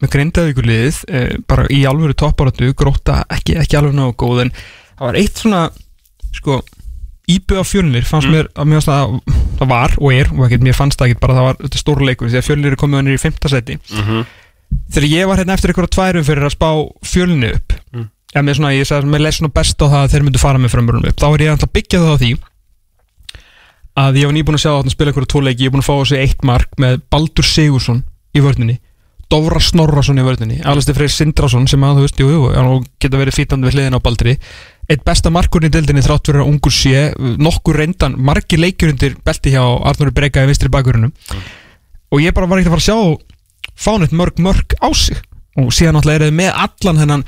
með 0.01 0.13
grindavíkurliðið 0.15 0.99
eh, 1.13 1.33
bara 1.45 1.67
í 1.69 1.83
alvöru 1.85 2.15
topparatu, 2.17 2.71
gróta 2.73 3.19
ekki, 3.29 3.59
ekki 3.61 3.77
alveg 3.77 3.93
náðu 3.99 4.15
góð 4.23 4.39
en 4.47 4.53
það 4.57 5.03
var 5.05 5.19
eitt 5.21 5.37
svona 5.43 5.59
sko, 6.33 6.61
íbjöð 7.29 7.61
á 7.61 7.65
fjölnir 7.69 8.07
fannst 8.09 8.31
mér 8.33 8.49
að 8.55 8.73
fannst 8.73 8.89
að 8.95 9.19
það 9.61 9.69
var 9.75 9.97
og 10.01 10.15
er 10.17 10.31
og 10.33 10.47
ekkert 10.47 10.65
mér 10.65 10.79
fannst 10.79 10.97
það 11.03 11.11
ekki 11.13 11.21
bara 11.21 11.37
það 11.37 11.47
var 11.51 11.61
þetta 11.67 11.83
stóru 11.83 12.09
leikur 12.09 12.31
því 12.33 12.41
að 12.41 12.47
fjölnir 12.49 12.73
er 12.73 12.81
komið 12.81 13.01
hann 13.03 13.13
í 13.13 13.19
fimmta 13.21 13.53
seti 13.53 13.77
Mhm. 13.93 14.25
þegar 14.95 15.09
ég 15.11 15.29
var 15.29 15.37
hérna 15.43 15.53
eftir 15.59 15.71
einhverja 15.75 15.95
tværum 15.99 16.25
fyrir 16.31 16.49
að 16.49 16.57
spá 16.57 16.71
fjölni 17.05 17.53
upp 17.59 17.69
Mm. 17.70 17.70
Ja, 18.35 18.43
með 18.43 18.61
svona, 18.61 18.75
ég 18.77 18.89
sagði, 18.89 19.11
mér 19.11 19.25
leið 19.27 19.39
svona 19.39 19.55
best 19.61 19.83
á 19.83 19.87
það 19.87 20.03
að 20.03 20.15
þeir 20.15 20.27
myndu 20.27 20.43
fara 20.43 20.63
með 20.63 20.75
framrunum 20.75 21.11
upp, 21.11 21.19
þá 21.21 21.29
er 21.31 21.45
ég 21.47 21.55
alltaf 21.55 21.75
byggjað 21.75 22.07
það 22.07 22.15
á 22.15 22.21
því 22.21 22.31
að 24.01 24.21
ég 24.21 24.31
var 24.31 24.37
nýbúin 24.37 24.57
að 24.57 24.65
sjá 24.65 24.73
að 24.77 24.93
spila 24.95 25.11
einhverja 25.11 25.33
tvo 25.33 25.43
leiki, 25.45 25.65
ég 25.65 25.71
er 25.71 25.75
búin 25.75 25.83
að 25.83 25.89
fá 25.91 25.97
þessi 25.99 26.21
eitt 26.23 26.47
mark 26.47 26.79
með 26.81 27.01
Baldur 27.11 27.47
Sigursson 27.47 28.05
í 28.37 28.45
vörninni 28.45 28.79
Dóra 29.31 29.61
Snorrason 29.63 30.19
í 30.19 30.25
vörninni 30.27 30.59
Alistair 30.67 30.97
Freyr 30.99 31.13
Sindrason 31.15 31.69
sem 31.71 31.83
að 31.87 32.01
þú 32.01 32.05
veist, 32.07 32.19
jú, 32.19 32.31
jú, 32.35 32.79
geta 33.03 33.21
verið 33.21 33.37
fítandi 33.37 33.69
við 33.69 33.77
hliðin 33.77 33.95
á 33.95 34.03
Baldri. 34.03 34.33
Eitt 34.91 35.05
besta 35.07 35.31
markurinn 35.31 35.71
í 35.71 35.75
deildinni 35.77 36.03
þrátt 36.03 36.27
fyrir 36.27 36.43
að 36.43 36.51
ungur 36.51 36.75
sé 36.75 37.05
nokkur 37.39 37.79
reyndan, 37.79 38.17
margir 38.19 38.59
leikjur 38.59 38.91
undir 38.91 39.15
belti 39.23 39.53
hjá 39.55 39.63
Arnur 39.63 40.11
Breka 40.17 40.43
í 40.43 40.51
vinstri 40.51 40.73
bakurinnum 40.73 41.13
og 42.11 42.25
ég 42.25 42.35
bara 42.35 42.51
var 42.51 42.59
ekkert 42.59 42.75
að 42.75 42.81
fara 42.81 42.83
að 42.83 42.89
sjá 42.89 43.79
fánett 43.87 44.17
mörg 44.19 44.43
mörg 44.43 44.75
á 44.83 44.91
sig 44.99 45.23
og 45.59 45.73
síðan 45.75 45.97
náttúrulega 45.99 46.21
er 46.21 46.27
þið 46.31 46.37
með 46.39 46.53
allan 46.65 47.01
þennan 47.03 47.25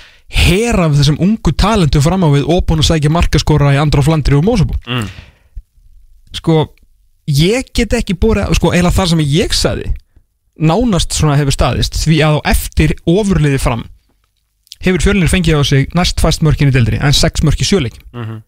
her 0.46 0.78
af 0.84 0.92
þessum 1.00 1.18
ungu 1.20 1.52
talentu 1.58 2.00
fram 2.04 2.22
á 2.22 2.28
við 2.32 2.44
og 2.48 2.62
búin 2.68 2.80
að 2.84 2.88
sækja 2.92 3.10
markaskora 3.10 3.72
í 3.74 3.80
Andrá 3.82 4.02
Flandri 4.06 4.36
og 4.38 4.44
Mósabú 4.46 4.76
Mm. 4.86 5.08
sko 6.32 6.60
ég 7.30 7.68
get 7.74 7.92
ekki 7.98 8.14
búið 8.18 8.44
að 8.46 8.54
sko 8.58 8.72
eiginlega 8.72 8.96
þar 8.96 9.10
sem 9.12 9.24
ég 9.26 9.52
sagði 9.56 9.90
nánast 10.62 11.14
svona 11.16 11.36
hefur 11.40 11.54
staðist 11.54 11.96
því 12.02 12.18
að 12.26 12.38
á 12.38 12.40
eftir 12.52 12.94
ofurliði 13.08 13.60
fram 13.62 13.84
hefur 14.82 15.04
fjölnir 15.04 15.30
fengið 15.30 15.60
á 15.60 15.62
sig 15.64 15.92
næst 15.96 16.20
fæst 16.22 16.42
mörkin 16.44 16.70
í 16.70 16.74
deildri 16.74 16.98
en 17.00 17.12
sex 17.16 17.42
mörk 17.46 17.60
í 17.62 17.68
sjöleikim 17.68 18.02
Mhm. 18.12 18.42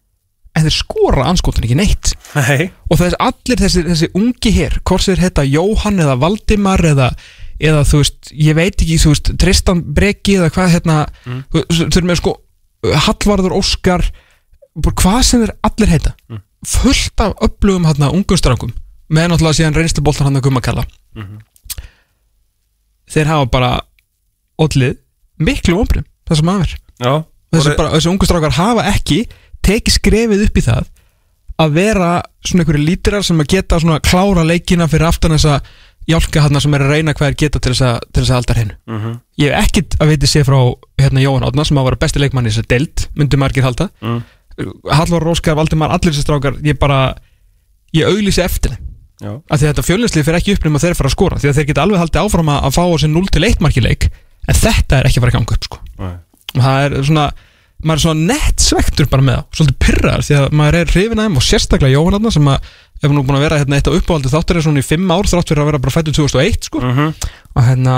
en 0.55 0.63
þeir 0.63 0.75
skora 0.75 1.25
anskotin 1.27 1.63
ekki 1.67 1.75
neitt 1.79 2.13
Nei 2.35 2.71
og 2.89 2.97
þess 2.99 3.15
allir 3.19 3.57
þessi, 3.59 3.83
þessi 3.89 4.09
ungi 4.15 4.51
hér 4.55 4.79
hvort 4.83 5.03
þeir 5.07 5.19
heita 5.23 5.43
Jóhann 5.47 5.99
eða 5.99 6.17
Valdimar 6.19 6.79
eða, 6.79 7.09
eða 7.59 7.83
þú 7.87 8.01
veist, 8.01 8.31
ég 8.33 8.55
veit 8.57 8.75
ekki 8.81 8.97
þú 8.99 9.11
veist, 9.13 9.31
Tristan 9.39 9.81
Breki 9.95 10.37
eða 10.39 10.49
hvað 10.51 10.73
hérna, 10.75 10.97
Mm. 11.25 11.43
eru 11.97 12.07
með 12.07 12.17
sko 12.21 12.35
Hallvarður 12.85 13.55
Óskar 13.57 14.03
hvað 14.77 15.21
sem 15.23 15.41
þeir 15.45 15.53
allir 15.63 15.87
heita 15.93 16.15
Mm. 16.29 16.41
fullt 16.65 17.19
af 17.21 17.33
upplugum 17.41 17.85
hérna 17.85 18.11
ungum 18.11 18.37
strangum 18.37 18.73
með 19.09 19.29
náttúrulega 19.29 19.57
síðan 19.61 19.75
reynsluboltan 19.77 20.25
hann 20.25 20.35
að 20.37 20.41
gumma 20.49 20.61
kalla 20.61 20.85
Mhm. 21.15 21.39
þeir 23.09 23.25
hafa 23.29 23.45
bara 23.51 23.71
ollið 24.61 24.97
miklu 25.39 25.77
ombrið 25.81 26.05
það 26.27 26.39
sem 26.39 26.49
aðver 26.49 26.75
þessi, 27.53 27.75
þessi 27.77 28.09
ungu 28.11 28.25
strákar 28.27 28.51
hafa 28.57 28.85
ekki 28.91 29.19
tekið 29.65 29.97
skrefið 29.99 30.45
upp 30.47 30.57
í 30.57 30.63
það 30.65 30.87
að 31.61 31.71
vera 31.77 32.09
svona 32.43 32.63
einhverju 32.65 32.85
lítirar 32.85 33.23
sem 33.23 33.39
að 33.39 33.47
geta 33.53 33.79
svona 33.79 33.99
klára 34.03 34.43
leikina 34.43 34.87
fyrir 34.91 35.07
aftan 35.07 35.31
þessa 35.37 35.61
hjálka 36.09 36.41
hann 36.45 36.59
sem 36.61 36.73
er 36.77 36.83
að 36.85 36.91
reyna 36.93 37.13
hvað 37.17 37.31
er 37.31 37.37
geta 37.41 37.59
til 37.59 37.73
þess 37.73 37.85
að, 37.87 37.99
að 38.21 38.33
halda 38.35 38.55
hreinu 38.57 38.75
Mhm. 38.87 39.13
ég 39.41 39.51
hef 39.55 39.65
ekkit 39.65 39.95
að 39.99 40.11
veiti 40.13 40.27
sé 40.29 40.43
frá 40.45 40.59
hérna 41.01 41.23
Jóhann 41.23 41.45
Átna 41.47 41.65
sem 41.65 41.77
að 41.77 41.87
vera 41.89 42.01
besti 42.03 42.19
leikmann 42.21 42.45
í 42.45 42.51
þess 42.53 42.63
að 42.63 42.69
deild 42.75 43.07
myndi 43.15 43.37
margir 43.41 43.63
halda. 43.65 43.89
Mm. 44.01 44.21
Hallvar 44.91 45.23
Róskar, 45.25 45.55
Valdimar, 45.57 45.89
allir 45.91 46.13
þessi 46.13 46.23
strákar 46.23 46.59
ég 46.63 46.77
bara, 46.79 47.15
ég 47.95 48.07
auglýsi 48.07 48.41
eftir 48.43 48.75
þeim. 48.75 48.83
Af 49.49 49.59
því 49.59 49.65
að 49.65 49.71
þetta 49.73 49.83
fjölninslið 49.87 50.25
fyrir 50.27 50.37
ekki 50.39 50.53
upp 50.55 50.63
nema 50.67 50.79
þeir 50.83 50.95
fara 50.95 51.09
að 51.09 51.15
skora 51.15 51.37
því 51.39 51.49
að 51.49 51.57
þeir 51.59 51.67
geta 51.71 51.83
alveg 51.85 51.99
haldið 52.03 52.21
áfram 52.21 52.49
að, 52.51 52.61
að 52.67 52.75
fá 52.75 52.83
á 52.83 52.95
sig 52.99 53.09
0 53.11 53.27
til 53.31 53.43
1 53.47 53.61
marki 53.63 53.81
leik 53.83 54.07
en 54.45 54.55
þetta 54.59 54.97
er 54.99 55.07
ekki 55.09 55.19
að 55.19 55.25
fara 55.25 55.31
að 55.31 55.37
ganga 55.39 55.55
upp 55.55 55.67
sko. 55.69 55.79
Og 56.55 56.61
það 56.61 56.79
er 56.85 56.97
svona 57.09 57.25
maður 57.85 57.95
er 57.99 58.03
svona 58.05 58.27
nett 58.33 58.63
svektur 58.63 59.07
bara 59.11 59.25
með 59.25 59.35
það 59.39 59.57
svolítið 59.59 59.77
pyrrar 59.85 60.23
því 60.25 60.35
að 60.39 60.45
maður 60.59 60.77
er 60.79 60.91
hrifin 60.93 61.21
þeim 61.23 61.39
og 61.39 61.43
sérstaklega 61.45 61.95
Jóhann 61.95 62.31
sem 62.31 62.47
að 62.51 62.69
ef 63.03 63.11
nú 63.11 63.23
búin 63.25 63.37
að 63.39 63.45
vera 63.45 63.59
hérna 63.61 63.79
eitt 63.79 63.89
á 63.89 63.95
uppáhaldi 63.95 64.31
þáttur 64.31 64.59
er 64.59 64.65
svona 64.65 64.81
í 64.81 64.87
5 64.87 65.13
ár 65.15 65.29
þrátt 65.31 65.51
fyrir 65.51 65.63
að 65.63 65.69
vera 65.71 65.81
bara 65.83 65.95
fættur 65.95 66.15
2001 66.15 66.69
sko. 66.69 66.81
Mhm. 66.81 67.13
og 67.55 67.63
hérna, 67.63 67.95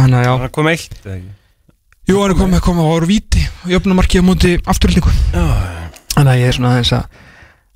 hérna 0.00 0.24
já. 0.24 0.32
Það 0.44 0.52
kom 0.58 0.70
eitt 0.70 0.94
Jú, 2.10 2.18
hann 2.18 2.32
er 2.34 2.58
að 2.58 2.64
koma 2.64 2.82
á 2.82 2.90
áru 2.90 3.06
víti 3.06 3.42
jöfnumarki 3.70 4.18
á 4.18 4.24
móti 4.26 4.54
afturlíku 4.66 5.10
þannig 5.34 6.32
að 6.32 6.40
ég 6.40 6.48
er 6.48 6.56
svona 6.56 6.72
aðeins 6.74 6.92
að 6.96 7.04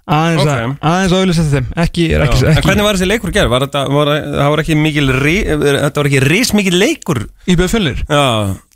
aðeins 0.05 0.45
að 0.45 0.65
aðeins 0.85 1.13
að 1.15 1.21
auðvitað 1.21 1.53
þeim. 1.55 1.69
Ekki, 1.81 2.07
er 2.13 2.25
ekki, 2.27 2.41
ekki, 2.41 2.57
En 2.59 2.67
hvernig 2.67 2.85
var 2.85 2.99
þessi 2.99 3.09
leikur 3.09 3.33
gerð? 3.33 3.53
Var 3.55 3.65
þetta, 3.65 3.85
var, 3.89 4.11
það 4.35 4.51
var 4.53 4.63
ekki 4.65 4.77
mikil 4.77 5.07
Þetta 5.15 6.01
var 6.01 6.11
ekki 6.11 6.23
ris 6.27 6.53
mikil 6.53 6.75
leikur? 6.77 7.23
Í 7.49 7.57
beðu 7.57 7.71
fjölnir 7.73 8.03
Já 8.05 8.25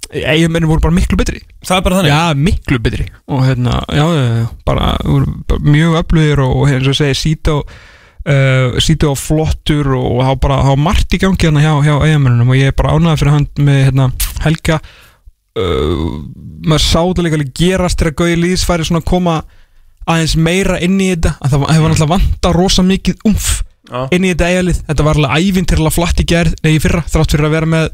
eigamennin 0.08 0.68
voru 0.68 0.82
bara 0.86 0.96
miklu 0.96 1.18
betri. 1.20 1.42
Það 1.66 1.76
er 1.76 1.84
bara 1.86 1.98
þannig. 1.98 2.12
Já, 2.12 2.40
miklu 2.48 2.80
betri. 2.84 3.06
Og 3.28 3.44
hérna, 3.44 3.82
já, 3.92 4.06
bara, 4.68 4.94
bara 5.48 5.60
mjög 5.64 5.98
öflugir 6.02 6.42
og 6.44 6.64
eins 6.70 6.88
og 6.88 6.96
segja 6.96 7.18
Sító 7.18 7.58
uh, 7.64 8.78
Sító 8.84 9.12
flottur 9.18 9.92
og 9.98 10.22
hafa 10.24 10.40
bara 10.46 10.62
hafa 10.64 10.80
margt 10.80 11.14
í 11.14 11.20
gangi 11.22 11.48
hérna 11.48 11.64
hjá, 11.64 11.74
hjá 11.84 11.94
eigamennunum 12.06 12.54
og 12.54 12.60
ég 12.60 12.72
er 12.72 12.78
bara 12.78 12.96
ánægð 12.96 13.22
fyrir 13.22 13.36
hann 13.36 13.48
með 13.68 13.84
hérna, 13.88 14.10
Helga. 14.46 14.80
Uh, 15.58 16.24
maður 16.64 16.84
sá 16.86 17.00
þetta 17.02 17.24
líka 17.26 17.40
alveg 17.40 17.54
gerast 17.60 18.02
þegar 18.02 18.18
Gauði 18.22 18.42
Lýðs 18.42 18.66
færi 18.68 18.88
svona 18.88 19.02
að 19.02 19.10
koma 19.12 19.40
aðeins 20.08 20.36
meira 20.40 20.78
inn 20.84 21.00
í 21.02 21.12
þetta. 21.12 21.36
Að 21.42 21.54
það 21.54 21.72
hefur 21.74 21.92
náttúrulega 21.92 22.14
vanta 22.14 22.54
rosa 22.56 22.84
mikið 22.86 23.26
umf 23.28 23.56
inn 24.12 24.24
í 24.26 24.32
þetta 24.32 24.48
eigalið, 24.52 24.80
þetta 24.88 25.04
var 25.06 25.18
alveg 25.18 25.48
ævintirlega 25.48 25.94
flatt 25.94 26.18
í 26.20 26.26
gerð, 26.28 26.56
nei 26.64 26.74
í 26.74 26.80
fyrra, 26.82 27.00
þrátt 27.08 27.32
fyrir 27.32 27.48
að 27.48 27.54
vera 27.56 27.68
með 27.72 27.86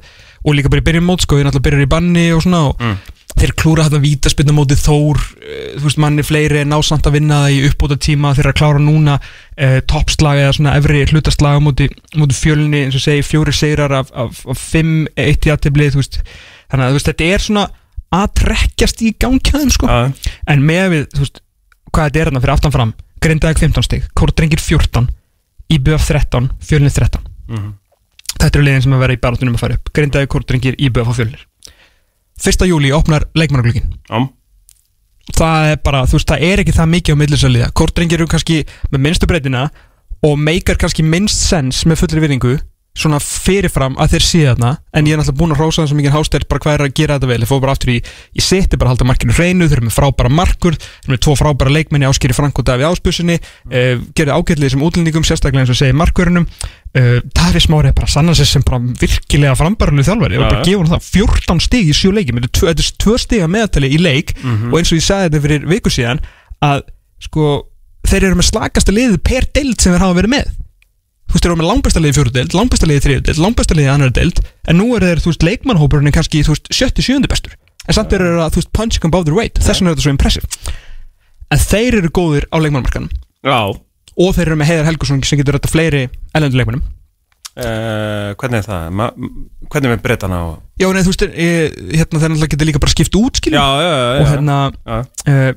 og 0.45 0.55
líka 0.55 0.71
bara 0.73 0.83
í 0.83 0.87
byrjun 0.89 1.07
mót, 1.09 1.25
sko, 1.25 1.39
ég 1.41 1.47
náttúrulega 1.47 1.67
byrjar 1.69 1.87
í 1.87 1.93
banni 1.95 2.25
og 2.37 2.43
svona 2.45 2.61
og 2.69 2.81
Mm. 2.81 2.97
þeir 3.35 3.53
klúra 3.59 3.85
þetta 3.89 3.99
vítaspinna 4.05 4.53
mótið 4.55 4.83
Þór 4.85 5.19
eh, 5.43 5.71
þú 5.79 5.85
veist, 5.89 5.99
manni 5.99 6.23
fleiri 6.23 6.65
násamt 6.69 7.07
að 7.09 7.17
vinna 7.17 7.39
það 7.45 7.55
í 7.57 7.63
uppbóta 7.71 7.97
tíma 7.99 8.35
þeir 8.37 8.49
að 8.53 8.59
klára 8.61 8.79
núna 8.85 9.17
eh, 9.57 9.81
toppslag 9.91 10.39
eða 10.39 10.53
svona 10.55 10.75
efri 10.79 11.05
hlutaslag 11.11 11.61
móti, 11.65 11.89
móti 12.15 12.37
fjölni, 12.39 12.85
eins 12.87 12.95
og 12.95 13.03
segi, 13.03 13.25
fjóri 13.27 13.53
sigrar 13.57 13.93
af, 13.93 14.13
af, 14.15 14.45
af 14.47 14.59
fimm, 14.59 15.07
eitt 15.17 15.47
í 15.47 15.51
veist, 15.51 16.21
þannig 16.71 16.85
að 16.85 16.91
þú 16.93 16.99
veist, 17.01 17.11
þetta 17.11 17.25
er 17.35 17.39
svona 17.49 17.65
að 18.15 18.29
trekkjast 18.39 19.03
í 19.03 19.15
gangjaðum, 19.19 19.71
sko 19.75 19.87
Já. 19.91 20.13
en 20.47 20.63
með 20.63 20.87
við, 20.95 21.07
þú 21.17 21.25
veist, 21.25 21.41
hvað 21.91 22.05
þetta 22.11 22.21
er 22.21 22.29
hérna 22.31 22.41
fyrir 22.45 22.55
aftan 22.55 22.73
fram, 22.77 22.95
Grindavík 23.25 23.59
15 23.59 23.83
stig 23.83 24.07
Kórdrengir 24.15 24.61
14, 24.61 25.09
IBF 25.75 26.07
13 26.07 26.51
Fjölnir 26.63 26.93
13 26.95 27.25
Mhm. 27.49 27.75
Þetta 28.45 28.61
eru 28.61 28.69
liðin 28.69 28.87
sem 28.87 28.95
að 28.97 29.05
vera 29.07 29.17
í 29.17 29.21
barátunum 29.25 29.59
að 29.59 29.65
fara 29.65 29.81
upp. 29.81 29.91
Grindavík, 29.97 30.33
Kórdrengir, 30.35 30.79
IBF 30.79 31.11
og 31.11 31.19
Fjölnir. 31.19 31.45
1. 32.43 32.67
júli 32.67 32.91
opnar 32.93 33.29
leikmannaglögin 33.39 33.95
Já. 34.11 34.29
það 35.39 35.71
er 35.71 35.81
bara, 35.87 36.05
þú 36.07 36.19
veist, 36.19 36.29
það 36.29 36.47
er 36.51 36.63
ekki 36.65 36.75
það 36.75 36.93
mikið 36.97 37.15
á 37.15 37.21
millisaliða, 37.23 37.73
Kórdrengir 37.79 38.21
eru 38.21 38.31
kannski 38.31 38.61
með 38.91 39.05
minnstu 39.07 39.31
breytina 39.31 39.69
og 40.25 40.39
meikar 40.41 40.81
kannski 40.81 41.05
minnst 41.07 41.47
sens 41.47 41.85
með 41.87 42.03
fullri 42.03 42.25
virðingu 42.25 42.57
svona 42.95 43.19
fyrirfram 43.19 43.97
að 43.99 44.13
þeir 44.13 44.25
séu 44.25 44.43
þarna. 44.47 44.69
En 44.95 45.09
ég 45.09 45.17
er 45.17 45.19
náttúrulega 45.19 45.41
búin 45.41 45.55
að 45.55 45.59
hrósa 45.59 45.83
það 45.83 45.89
sem 45.91 45.99
mikið 45.99 46.13
hástert 46.15 46.47
bara 46.51 46.63
hvað 46.63 46.77
er 46.77 46.85
að 46.85 46.93
gera 47.01 47.17
þetta 47.17 47.31
vel, 47.33 47.39
ég 47.43 47.51
fóð 47.51 47.63
bara 47.65 47.75
aftur 47.75 47.91
í 47.91 47.97
ég 47.99 48.45
seti 48.47 48.79
bara 48.79 48.93
halda 48.93 49.09
markinu 49.09 49.35
hreinu, 49.35 49.67
þeir 49.67 49.81
eru 49.81 49.89
með 49.89 49.97
frábæra 49.97 50.31
markur 50.31 50.77
þeir 50.79 51.09
eru 51.09 51.15
með 51.17 51.23
tvo 51.27 51.35
frábæra 51.41 51.75
leikmenni 51.75 52.07
áskýri 52.07 52.37
Frank 52.39 52.61
og 52.63 52.69
Daví 52.69 52.87
Áspjössinni 52.87 53.41
uh, 53.41 54.05
gerði 54.15 54.39
ágætlið 54.39 54.77
sem 54.77 54.87
útlendingum, 54.87 55.27
sérstaklega 55.27 55.67
eins 55.67 55.75
og 55.75 55.81
segi 55.81 55.99
markverunum 55.99 56.47
uh, 56.99 57.21
Daví 57.35 57.61
Smári 57.65 57.91
er 57.91 57.97
bara 57.97 58.07
að 58.09 58.15
sanna 58.17 58.35
sig 58.39 58.47
sem 58.51 58.63
bara 58.67 58.79
virkilega 59.01 59.55
frambærinu 59.59 60.05
þjálfari, 60.07 60.39
var 60.41 60.51
bara 60.51 60.63
að 60.63 60.69
gefa 60.71 60.83
hann 60.85 60.93
það 60.95 61.07
14 61.11 61.61
stig 61.67 61.91
í 61.91 61.95
sjö 61.97 62.13
leiki, 62.15 62.33
þetta 62.35 62.49
er 62.51 62.55
tvö- 62.59 62.69
þetta 62.73 62.85
er 62.87 62.91
tvö 63.05 63.17
stiga 63.25 63.49
meðatali 63.51 63.91
í 63.95 64.01
leik 64.03 64.35
og 64.73 64.77
eins 64.81 64.93
og 64.93 64.99
ég 65.01 65.07
sagði 65.07 65.29
þetta 65.31 65.43
fyrir 65.47 65.67
viku 65.75 65.91
síðan 65.95 66.21
að 66.65 66.85
sko 67.25 67.49
þeir 68.05 68.27
eru 68.29 68.37
með 68.41 68.49
slakasta 68.51 68.93
liðið 68.93 69.19
per 69.25 69.47
deild 69.57 69.81
sem 69.81 69.93
þeir 69.95 70.03
hafa 70.05 70.19
verið 70.21 70.33
með. 70.35 70.51
Þú 71.25 71.33
veist, 71.35 71.45
þeir 71.45 71.51
eru 71.55 71.59
með 71.63 71.69
langbæsta 71.71 72.01
liðið 72.05 72.17
fjóru 72.19 72.33
deild, 72.35 72.53
langbæsta 72.55 72.87
liðið 72.91 73.05
þriðu 73.07 73.23
deild, 73.25 73.39
langbæsta 73.41 73.75
liðið 73.79 73.93
annar 73.95 74.11
deild 74.15 74.41
en 74.69 74.77
nú 74.79 74.87
eru 74.95 75.09
þeir, 75.09 75.23
þú 75.25 75.31
veist, 75.33 75.47
leikmannhópurinn 75.49 76.11
er 76.11 76.15
kannski, 76.15 76.43
þú 76.45 76.53
veist, 76.55 76.69
sjötti, 76.77 77.03
sjöndi 77.07 77.31
bestur. 77.33 77.55
En 77.89 77.97
samt 77.97 78.13
eru 78.13 78.29
þeir 78.29 78.43
að, 78.45 78.53
þú 78.55 78.61
veist, 78.61 78.71
punching 78.77 79.09
above 79.09 79.25
their 79.25 79.39
weight 79.39 79.57
þess 79.59 79.81
vegna 79.81 79.91
er 79.91 79.97
þetta 79.97 80.05
svo 80.05 80.13
impressive. 80.15 80.77
En 81.55 81.65
þeir 81.65 81.97
eru 82.03 82.11
góðir 82.21 82.47
á 82.53 82.57
leikmannmarkanum 82.61 83.09
Já 83.45 83.57
og 84.21 84.35
þeir 84.37 84.51
eru 84.51 84.59
með 84.61 84.71
Heiðar 84.71 84.91
Helgusson 84.91 85.23
sem 85.27 85.41
getur 85.41 85.59
þetta 85.59 85.73
fleiri 85.73 86.05
ellendur 86.35 86.61
leikmannum 86.61 86.85
uh, 86.85 88.33
Hvernig 88.41 88.61
er 88.61 88.67
það? 88.69 88.89
Ma 88.95 89.11
hvernig 89.15 89.89
er 89.89 89.95
með 89.95 90.03
breytana 90.05 90.41
og... 90.49 90.59
já, 90.81 90.89
nei, 90.93 91.03
þú 91.05 91.13
veist, 91.13 91.25
e, 91.29 91.49
hérna 91.95 92.21
þeir 92.21 92.35
náttúrulega 92.35 92.53
getur 92.55 92.71
líka 92.71 92.83
bara 92.83 92.95
skipt 92.95 93.17
út, 93.21 93.41
skiljum 93.41 93.61
Já, 93.61 93.85
já, 93.85 93.95
já, 93.95 94.19
og 94.21 94.29
hérna 94.33 94.59
uh, 94.85 95.49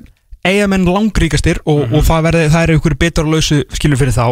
eigamenn 0.48 0.88
langríkastir 0.88 1.60
og, 1.68 1.84
og 1.92 2.06
það, 2.06 2.24
verði, 2.30 2.48
það 2.54 2.64
er 2.64 2.74
ykkur 2.78 2.96
betur 3.02 3.28
og 3.28 3.36
lausu 3.36 3.60
skilur 3.74 4.00
fyrir 4.00 4.14
þá. 4.16 4.24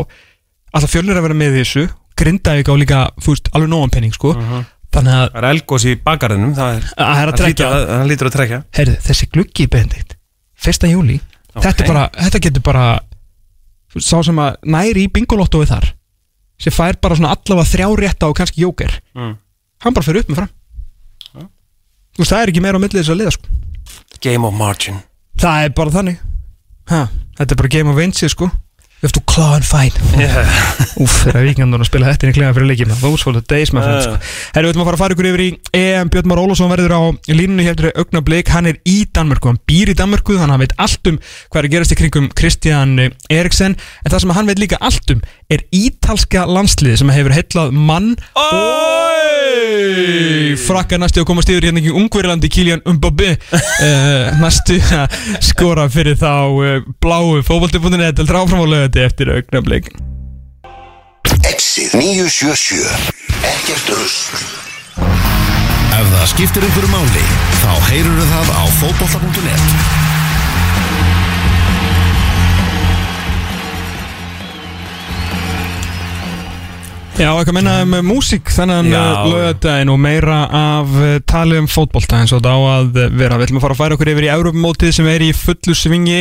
Alltaf 0.72 0.92
fjölnir 0.92 1.18
að 1.18 1.26
vera 1.28 1.38
með 1.38 1.58
þessu 1.60 1.86
Grindavík 2.16 2.70
á 2.72 2.74
líka, 2.80 3.00
þú 3.20 3.34
veist, 3.34 3.50
alveg 3.52 3.68
nógan 3.68 3.92
penning 3.92 4.14
sko. 4.16 4.32
þannig 4.94 5.12
að 5.12 5.26
Það 5.34 5.40
er 5.42 5.48
elgós 5.50 5.84
í 5.84 5.94
bakarðinum 6.00 6.52
Það 6.56 6.76
að 6.96 7.16
að 7.20 7.66
að- 7.66 8.06
lítur 8.08 8.30
að 8.30 8.36
trekja 8.38 8.60
heyrðu, 8.78 8.94
þessi 9.04 9.28
gluggi 9.34 9.66
bendikt 9.68 10.14
1. 10.64 10.86
júli, 10.88 11.18
þetta, 11.52 11.84
bara, 11.84 12.06
þetta 12.16 12.40
getur 12.46 12.64
bara 12.64 12.86
sá 13.96 14.18
sem 14.26 14.36
að 14.42 14.56
næri 14.64 15.06
í 15.06 15.12
bingolottói 15.12 15.66
þar 15.70 15.86
sem 16.58 16.72
fær 16.72 16.96
bara 17.00 17.16
svona 17.16 17.34
allavega 17.36 17.68
þrjá 17.70 17.88
rétta 18.00 18.28
og 18.30 18.36
kannski 18.36 18.62
jóker 18.64 18.92
Mm. 19.14 19.36
hann 19.84 19.94
bara 19.94 20.04
fyrir 20.06 20.20
upp 20.24 20.28
með 20.32 20.36
fram. 20.36 20.52
Þú 22.16 22.22
veist, 22.24 22.32
það 22.32 22.42
er 22.42 22.48
ekki 22.52 22.62
meira 22.64 22.78
á 22.78 22.80
millið 22.80 23.00
þess 23.02 23.12
að 23.12 23.18
liða 23.20 23.32
sko. 23.36 23.48
Game 24.24 24.46
of 24.48 24.54
margin. 24.56 25.02
Það 25.36 25.64
er 25.66 25.72
bara 25.76 25.90
þannig. 25.90 26.18
Ha, 26.88 27.00
þetta 27.36 27.52
er 27.52 27.56
bara 27.60 27.68
game 27.68 27.90
of 27.92 27.98
inches 28.00 28.32
sko 28.32 28.48
have 29.06 29.16
to 29.16 29.22
claw 29.30 29.54
and 29.56 29.66
fight. 29.66 29.96
Yeah. 30.16 30.46
Úf, 31.02 31.12
þeirra 31.24 31.42
vikingandun 31.46 31.84
að 31.84 31.90
spila 31.90 32.10
þetta 32.10 32.26
inn 32.26 32.32
í 32.32 32.36
klefa 32.36 32.56
fyrir 32.56 32.70
leikjum 32.70 32.94
Those 33.00 33.26
were 33.26 33.34
the 33.36 33.44
days, 33.44 33.72
my 33.74 33.82
friends. 33.84 34.08
Uh. 34.08 34.34
Herru, 34.56 34.68
við 34.68 34.74
ætlum 34.74 34.84
að 34.84 34.88
fara 34.90 34.98
að 34.98 35.02
fara 35.04 35.16
ykkur 35.16 35.28
yfir 35.30 35.44
í 35.44 35.48
EM. 35.76 36.10
Björn 36.12 36.30
Már 36.30 36.42
Ólafsson 36.42 36.72
verður 36.72 36.96
á 36.96 37.02
línunni 37.30 37.66
hefður 37.68 37.90
augnablik. 38.02 38.52
Hann 38.54 38.70
er 38.72 38.80
í 38.88 38.96
Danmörku, 39.16 39.52
hann 39.52 39.62
býr 39.68 39.92
í 39.92 39.96
Danmörku 39.98 40.36
Þannig 40.36 40.46
að 40.46 40.54
hann 40.54 40.64
veit 40.64 40.76
allt 40.86 41.10
um 41.10 41.18
hvað 41.22 41.60
er 41.60 41.68
að 41.68 41.74
gerast 41.76 41.94
í 41.94 41.98
kringum 42.00 42.28
Kristján 42.36 42.94
Eriksen. 43.32 43.76
En 44.02 44.12
það 44.12 44.24
sem 44.24 44.34
hann 44.38 44.50
veit 44.50 44.62
líka 44.62 44.80
allt 44.84 45.14
um 45.14 45.22
er 45.52 45.62
ítalska 45.74 46.46
landsliði 46.50 46.96
sem 47.02 47.12
hefur 47.14 47.34
heitlað 47.36 47.74
mann 47.76 48.14
Oi! 48.38 48.96
Frakka 50.66 50.98
næstu 50.98 51.22
að 51.22 51.28
komast 51.28 51.50
yfir 51.52 51.68
hérna 51.68 51.82
ekki 51.82 51.94
Ungverjalandi 51.94 52.48
Kíljan 52.52 52.82
Mbappé. 52.96 53.36
Uh, 53.76 54.32
Næstu 54.40 54.78
að 54.96 55.12
skora 55.44 55.84
fyrir 55.92 56.16
þá 56.16 56.48
uh, 56.48 56.86
bláu 57.02 57.42
fótbolti.net 57.44 58.16
til 58.16 58.28
dráframálögandi 58.28 59.02
eftir 59.04 59.32
augnablik. 59.34 59.90
Exið 61.44 61.92
977 61.98 63.12
Ekkert 63.44 63.92
rust 63.92 64.40
Ef 64.96 66.08
það 66.14 66.26
skiptir 66.32 66.66
einhverju 66.66 66.90
máli 66.94 67.24
þá 67.60 67.70
heyrur 67.90 68.26
það 68.32 68.52
á 68.56 68.64
fótbolta.net 68.80 70.05
Já, 77.16 77.30
eitthvað 77.32 77.54
minna 77.56 77.74
um 77.80 77.94
uh, 77.96 78.02
músík 78.04 78.50
þennan 78.52 78.90
Já. 78.92 79.00
lögadaginn 79.24 79.88
og 79.88 79.96
meira 80.04 80.42
af 80.52 80.90
uh, 81.00 81.14
tali 81.24 81.56
um 81.56 81.64
fótbolta 81.64 82.18
eins 82.20 82.34
og 82.36 82.42
þetta 82.42 82.52
á 82.52 82.60
að 82.74 82.98
uh, 83.00 83.06
vera. 83.16 83.38
Við 83.40 83.46
ætlum 83.46 83.60
að 83.62 83.64
fara 83.64 83.76
að 83.76 83.80
færa 83.80 83.96
okkur 83.96 84.10
yfir 84.12 84.26
í 84.26 84.30
Europamótið 84.34 84.92
sem 84.92 85.08
er 85.08 85.24
í 85.24 85.30
fullu 85.32 85.76
svingi. 85.80 86.18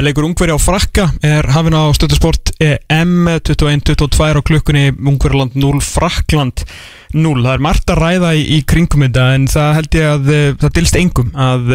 Leikur 0.00 0.24
Ungveri 0.24 0.56
á 0.56 0.58
frakka 0.62 1.10
er 1.20 1.52
hafinn 1.52 1.76
á 1.76 1.84
stöðusport 1.98 2.54
M 2.64 3.28
21-22 3.44 4.32
á 4.32 4.40
klukkunni 4.40 4.88
Ungveriland 4.96 5.52
0 5.52 5.84
Frakland 5.84 6.64
0. 7.12 7.36
Það 7.44 7.52
er 7.52 7.66
margt 7.68 7.92
að 7.92 8.00
ræða 8.00 8.32
í, 8.40 8.46
í 8.56 8.62
kringum 8.64 9.04
þetta 9.04 9.32
en 9.36 9.50
það 9.52 9.74
held 9.82 9.98
ég 10.00 10.14
að 10.14 10.32
það 10.64 10.78
dilst 10.80 11.02
engum 11.02 11.36
að 11.36 11.74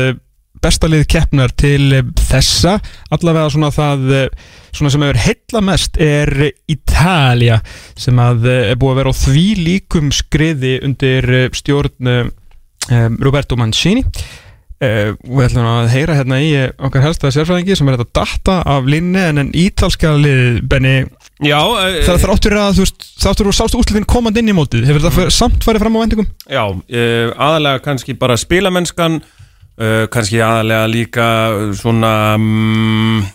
uh, 0.57 0.61
besta 0.63 0.89
lið 0.89 1.05
keppnar 1.11 1.53
til 1.57 1.91
eh, 1.95 2.07
þessa 2.29 2.77
allavega 3.13 3.51
svona 3.53 3.69
það 3.73 4.09
eh, 4.15 4.25
svona 4.75 4.93
sem 4.93 5.05
hefur 5.05 5.21
heilla 5.25 5.61
mest 5.65 6.01
er 6.01 6.33
Ítalja 6.69 7.61
sem 7.97 8.17
að 8.21 8.49
eh, 8.49 8.65
er 8.71 8.81
búið 8.81 8.95
að 8.95 8.99
vera 9.01 9.13
á 9.13 9.21
því 9.21 9.45
líkum 9.61 10.11
skriði 10.15 10.73
undir 10.85 11.29
stjórn 11.55 12.11
um, 12.17 13.15
Roberto 13.23 13.57
Mancini 13.59 14.03
uh, 14.03 15.11
og 15.11 15.33
við 15.33 15.45
ætlum 15.47 15.69
að 15.69 15.89
heyra 15.91 16.17
hérna 16.17 16.39
í 16.43 16.51
okkar 16.87 17.03
helsta 17.03 17.31
sérfræðingi 17.33 17.77
sem 17.77 17.89
er 17.89 17.97
þetta 17.97 18.21
data 18.21 18.57
af 18.75 18.87
linni 18.89 19.23
en 19.23 19.43
en 19.43 19.53
ítalska 19.57 20.13
lið 20.17 20.61
Benny, 20.69 20.99
Já, 21.43 21.59
það 22.07 22.21
þráttur 22.23 22.57
að 22.57 22.77
þú 22.77 22.85
veist, 22.85 23.09
þráttur 23.21 23.51
að 23.51 23.57
sástu 23.59 23.81
úslitin 23.81 24.07
komand 24.09 24.39
inn 24.39 24.49
í 24.49 24.55
mótið 24.57 24.87
hefur 24.89 25.03
þetta 25.03 25.27
mm. 25.27 25.35
samt 25.35 25.67
farið 25.67 25.83
fram 25.85 25.97
á 25.97 26.01
vendingum? 26.01 26.29
Já, 26.47 26.63
uh, 26.65 27.25
aðalega 27.35 27.83
kannski 27.85 28.17
bara 28.17 28.39
spilamennskan 28.39 29.19
uh, 29.77 30.05
kannski 30.13 30.41
aðalega 30.43 30.91
líka 30.91 31.27
uh, 31.53 31.65
svona 31.77 32.13
um, 32.37 33.25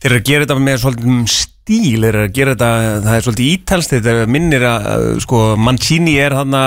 þeir 0.00 0.10
eru 0.10 0.20
að 0.20 0.28
gera 0.30 0.46
þetta 0.46 0.58
með 0.66 0.82
svolítið 0.84 1.32
stíl 1.34 2.04
þeir 2.04 2.10
eru 2.10 2.24
að 2.24 2.36
gera 2.38 2.54
þetta, 2.54 2.70
það 3.06 3.16
er 3.16 3.26
svolítið 3.26 3.50
ítalst 3.54 3.94
þetta 3.94 4.14
er 4.14 4.32
minnir 4.36 4.66
að 4.70 4.88
uh, 4.92 5.08
sko 5.26 5.42
Mancini 5.60 6.16
er 6.22 6.36
hann 6.38 6.58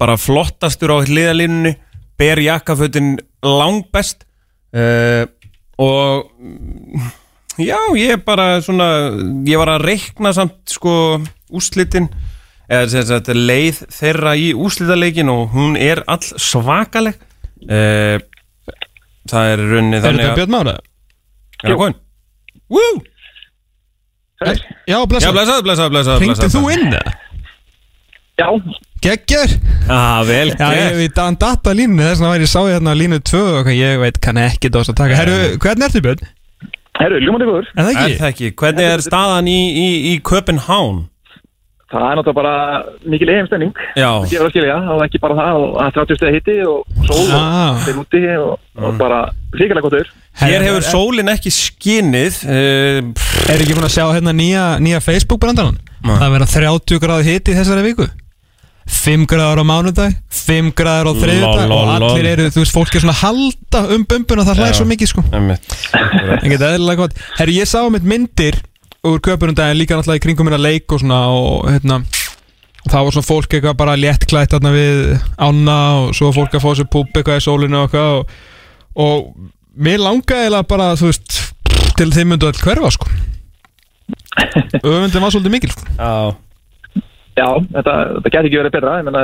bara 0.00 0.18
flottastur 0.20 0.94
á 0.94 0.98
hliðalínunni, 1.04 1.76
ber 2.18 2.42
jakkafötin 2.42 3.16
langbest 3.44 4.24
uh, 4.74 5.24
og 5.82 6.30
mm, 6.38 7.10
já, 7.58 7.78
ég 7.98 8.14
er 8.16 8.22
bara 8.24 8.60
svona 8.64 8.88
ég 9.46 9.58
var 9.60 9.74
að 9.74 9.88
reikna 9.90 10.34
samt 10.36 10.62
sko 10.70 11.18
úslitin 11.54 12.08
eða 12.72 13.04
sagt 13.04 13.30
leið 13.34 13.82
þeirra 13.92 14.34
í 14.40 14.52
úslitaleikin 14.56 15.30
og 15.32 15.52
hún 15.52 15.76
er 15.76 16.00
all 16.08 16.22
svakaleg 16.22 17.18
uh, 17.68 18.16
það 19.30 19.50
er 19.54 19.62
runni 19.72 19.96
Er 19.98 20.04
þannig 20.04 20.24
þetta 20.24 20.32
að 20.32 20.38
Björn 20.40 20.54
Mára? 20.54 20.74
er 21.64 21.70
það 21.70 21.78
komin? 21.82 21.98
Woo! 22.74 22.94
Já, 24.44 24.50
Já, 24.90 24.96
blessa, 25.08 25.30
blessaði, 25.32 25.62
blessaði, 25.64 25.90
blessaði 25.94 26.24
Ringdi 26.24 26.48
þú 26.52 26.64
inn 26.74 26.90
það? 26.92 27.14
Já, 28.34 28.48
Geggjör 29.04 29.52
Ah, 29.94 30.22
vel 30.26 30.48
Já, 30.58 30.68
ég 30.74 30.96
veit 30.98 31.18
að 31.20 31.28
hann 31.28 31.36
datta 31.40 31.74
línu 31.76 32.00
þess 32.02 32.18
vegna 32.20 32.32
væri 32.34 32.46
ég 32.48 32.50
sá 32.50 32.60
ég 32.64 32.72
hérna 32.74 32.92
á 32.96 33.00
línu 33.00 33.18
2 33.30 33.42
og 33.60 33.68
ég 33.72 34.00
veit 34.02 34.18
kann 34.24 34.40
ekki 34.42 34.70
dós 34.74 34.90
að 34.90 34.98
taka 35.00 35.18
Herru, 35.20 35.36
hvernig 35.62 35.86
ertu 35.88 36.02
Björn? 36.04 36.24
herru, 36.98 37.18
ljúmandi 37.24 37.46
góður. 37.48 37.66
En 37.76 37.84
það 37.84 37.90
Er 37.94 38.00
ekki? 38.04 38.18
það 38.20 38.28
ekki? 38.32 38.48
Hvernig 38.60 38.88
er 38.94 39.02
staðan 39.04 39.48
í, 39.50 39.56
í, 39.74 39.88
í 40.12 40.14
Köpenhán? 40.24 41.00
Það 41.94 42.04
er 42.10 42.18
náttúrulega 42.18 42.38
bara 42.40 42.54
mikil 43.06 43.30
eigin 43.30 43.72
Já, 43.94 44.08
Það 44.10 44.30
gefur 44.32 44.48
að 44.48 44.52
skilja, 44.54 44.78
og 44.94 45.04
ekki 45.06 45.20
bara 45.22 45.36
það 45.38 45.60
og 45.62 45.76
er 45.84 45.94
30 45.94 46.18
stegi 46.18 46.34
hitti 46.38 46.56
og 46.66 47.06
sól 47.06 47.20
og 47.22 47.36
Ah. 47.38 47.78
þeir 47.84 48.00
úti 48.02 48.22
og, 48.40 48.58
og 48.82 48.98
bara 48.98 49.20
ríkilega 49.54 49.84
gott 49.86 49.98
ur 50.00 50.10
hér 50.42 50.66
hefur 50.66 50.82
sólin 50.88 51.30
ekki 51.30 51.52
skinnið 51.54 52.40
uh, 52.50 52.98
Er 53.52 53.62
ekki 53.62 53.76
búin 53.76 53.86
að 53.86 53.94
sjá 53.94 54.04
hérna 54.10 54.34
nýja, 54.34 54.64
nýja 54.82 55.00
Facebook 55.04 55.38
brandarann? 55.44 55.78
Nei. 56.04 56.16
Það 56.18 56.34
verða 56.34 56.50
30 56.58 57.00
gráði 57.04 57.30
hiti 57.30 57.52
í 57.54 57.56
þessari 57.56 57.84
viku. 57.86 58.06
5 58.84 59.22
gráður 59.30 59.62
á 59.62 59.64
mánudag 59.64 60.12
5 60.28 60.72
gráður 60.76 61.08
á 61.08 61.12
þriðjudag 61.16 61.68
Lol, 61.70 61.78
og 61.78 61.92
allir 61.94 62.26
eru, 62.34 62.48
þú 62.52 62.60
veist, 62.60 62.74
fólk 62.74 62.92
er 62.98 63.04
svona 63.04 63.14
að 63.16 63.22
halda 63.24 63.80
um 63.94 64.04
bumbuna 64.10 64.44
það 64.44 64.60
hlæðir 64.60 64.76
svo 64.80 64.86
mikið 64.90 65.12
sko. 65.14 65.24
En 65.32 66.50
geta 66.52 66.72
eðlilega 66.74 67.00
gott. 67.00 67.16
Herru, 67.38 67.54
ég 67.56 67.70
sá 67.70 67.78
um 67.86 67.96
eitt 67.96 68.04
myndir 68.04 68.58
úr 69.04 69.20
köpunundaginn 69.24 69.80
líka 69.80 69.98
náttúrulega 69.98 70.22
í 70.22 70.24
kringum 70.24 70.48
minna 70.48 70.60
leik 70.60 70.92
og 70.92 71.02
svona 71.02 71.20
og 71.32 71.66
hérna 71.68 72.00
það 72.84 73.06
var 73.06 73.16
svona 73.16 73.28
fólk 73.28 73.56
eitthvað 73.56 73.76
bara 73.80 73.96
léttklætt 74.00 74.54
þarna 74.54 74.72
við 74.74 75.02
ána 75.40 75.78
og 76.00 76.14
svo 76.16 76.30
fólk 76.36 76.56
að 76.56 76.64
fá 76.64 76.70
sér 76.78 76.88
púp 76.92 77.12
eitthvað 77.12 77.40
í 77.40 77.44
sólinu 77.44 77.80
og 77.80 77.86
eitthvað 77.88 78.16
og, 78.18 78.34
og 79.04 79.50
mér 79.74 80.02
langaði 80.04 80.46
eiginlega 80.46 80.70
bara 80.74 80.90
þú 81.00 81.10
veist 81.10 81.40
til 81.98 82.10
þeim 82.14 82.34
myndu 82.34 82.48
all 82.48 82.58
hverfa 82.58 82.90
sko. 82.94 83.12
Öfundin 84.84 85.22
var 85.22 85.32
svolítið 85.32 85.54
mikil 85.54 85.72
sko. 85.74 85.86
Já 85.98 86.34
Já, 87.34 87.48
þetta, 87.74 87.94
þetta 88.14 88.30
geti 88.30 88.48
ekki 88.48 88.58
verið 88.60 88.74
betra, 88.76 88.92
ég 89.00 89.06
menna 89.08 89.22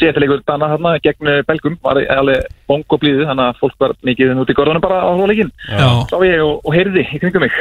sétilegur 0.00 0.40
Dana 0.42 0.72
hérna 0.72 0.94
gegn 1.04 1.30
Belgum 1.46 1.76
var 1.86 2.00
alveg 2.16 2.48
bong 2.66 2.82
og 2.90 3.02
blíðu, 3.02 3.28
þannig 3.28 3.46
að 3.46 3.60
fólk 3.60 3.76
var 3.84 3.94
mikið 4.08 4.40
út 4.42 4.50
í 4.50 4.56
gorðunum 4.58 4.82
bara 4.82 5.04
á 5.06 5.10
hóleikin. 5.14 5.52
Já. 5.70 5.86
Sá 6.10 6.16
ég 6.26 6.42
og, 6.42 6.58
og 6.66 6.74
heyrði 6.74 7.04
í 7.06 7.20
kringum 7.22 7.46
mig. 7.46 7.54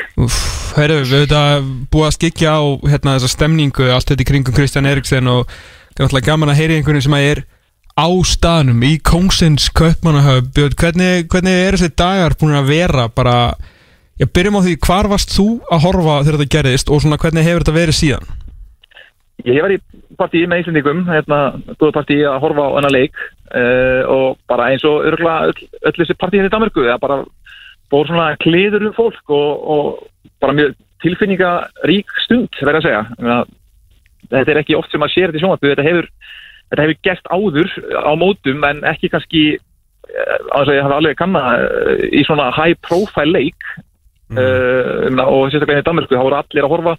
Herru, 0.73 0.97
við 1.03 1.13
höfum 1.13 1.27
þetta 1.27 1.43
búið 1.93 2.07
að 2.07 2.15
skikja 2.17 2.55
á 2.57 2.61
hérna, 2.89 3.17
þessa 3.19 3.33
stemningu, 3.35 3.89
allt 3.93 4.09
þetta 4.09 4.25
í 4.25 4.29
kringum 4.31 4.57
Kristján 4.57 4.89
Eriksen 4.89 5.29
og 5.29 5.45
náttúrulega 5.93 6.31
gaman 6.31 6.53
að 6.53 6.63
heyri 6.63 6.79
einhvern 6.79 7.05
sem 7.05 7.13
að 7.13 7.29
er 7.29 7.43
á 7.93 8.09
staðnum 8.25 8.81
í 8.87 8.95
Kongsins 9.05 9.69
Kaupmannahöf 9.77 10.49
Björn, 10.55 10.77
hvernig, 10.81 11.27
hvernig 11.29 11.59
er 11.67 11.77
þessi 11.77 11.93
dagar 11.93 12.33
búin 12.39 12.57
að 12.57 12.71
vera 12.73 13.05
bara, 13.13 13.53
já, 14.17 14.25
byrjum 14.25 14.57
á 14.57 14.65
því 14.65 14.79
hvar 14.87 15.11
varst 15.11 15.35
þú 15.37 15.47
að 15.69 15.85
horfa 15.85 16.23
þegar 16.23 16.39
þetta 16.39 16.55
gerðist 16.57 16.89
og 16.89 17.03
svona 17.03 17.21
hvernig 17.21 17.45
hefur 17.45 17.61
þetta 17.61 17.77
verið 17.77 17.99
síðan? 17.99 18.33
Ég 19.41 19.63
var 19.65 19.73
í 19.73 19.79
partíi 20.19 20.45
með 20.47 20.61
Íslandingum, 20.61 21.01
hérna, 21.09 21.39
góðu 21.79 21.95
partíi 21.95 22.21
að 22.29 22.37
horfa 22.43 22.67
á 22.69 22.75
hennar 22.77 22.93
leik 22.93 23.17
uh, 23.17 24.03
og 24.13 24.37
bara 24.47 24.69
eins 24.71 24.85
og 24.87 25.07
örgulega 25.09 25.49
öll, 25.49 25.71
öll 25.89 25.95
þessi 25.97 26.15
partíi 26.21 26.39
hérna 26.39 26.51
í 26.51 26.53
Danmarku, 26.53 26.85
það 26.85 27.01
bara 27.01 27.17
bór 27.91 28.07
svona 28.07 28.29
kliður 28.43 28.87
um 28.87 28.95
fólk 28.95 29.33
og, 29.33 29.65
og 29.73 30.29
bara 30.43 30.55
mjög 30.59 30.77
tilfinningarík 31.03 32.13
stund, 32.23 32.61
verður 32.61 32.79
að 32.79 32.87
segja. 32.87 33.03
Meina, 33.17 33.41
Þetta 34.31 34.53
er 34.53 34.61
ekki 34.61 34.77
oft 34.77 34.93
sem 34.93 35.03
að 35.03 35.13
sér 35.13 35.29
þetta 35.29 35.39
í 35.39 35.43
sjónvarpu, 35.43 35.69
þetta 35.73 35.85
hefur, 35.87 36.07
þetta 36.71 36.85
hefur 36.85 36.99
gert 37.05 37.31
áður 37.33 37.73
á 37.99 38.11
mótum 38.19 38.63
en 38.69 38.79
ekki 38.93 39.11
kannski, 39.13 39.43
uh, 40.07 40.39
á 40.53 40.57
þess 40.61 40.69
að 40.69 40.77
ég 40.77 40.87
hafi 40.87 40.97
alveg 40.99 41.19
kannað 41.19 41.65
uh, 41.65 42.05
í 42.07 42.23
svona 42.27 42.47
high 42.55 42.79
profile 42.87 43.33
leik 43.33 43.67
mm. 44.31 44.39
uh, 44.39 45.25
og 45.27 45.51
sérstaklega 45.51 45.83
í 45.83 45.87
Danmarku, 45.89 46.15
þá 46.15 46.23
voru 46.23 46.39
allir 46.39 46.67
að 46.67 46.75
horfa 46.77 46.95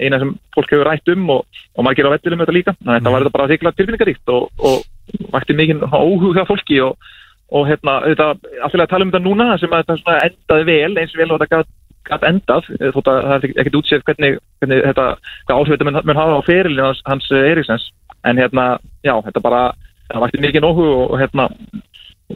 eina 0.00 0.20
sem 0.22 0.34
fólk 0.54 0.72
hefur 0.72 0.88
rætt 0.88 1.12
um 1.14 1.30
og, 1.36 1.62
og 1.76 1.86
margir 1.86 2.08
á 2.08 2.14
vellirum 2.14 2.42
þetta 2.42 2.56
líka. 2.56 2.76
Þannig 2.80 2.92
að 2.92 3.00
þetta 3.00 3.14
var 3.14 3.24
þetta 3.24 3.36
bara 3.36 3.48
þykla 3.52 3.72
tilfinningaríkt 3.76 4.34
og, 4.34 4.48
og 4.58 5.30
vakti 5.34 5.56
mikið 5.56 5.86
óhug 5.86 6.36
hjá 6.36 6.44
fólki 6.48 6.78
og, 6.84 7.10
og 7.54 7.66
hérna, 7.70 7.98
þetta, 8.10 8.28
alltaf 8.66 8.84
að 8.84 8.92
tala 8.92 9.06
um 9.06 9.12
þetta 9.12 9.24
núna 9.24 9.48
sem 9.60 9.72
að 9.72 9.84
þetta 9.84 9.98
svona 10.02 10.22
endaði 10.28 10.68
vel 10.70 11.00
eins 11.00 11.14
og 11.14 11.22
vel 11.22 11.28
og 11.30 11.40
þetta 11.40 11.56
gat, 11.56 11.72
gat 12.10 12.28
endað 12.30 12.70
eh, 12.78 12.92
þótt 12.94 13.10
að 13.12 13.20
það 13.26 13.36
er 13.36 13.58
ekkert 13.62 13.80
útsett 13.80 14.06
hvernig, 14.06 14.38
hvernig 14.60 14.84
þetta, 14.90 15.06
hvað 15.46 15.60
áhrif 15.60 15.74
þetta 15.74 15.88
mun, 15.88 16.00
mun 16.10 16.20
hafa 16.20 16.38
á 16.38 16.48
ferilinu 16.48 16.86
hans, 16.88 17.02
hans 17.06 17.28
eh, 17.32 17.50
Eriksens 17.52 17.90
en 18.26 18.40
hérna, 18.42 18.66
já, 19.06 19.14
þetta 19.28 19.44
bara 19.44 19.62
það 20.10 20.24
vakti 20.24 20.42
mikið 20.42 20.66
óhug 20.66 20.90
og, 20.90 21.18
hérna 21.20 21.50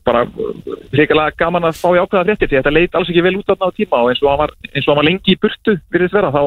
bara 0.07 0.23
hrigalega 0.93 1.35
gaman 1.39 1.67
að 1.67 1.81
fá 1.81 1.89
í 1.91 1.99
ákveða 1.99 2.27
fréttir 2.29 2.51
því 2.51 2.59
þetta 2.61 2.73
leit 2.75 2.93
alls 2.95 3.09
ekki 3.11 3.25
vel 3.27 3.39
út 3.41 3.49
á 3.51 3.75
tíma 3.75 4.03
og 4.05 4.13
eins 4.13 4.21
og 4.23 4.31
hann 4.31 4.43
var, 4.45 4.53
eins 4.71 4.87
og 4.87 4.93
hann 4.93 5.01
var 5.01 5.09
lengi 5.09 5.35
í 5.35 5.41
burtu 5.41 5.75
virðist 5.91 6.15
vera 6.15 6.31
þá 6.31 6.43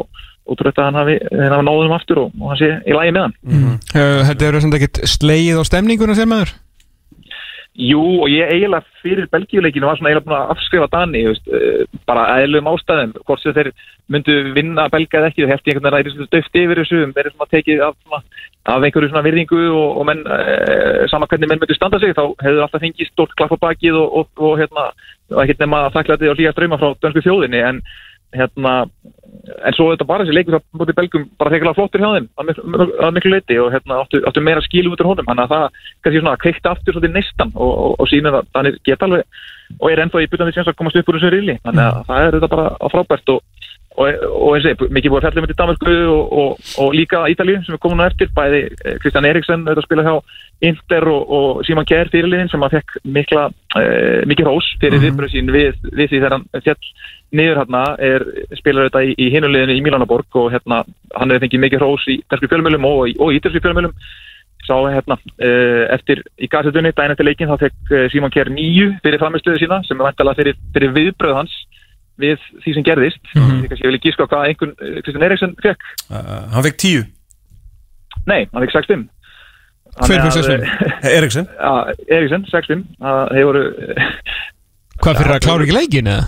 útrútt 0.49 0.79
að 0.79 0.89
hann 0.89 0.99
hafi, 0.99 1.15
hafi 1.31 1.67
náðum 1.69 1.95
aftur 1.95 2.25
og, 2.25 2.35
og 2.39 2.51
hann 2.51 2.59
sé 2.59 2.69
í 2.83 2.97
lagi 2.97 3.15
með 3.15 3.27
hann 3.27 3.39
Mm. 3.43 3.79
Þetta 3.93 4.45
eru 4.47 4.61
sem 4.61 4.75
ekkert 4.77 5.01
slegið 5.09 5.59
á 5.59 5.63
stemninguna 5.67 6.15
sem 6.17 6.29
maður? 6.29 6.53
Jú 7.73 8.01
og 8.21 8.29
ég 8.29 8.51
eiginlega 8.53 8.85
fyrir 9.01 9.25
Belgíuleikinu 9.33 9.87
var 9.89 9.97
svona 9.97 10.11
eiginlega 10.11 10.27
búin 10.27 10.35
að 10.37 10.51
afskrifa 10.53 10.87
Dani 10.93 11.23
veist, 11.25 11.47
eh, 11.49 11.85
bara 12.05 12.27
aðeinlegum 12.35 12.69
ástæðum 12.69 13.15
hvort 13.25 13.41
sem 13.41 13.55
þeir 13.55 13.71
myndu 14.13 14.35
vinna 14.53 14.85
Belga 14.93 15.17
eða 15.17 15.31
ekki 15.31 15.41
það 15.41 15.53
held 15.53 15.65
ég 15.65 15.73
einhvern 15.73 15.95
veginn 15.95 16.11
að 16.11 16.13
það 16.13 16.21
er 16.21 16.35
döft 16.35 16.59
yfir 16.61 16.81
þessu 16.83 16.99
þeir 17.01 17.23
eru 17.23 17.33
svona 17.33 17.49
tekið 17.55 17.81
af, 17.87 17.97
svona, 18.03 18.21
af 18.75 18.85
einhverju 18.85 19.09
svona 19.09 19.25
virðingu 19.25 19.63
og, 19.73 19.89
og 19.97 20.05
menn 20.05 20.21
e, 20.21 21.07
sama 21.09 21.29
hvernig 21.31 21.49
menn 21.49 21.63
myndu 21.63 21.77
standa 21.79 21.99
sig 22.03 22.13
þá 22.13 22.23
hefur 22.45 22.61
alltaf 22.67 22.85
fengið 22.85 23.09
stort 23.09 23.33
klapp 23.39 23.57
á 23.57 23.63
bakið 23.65 23.97
og, 24.03 24.19
og, 24.21 24.29
og 24.37 24.61
hérna, 24.61 24.85
og 25.33 25.41
ekkert 25.41 25.65
nema 25.65 25.87
að 25.87 25.97
þakklæti 25.97 26.29
og 26.29 26.37
hlýja 26.37 26.53
ströyma 26.53 26.77
frá 26.77 26.93
dönsku 26.93 27.25
þjóðinni 27.25 27.63
en 27.71 27.81
hérna 28.34 28.73
en 29.65 29.76
svo 29.76 29.89
þetta 29.91 30.05
bara 30.07 30.23
þessi 30.23 30.35
leikur 30.38 30.55
það 30.55 30.80
mútið 30.80 30.97
belgum 30.99 31.23
bara 31.41 31.51
þegar 31.53 31.76
flottur 31.77 32.03
hjá 32.03 32.10
þeim 32.14 32.27
að 32.39 32.47
miklu, 32.49 32.85
að 33.05 33.15
miklu 33.18 33.31
leiti 33.34 33.57
og 33.60 33.72
hérna 33.73 33.97
áttu, 34.03 34.22
áttu 34.30 34.43
meira 34.45 34.64
skilu 34.64 34.93
út 34.93 35.01
úr 35.03 35.10
honum. 35.10 35.27
Þannig 35.30 35.43
að 35.43 35.53
það 35.53 35.65
kannski 36.05 36.22
svona 36.22 36.35
kveikta 36.43 36.73
aftur 36.73 36.95
svolítið 36.95 37.15
neistan 37.18 37.51
og, 37.55 37.73
og, 37.73 37.95
og 37.99 38.11
sínir 38.11 38.38
að 38.38 38.47
hann 38.55 38.69
er 38.69 38.77
geta 38.88 39.10
alveg 39.10 39.41
og 39.80 39.89
er 39.89 40.03
ennþá 40.03 40.23
í 40.23 40.30
byrjandi 40.31 40.55
sem 40.55 40.69
að 40.69 40.80
komast 40.80 40.99
upp 41.01 41.11
úr 41.11 41.19
þessu 41.19 41.34
rili. 41.34 41.57
Þannig 41.65 41.89
að 41.89 41.99
það 42.11 42.27
er 42.27 42.38
þetta 42.38 42.51
bara 42.53 42.93
frábært 42.93 43.34
og 43.34 43.69
og, 43.97 44.23
og 44.29 44.55
eins 44.57 44.67
og 44.71 44.83
mikið 44.93 45.13
búið 45.13 45.19
að 45.19 45.25
fjallum 45.27 45.47
til 45.49 45.57
Danmarku 45.59 45.95
og, 46.13 46.33
og, 46.41 46.69
og 46.81 46.95
líka 46.97 47.23
Ítalíu 47.31 47.61
sem 47.65 47.75
er 47.75 47.81
komin 47.83 48.01
á 48.01 48.09
eftir. 48.09 48.31
Bæði 48.35 48.61
eh, 48.71 48.97
Kristján 49.03 49.27
Eriksen 49.29 49.65
auðvitað 49.65 49.83
að 49.83 49.87
spila 49.87 50.05
hjá 50.07 50.15
Inter 50.69 51.07
og 51.11 51.63
Simon 51.67 51.87
Kjær 51.89 52.11
fyrirliðin 52.13 52.51
sem 52.51 52.63
að 52.65 52.77
fekk 52.77 52.97
mikla 53.17 53.45
eh, 53.79 54.23
mikið 54.29 54.49
hrós 54.49 54.69
fyrir 54.81 54.99
mm 54.99 55.19
-hmm. 55.19 55.31
sín 55.33 55.51
við, 55.51 55.79
við 55.91 56.09
því 56.09 56.17
þegar 56.19 56.37
hann 56.37 56.47
fjall 56.63 56.91
niður 57.33 57.59
hérna 57.61 57.83
er 57.99 58.25
spilar 58.59 58.89
þetta 58.89 59.03
í, 59.03 59.15
í 59.17 59.31
hinuleginu 59.33 59.77
í 59.77 59.81
Milanaborg 59.81 60.37
og 60.41 60.51
hérna 60.53 60.83
hann 61.17 61.31
hefur 61.31 61.45
fengið 61.45 61.63
mikið 61.65 61.81
hrós 61.81 62.05
í 62.07 62.21
dansku 62.29 62.47
fjölmjölum 62.47 62.85
og 62.85 63.09
í, 63.09 63.15
og 63.19 63.33
í 63.33 63.39
ítalsku 63.39 63.61
fjölmjölum 63.61 63.93
sá 64.63 64.77
hérna 64.87 65.17
uh, 65.19 65.83
eftir 65.91 66.23
í 66.39 66.47
gasetunni 66.47 66.93
daginn 66.95 67.11
eftir 67.11 67.27
leikin 67.27 67.49
þá 67.51 67.57
fekk 67.65 67.91
uh, 67.91 68.05
Simon 68.13 68.31
Kjær 68.31 68.51
nýju 68.53 68.93
fyrir 69.03 69.19
framistöðu 69.19 69.59
sína 69.59 69.81
sem 69.87 69.99
er 69.99 70.07
vantalega 70.07 70.39
fyrir, 70.39 70.59
fyrir 70.75 70.93
viðbröð 70.95 71.39
hans 71.41 71.55
við 72.22 72.38
því 72.64 72.73
sem 72.76 72.85
gerðist 72.85 73.19
mm. 73.34 73.41
-hmm. 73.41 73.65
kannski 73.69 73.85
ég 73.85 73.90
vil 73.91 73.99
ekki 73.99 74.14
sko 74.14 74.27
hvað 74.30 74.48
einhvern 74.49 74.73
uh, 74.77 75.02
Kristján 75.02 75.27
Eriksson 75.30 75.56
fekk 75.64 75.90
Uh, 76.14 76.45
hann 76.53 76.64
fekk 76.68 76.77
tíu 76.77 77.03
nei, 78.30 78.45
hann 78.53 78.64
fekk 78.65 78.76
6-5 78.84 79.10
Hver 79.94 80.22
fekk 80.22 80.38
6-5? 80.38 80.65
Eriksen 81.18 81.48
Já, 81.53 81.73
Eriksson, 82.10 82.45
6-5 82.49 82.84
Það- 83.02 83.30
þeir 83.34 83.45
voru 83.49 83.64
Hvað 85.03 85.18
fyrir 85.19 85.35
að 85.35 85.44
klára 85.45 85.65
ekki 85.65 85.77
leikin 85.77 86.07
eða? 86.07 86.26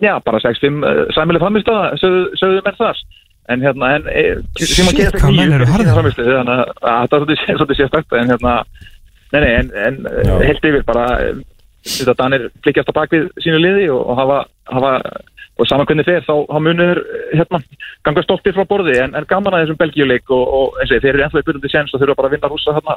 já, 0.00 0.12
bara 0.24 0.38
6-5 0.38 0.84
uh, 0.84 1.06
sæmileg 1.16 1.42
framistöða 1.42 1.96
sögðu, 2.02 2.22
sögðu 2.38 2.62
menn 2.66 2.78
þar 2.78 3.00
en 3.48 3.64
hérna 3.64 3.90
en, 3.96 4.08
e, 4.12 4.22
Kjær 4.60 4.92
fekk 4.92 5.22
hvað 5.22 5.36
menn 5.38 5.54
eru 5.56 5.66
frammistöðu, 5.72 6.34
þannig 6.36 6.54
að 6.54 6.64
að 6.84 6.98
þetta 7.02 7.16
er 7.16 7.58
svolítið- 7.58 7.78
sérstakt 7.80 8.12
en 8.12 8.32
hérna 8.32 8.54
nei, 9.32 9.40
nei, 9.40 9.52
en, 9.60 9.70
en 9.86 9.96
held 10.44 10.68
yfir 10.70 10.84
bara 10.88 11.06
eh, 11.24 11.40
þetta 11.88 12.14
Danir 12.18 12.46
flikjast 12.64 12.92
á 12.92 12.98
bakvið 12.98 13.28
sínu 13.44 13.60
liði 13.62 13.88
og, 13.94 14.02
og 14.04 14.20
hafa, 14.20 14.38
hafa 14.72 14.94
og 15.58 15.66
saman 15.66 15.88
hvernig 15.88 16.06
þeir, 16.06 16.22
þá, 16.26 16.34
þá 16.46 16.58
munur 16.62 17.00
hérna, 17.34 17.60
ganga 18.06 18.22
stoltir 18.24 18.54
frá 18.54 18.66
borði 18.70 18.98
en, 19.02 19.14
en 19.18 19.26
gaman 19.28 19.56
að 19.56 19.64
þessum 19.64 19.78
Belgíuleik 19.80 20.30
og, 20.34 20.42
og 20.58 20.76
eins 20.78 20.92
og 20.92 21.02
þeir 21.02 21.16
eru 21.16 21.24
ennþá 21.26 21.42
í 21.42 21.46
byrjandi 21.48 21.72
séns 21.72 21.94
og 21.94 22.02
þurfa 22.02 22.18
bara 22.20 22.30
að 22.30 22.36
vinna 22.36 22.50
rúsa 22.52 22.74
hérna, 22.76 22.96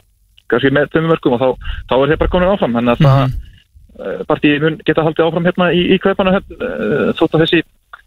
kannski 0.52 0.74
með 0.76 0.92
tömum 0.94 1.14
mörgum 1.14 1.38
og 1.38 1.42
þá, 1.42 1.72
þá 1.90 1.96
er 1.98 2.12
þeir 2.12 2.22
bara 2.22 2.34
komin 2.36 2.52
áfram 2.52 2.78
þannig 2.78 2.94
að 2.94 3.08
það 3.08 3.24
uh, 3.26 4.20
partíi 4.30 4.62
mun 4.62 4.78
geta 4.86 5.06
haldið 5.08 5.26
áfram 5.26 5.50
hérna 5.50 5.70
í, 5.74 5.82
í 5.96 5.98
hérna, 6.06 6.36
uh, 6.38 7.10
þótt 7.18 7.38
að 7.40 7.46
þessi, 7.46 7.64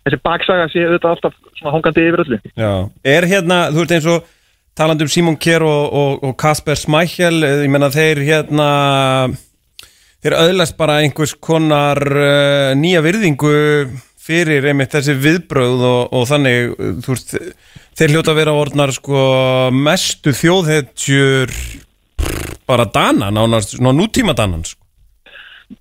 þessi 0.07 0.21
baksaga 0.29 0.69
sé 0.71 0.87
auðvitað 0.87 1.17
alltaf 1.17 1.37
svona 1.59 1.75
hangandi 1.75 2.07
yfir 2.07 2.25
öllu 2.27 2.41
Já. 2.55 2.73
Er 3.17 3.29
hérna, 3.33 3.61
þú 3.75 3.83
veist 3.83 3.97
eins 3.99 4.11
og 4.15 4.31
talandi 4.79 5.09
um 5.09 5.11
Simon 5.11 5.41
Kjær 5.41 5.67
og, 5.67 5.83
og, 5.99 6.29
og 6.29 6.39
Kasper 6.39 6.79
Smækjel, 6.79 7.43
ég 7.65 7.75
menna 7.75 7.91
þeir 7.95 8.23
hérna 8.23 8.69
þeir 10.25 10.39
öðlast 10.41 10.79
bara 10.81 11.03
einhvers 11.05 11.37
konar 11.37 12.01
uh, 12.01 12.73
nýja 12.79 13.05
virðingu 13.05 13.55
fyrir 14.25 14.65
einmitt 14.71 14.95
þessi 14.95 15.17
viðbröð 15.21 15.83
og, 15.85 16.15
og 16.17 16.29
þannig, 16.31 16.71
þú 17.05 17.13
veist 17.13 17.35
þeir 17.99 18.15
hljóta 18.15 18.33
að 18.33 18.39
vera 18.41 18.55
orðnar 18.57 18.93
sko 18.97 19.25
mestu 19.77 20.33
þjóðhetjur 20.33 21.53
bara 22.65 22.89
danan, 22.89 23.37
ánast, 23.37 23.77
svona 23.77 23.93
nútíma 23.93 24.33
danan 24.37 24.65
sko. 24.65 24.81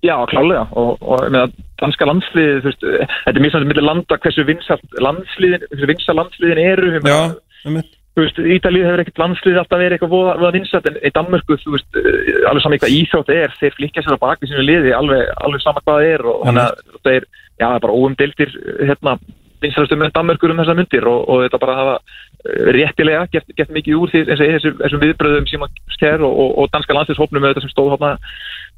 Já, 0.04 0.16
klálega 0.28 0.64
og, 0.80 1.00
og 1.00 1.24
með 1.32 1.46
að 1.46 1.56
danska 1.80 2.06
landsliði 2.08 2.60
þú 2.60 2.70
veist, 2.70 2.86
eh, 2.88 3.16
þetta 3.24 3.38
er 3.38 3.44
mjög 3.44 3.54
samt 3.54 3.68
millir 3.70 3.84
landa 3.84 4.18
hversu 4.24 4.44
vinsalt 4.48 4.96
landsliðin 5.04 5.66
hversu 5.70 5.90
vinsalt 5.90 6.18
landsliðin 6.20 6.62
eru 6.64 6.92
Já, 7.04 7.18
einmitt 7.64 7.90
þú 7.92 8.03
veist, 8.22 8.40
Ítalíu 8.56 8.84
hefur 8.86 9.02
ekkert 9.02 9.22
landslið 9.22 9.60
alltaf 9.60 9.80
verið 9.80 9.96
eitthvað 9.96 10.12
voða, 10.14 10.34
voða 10.38 10.54
vinsalt 10.54 10.90
en 10.90 10.98
í 11.00 11.12
Danmörku, 11.14 11.56
þú 11.62 11.72
veist, 11.74 11.88
eh, 11.98 12.42
alveg 12.50 12.62
saman 12.62 12.76
eitthvað 12.76 12.96
íþjótt 12.98 13.32
er, 13.34 13.56
þeir 13.60 13.78
flikja 13.78 14.04
sér 14.04 14.18
á 14.18 14.24
baki 14.24 14.50
sínu 14.50 14.66
liði 14.66 14.92
alveg, 14.94 15.24
alveg 15.42 15.64
sama 15.64 15.82
hvað 15.82 15.98
það 15.98 16.10
er 16.12 16.28
og 16.30 16.44
þannig 16.44 16.64
að 16.64 17.00
það 17.00 17.16
er, 17.18 17.26
já, 17.58 17.64
það 17.64 17.74
er 17.74 17.84
bara 17.86 17.98
óumdeldir 17.98 18.54
hérna, 18.84 19.16
vinsalastum 19.64 20.00
með 20.02 20.14
Danmörkur 20.14 20.52
um 20.52 20.62
þessar 20.62 20.78
myndir 20.78 21.08
og, 21.08 21.20
og 21.30 21.42
þetta 21.44 21.60
bara 21.62 21.76
hafa 21.78 21.94
eh, 21.98 22.70
réttilega 22.76 23.24
gert, 23.32 23.54
gert 23.58 23.74
mikið 23.74 23.98
úr 23.98 24.12
því 24.12 24.22
eins 24.24 24.42
og 24.44 24.52
þessum, 24.82 25.02
viðbröðum 25.04 25.48
sem 25.50 25.66
að 25.66 25.80
sker 25.96 26.24
og, 26.26 26.42
og, 26.52 26.70
danska 26.74 26.96
landslýshópnum 26.96 27.42
með 27.42 27.54
þetta 27.54 27.64
sem 27.66 27.74
stóð 27.74 27.94
hérna 27.94 28.14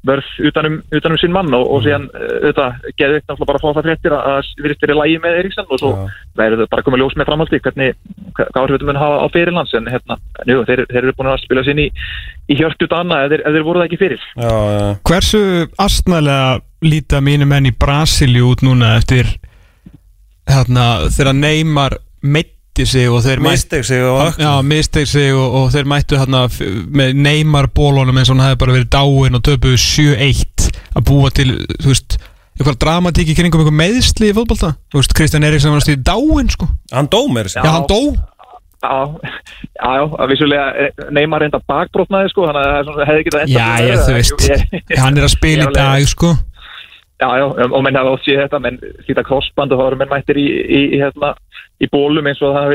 vörð 0.07 0.27
utanum, 0.49 0.75
utanum 0.97 1.19
sinn 1.21 1.33
mann 1.35 1.53
og, 1.57 1.65
og 1.75 1.83
síðan 1.85 2.05
eh, 2.15 2.37
þetta 2.47 2.65
geði 2.99 3.17
eitt 3.19 3.27
náttúrulega 3.27 3.49
bara 3.51 3.59
að 3.59 3.65
fá 3.65 3.69
það 3.77 3.87
fréttir 3.87 4.15
að 4.17 4.23
það 4.27 4.51
virðist 4.65 4.85
verið 4.85 4.99
lægi 5.01 5.17
með 5.25 5.37
Eriksson 5.41 5.67
og 5.71 5.81
svo 5.81 5.91
verður 6.39 6.61
þetta 6.63 6.73
bara 6.75 6.85
komið 6.87 7.03
ljós 7.03 7.17
með 7.21 7.29
framhaldi 7.31 7.59
hvernig, 7.67 7.97
hva- 8.37 8.47
hvað 8.51 8.61
áhrif 8.63 8.75
þetta 8.77 8.89
mun 8.91 9.01
hafa 9.01 9.17
á 9.21 9.27
fyrirlands. 9.35 9.73
En 9.77 9.89
hérna, 9.93 10.17
jú, 10.51 10.57
þeir, 10.69 10.83
þeir 10.91 11.01
eru 11.03 11.15
búin 11.19 11.31
að 11.33 11.41
spila 11.43 11.65
sinni 11.67 11.87
í, 11.89 11.91
í 12.53 12.59
hjörtu 12.61 12.89
dana 12.91 13.21
ef 13.25 13.33
þeir, 13.35 13.43
ef 13.49 13.57
þeir 13.57 13.67
voru 13.67 13.81
það 13.83 13.89
ekki 13.91 14.01
fyrir. 14.03 14.25
Já, 14.37 14.53
já, 14.77 14.85
Hversu 15.11 15.43
astnælega 15.87 16.49
líta 16.87 17.21
mínu 17.25 17.47
menn 17.49 17.67
í 17.69 17.73
Brasilíu 17.73 18.51
út 18.53 18.61
núna 18.65 18.95
eftir 18.99 19.29
hérna, 20.47 20.87
þegar 21.13 21.35
Neymar 21.37 21.97
meitti 22.77 22.85
sig 22.93 23.09
og 23.09 23.23
þeir 23.25 23.39
misteg 23.41 23.85
sig 23.87 24.03
og 24.05 24.37
Já, 24.37 24.51
misteg 24.61 25.07
sig 25.09 25.33
og, 25.33 25.53
og 25.57 25.69
þeir 25.73 25.87
mættu 25.89 26.17
hérna 26.19 26.43
með 26.93 27.15
Neymar 27.17 27.67
bólunum 27.73 28.17
eins 28.19 28.29
og 28.29 28.37
hann 28.37 28.45
hefði 28.45 28.59
bara 28.61 28.75
verið 28.75 28.89
dáin 28.93 29.37
og 29.37 29.41
töpuðu 29.47 29.79
7-1 29.81 30.67
að 30.97 31.05
búa 31.09 31.31
til, 31.33 31.55
þú 31.81 31.89
veist 31.89 32.17
eitthvað 32.57 32.77
dramatík 32.83 33.31
í 33.33 33.35
kringum 33.37 33.61
eitthvað 33.63 33.77
meðsli 33.81 34.29
í 34.29 34.33
fótbolta. 34.37 34.71
Þú 34.93 34.99
veist, 35.01 35.13
Kristján 35.17 35.45
Eriksson 35.45 35.73
var 35.73 35.83
stýði 35.85 36.03
dáin 36.05 36.49
sko. 36.53 36.67
Hann 36.93 37.09
dó 37.13 37.19
mér 37.29 37.49
Já, 37.53 37.61
hann 37.65 37.85
dó. 37.89 37.99
Já, 38.77 38.93
já, 39.73 39.89
já, 39.97 40.03
að 40.21 40.29
vissulega 40.35 40.89
Neymar 41.17 41.41
reynda 41.41 41.61
bakbrotnaði 41.69 42.29
sko, 42.33 42.45
þannig 42.45 42.61
að 42.61 42.69
það 42.69 42.77
er 42.77 42.87
svona- 42.91 43.07
hefði 43.09 43.25
getað 43.27 43.41
endað 43.41 43.57
Já, 43.57 43.65
svona 43.65 43.81
já, 43.81 43.89
vel, 43.89 44.05
þú 44.05 44.17
veist, 44.17 44.47
Ég- 44.93 45.01
hann 45.01 45.17
er 45.17 45.25
að 45.25 45.33
spila 45.33 45.63
í 45.63 45.65
Ég 45.65 45.73
dag, 45.77 46.07
sko. 46.13 46.29
Já, 47.17 47.29
já, 47.41 47.45
og 47.73 47.81
menn 47.81 47.97
hafa 47.97 48.11
oft 48.13 48.25
séð 48.29 48.43
þetta, 48.43 48.59
menn 48.61 48.77
slíta 49.07 49.23
krossband 49.25 49.71
og 49.73 49.79
þá 49.81 49.85
eru 49.89 49.97
menn 50.03 50.11
mættir 50.13 50.37
í, 50.37 50.45
í, 50.45 50.81
í, 50.93 50.99
hérna, 51.01 51.31
í 51.83 51.87
bólum 51.93 52.27
eins 52.29 52.41
og 52.41 52.55
það 52.55 52.71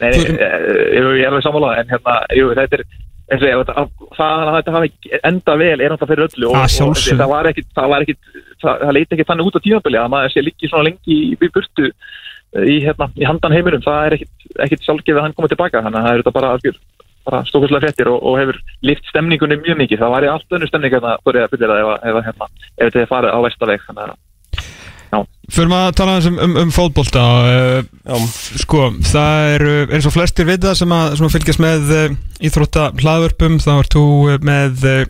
nei, 0.00 0.10
eh, 0.10 0.56
jú, 0.96 1.10
ég 1.18 1.24
er 1.26 1.32
alveg 1.32 1.44
sammálað, 1.46 1.80
en 1.82 1.90
hérna, 1.94 2.14
jú, 2.38 2.46
þetta 2.56 2.78
er, 2.78 2.84
eins 3.30 3.42
og 3.44 3.50
það 4.16 4.44
að 4.46 4.54
þetta 4.56 4.74
hafi 4.76 4.92
enda 5.30 5.56
vel 5.60 5.74
er 5.80 5.92
náttúrulega 5.92 6.10
fyrir 6.12 6.24
öllu 6.28 6.48
og, 6.50 6.56
Að 6.56 6.64
og 6.64 6.74
sjálfsögðu. 6.76 7.18
það 7.20 7.32
var 7.34 7.50
ekkit, 7.50 7.68
það 7.76 7.92
það, 8.62 8.80
það 8.86 8.96
leiti 8.96 9.14
ekki 9.18 9.28
þannig 9.28 9.50
út 9.50 9.58
á 9.60 9.64
tímabili 9.66 10.00
að 10.00 10.10
maður 10.14 10.32
sé 10.34 10.44
líki 10.46 10.70
svona 10.72 10.88
lengi 10.88 11.18
í, 11.18 11.20
í 11.36 11.50
burtu 11.54 11.90
eh, 11.90 12.64
í, 12.64 12.78
hérna, 12.86 13.10
í 13.20 13.28
handan 13.28 13.54
heiminum, 13.54 13.84
það 13.84 14.06
er 14.08 14.16
ekkit, 14.18 14.32
ekkit 14.66 14.88
sjálfgefið 14.88 15.20
að 15.20 15.28
hann 15.28 15.36
komið 15.38 15.54
tilbaka, 15.54 15.84
þannig 15.84 16.00
að 16.00 16.08
það 16.08 16.16
er 16.16 16.24
þetta 16.24 16.36
bara 16.40 16.54
algjör 16.56 16.80
bara 17.20 17.42
stókuslega 17.44 17.84
fréttir 17.84 18.08
og, 18.08 18.22
og 18.24 18.38
hefur 18.40 18.56
lift 18.88 19.04
stemningunni 19.12 19.58
mjög 19.60 19.76
mikið, 19.82 20.00
það 20.00 20.12
var 20.16 20.24
í 20.24 20.30
allt 20.32 20.54
önnu 20.56 20.66
stemning 20.70 20.94
hérna, 20.96 21.18
fyrir 21.20 21.44
að 21.44 21.50
fyrir 21.52 21.68
það 21.68 21.80
ef, 21.82 21.88
að- 21.92 22.06
ef, 22.08 22.16
að, 22.16 22.24
hérna, 22.30 22.46
ef 22.80 22.86
þetta 22.88 23.02
er 23.04 23.10
farið 23.12 23.34
á 23.36 23.38
vestaveg 23.44 23.84
þannig 23.86 24.04
að 24.06 24.14
Fyrir 25.50 25.70
maður 25.70 25.88
að 25.90 25.96
tala 25.98 26.16
um, 26.30 26.36
um, 26.44 26.52
um 26.62 26.72
fótbolta 26.74 27.22
uh, 27.42 27.78
Já. 28.06 28.18
Sko, 28.62 28.82
það 29.10 29.46
er 29.54 29.64
uh, 29.66 29.94
eins 29.96 30.06
og 30.06 30.14
flestir 30.14 30.46
vita 30.46 30.74
sem 30.78 30.92
að, 30.94 31.16
sem 31.18 31.26
að 31.26 31.34
fylgjast 31.34 31.62
með 31.62 31.94
uh, 31.96 32.18
íþrótta 32.46 32.90
hlaðvörpum 33.00 33.58
þá 33.62 33.72
ert 33.78 33.96
þú 33.96 34.04
uh, 34.28 34.36
með 34.46 34.86
uh, 34.86 35.02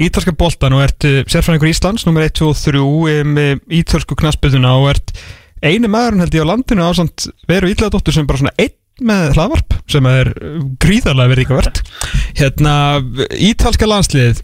ítalska 0.00 0.34
boltan 0.34 0.74
og 0.74 0.82
ert 0.86 1.06
sérfræðingur 1.30 1.70
Íslands 1.70 2.06
nummer 2.08 2.26
1, 2.26 2.34
2 2.40 2.50
og 2.50 2.58
3 2.58 2.82
um 2.82 3.38
uh, 3.38 3.54
ítalsku 3.80 4.18
knasputuna 4.18 4.74
og 4.80 4.90
ert 4.96 5.14
eini 5.62 5.90
maðurinn 5.92 6.24
held 6.24 6.36
ég 6.40 6.46
á 6.46 6.50
landinu 6.50 6.86
ásamt 6.88 7.28
veru 7.50 7.70
ídlaðadóttur 7.70 8.16
sem 8.16 8.26
bara 8.26 8.42
svona 8.42 8.56
einn 8.58 8.76
með 9.00 9.36
hlaðvarp 9.36 9.76
sem 9.88 10.06
er 10.10 10.32
gríðarlega 10.82 11.32
verið 11.32 11.52
verðt 11.54 11.82
hérna, 12.36 12.74
ítalska 13.38 13.88
landsliðið 13.88 14.42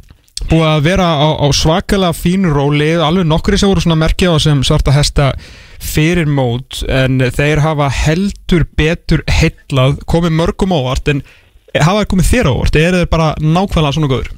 búið 0.51 0.67
að 0.69 0.83
vera 0.87 1.07
á, 1.17 1.29
á 1.43 1.47
svakalega 1.57 2.17
fínu 2.17 2.53
róli. 2.55 2.93
Alveg 3.01 3.27
nokkri 3.27 3.59
sem 3.59 3.71
voru 3.71 3.83
svona 3.83 3.99
merkja 3.99 4.31
á 4.33 4.37
sem 4.43 4.61
svarta 4.67 4.95
hesta 4.95 5.33
fyrir 5.83 6.29
mót 6.29 6.83
en 6.89 7.19
þeir 7.21 7.61
hafa 7.65 7.89
heldur 7.93 8.65
betur 8.79 9.25
heillað, 9.29 9.99
komið 10.09 10.37
mörgum 10.39 10.73
óvart 10.77 11.09
en 11.13 11.23
hafa 11.77 12.03
þeir 12.03 12.11
komið 12.15 12.31
þér 12.33 12.51
óvart? 12.53 12.77
Eða 12.79 12.89
eru 12.93 13.01
þeir 13.03 13.11
bara 13.13 13.33
nákvæmlega 13.41 13.97
svona 13.97 14.13
góður 14.13 14.31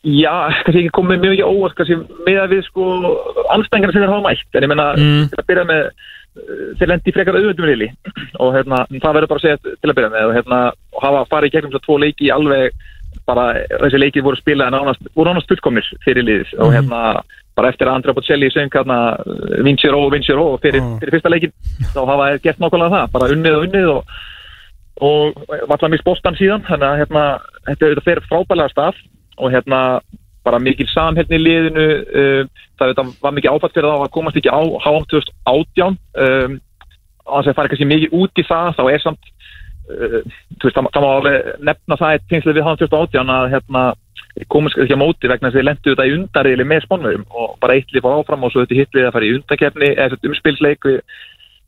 Já, 0.00 0.32
kannski 0.64 0.80
ekki 0.86 0.94
komið 0.96 1.18
mjög 1.20 1.34
ekki 1.34 1.48
óvart 1.50 1.74
kannski 1.76 1.98
með 2.24 2.38
að 2.40 2.52
við 2.54 2.62
sko 2.70 2.84
anstæðingar 3.52 3.92
sem 3.92 4.00
þeir 4.00 4.12
hafa 4.14 4.24
mætt. 4.30 4.46
En 4.56 4.64
ég 4.64 4.70
menna 4.72 4.86
Mm. 4.96 5.26
til 5.28 5.40
að 5.42 5.48
byrja 5.50 5.64
með 5.68 5.82
uh, 5.90 6.62
þeir 6.80 6.88
lendi 6.88 7.12
frekar 7.12 7.36
auðvöndum 7.36 7.68
reyli 7.68 7.88
og 8.40 8.54
hérna, 8.56 8.78
það 8.96 9.16
verður 9.18 9.28
bara 9.34 9.42
að 9.42 9.44
segja 9.44 9.58
til 9.60 9.90
að 9.90 9.96
byrja 9.98 10.12
með 10.14 10.24
og 10.30 10.34
hérna, 10.38 10.60
hafa 11.04 11.20
farið 11.34 11.52
gegnum 11.52 11.74
svo 11.74 11.82
tvo 11.84 11.98
leiki 12.00 12.32
alveg 12.32 12.72
bara 13.28 13.44
þessi 13.68 14.00
leiki 14.00 14.24
voru 14.24 14.38
spilað 14.38 14.70
en 14.70 14.78
ánast, 14.80 15.12
voru 15.16 15.34
ánast 15.34 15.50
fullkomnir 15.50 15.86
fyrir 16.04 16.26
liðið. 16.26 16.56
Og 16.64 16.74
hérna 16.74 17.02
bara 17.58 17.70
eftir 17.72 17.90
að 17.90 17.98
Andrea 17.98 18.16
Bocelli 18.16 18.50
söng 18.54 18.72
hérna 18.72 18.98
Vincero, 19.66 20.02
Vincero 20.12 20.46
fyrir, 20.62 20.84
fyrir 21.02 21.16
fyrsta 21.16 21.32
leikin 21.32 21.54
þá 21.92 22.00
hafa 22.06 22.30
þeir 22.30 22.42
gert 22.46 22.62
nákvæmlega 22.62 22.94
það 22.96 23.14
bara 23.16 23.30
unnið 23.34 23.56
og 23.58 23.66
unnið 23.68 23.94
og 23.94 24.18
og 25.00 25.38
valla 25.68 25.88
mist 25.88 26.04
bóstan 26.04 26.36
síðan. 26.36 26.64
Þannig 26.66 26.88
að 26.90 26.98
hérna, 27.00 27.22
þetta, 27.70 28.02
fer 28.04 28.20
frábælega 28.28 28.72
stað 28.74 28.98
og 29.40 29.54
hérna 29.54 29.78
bara 30.44 30.60
mikil 30.62 30.88
samhælni 30.88 31.36
í 31.36 31.42
liðinu 31.42 31.86
uh, 32.00 32.42
það 32.80 32.92
þetta, 32.92 33.04
var 33.22 33.36
mikið 33.36 33.54
áfætt 33.54 33.76
fyrir 33.76 33.88
það 33.88 34.04
að 34.04 34.12
komast 34.16 34.40
ekki 34.40 34.52
á 34.52 34.60
HM 34.84 35.06
2018 35.12 35.98
um, 36.24 36.56
og 37.30 37.42
þess 37.42 37.52
að 37.52 37.58
fara 37.58 37.72
kannski 37.72 37.88
mikið 37.90 38.16
út 38.20 38.40
í 38.40 38.46
það 38.48 38.70
þá 38.78 38.82
er 38.88 39.04
samt 39.04 39.30
veist, 39.98 40.76
það, 40.76 40.92
það 40.94 41.04
má 41.04 41.10
alveg 41.10 41.50
nefna 41.70 41.98
það 42.00 42.14
í 42.14 42.22
tengslu 42.32 42.54
við 42.56 42.66
HM 42.66 42.80
2018 42.84 43.34
að 43.36 43.50
hérna 43.54 43.84
komast 44.52 44.78
ekki 44.78 44.94
á 44.94 45.02
móti 45.02 45.28
vegna 45.30 45.50
þess 45.50 45.56
að 45.56 45.60
þið 45.60 45.68
lendu 45.68 45.90
þetta 45.90 46.06
í 46.06 46.14
undarriðli 46.16 46.66
með 46.70 46.84
spónverðum 46.86 47.26
og 47.34 47.56
bara 47.62 47.76
eitt 47.76 47.90
lið 47.92 48.04
fór 48.04 48.20
áfram 48.20 48.46
og 48.46 48.54
svo 48.54 48.64
þetta 48.64 48.78
hitt 48.78 48.96
við 48.96 49.08
að 49.08 49.14
fara 49.16 49.26
í 49.26 49.34
undakefni 49.38 49.90
eða 49.96 50.20
umspilsleik 50.30 50.86
við 50.86 51.00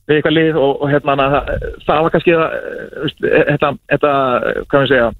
við 0.08 0.18
eitthvað 0.18 0.36
lið 0.36 0.58
og, 0.58 0.72
og 0.82 0.90
hérna 0.90 1.16
það, 1.18 1.50
það 1.86 2.04
var 2.04 2.14
kannski 2.14 2.34
eh, 2.34 2.54
eh, 3.30 3.50
þetta, 3.92 4.12
hvað 4.70 4.84
við 4.84 4.90
segja 4.92 5.10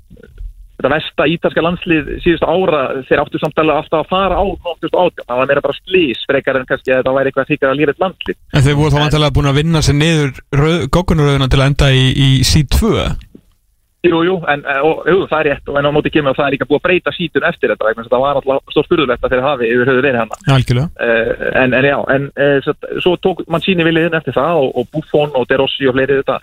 þetta 0.83 0.93
vesta 0.97 1.27
ítalska 1.31 1.63
landslið 1.65 2.13
síðustu 2.25 2.49
ára 2.51 2.83
þeir 3.09 3.23
áttu 3.23 3.41
samtala 3.41 3.79
alltaf 3.81 4.03
að 4.03 4.13
fara 4.13 4.39
á 4.43 4.45
2018, 4.67 5.27
það 5.29 5.41
var 5.41 5.51
meira 5.51 5.65
bara 5.65 5.79
slís 5.79 6.23
frekar 6.29 6.59
en 6.59 6.69
kannski 6.69 6.93
að 6.93 7.03
þetta 7.03 7.17
væri 7.17 7.33
eitthvað 7.33 7.51
þykir 7.53 7.71
að 7.71 7.81
lýra 7.81 7.99
landslið. 8.03 8.41
En 8.53 8.65
þeir 8.67 8.81
voru 8.81 8.95
þá 8.95 9.03
vantilega 9.05 9.37
búin 9.39 9.53
að 9.53 9.61
vinna 9.63 9.85
sér 9.87 10.01
niður 10.01 10.89
goggunaröðuna 10.99 11.53
til 11.53 11.61
að 11.63 11.69
enda 11.71 11.93
í, 11.95 12.09
í 12.11 12.31
C2 12.47 13.07
Jú, 14.03 14.19
jú, 14.27 14.33
en 14.51 14.65
eh, 14.67 14.81
og, 14.83 15.05
jú, 15.07 15.21
það 15.31 15.39
er 15.39 15.47
rétt 15.47 15.69
og 15.71 15.77
en 15.79 15.87
á 15.87 15.95
móti 15.95 16.11
kemur 16.11 16.33
að 16.33 16.41
það 16.41 16.47
er 16.49 16.55
líka 16.57 16.67
búið 16.67 16.81
að 16.81 16.87
breyta 16.89 17.13
sítun 17.15 17.45
eftir 17.47 17.71
þetta 17.71 17.93
þess 17.93 18.09
að 18.09 18.15
það 18.15 18.25
var 18.25 18.41
alltaf 18.41 18.73
stór 18.75 18.87
spurðulegt 18.89 19.23
að 19.23 19.35
þeir 19.35 19.43
hafi 19.47 19.69
yfir 19.69 19.91
höfðu 19.93 20.03
verið 20.03 20.19
hann 20.19 20.33
Algjörlega. 20.57 20.89
Uh, 20.99 21.45
en, 21.61 21.77
en 21.79 21.87
já, 21.87 21.95
en 22.17 22.27
uh, 22.35 22.73
svo 23.05 23.13
tók 23.23 23.45
mann 23.47 23.63
síni 23.63 23.87
viliðin 23.87 24.19
eftir 24.19 24.35
það 24.35 24.65
og, 24.65 24.73
og 24.83 24.91
Buffon 24.91 25.39
og 25.39 25.47
De 25.47 25.61
Rossi 25.61 25.87
og 25.87 25.95
fleiri 25.95 26.19
þetta 26.19 26.41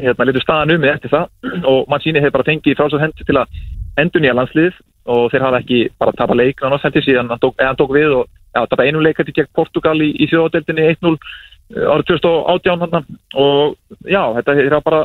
hérna 0.00 0.28
letur 0.28 0.44
staðan 0.44 0.76
um 0.76 0.88
eftir 0.88 1.12
það. 1.12 1.28
Og 1.70 1.84
mann 1.90 2.04
síni 2.04 2.22
hefur 2.22 2.38
bara 2.38 2.48
fengið 2.50 2.78
frá 2.78 2.88
svo 2.88 3.02
hendi 3.02 3.28
til 3.28 3.38
að 3.40 3.60
endur 4.00 4.24
nýja 4.24 4.36
landslið 4.36 4.80
og 5.12 5.30
þeir 5.32 5.44
hafa 5.46 5.60
ekki 5.62 5.80
bara 5.98 6.14
tapa 6.16 6.36
leik 6.38 6.62
náttúrulega 6.62 7.04
síðan 7.04 7.32
hann 7.32 7.42
tók, 7.42 7.56
hann 7.58 7.78
tók 7.78 7.92
við 7.94 8.12
og 8.20 8.28
já, 8.54 8.66
tapa 8.70 8.86
einu 8.86 9.02
leik 9.02 9.18
hætti 9.18 9.34
gegn 9.34 9.50
Portugal 9.56 9.96
í, 9.98 10.12
í 10.14 10.28
þjóðadeldinni 10.30 10.86
1-0 10.94 11.16
eh, 11.16 11.86
árið 11.90 12.12
2018 12.12 12.84
hann 12.86 13.08
og 13.34 13.74
já, 14.06 14.22
þetta 14.38 14.56
er 14.62 14.78
bara 14.86 15.02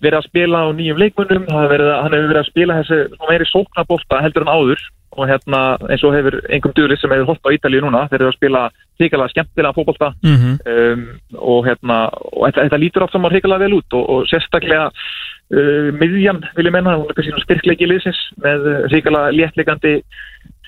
verið 0.00 0.18
að 0.20 0.28
spila 0.28 0.62
á 0.64 0.68
nýjum 0.76 1.00
leikmunum 1.00 1.44
verið, 1.48 1.90
hann 2.02 2.14
hefur 2.16 2.30
verið 2.32 2.42
að 2.42 2.50
spila 2.50 2.78
þessi 2.80 3.28
meiri 3.28 3.48
sóknabólta 3.50 4.22
heldur 4.24 4.46
en 4.46 4.52
áður 4.54 4.84
og 5.18 5.26
hérna 5.26 5.60
eins 5.90 6.04
og 6.06 6.14
hefur 6.14 6.36
einhverjum 6.46 6.76
duðlið 6.76 7.00
sem 7.00 7.12
hefur 7.14 7.32
hótt 7.32 7.48
á 7.50 7.54
Ítalíu 7.56 7.82
núna 7.82 8.04
þeir 8.10 8.20
eru 8.20 8.30
að 8.30 8.36
spila 8.38 8.62
hrigalega 9.00 9.32
skemmtilega 9.32 9.74
fókbólta 9.74 10.12
mm 10.22 10.36
-hmm. 10.36 10.54
um, 10.72 11.02
og 11.34 11.66
hérna 11.66 11.98
og 12.32 12.46
þetta, 12.46 12.64
þetta 12.68 12.82
lítur 12.84 13.04
oft 13.04 13.12
saman 13.12 13.32
hrigalega 13.32 13.64
vel 13.64 13.78
út 13.80 13.98
og, 13.98 14.04
og 14.10 14.28
sérstaklega 14.30 14.86
uh, 14.86 15.90
miðjan 15.98 16.44
vil 16.56 16.66
ég 16.66 16.72
menna, 16.72 16.96
hún 16.96 17.10
er 17.10 17.14
kannski 17.14 17.32
svona 17.32 17.46
styrkleiki 17.48 17.84
í 17.84 17.90
liðsins 17.90 18.20
með 18.44 18.68
hrigalega 18.90 19.34
léttleikandi 19.34 19.94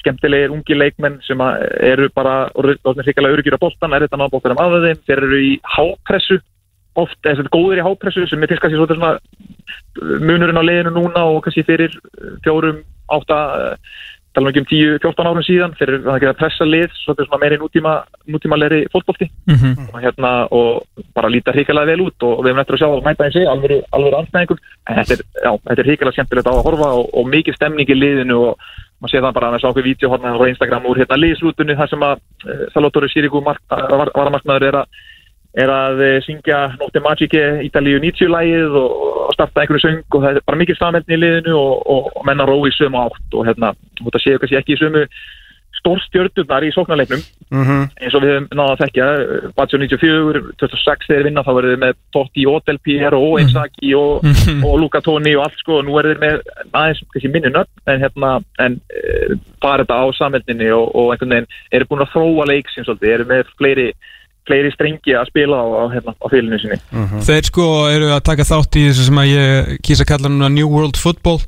skemmtilegir 0.03 0.51
ungi 0.51 0.75
leikmenn 0.75 1.21
sem 1.23 1.39
eru 1.81 2.09
bara 2.15 2.51
hrigalega 2.57 3.35
öryggir 3.37 3.55
á 3.55 3.63
bóltan, 3.63 3.95
er 3.95 4.03
þetta 4.03 4.19
ná 4.19 4.27
bóltan 4.31 4.57
um 4.57 4.65
aðeins 4.65 5.07
þeir 5.07 5.23
eru 5.23 5.39
í 5.39 5.53
hápressu 5.77 6.43
oft, 7.01 7.19
eða 7.25 7.41
þetta 7.41 7.55
góður 7.57 7.81
í 7.81 7.87
hápressu 7.87 8.27
sem 8.29 8.43
er 8.43 8.53
fyrst 8.53 8.65
kannski 8.65 8.81
svona 8.81 9.13
uh, 9.17 10.17
munurinn 10.21 10.61
á 10.61 10.65
leiðinu 10.65 10.95
núna 10.97 11.27
og 11.31 11.43
kannski 11.45 11.65
fyrir 11.69 11.95
uh, 11.95 12.35
fjórum, 12.45 12.83
átta 13.13 13.39
uh, 13.57 13.95
tala 14.33 14.49
um 14.49 14.53
ekki 14.53 14.63
um 14.63 14.69
10-14 15.03 15.29
árum 15.29 15.45
síðan 15.45 15.75
eru 15.85 15.99
að 16.09 16.21
gera 16.25 16.37
pressa 16.37 16.65
lið, 16.65 16.93
svona 17.05 17.41
meiri 17.41 17.59
nútíma 17.61 17.99
nútímalegri 18.25 18.87
fótbolti 18.93 19.29
Mm 19.47 19.57
-hmm. 19.57 19.89
og, 19.93 20.01
hérna, 20.01 20.31
og 20.51 20.83
bara 21.15 21.29
líta 21.29 21.53
hríkilega 21.53 21.87
vel 21.87 22.01
út 22.01 22.23
og 22.23 22.45
við 22.45 22.49
erum 22.49 22.59
eftir 22.59 22.75
að 22.75 22.81
sjá 22.81 22.89
að 22.89 23.05
mæta 23.05 23.25
eins 23.25 23.37
og 23.37 23.53
alveg, 23.53 23.83
alveg 23.93 24.15
anstæðingur 24.15 24.59
en 24.89 24.97
þetta 24.97 25.13
er, 25.13 25.23
já, 25.45 25.53
þetta 25.69 25.81
er 25.83 25.87
hríkilega 25.87 26.13
skemmtilegt 26.13 26.47
á 26.49 26.53
að 26.55 26.65
horfa 26.65 26.89
og, 26.99 27.07
og 27.13 27.25
mikið 27.29 27.55
stemning 27.55 27.89
í 27.91 28.01
liðinu 28.03 28.37
og 28.49 28.55
maður 29.01 29.11
sé 29.11 29.21
það 29.21 29.35
bara 29.35 29.47
að 29.49 29.53
við 29.53 29.61
sá 29.61 29.69
okkur 29.69 29.89
vídeohorna 29.89 30.29
á 30.33 30.49
Instagram 30.49 30.87
úr 30.87 30.99
hérna 30.99 31.23
liðslutunni 31.23 31.77
þar 31.77 31.89
sem 31.91 32.03
að 32.03 32.17
Salvatore 32.73 33.09
Sirigu 33.09 33.43
varamarknaður 34.15 34.69
er 34.69 34.77
að 34.81 34.87
er 35.53 35.69
að 35.73 36.01
eh, 36.07 36.19
syngja 36.25 36.61
Notte 36.81 37.03
Magiche 37.05 37.45
Ítalíu 37.67 38.01
90-lægið 38.01 38.79
og, 38.81 38.97
og 39.27 39.37
starta 39.37 39.63
einhverju 39.63 39.85
söng 39.85 40.01
og 40.09 40.25
það 40.25 40.41
er 40.41 40.47
bara 40.49 40.61
mikið 40.63 40.81
samendni 40.81 41.19
í 41.19 41.21
liðinu 41.21 41.55
og, 41.59 41.75
og, 41.93 42.11
og 42.17 42.27
menna 42.29 42.49
rói 42.49 42.73
sömu 42.73 43.03
átt 43.05 43.37
og 43.37 43.47
hérna, 43.49 43.75
þetta 44.01 44.25
séu 44.25 44.41
kannski 44.41 44.61
ekki 44.63 44.77
í 44.79 44.81
sömu 44.81 45.07
stórstjörnurnar 45.83 46.63
í 46.63 46.71
sóknarleiknum. 46.75 47.23
Mm 47.51 47.65
-hmm. 47.67 47.89
eins 48.01 48.15
og 48.15 48.23
við 48.23 48.31
höfum 48.33 48.47
náða 48.57 48.73
að 48.73 48.81
þekkja 48.83 49.07
Batsjó 49.57 49.79
94, 49.83 50.43
2006 50.63 51.09
þegar 51.09 51.27
vinna 51.27 51.43
þá 51.43 51.53
verður 51.57 51.73
við 51.73 51.83
með 51.83 51.95
Totti, 52.15 52.47
Otel, 52.47 52.79
Piero 52.79 53.21
og 53.21 53.41
Einsaki 53.41 53.95
og, 53.99 54.25
og 54.69 54.79
Luca 54.81 55.01
Toni 55.01 55.35
og 55.37 55.45
allt 55.45 55.59
sko. 55.59 55.81
Og 55.81 55.85
nú 55.85 55.99
er 55.99 56.09
þeir 56.13 56.23
með 56.23 56.41
aðeins 56.73 57.03
minni 57.35 57.51
nöfn 57.51 57.93
en 57.93 58.01
hérna 58.05 58.31
en 58.59 58.81
e, 58.89 59.37
bara 59.61 59.83
þetta 59.83 60.01
á 60.01 60.07
samveldinni 60.21 60.71
og, 60.71 60.87
og 60.95 61.13
einhvern 61.13 61.35
veginn 61.35 61.53
eru 61.73 61.89
búin 61.91 62.07
að 62.07 62.13
þróa 62.15 62.49
leiksins 62.49 62.89
eru 62.89 63.25
með 63.25 63.51
fleiri 63.59 63.93
fleiri 64.49 64.73
strengi 64.75 65.15
að 65.19 65.29
spila 65.31 65.61
á, 65.63 65.67
á, 65.67 65.85
hérna, 65.93 66.15
á 66.19 66.27
félinu 66.33 66.59
sinni. 66.63 66.79
Þeir 67.27 67.49
sko 67.51 67.67
eru 67.93 68.11
að 68.15 68.25
taka 68.31 68.49
þátt 68.49 68.81
í 68.81 68.87
þessu 68.89 69.07
sem 69.09 69.21
að 69.23 69.31
ég 69.33 69.77
kýsa 69.87 70.07
að 70.07 70.11
kalla 70.15 70.33
núna 70.33 70.51
New 70.53 70.71
World 70.71 70.99
Football. 71.01 71.43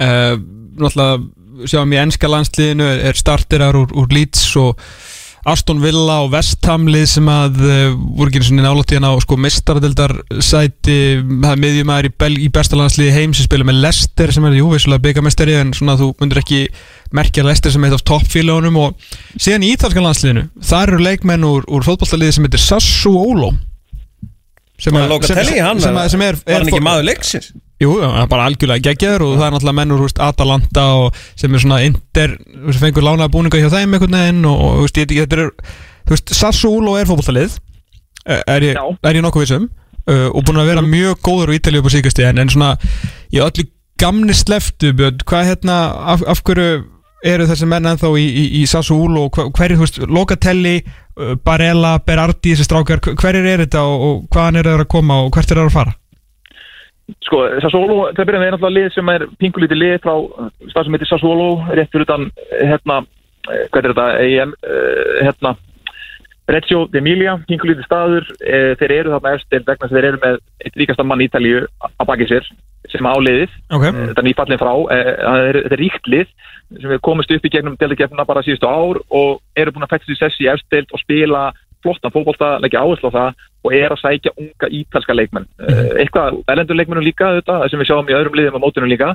Uh, 0.00 0.36
Náttúrulega 0.76 1.66
sjáum 1.70 1.92
í 1.94 1.98
ennska 2.00 2.28
landsliðinu 2.28 2.84
er, 2.84 2.98
er 3.10 3.16
starterar 3.16 3.78
úr, 3.78 3.92
úr 3.96 4.10
Leeds 4.12 4.44
og 4.60 4.82
Aston 5.46 5.78
Villa 5.78 6.16
og 6.24 6.32
West 6.34 6.64
Ham 6.66 6.88
lið 6.90 7.04
sem 7.12 7.28
að 7.30 7.60
uh, 7.62 7.92
voru 8.18 8.32
ekki 8.32 8.40
svona 8.48 8.64
nálátt 8.66 8.90
í 8.90 8.96
hann 8.98 9.06
á 9.06 9.14
sko 9.22 9.36
mistaradildar 9.38 10.14
sæti 10.42 10.96
það 11.22 11.50
er 11.52 11.60
miðjumæður 11.62 12.08
í, 12.10 12.12
í 12.42 12.48
besta 12.56 12.78
landsliði 12.80 13.12
heim 13.14 13.34
sem 13.36 13.46
spila 13.46 13.66
með 13.68 13.78
Leicester 13.84 14.32
sem 14.34 14.48
er 14.48 14.56
jú 14.58 14.72
vissulega 14.72 15.04
byggamestari 15.06 15.54
en 15.60 15.70
svona 15.76 15.94
þú 16.00 16.08
myndir 16.18 16.42
ekki 16.42 16.60
merkja 17.14 17.46
Leicester 17.46 17.70
sem 17.76 17.86
eitt 17.86 17.94
af 17.94 18.02
toppfélagunum 18.10 18.80
og 18.88 19.06
síðan 19.38 19.68
í 19.68 19.70
ítalska 19.76 20.02
landsliðinu 20.02 20.48
þar 20.66 20.94
eru 20.96 21.04
leikmenn 21.06 21.46
úr, 21.46 21.62
úr 21.70 21.86
fótballtaliði 21.86 22.38
sem 22.40 22.48
heitir 22.48 22.64
sem, 24.82 24.98
að- 24.98 25.08
Loka 25.14 25.30
sem, 25.30 25.38
sem, 25.46 25.96
að- 25.96 26.10
sem 26.12 26.26
er, 26.26 26.42
er 26.46 26.66
ekki 26.66 26.82
maður 26.84 27.06
leiksins? 27.12 27.52
Jú, 27.82 27.90
hann 28.00 28.22
er 28.22 28.28
bara 28.30 28.46
algjörlega 28.48 28.88
geggjaður 28.88 29.26
og 29.26 29.32
það 29.36 29.46
er 29.46 29.54
náttúrulega 29.54 29.76
menn 29.76 29.90
úr 29.92 29.98
þú 30.00 30.06
veist, 30.06 30.20
Atalanta 30.24 30.84
og 30.96 31.18
sem 31.36 31.52
er 31.52 31.60
svona 31.60 31.82
inter, 31.84 32.36
þú 32.40 32.70
veist, 32.70 32.80
fengur 32.80 33.04
lánaða 33.04 33.32
búninga 33.34 33.60
hjá 33.60 33.68
þeim 33.74 33.96
einhvern 33.98 34.16
veginn 34.16 34.48
og, 34.48 34.62
og 34.64 34.78
þú 34.78 34.86
veist, 34.86 35.00
ég, 35.02 35.26
þetta 35.26 35.42
er 35.42 35.50
þú 36.06 36.14
veist, 36.14 36.32
Sassuolo 36.38 36.94
er 36.96 37.10
fótboltalið. 37.10 37.58
Eh, 38.26 38.40
er 38.54 38.64
ég, 38.70 38.80
er 38.80 39.18
ég 39.18 39.22
nokkuð 39.22 39.44
vissum 39.44 39.68
uh, 39.68 40.28
og 40.32 40.42
búin 40.46 40.58
að 40.58 40.70
vera 40.72 40.82
mjög 40.82 41.20
góður 41.22 41.52
á 41.52 41.56
Ítalíu 41.58 41.82
upp 41.82 41.90
á 41.90 41.94
síkasti 41.94 42.24
en, 42.26 42.40
en 42.42 42.50
svona, 42.50 42.72
í 43.30 43.42
öllu 43.44 43.68
gamni 44.00 44.34
sleftu, 44.36 44.90
Björn, 44.96 45.20
hvað 45.28 45.50
hérna 45.52 45.76
af, 46.16 46.24
af 46.28 46.42
hverju 46.48 46.84
eru 47.26 47.46
þessi 47.48 47.68
menn 47.68 47.86
ennþá 47.92 48.10
í, 48.18 48.24
í, 48.24 48.46
í 48.60 48.64
Sassuolo 48.70 49.28
og 49.28 49.38
hverju, 49.56 49.76
þú 49.76 49.84
veist, 49.84 50.00
Locatelli 50.08 50.74
uh, 50.80 51.36
Barella, 51.44 51.96
Berardi, 52.00 52.56
þessi 52.56 52.66
strákar 52.70 53.04
hverjir 53.04 53.52
er 53.52 53.66
þetta 53.66 53.84
og, 53.84 54.08
og 54.08 54.26
hvaðan 54.34 54.62
eru 54.62 54.74
þeir 54.74 54.84
að 54.86 54.92
koma 54.96 55.22
og 55.26 55.32
hvert 55.36 55.52
er 55.52 55.60
þeir 55.60 55.68
að 55.68 55.78
fara? 55.78 55.96
Sko, 57.22 57.42
Sassuolo, 57.62 58.08
til 58.14 58.24
að 58.24 58.28
byrja 58.28 58.40
með 58.40 58.48
er 58.48 58.54
náttúrulega 58.56 58.76
lið 58.76 58.94
sem 58.96 59.10
er 59.12 59.24
pingulítið 59.38 59.78
lið 59.78 59.96
frá 60.02 60.14
stað 60.72 60.86
sem 60.86 60.96
heitir 60.96 61.10
Sassuolo, 61.10 61.48
rétt 61.70 61.92
fyrir 61.92 62.06
utan 62.06 62.26
hérna, 62.50 62.96
eh, 63.46 63.64
hvað 63.70 63.78
er 63.80 63.92
þetta, 63.92 64.06
EM 64.26 64.54
eh, 64.66 65.12
hérna, 65.28 65.52
Reggio 66.50 66.80
d'Emilia, 66.90 67.36
pingulítið 67.46 67.86
staður 67.86 68.26
eh, 68.42 68.72
þeir 68.80 68.94
eru 68.96 69.14
þarna 69.14 69.34
eftir 69.38 69.62
vegna 69.66 69.88
sem 69.88 69.98
þeir 69.98 70.08
eru 70.10 70.20
með 70.24 70.40
eitt 70.64 70.80
ríkasta 70.82 71.06
mann 71.06 71.22
í 71.22 71.28
Ítalíu 71.30 71.62
að 71.86 72.08
baki 72.10 72.28
sér 72.30 72.50
sem 72.90 73.06
áliðið, 73.06 73.54
Ok, 73.74 73.86
þetta 73.86 74.22
er 74.22 74.26
nýfallin 74.26 74.60
frá 74.62 74.72
það 74.74 75.06
þetta 75.06 75.70
er 75.74 75.78
ríkt 75.80 76.10
lið 76.10 76.28
sem 76.74 76.90
við 76.90 77.00
komist 77.06 77.32
upp 77.34 77.46
í 77.46 77.50
gegnum 77.54 77.78
deildakefnina 77.78 78.26
bara 78.26 78.42
síðustu 78.46 78.66
ár 78.66 78.98
og 79.14 79.40
eru 79.58 79.74
búin 79.74 79.86
að 79.86 79.94
fætta 79.94 80.10
sér 80.10 80.20
sessi 80.20 80.46
í 80.46 80.50
efstild 80.50 80.90
og 80.94 81.02
spila 81.02 81.48
flottan 81.86 82.14
fótbolta, 82.14 82.56
leggja 82.62 82.82
áherslu 82.82 83.10
á 83.14 83.16
það 83.16 83.44
og 83.66 83.74
er 83.74 83.94
að 83.94 84.02
sækja 84.04 84.34
unga 84.36 84.70
ítalska 84.78 85.16
leikmenn. 85.16 85.48
Uh, 85.58 85.90
eitthvað 85.98 86.40
erlendur 86.52 86.78
leikmennum 86.78 87.06
líka 87.06 87.34
þetta, 87.40 87.58
sem 87.70 87.82
við 87.82 87.90
sjáum 87.90 88.08
í 88.10 88.16
öðrum 88.16 88.38
liðum 88.38 88.58
á 88.58 88.64
mótunum 88.64 88.90
líka 88.90 89.12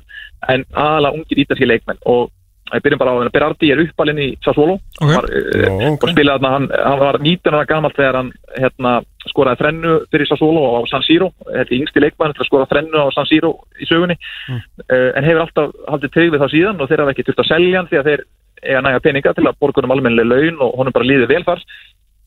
en 0.51 0.67
aðalega 0.71 1.17
ungir 1.17 1.43
ítalski 1.45 1.69
leikmenn. 1.69 2.01
Og 2.11 2.29
við 2.71 2.83
byrjum 2.85 3.01
bara 3.01 3.13
á 3.13 3.15
að 3.19 3.31
Berardi 3.35 3.69
er 3.73 3.81
uppalinn 3.83 4.19
í 4.21 4.27
Sassuolo. 4.45 4.77
Ok. 5.01 5.09
var, 5.11 5.27
uh, 5.27 5.71
Ó, 5.71 5.93
ok. 5.93 6.05
og 6.05 6.13
spilaði 6.13 6.51
hann, 6.53 6.67
hann 6.71 6.99
var 7.01 7.19
19 7.19 7.55
ára 7.55 7.69
gamalt 7.69 7.97
þegar 7.97 8.19
hann 8.19 8.33
hérna, 8.57 8.93
skoraði 9.31 9.61
þrennu 9.63 9.95
fyrir 10.11 10.29
Sassuolo 10.29 10.67
á 10.75 10.79
San 10.91 11.07
Siro, 11.07 11.31
þetta 11.47 11.67
er 11.67 11.77
yngsti 11.79 12.03
leikmann 12.03 12.35
til 12.35 12.45
að 12.45 12.51
skora 12.51 12.69
þrennu 12.71 13.03
á 13.03 13.07
San 13.15 13.27
Siro 13.29 13.55
í 13.79 13.89
sögunni. 13.89 14.19
Uh, 14.51 15.09
en 15.15 15.27
hefur 15.27 15.45
alltaf 15.45 15.73
haldið 15.87 16.13
trygg 16.15 16.35
við 16.35 16.45
það 16.45 16.53
síðan 16.55 16.79
og 16.83 16.91
þeir 16.91 17.03
hafa 17.03 17.15
ekki 17.15 17.27
þurft 17.27 17.43
að 17.45 17.51
selja 17.51 17.81
hann 17.81 17.91
því 17.91 18.01
að 18.01 18.11
þeir 18.11 18.27
eiga 18.61 18.81
næga 18.85 19.01
peninga 19.01 19.33
til 19.33 19.47
að 19.47 19.57
borgunum 19.61 19.93
almennileg 19.95 20.27
laun 20.27 20.59
og 20.61 20.75
honum 20.79 20.93
bara 20.93 21.07
líði 21.07 21.27
vel 21.31 21.43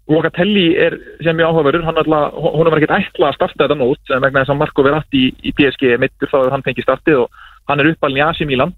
þar 0.04 0.14
Locatelli 0.14 0.64
er 0.76 0.96
sem 1.24 1.36
mjög 1.36 1.50
áhugaverður 1.50 1.84
honum 1.88 2.70
var 2.70 2.80
ekkert 2.80 2.96
ætla 2.98 3.30
að 3.30 3.36
starta 3.38 3.64
þetta 3.64 3.78
mót 3.80 4.12
en 4.12 4.22
vegna 4.22 4.42
þess 4.42 4.52
að 4.54 4.60
Marco 4.60 4.84
Verratti 4.84 5.26
í, 5.28 5.34
í 5.48 5.52
PSG 5.56 5.94
er 5.94 6.02
mittur 6.02 6.28
þá 6.28 6.38
hefur 6.42 6.54
hann 6.56 6.64
fengið 6.66 6.84
startið 6.86 7.20
og 7.22 7.44
hann 7.70 7.80
er 7.80 7.92
uppalinn 7.92 8.34
í 8.44 8.48
Milan 8.50 8.74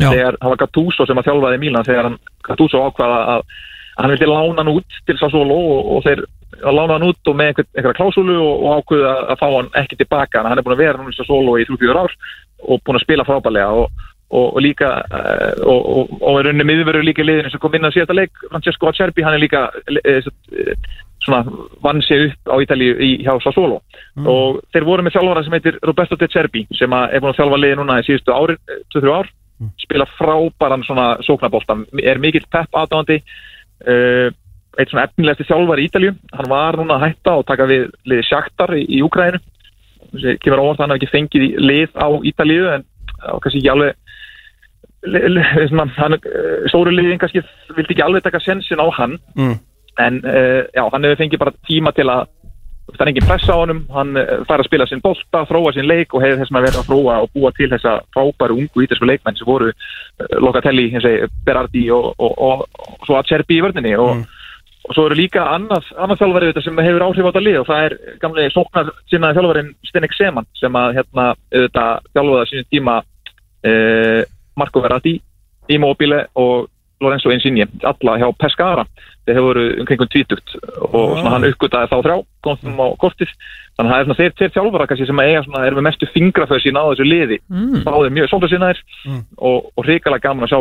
Já. 0.00 0.10
þegar 0.10 0.38
það 0.40 0.52
var 0.52 0.60
Gattuso 0.64 1.06
sem 1.06 1.18
að 1.18 1.28
þjálfaði 1.28 1.60
Milan 1.62 1.86
þegar 1.86 2.08
hann, 2.08 2.18
Gattuso 2.46 2.82
ákvaða 2.82 3.20
að, 3.36 3.44
að 3.94 4.02
hann 4.02 4.14
vildi 4.14 4.28
lána 4.30 4.62
hann 4.62 4.74
út 4.74 5.00
til 5.06 5.18
Sassuolo 5.20 5.56
og, 5.76 5.90
og 5.94 6.04
þeir 6.06 6.22
lána 6.66 6.96
hann 6.96 7.08
út 7.08 7.30
og 7.30 7.36
með 7.38 7.50
einhver, 7.52 7.66
einhverja 7.76 7.98
klásulu 7.98 8.36
og, 8.42 8.62
og 8.64 8.82
ákvaða 8.82 9.14
að 9.34 9.40
fá 9.42 9.48
hann 9.54 9.72
ekki 9.82 9.98
tilbaka 10.00 10.44
hann 10.46 10.58
er 10.58 10.66
búin 10.66 10.76
að 10.76 10.84
vera 10.84 10.98
núna 10.98 11.14
í 11.14 11.18
Sassuolo 11.18 11.58
í 11.60 11.66
3-4 11.68 12.04
ár 12.04 12.16
og 12.66 12.82
búin 12.84 12.98
að 12.98 13.04
spila 13.06 13.26
frábælega 13.28 13.84
og, 13.84 14.06
og, 14.30 14.46
og 14.54 14.62
líka 14.62 14.88
uh, 15.02 15.62
og, 15.66 16.16
er 16.38 16.46
rauninni 16.46 16.66
miðverður 16.68 17.06
líka 17.06 17.26
liðinu 17.26 17.50
sem 17.50 17.62
kom 17.62 17.74
inn 17.74 17.88
að 17.88 17.96
síðasta 17.96 18.16
leik 18.16 18.42
Francesco 18.46 18.90
Acerbi, 18.90 19.24
hann 19.26 19.36
er 19.36 19.42
líka 19.42 19.66
uh, 19.74 20.30
svona 21.24 21.42
vann 21.84 22.02
sig 22.02 22.30
upp 22.30 22.52
á 22.54 22.56
Ítalíu 22.62 22.94
í, 22.96 23.10
hjá 23.24 23.34
Sassuolo. 23.44 23.80
Og 24.24 24.60
þeir 24.72 24.86
voru 24.88 25.04
með 25.04 25.18
þjálfara 25.18 25.44
sem 25.44 25.56
heitir 25.58 25.78
Roberto 25.84 26.16
De 26.16 26.28
Cerbi 26.32 26.64
sem 26.78 26.94
er 26.96 27.20
búin 27.20 27.34
að 27.34 27.42
þjálfa 27.42 27.60
liði 27.60 27.78
núna 27.80 27.98
í 28.00 28.06
síðustu 28.06 28.34
ári, 28.34 28.56
2-3 28.94 29.16
ár. 29.18 29.30
Spila 29.82 30.06
frábæran 30.16 30.86
svona 30.86 31.08
sóknabólta 31.26 31.76
er 32.00 32.20
mikill 32.22 32.46
pepp 32.48 32.72
aðdáðandi 32.80 33.18
uh, 33.20 34.30
eitt 34.78 34.92
svona 34.92 35.04
efnilegasti 35.10 35.48
þjálfar 35.50 35.82
í 35.82 35.88
Ítalíu. 35.90 36.14
Hann 36.38 36.48
var 36.48 36.78
núna 36.80 36.96
að 36.96 37.10
hætta 37.10 37.36
og 37.42 37.48
taka 37.50 37.68
við 37.68 37.90
liði 38.08 38.28
Sjaktar 38.30 38.72
í, 38.78 38.86
í 38.88 39.02
Úkræðinu 39.04 39.42
kemur 40.42 40.62
óvart 40.62 40.80
að 40.80 40.84
hann 40.84 40.94
hafi 40.94 41.04
ekki 41.04 41.12
fengið 41.12 41.58
lið 41.60 41.98
á 42.00 42.08
Ítalíu 42.30 42.70
en 42.72 42.86
kannski 43.20 43.60
ekki 43.60 43.70
alveg 43.70 43.99
hann, 45.96 46.18
eh, 46.18 46.68
stóru 46.68 46.92
liðin 46.92 47.20
kannski 47.20 47.42
vildi 47.76 47.94
ekki 47.94 48.04
alveg 48.04 48.26
taka 48.26 48.40
sensin 48.44 48.82
á 48.82 48.86
hann. 48.98 49.18
Mm. 49.36 49.58
en 50.00 50.20
uh, 50.24 50.64
já, 50.72 50.84
hann 50.92 51.04
hefur 51.04 51.18
fengið 51.20 51.42
bara 51.42 51.52
tíma 51.68 51.92
til 51.92 52.06
að 52.08 52.28
það 52.90 53.02
er 53.04 53.10
engin 53.12 53.26
pressa 53.28 53.54
á 53.54 53.60
honum, 53.60 53.82
hann 53.94 54.18
uh, 54.18 54.42
fær 54.48 54.62
að 54.62 54.68
spila 54.68 54.86
sinn 54.88 55.02
bolta, 55.04 55.44
þróa 55.50 55.72
sinn 55.76 55.88
leik 55.88 56.14
og 56.14 56.24
hefur 56.24 56.40
þess 56.40 56.54
að 56.54 56.66
vera 56.66 56.82
að 56.82 56.90
þróa 56.90 57.16
og 57.24 57.32
búa 57.36 57.52
til 57.56 57.68
þessa 57.70 57.94
frábæru 58.14 58.56
ungu 58.62 58.84
ítalsku 58.84 59.08
leikmenn 59.08 59.38
sem 59.38 59.48
voru 59.48 59.70
uh, 59.70 60.36
Locatelli, 60.42 60.88
Berardi 61.46 61.86
og, 61.94 62.12
og, 62.18 62.34
og, 62.48 62.64
og 62.86 63.06
svo 63.06 63.18
Acerbi 63.20 63.60
í 63.60 63.64
vörninni. 63.64 63.94
Og, 64.00 64.24
og 64.88 64.96
svo 64.96 65.06
eru 65.06 65.18
líka 65.20 65.44
annað, 65.52 65.86
þjálfari 66.18 66.64
sem 66.64 66.82
hefur 66.82 67.06
áhrif 67.06 67.28
á 67.28 67.30
þetta 67.30 67.44
lið 67.44 67.60
og 67.60 67.68
það 67.68 67.86
er 67.86 67.96
gamli 68.24 68.48
sóknar 68.50 68.92
sinnaði 69.12 69.38
þjálfarin 69.38 69.72
Stenek 69.86 70.16
Seman 70.16 70.50
sem 70.58 70.80
að 70.80 70.98
hérna 70.98 71.30
á 72.42 72.50
sínum 72.50 72.70
tíma 72.72 73.00
uh, 73.04 74.22
Marco 74.60 74.82
Verratti, 74.84 75.16
Immobile 75.70 76.26
og 76.40 76.68
Lorenzo 77.00 77.32
Insigne, 77.32 77.66
alla 77.82 78.16
hjá 78.20 78.28
Pescara. 78.36 78.84
Þeir 79.24 79.36
hefur 79.36 79.46
voru 79.46 79.64
umkringum 79.80 80.08
tvítugt 80.12 80.54
og 80.90 81.16
svona 81.16 81.32
hann 81.34 81.46
uppgötaði 81.48 81.90
þá 81.90 81.96
þrjá 82.04 82.16
komstum 82.44 82.80
á 82.80 82.86
kortið, 83.00 83.32
þannig 83.78 83.90
að 83.90 83.96
það 83.96 84.12
er 84.12 84.18
þeir, 84.20 84.34
þeir 84.38 84.52
þjálfara 84.56 84.86
kannski 84.90 85.08
sem 85.08 85.22
eiga 85.24 85.42
svona, 85.46 85.64
er 85.64 85.76
með 85.76 85.86
mestu 85.88 86.08
fingraföð 86.12 86.62
sína 86.64 86.84
á 86.84 86.90
þessu 86.90 87.06
liði, 87.08 87.40
mm. 87.48 87.82
þá 87.86 87.92
er 87.96 88.14
mjög 88.16 88.30
sóknar 88.32 88.52
sinnaðir 88.52 88.80
og, 89.36 89.68
og 89.76 89.86
hrikalega 89.86 90.24
gaman 90.26 90.48
að 90.48 90.52
sjá 90.52 90.60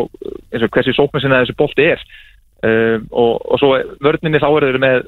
eins 0.53 0.65
og 0.67 0.73
hversi 0.75 0.95
sóknar 0.95 1.23
sinnaði 1.23 1.47
þessu 1.47 1.59
bolti 1.59 1.87
er. 1.93 2.03
Um, 2.59 3.05
og, 3.15 3.37
og 3.47 3.59
svo 3.61 3.69
vörninni 4.03 4.39
þá 4.43 4.49
eru 4.49 4.67
þeir 4.67 4.81
með 4.83 5.05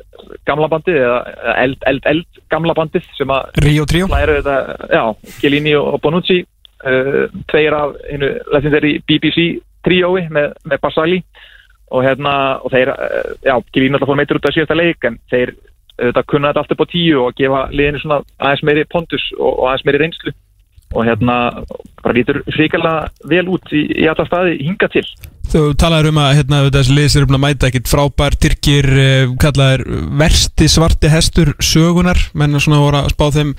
gamla 0.48 0.70
bandið 0.72 1.02
eða 1.02 1.18
eld, 1.60 1.82
eld, 1.90 2.06
eld 2.08 2.38
gamla 2.54 2.76
bandið 2.78 3.10
sem 3.18 3.34
að 3.36 3.50
læra 4.08 4.38
þetta, 4.38 4.86
já, 4.88 5.02
Chiellini 5.42 5.74
og 5.76 5.98
Bonucci 6.04 6.38
tveir 7.52 7.76
af 7.78 7.98
hennu 8.10 8.32
legendary 8.54 8.96
BBC 9.08 9.62
tríói 9.86 10.28
með, 10.34 10.54
með 10.66 10.82
Barsali 10.84 11.20
og 11.92 12.06
hérna, 12.06 12.36
og 12.64 12.72
þeir, 12.72 12.94
uh, 12.94 13.34
já, 13.44 13.56
Chiellini 13.74 13.98
alltaf 13.98 14.12
fór 14.12 14.20
meitur 14.20 14.40
út 14.40 14.48
af 14.48 14.56
síðasta 14.56 14.78
leik 14.78 15.08
en 15.08 15.20
þeir 15.32 15.56
þetta 16.02 16.24
kunna 16.32 16.52
þetta 16.52 16.64
allt 16.64 16.72
upp 16.76 16.86
á 16.88 16.92
tíu 16.94 17.26
og 17.26 17.36
gefa 17.38 17.66
liðinu 17.74 18.02
svona 18.02 18.22
aðeins 18.40 18.64
meiri 18.68 18.88
pondus 18.90 19.28
og, 19.38 19.52
og 19.52 19.68
aðeins 19.70 19.86
meiri 19.90 20.02
reynslu. 20.06 20.34
Og 20.92 21.06
hérna 21.08 21.36
bara 22.04 22.16
lítur 22.18 22.42
hrikalega 22.52 23.28
vel 23.32 23.46
út 23.54 23.70
í, 23.72 23.86
í 24.04 24.08
alla 24.12 24.26
staði 24.28 24.58
hinga 24.60 24.90
til. 24.92 25.06
Þú 25.52 25.62
talaður 25.80 26.10
um 26.10 26.20
að 26.24 26.34
hérna, 26.40 26.60
þessi 26.72 26.96
liðs 26.96 27.16
er 27.16 27.28
um 27.28 27.38
að 27.38 27.44
mæta 27.46 27.70
ekkit 27.70 27.92
frábær 27.92 28.36
Tyrkir 28.40 28.90
uh, 28.92 29.36
kallaður 29.44 29.86
versti 30.24 30.68
svarti 30.72 31.12
hestur 31.12 31.54
sögunar 31.64 32.20
menn 32.40 32.60
svona 32.60 32.84
voru 32.84 33.04
að 33.04 33.14
spá 33.16 33.28
þeim 33.36 33.56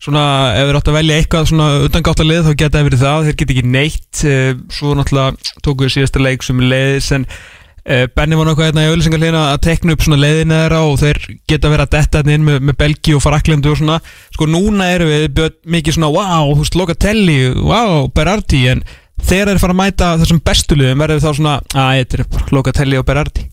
svona 0.00 0.24
ef 0.56 0.66
þeir 0.66 0.80
átt 0.80 0.90
að 0.90 0.96
velja 0.96 1.20
eitthvað 1.20 1.48
svona 1.50 1.70
utangátt 1.84 2.22
að 2.22 2.30
lið 2.30 2.44
þá 2.46 2.52
geta 2.54 2.78
það 2.78 2.86
verið 2.88 3.02
það, 3.04 3.24
þeir 3.26 3.38
geta 3.40 3.54
ekki 3.54 3.72
neitt 3.74 4.20
uh, 4.24 4.52
svo 4.72 4.92
náttúrulega 4.96 5.56
tóku 5.66 5.86
við 5.86 5.96
síðasta 5.96 6.22
leik 6.24 6.46
sem 6.46 6.62
leiðis 6.64 7.10
en 7.16 7.26
uh, 7.28 8.06
Benni 8.16 8.38
var 8.38 8.48
náttúrulega 8.48 8.70
hérna 8.70 8.86
í 8.86 8.94
auðlýsingarliðina 8.94 9.42
að 9.50 9.60
tekna 9.68 9.96
upp 9.96 10.06
svona 10.06 10.20
leiðina 10.22 10.62
þeirra 10.62 10.80
og 10.88 10.96
þeir 11.02 11.20
geta 11.52 11.74
verið 11.74 11.84
að 11.84 11.92
detta 11.98 12.22
hérna 12.22 12.36
inn 12.38 12.48
með, 12.48 12.58
með 12.70 12.80
Belgi 12.80 13.16
og 13.18 13.24
Fraklandu 13.26 13.74
og 13.74 13.78
svona. 13.82 14.00
Sko 14.36 14.48
núna 14.48 14.88
eru 14.94 15.10
við 15.10 15.44
mikið 15.76 15.98
svona 15.98 16.12
wow, 16.16 16.54
þú 16.54 16.64
veist 16.64 16.80
Locatelli, 16.80 17.38
wow, 17.60 18.08
Berardi 18.16 18.64
en 18.72 18.84
þegar 19.20 19.52
þeir 19.52 19.64
fara 19.66 19.76
að 19.76 19.82
mæta 19.82 20.12
þessum 20.22 20.44
bestu 20.48 20.80
liðum 20.80 21.04
verður 21.04 21.24
þá 21.26 21.30
svona, 21.36 21.58
að 21.76 21.96
þetta 22.00 22.22
er 22.22 22.54
Locatelli 22.56 23.00
og 23.00 23.08
Berardi. 23.08 23.50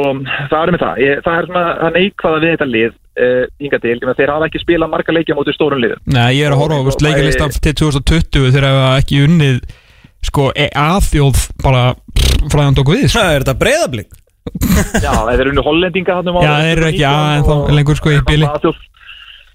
það 0.50 0.58
er 0.60 0.72
með 0.74 0.82
það. 0.82 0.98
Ég, 1.00 1.20
það 1.24 1.36
er 1.38 1.46
svona, 1.48 1.68
það 1.80 1.94
neikvæða 1.96 2.40
við 2.42 2.50
þetta 2.54 2.66
lið 2.68 2.90
uh, 2.90 3.44
hinga 3.64 3.78
til, 3.80 3.92
ég 3.94 4.02
meina, 4.04 4.16
þeir 4.18 4.32
hafa 4.34 4.48
ekki 4.50 4.60
spilað 4.60 4.92
marga 4.92 5.14
leikja 5.16 5.36
mútið 5.38 5.56
stórum 5.56 5.80
liðum. 5.80 6.02
Nei, 6.12 6.26
ég 6.36 6.44
er 6.44 6.56
að 6.56 6.60
horfa 6.60 6.92
á 6.92 7.04
leikalistan 7.06 7.54
til 7.56 7.74
2020 7.80 8.50
þegar 8.50 8.76
það 8.76 8.98
ekki 8.98 9.22
unnið 9.24 9.62
sko, 10.28 10.50
e- 10.52 10.72
aðþjóð 10.76 11.44
bara 11.64 11.84
fræðan 12.52 12.76
tóku 12.76 12.96
við 12.96 13.08
sko. 13.08 13.20
Það 13.20 13.34
er 13.34 13.44
þetta 13.44 13.60
breyðablík 13.64 14.16
Já, 15.04 15.12
þeir 15.28 15.42
eru 15.42 15.52
unni 15.52 15.64
hollendinga 15.64 16.16
hann 16.16 16.30
um 16.30 16.40
Já, 16.40 16.52
þeir 16.64 16.78
eru 16.78 16.88
ekki 16.88 17.04
að 17.08 17.26
en 17.34 17.46
þá 17.46 17.74
lengur 17.76 17.98
sko 18.00 18.14
í 18.14 18.20
bíli 18.28 18.48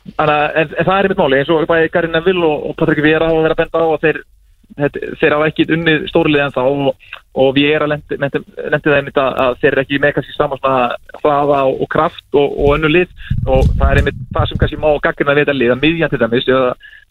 Þannig 0.06 0.34
að 0.38 0.74
það 0.86 0.96
er 0.96 1.08
mitt 1.10 1.22
máli, 1.22 1.38
eins 1.42 1.50
og 1.50 1.64
bæði 1.70 1.92
Gary 1.94 2.10
Neville 2.14 2.46
og, 2.46 2.74
Patrik 2.78 3.02
Vera 3.02 3.30
hafa 3.32 3.42
verið 3.42 3.56
að 3.56 3.62
benda 3.64 3.82
á 3.82 3.86
að 3.88 4.04
þeir, 4.04 4.20
þeir, 4.76 5.00
þeir 5.22 5.36
hafa 5.36 5.48
ekki 5.50 5.66
unnið 5.74 6.04
stórlið 6.12 6.44
en 6.44 6.54
þá 6.54 6.62
og, 6.62 7.08
og 7.36 7.52
við 7.56 7.74
erum 7.76 7.92
að 7.92 8.16
lendi, 8.16 8.82
það 8.86 8.98
einmitt 8.98 9.20
að, 9.20 9.38
að 9.44 9.56
þeir 9.62 9.72
eru 9.72 9.82
ekki 9.84 10.00
með 10.00 10.14
kannski 10.16 10.36
saman 10.36 10.60
svona 10.62 11.20
hraða 11.20 11.62
og, 11.68 11.82
og 11.84 11.90
kraft 11.92 12.38
og, 12.40 12.54
og 12.56 12.76
önnu 12.78 12.92
lið. 12.92 13.16
Og 13.44 13.72
það 13.74 13.88
er 13.90 14.02
einmitt 14.02 14.22
það 14.36 14.50
sem 14.50 14.62
kannski 14.62 14.80
má 14.80 14.90
gaggrina 15.04 15.36
við 15.36 15.52
að 15.52 15.82
miðjan 15.82 16.14
til 16.14 16.22
dæmis 16.22 16.48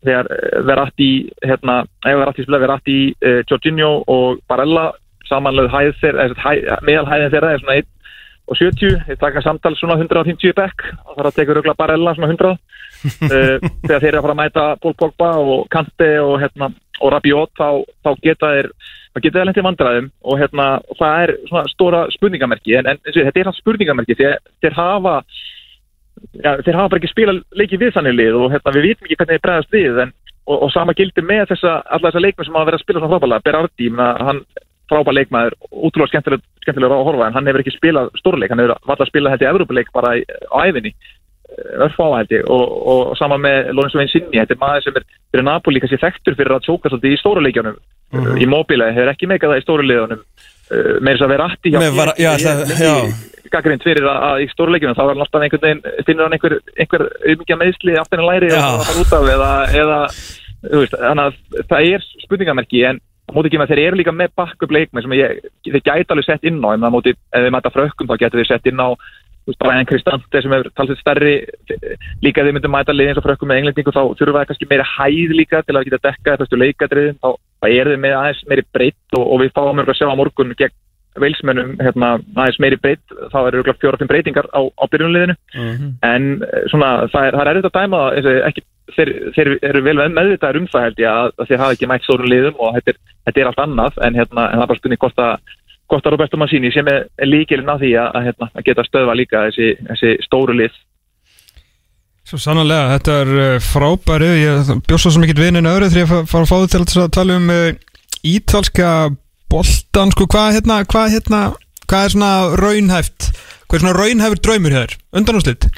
þegar 0.04 0.30
Verratti 0.68 1.10
hérna, 1.44 1.80
ef 2.04 2.20
Verratti 2.20 2.44
spila 2.44 2.62
Verratti, 2.62 2.98
uh, 3.24 3.40
Jorginho 3.50 3.90
og 4.12 4.40
Barella 4.48 4.90
samanlega 5.28 5.72
hæð 5.72 6.00
þeirra, 6.02 6.80
meðal 6.84 7.08
hæðin 7.08 7.32
þeirra 7.32 7.52
er 7.52 7.62
svona 7.62 7.76
einn 7.78 7.90
og 8.44 8.58
70, 8.60 8.98
þeir 9.06 9.20
taka 9.22 9.40
samtal 9.40 9.72
svona 9.78 9.96
150 9.96 10.52
bekk. 10.56 10.88
Og 11.08 11.16
þar 11.16 11.30
að 11.30 11.38
tekur 11.38 11.60
auðvitað 11.60 11.80
Barella 11.80 12.16
svona 12.16 12.32
100 12.32 12.50
uh, 12.50 13.70
þegar 13.86 14.02
þeir 14.02 14.10
eru 14.10 14.18
að 14.20 14.26
fara 14.26 14.36
að 14.36 14.42
mæta 14.42 14.66
Paul 14.80 14.96
Pogba 15.00 15.30
og 15.40 15.64
Kante 15.72 16.10
og, 16.24 16.36
hérna, 16.42 16.72
og 17.00 17.14
Rabiot 17.14 17.56
þá, 17.60 17.68
þá 18.04 18.12
geta 18.24 18.52
þeir 18.56 18.70
þá 19.14 19.22
geta 19.22 19.38
þeir 19.38 19.48
lendið 19.48 19.66
vandræðum 19.68 20.10
og 20.24 20.40
hérna, 20.40 20.66
það 20.98 21.24
er 21.24 21.32
svona 21.48 21.70
stóra 21.70 22.02
spurningamerki 22.14 22.76
en, 22.80 22.90
en 22.90 23.00
þetta 23.06 23.40
er 23.40 23.48
það 23.50 23.60
spurningamerki 23.60 24.18
þeir, 24.18 24.36
þeir 24.64 24.76
hafa 24.78 25.14
ja, 26.42 26.56
þeir 26.66 26.78
hafa 26.80 26.90
bara 26.90 27.00
ekki 27.00 27.12
spilað 27.12 27.40
leikið 27.54 27.84
við 27.84 27.96
þannig 27.96 28.18
lið 28.18 28.38
og 28.40 28.52
hérna, 28.54 28.74
við 28.74 28.86
vitum 28.88 29.08
ekki 29.08 29.18
hvernig 29.20 29.38
þeir 29.38 29.44
bregðast 29.46 29.74
við 29.78 30.04
en, 30.04 30.14
og, 30.44 30.56
og 30.58 30.74
sama 30.74 30.96
gildir 30.98 31.26
með 31.26 31.48
þessa, 31.54 31.78
alla 31.86 32.10
þessa 32.10 32.24
leikmenn 32.26 32.48
sem 32.48 32.58
hafa 32.58 32.70
verið 32.70 32.80
að 32.80 32.86
spila 32.86 33.02
svona 33.02 33.14
frábælega 33.14 33.46
Berardi, 33.46 33.90
hann 34.28 34.44
frábær 34.90 35.16
leikmaður, 35.16 35.54
útrúlega 35.70 36.12
skemmtilega, 36.12 36.44
skemmtilega 36.64 36.96
að 36.98 37.06
horfa 37.08 37.28
en 37.28 37.36
hann 37.38 37.46
hefur 37.48 37.62
ekki 37.62 37.76
spilað 37.78 38.10
stórleik, 38.20 38.52
hann 38.52 38.60
hefur 38.60 38.74
vallað 38.82 39.06
að 39.06 39.12
spila 39.12 39.32
þetta 39.32 39.46
í 39.46 39.50
Evrópuleik 39.52 39.92
bara 39.94 40.10
á 40.18 40.58
æfinni 40.66 40.92
örfá 41.84 42.06
held 42.18 42.32
ég 42.34 42.48
og, 42.50 42.64
og, 42.64 43.02
og 43.12 43.18
sama 43.18 43.38
með 43.40 43.72
Lorenzo 43.74 44.00
Vinsinni, 44.00 44.40
þetta 44.40 44.56
er 44.56 44.62
maður 44.62 44.86
sem 44.86 44.98
er 45.00 45.06
fyrir 45.32 45.46
Napoli 45.46 45.82
kannski 45.82 46.00
þekktur 46.02 46.38
fyrir 46.38 46.56
að 46.56 46.66
tjóka 46.66 46.90
svolítið 46.92 47.14
í 47.16 47.20
stóru 47.20 47.44
leikjónum 47.44 47.78
Mhm. 48.14 48.36
í 48.38 48.46
móbíla, 48.46 48.92
hefur 48.94 49.10
ekki 49.10 49.26
meikað 49.26 49.50
það 49.54 49.58
í 49.58 49.62
stóru 49.64 49.86
leikjónum 49.88 50.20
uh, 50.20 50.92
með 51.02 51.16
þess 51.16 51.24
að 51.26 51.32
vera 51.32 51.46
afti 51.50 51.72
gaggrind 53.54 53.82
fyrir 53.86 54.06
að, 54.06 54.18
að 54.28 54.42
í 54.44 54.46
stóru 54.52 54.74
leikjónum 54.74 54.96
þá 54.98 55.02
er 55.04 55.22
alltaf 55.24 55.42
einhvern 55.46 55.64
veginn, 55.64 55.82
finnur 56.06 56.26
hann 56.28 56.36
einhver, 56.36 56.54
einhver 56.78 57.04
umbyggja 57.32 57.58
meðsli 57.60 57.96
aftur 58.00 58.22
en 58.22 58.28
læri 58.28 58.52
og 58.54 58.86
það 58.86 59.00
út 59.02 59.16
af 59.18 59.26
eða, 59.34 59.50
eða 59.82 59.98
veist, 60.78 60.94
að 60.94 61.34
það 61.72 61.90
er 61.90 62.06
spurningamerki 62.24 62.84
en 62.88 63.02
á 63.02 63.30
móti 63.34 63.50
ekki 63.50 63.60
með 63.60 63.72
þeir 63.72 63.82
eru 63.88 63.98
líka 64.00 64.12
með 64.14 64.32
backup 64.36 64.72
leikmenn 64.74 65.04
sem 65.04 65.16
ég, 65.16 65.44
þeir 65.66 65.84
gæti 65.86 66.12
alveg 66.14 66.26
sett 66.28 66.44
inn 66.44 66.60
á 66.60 66.68
en 66.74 66.86
það 66.86 66.94
móti, 66.94 67.14
ef 67.14 67.44
þeir 67.44 67.54
mæta 67.56 67.72
frökkum 67.72 68.10
þá 68.10 68.16
getur 68.20 68.42
þeir 68.42 68.50
sett 68.52 68.68
inn 68.70 68.82
á 68.84 68.88
Brian 69.60 69.88
Cristante 69.88 70.40
sem 70.40 70.52
er 70.56 70.68
talsett 70.76 71.00
stærri 71.02 71.34
líka 72.24 72.40
ef 72.40 72.46
þeir 72.46 72.54
myndu 72.56 72.70
mæta 72.72 72.94
liðin 72.94 73.18
svo 73.18 73.24
frökkum 73.26 73.50
með 73.50 73.60
englendingu 73.60 73.92
þá 73.92 74.02
þurfa 74.16 74.38
það 74.38 74.48
kannski 74.50 74.70
meira 74.70 74.86
hæð 74.88 75.34
líka 75.36 75.60
til 75.64 75.76
að 75.76 75.88
geta 75.88 76.02
dekka 76.08 76.38
þessu 76.40 76.60
leikadriðin. 76.62 77.20
Þá, 77.20 77.28
þá 77.60 77.68
er 77.68 77.92
þeir 77.92 78.00
með 78.06 78.16
aðeins 78.20 78.42
meiri 78.48 78.66
breytt 78.72 79.18
og, 79.18 79.26
og 79.26 79.44
við 79.44 79.54
fáum 79.58 79.84
að 79.84 79.94
sjá 79.98 80.08
á 80.08 80.16
morgun 80.16 80.56
gegn 80.56 80.76
veilsmennum 81.20 81.76
hérna, 81.78 82.16
aðeins 82.34 82.60
meiri 82.62 82.78
breytt 82.82 83.12
þá 83.30 83.36
eru 83.44 83.60
örugglega 83.60 83.80
fjóra 83.82 84.00
fimm 84.00 84.10
breytingar 84.10 84.48
á, 84.50 84.60
á 84.66 84.84
byrjunliðinu 84.90 85.36
en 86.02 86.24
eh, 86.42 86.64
svona 86.72 86.88
það 87.12 87.28
er, 87.28 87.36
er 87.52 87.60
að 87.60 87.68
dæma 87.76 88.00
og 88.08 88.30
ekki, 88.48 88.64
þeir, 88.96 89.12
þeir 89.36 89.50
eru 89.70 89.82
vel 89.86 89.96
meðvitaðir 90.02 90.60
um 90.60 90.70
það 90.72 90.86
held 90.88 91.02
ég 91.04 91.10
að, 91.10 91.34
að 91.38 91.50
þeir 91.50 91.62
hafa 91.62 91.76
ekki 91.76 91.90
mætt 91.90 92.06
stórum 92.06 92.30
liðum 92.30 92.58
og 92.58 92.78
þetta 92.78 92.94
er, 92.94 92.98
þetta 93.28 93.42
er 93.42 93.50
allt 93.50 93.62
annað. 93.64 94.00
En, 94.06 94.18
hérna, 94.18 94.46
en 94.48 94.58
það 94.58 94.64
er 94.64 94.72
bara 94.72 94.80
spurning 94.80 95.02
hvort 95.04 95.22
að 95.24 95.54
hvort 95.94 96.08
að 96.08 96.16
Roberto 96.16 96.40
Mancini 96.40 96.72
sem 96.74 96.88
er, 96.90 97.06
líkilinn 97.24 97.70
á 97.70 97.78
því 97.78 97.92
að, 98.02 98.10
að, 98.10 98.26
hérna, 98.28 98.50
að 98.52 98.66
geta 98.68 98.84
stöðva 98.88 99.16
líka 99.18 99.46
þessi, 99.46 99.70
þessi 99.92 100.12
stóru 100.26 100.58
lið. 100.58 100.76
Svo 102.24 102.40
sannlega, 102.40 102.94
þetta 102.96 103.16
er 103.22 103.32
uh, 103.36 103.56
frábæri 103.60 104.30
Ég 104.40 104.70
bjóst 104.88 105.10
svo 105.10 105.22
ekki 105.24 105.36
vinnin 105.38 105.68
öðru 105.68 105.90
ég 105.92 106.08
fa- 106.08 106.22
fara 106.28 106.46
að 106.46 106.50
fá 106.50 106.56
þið 106.62 106.86
til 106.92 107.02
að 107.02 107.10
tala 107.18 107.36
um 107.36 107.50
uh, 107.52 107.66
ítalska 108.24 108.92
boltan 109.52 110.14
sko, 110.14 110.26
hvað 110.32 110.54
hérna, 110.56 110.78
hvað 110.88 111.18
hérna 111.18 111.42
hvað 111.84 112.06
er 112.06 112.14
svona 112.14 112.30
raunhæft 112.58 113.28
hvað 113.68 113.76
er 113.76 113.82
svona 113.84 113.98
raunhæfur 113.98 114.40
draumur 114.40 114.76
hér 114.78 114.96
undanúslit 115.12 115.68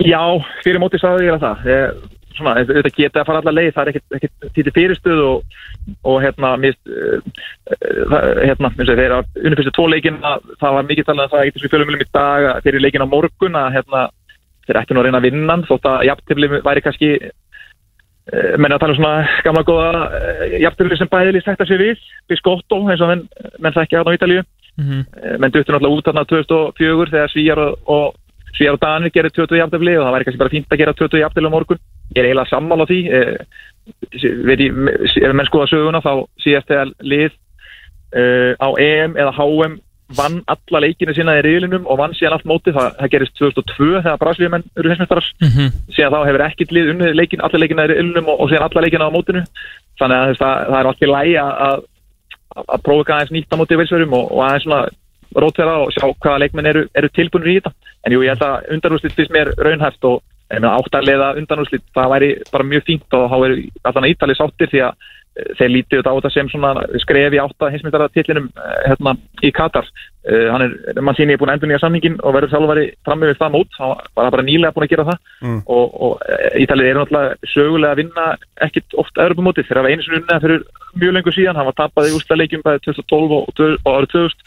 Já, 0.00 0.20
fyrir 0.64 0.80
móti 0.80 0.96
sagði 1.00 1.26
ég 1.28 1.34
að 1.36 1.42
það. 1.44 1.66
Ég, 1.68 2.04
svona, 2.36 2.54
þetta 2.68 2.92
geta 2.96 3.22
að 3.22 3.28
fara 3.28 3.42
allar 3.42 3.56
leið 3.56 3.72
það 3.74 3.82
er 3.82 3.90
ekkert, 3.92 4.16
ekkert 4.18 4.54
títi 4.56 4.74
fyrirstuð 4.76 5.22
og, 5.24 5.58
og 6.10 6.16
hérna, 6.24 6.52
mist, 6.62 6.80
uh, 6.86 7.18
uh, 7.72 8.14
hérna, 8.44 8.70
eins 8.70 8.92
og 8.92 9.02
þeir 9.02 9.16
að 9.16 9.42
unni 9.42 9.58
fyrstu 9.60 9.74
tvo 9.76 9.88
leikina, 9.90 10.36
það 10.62 10.78
var 10.78 10.88
mikið 10.90 11.10
talað 11.10 11.28
um 11.28 11.34
það 11.34 11.44
ekkert 11.44 11.66
við 11.66 11.74
fjölumilum 11.74 12.06
í 12.06 12.08
dag 12.20 12.48
að 12.52 12.62
fyrir 12.68 12.84
leikin 12.86 13.06
á 13.06 13.12
morgun 13.14 13.60
að 13.60 13.74
hérna, 13.78 14.06
þeir 14.68 14.80
ættu 14.82 14.96
nú 14.96 15.02
að 15.02 15.08
reyna 15.08 15.22
að 15.22 15.28
vinna 15.28 15.58
þótt 15.68 15.90
að 15.90 16.06
jafntefli 16.10 16.52
væri 16.58 16.84
kannski 16.86 17.10
uh, 17.18 18.54
menn 18.60 18.76
að 18.76 18.84
tala 18.84 18.96
um 18.96 19.00
svona 19.02 19.42
gamla 19.46 19.66
góða 19.66 20.06
jafntefli 20.66 21.00
sem 21.00 21.12
bæðileg 21.12 21.46
sætta 21.46 21.68
sér 21.68 21.84
við 21.84 22.08
Biscotto, 22.30 22.84
eins 22.86 23.02
og 23.02 23.12
menn, 23.14 23.28
menn 23.58 23.74
þekkja 23.76 24.00
hérna 24.00 24.14
á 24.14 24.16
Ítalíu 24.18 24.46
Mhm. 24.80 25.04
Eh, 25.22 25.38
menn 25.38 25.52
duttu 25.52 25.72
náttúrulega 25.72 25.96
út 25.96 26.06
þarna 26.06 26.24
2004 26.24 27.10
þegar 27.12 27.30
Svíjar 27.32 27.58
og, 27.58 27.78
og 27.86 28.14
Svíjar 28.56 28.76
og 28.76 28.80
Danir 28.80 29.12
gerir 29.12 29.32
20 29.34 29.60
jafntefli 29.60 29.96
og 29.98 30.06
það 30.06 30.14
væri 30.14 30.26
kannski 30.26 30.42
bara 30.42 30.54
fínt 30.54 30.72
að 30.72 30.80
gera 30.80 30.94
20 30.94 31.20
jafntefli 31.20 31.50
á 31.50 31.56
morgun 31.56 31.80
ég 32.14 32.22
er 32.22 32.30
eiginlega 32.30 32.50
sammála 32.50 32.86
því 32.90 33.00
eh, 33.16 33.36
veit 34.46 34.64
ég, 34.64 34.80
ef 35.22 35.34
menn 35.34 35.48
skoða 35.48 35.70
söguna 35.70 36.02
þá 36.04 36.12
síðast 36.42 36.68
þegar 36.70 36.90
lið 37.02 37.30
uh, 38.16 38.52
á 38.58 38.68
EM 38.78 39.16
eða 39.18 39.32
HM 39.38 39.78
vann 40.18 40.40
alla 40.50 40.80
leikinu 40.82 41.14
sína 41.14 41.36
í 41.38 41.42
riðlinum 41.46 41.84
og 41.86 41.98
vann 42.00 42.14
síðan 42.18 42.34
allt 42.34 42.46
móti, 42.50 42.72
það, 42.74 42.88
það 42.98 43.12
gerist 43.12 43.36
2002 43.38 43.90
þegar 44.02 44.16
Brasilíumenn 44.18 44.64
eru 44.78 44.90
hinsmestarar 44.90 45.28
Mhm. 45.46 45.68
síðan 45.94 46.14
þá 46.16 46.26
hefur 46.26 46.44
ekkert 46.48 46.72
lið 46.74 46.90
unnið 46.94 47.14
leikin, 47.14 47.42
alla 47.46 47.60
leikina 47.62 47.84
í 47.86 47.90
riðlinum 47.92 48.30
og, 48.32 48.40
og 48.40 48.50
síðan 48.50 48.66
alla 48.66 48.82
leikina 48.82 49.06
á 49.06 49.14
mótinu. 49.14 49.44
Þannig 50.00 50.16
að 50.18 50.34
það, 50.40 50.56
það 50.66 50.78
er 50.80 50.88
allt 50.90 51.04
í 51.06 51.10
lægi 51.12 51.36
að, 51.44 51.84
að, 52.56 52.82
prófa 52.82 53.14
aðeins 53.14 53.34
nýtt 53.36 53.54
á 53.54 53.60
móti 53.60 53.78
vilsverum 53.78 54.18
og, 54.18 54.32
og 54.34 54.42
aðeins 54.48 54.66
svona 54.66 54.82
rótverða 55.44 55.76
og 55.84 55.94
sjá 55.94 56.04
hvaða 56.10 56.42
leikmenn 56.42 56.66
eru, 56.72 56.82
eru 56.98 57.08
tilbúinir 57.14 57.52
í 57.52 57.56
þetta. 57.60 57.72
En 58.02 58.16
jú, 58.16 58.24
ég 58.26 58.34
held 58.34 58.42
að 58.42 58.74
undanúrslit 58.74 59.14
fyrst 59.14 59.30
mér 59.30 59.52
raunhæft 59.62 60.10
og 60.10 60.24
áttarlega 60.50 61.32
undanúrslit 61.38 61.86
það 61.94 62.12
væri 62.14 62.34
bara 62.50 62.66
mjög 62.66 62.86
fínt 62.88 63.16
og 63.16 63.30
þá 63.30 63.38
er 63.46 63.56
allan 63.90 64.10
ítalið 64.10 64.38
sáttir 64.40 64.70
því 64.72 64.80
að 64.86 65.04
eh, 65.38 65.50
þeir 65.58 65.70
lítið 65.74 66.08
á 66.10 66.12
þetta 66.16 66.30
sem 66.34 66.48
svona 66.50 66.72
skref 67.04 67.36
í 67.36 67.42
átta 67.42 67.70
hinsmyndartillinum 67.70 68.48
hérna 68.86 69.14
í 69.46 69.52
Katar. 69.54 69.86
Uh, 70.20 70.50
hann 70.52 70.62
er, 70.66 70.98
mann 71.00 71.16
síni 71.16 71.32
er 71.32 71.38
búin 71.40 71.48
að 71.48 71.56
endur 71.56 71.70
nýja 71.70 71.78
samningin 71.80 72.18
og 72.20 72.34
verður 72.36 72.50
þjálfari 72.52 72.82
fram 73.06 73.22
með 73.22 73.38
það 73.38 73.54
mót. 73.54 73.78
Hann 73.78 73.94
var 74.18 74.34
bara 74.34 74.44
nýlega 74.44 74.74
búin 74.76 74.84
að 74.84 74.92
gera 74.92 75.06
það. 75.08 75.20
Mm. 75.40 75.60
og, 75.64 75.94
og 76.04 76.26
eh, 76.26 76.58
Ítalið 76.64 76.90
eru 76.90 77.00
náttúrulega 77.00 77.52
sögulega 77.54 77.94
að 77.94 78.02
vinna 78.02 78.26
ekkit 78.66 78.98
oft 79.00 79.22
Europamótið 79.24 79.70
þegar 79.70 79.80
það 79.80 79.86
var 79.86 79.94
einu 79.94 80.04
sinni 80.06 80.20
unnið 80.20 80.44
fyrir 80.44 80.66
mjög 81.00 81.16
lengur 81.16 81.38
síðan. 81.38 81.60
Hann 81.60 81.70
var 81.70 81.78
tapað 81.78 82.10
í 82.10 82.12
úrstæðleikjum 82.18 82.66
bæði 82.66 82.84
2012 82.90 83.38
og, 83.38 83.48
og, 83.54 83.94
árið 83.94 84.12
2000 84.18 84.44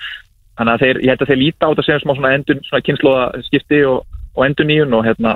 þannig 0.53 0.73
að 0.73 0.83
þeir, 0.83 1.01
ég 1.01 1.13
held 1.13 1.23
að 1.23 1.31
þeir 1.31 1.41
líta 1.41 1.65
á 1.65 1.71
þetta 1.71 1.85
sem 1.87 2.03
svona 2.13 2.33
endun, 2.37 2.63
svona 2.67 2.85
kynnslóða 2.85 3.43
skipti 3.47 3.79
og, 3.89 4.19
og 4.37 4.45
endur 4.45 4.69
nýjun 4.69 4.97
og 4.97 5.05
hérna 5.07 5.33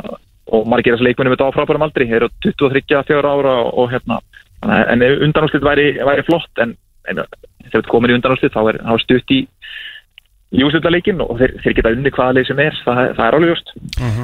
og 0.54 0.68
margir 0.70 0.96
þessu 0.96 1.08
leikmunum 1.08 1.36
þetta 1.36 1.50
á 1.52 1.56
frábærum 1.56 1.86
aldri. 1.88 2.08
Þeir 2.10 2.22
eru 2.22 2.32
23-4 2.46 3.34
ára 3.34 3.56
og, 3.64 3.72
og 3.84 3.92
hérna 3.94 4.22
en 4.66 5.04
undanúrslit 5.06 5.66
væri, 5.66 5.92
væri 6.02 6.26
flott 6.26 6.64
en, 6.64 6.74
en 7.10 7.22
þegar 7.22 7.76
þetta 7.76 7.92
komir 7.92 8.14
í 8.14 8.18
undanúrslit 8.18 8.56
þá 8.56 8.64
er, 8.72 8.80
er 8.82 9.04
stutt 9.04 9.36
í 9.36 9.44
í 10.56 10.64
úrslitaleikin 10.64 11.20
og 11.20 11.34
þeir, 11.42 11.54
þeir 11.64 11.74
geta 11.76 11.92
unni 11.92 12.12
hvaða 12.16 12.36
leið 12.38 12.46
sem 12.50 12.60
er. 12.64 12.76
Það, 12.86 13.00
það 13.18 13.26
er 13.26 13.38
alveg 13.38 13.50
just 13.52 13.74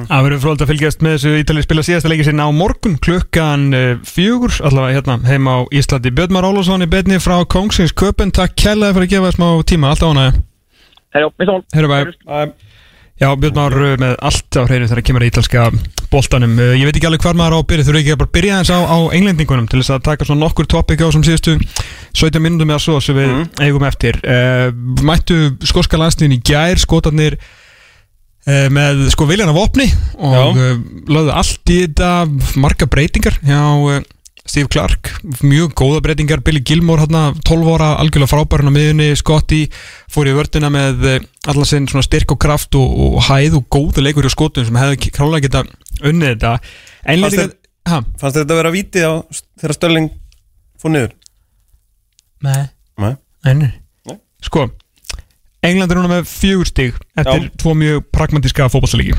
Það 0.08 0.24
verður 0.26 0.42
fróld 0.44 0.64
að 0.64 0.70
fylgjast 0.72 1.04
með 1.04 1.16
þessu 1.16 1.32
Ítalið 1.42 1.66
spila 1.66 1.84
síðasta 1.84 2.12
leiki 2.12 2.26
sinna 2.28 2.46
á 2.48 2.50
morgun 2.56 2.96
klukkan 3.04 3.66
uh, 3.76 3.84
fjögur, 4.08 4.56
allavega 4.64 4.98
hérna 4.98 5.18
heim 5.28 5.50
á 5.52 5.56
Íslandi. 5.68 6.14
Björnmar 6.16 6.48
Ólafsson 6.48 6.86
í 6.86 6.88
betni 6.90 7.20
frá 7.20 7.36
Kongsins 7.44 7.92
Köpen, 7.92 8.32
takk 8.34 8.56
kærlega 8.56 8.96
fyrir 8.96 9.10
að 9.10 9.16
gefa 9.18 9.34
smá 9.36 9.48
tíma, 9.68 9.92
alltaf 9.92 10.14
ánægja. 10.14 10.38
Herjá, 11.14 11.28
minnst 11.38 11.52
ál 12.24 12.54
Já, 13.20 13.28
Björn 13.38 13.54
Már 13.54 13.76
uh, 13.78 13.92
með 14.00 14.16
allt 14.26 14.56
á 14.58 14.62
hreinu 14.64 14.88
þegar 14.88 14.98
það 14.98 15.06
kemur 15.06 15.22
að 15.22 15.28
ítalska 15.30 15.68
boltanum. 16.14 16.54
Uh, 16.56 16.72
Ég 16.78 16.86
veit 16.88 16.96
ekki 16.96 17.08
alveg 17.10 17.26
hvar 17.26 17.36
maður 17.38 17.56
á 17.56 17.58
að 17.58 17.66
byrja, 17.72 17.86
þú 17.86 17.92
eru 17.92 18.00
ekki 18.00 18.14
að 18.14 18.20
bara 18.22 18.34
byrja 18.38 18.60
þess 18.62 18.72
á, 18.74 18.78
á 18.86 18.98
englendingunum 19.18 19.68
til 19.70 19.82
þess 19.82 19.94
að 19.96 20.06
taka 20.08 20.28
svona 20.28 20.44
nokkur 20.46 20.70
topic 20.70 21.02
á 21.04 21.08
sem 21.14 21.26
síðustu 21.26 21.56
17 22.14 22.40
minútum 22.44 22.72
eða 22.72 22.84
svo 22.86 22.96
sem 23.02 23.18
við 23.18 23.34
eigum 23.66 23.84
eftir. 23.90 24.20
Uh, 24.22 24.70
Mættu 25.04 25.38
skoska 25.66 26.00
landsliðin 26.00 26.38
í 26.38 26.42
gær, 26.46 26.80
skotarnir 26.80 27.36
uh, 27.42 28.66
með 28.72 29.06
sko 29.14 29.28
viljan 29.28 29.52
af 29.52 29.60
opni 29.66 29.90
og 30.16 30.58
uh, 30.58 30.74
lögðu 31.10 31.34
allt 31.34 31.74
í 31.74 31.80
þetta 31.84 32.12
marga 32.62 32.88
breytingar 32.90 33.40
hjá 33.42 33.62
Steve 34.44 34.68
Clark, 34.68 35.08
mjög 35.40 35.70
góða 35.78 36.02
breytingar. 36.04 36.42
Billy 36.44 36.60
Gilmore, 36.68 37.00
hérna, 37.06 37.30
12 37.48 37.68
ára 37.74 37.86
algjörlega 38.02 38.28
frábærun 38.28 38.68
á 38.68 38.72
miðunni, 38.76 39.06
Scotty 39.16 39.62
fór 40.12 40.28
í 40.28 40.34
vördina 40.36 40.68
með 40.72 41.06
eh, 41.08 41.20
allan 41.48 41.64
sinn 41.68 41.86
svona 41.88 42.04
styrk 42.04 42.34
og 42.36 42.40
kraft 42.44 42.76
og, 42.76 42.90
og 43.16 43.22
hæð 43.30 43.56
og 43.62 43.64
góða 43.72 44.04
leikur 44.04 44.28
í 44.28 44.32
skotum 44.34 44.66
sem 44.68 44.76
hefði 44.76 45.08
králega 45.16 45.46
geta 45.46 45.62
unnið 46.04 46.34
þetta. 46.34 46.52
Fannst 47.06 47.38
þér- 47.40 47.54
ha, 47.88 48.02
Fannst 48.20 48.36
þetta 48.42 48.52
að 48.52 48.60
vera 48.60 48.74
vítið 48.74 49.06
á 49.08 49.12
þegar 49.62 49.76
Störling 49.78 50.10
fór 50.82 50.92
niður? 50.92 51.14
Nei, 52.44 52.64
Nei. 53.00 53.14
nei, 53.48 53.54
nei. 53.62 54.18
Sko, 54.44 54.66
England 55.64 55.88
er 55.94 55.96
núna 56.02 56.10
með 56.18 56.28
fjögur 56.28 56.68
stig 56.68 56.98
eftir 57.16 57.46
Já. 57.46 57.52
tvo 57.62 57.72
mjög 57.80 58.02
pragmatíska 58.12 58.66
fótballsalíki 58.68 59.14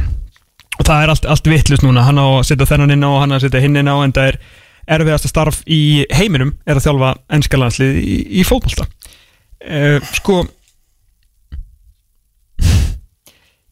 og 0.75 0.83
það 0.85 1.01
er 1.01 1.11
allt, 1.15 1.25
allt 1.31 1.45
vittlust 1.49 1.81
núna. 1.85 2.03
Hann 2.05 2.19
á 2.21 2.27
að 2.35 2.43
setja 2.51 2.67
þennan 2.69 2.93
inn 2.93 3.05
á 3.07 3.09
og 3.09 3.21
hann 3.23 3.33
á 3.33 3.37
að 3.39 3.45
setja 3.47 3.61
hinn 3.63 3.79
inn 3.79 3.89
á 3.89 3.95
en 4.05 4.13
það 4.13 4.27
er 4.35 4.37
erfiðasta 4.85 5.31
starf 5.31 5.63
í 5.65 6.05
heiminum 6.13 6.53
er 6.65 6.77
að 6.77 6.87
þjálfa 6.87 7.15
ennska 7.37 7.59
landslið 7.59 7.97
í, 8.01 8.15
í 8.41 8.45
fótballta 8.47 8.85
uh, 8.85 10.13
sko 10.13 10.43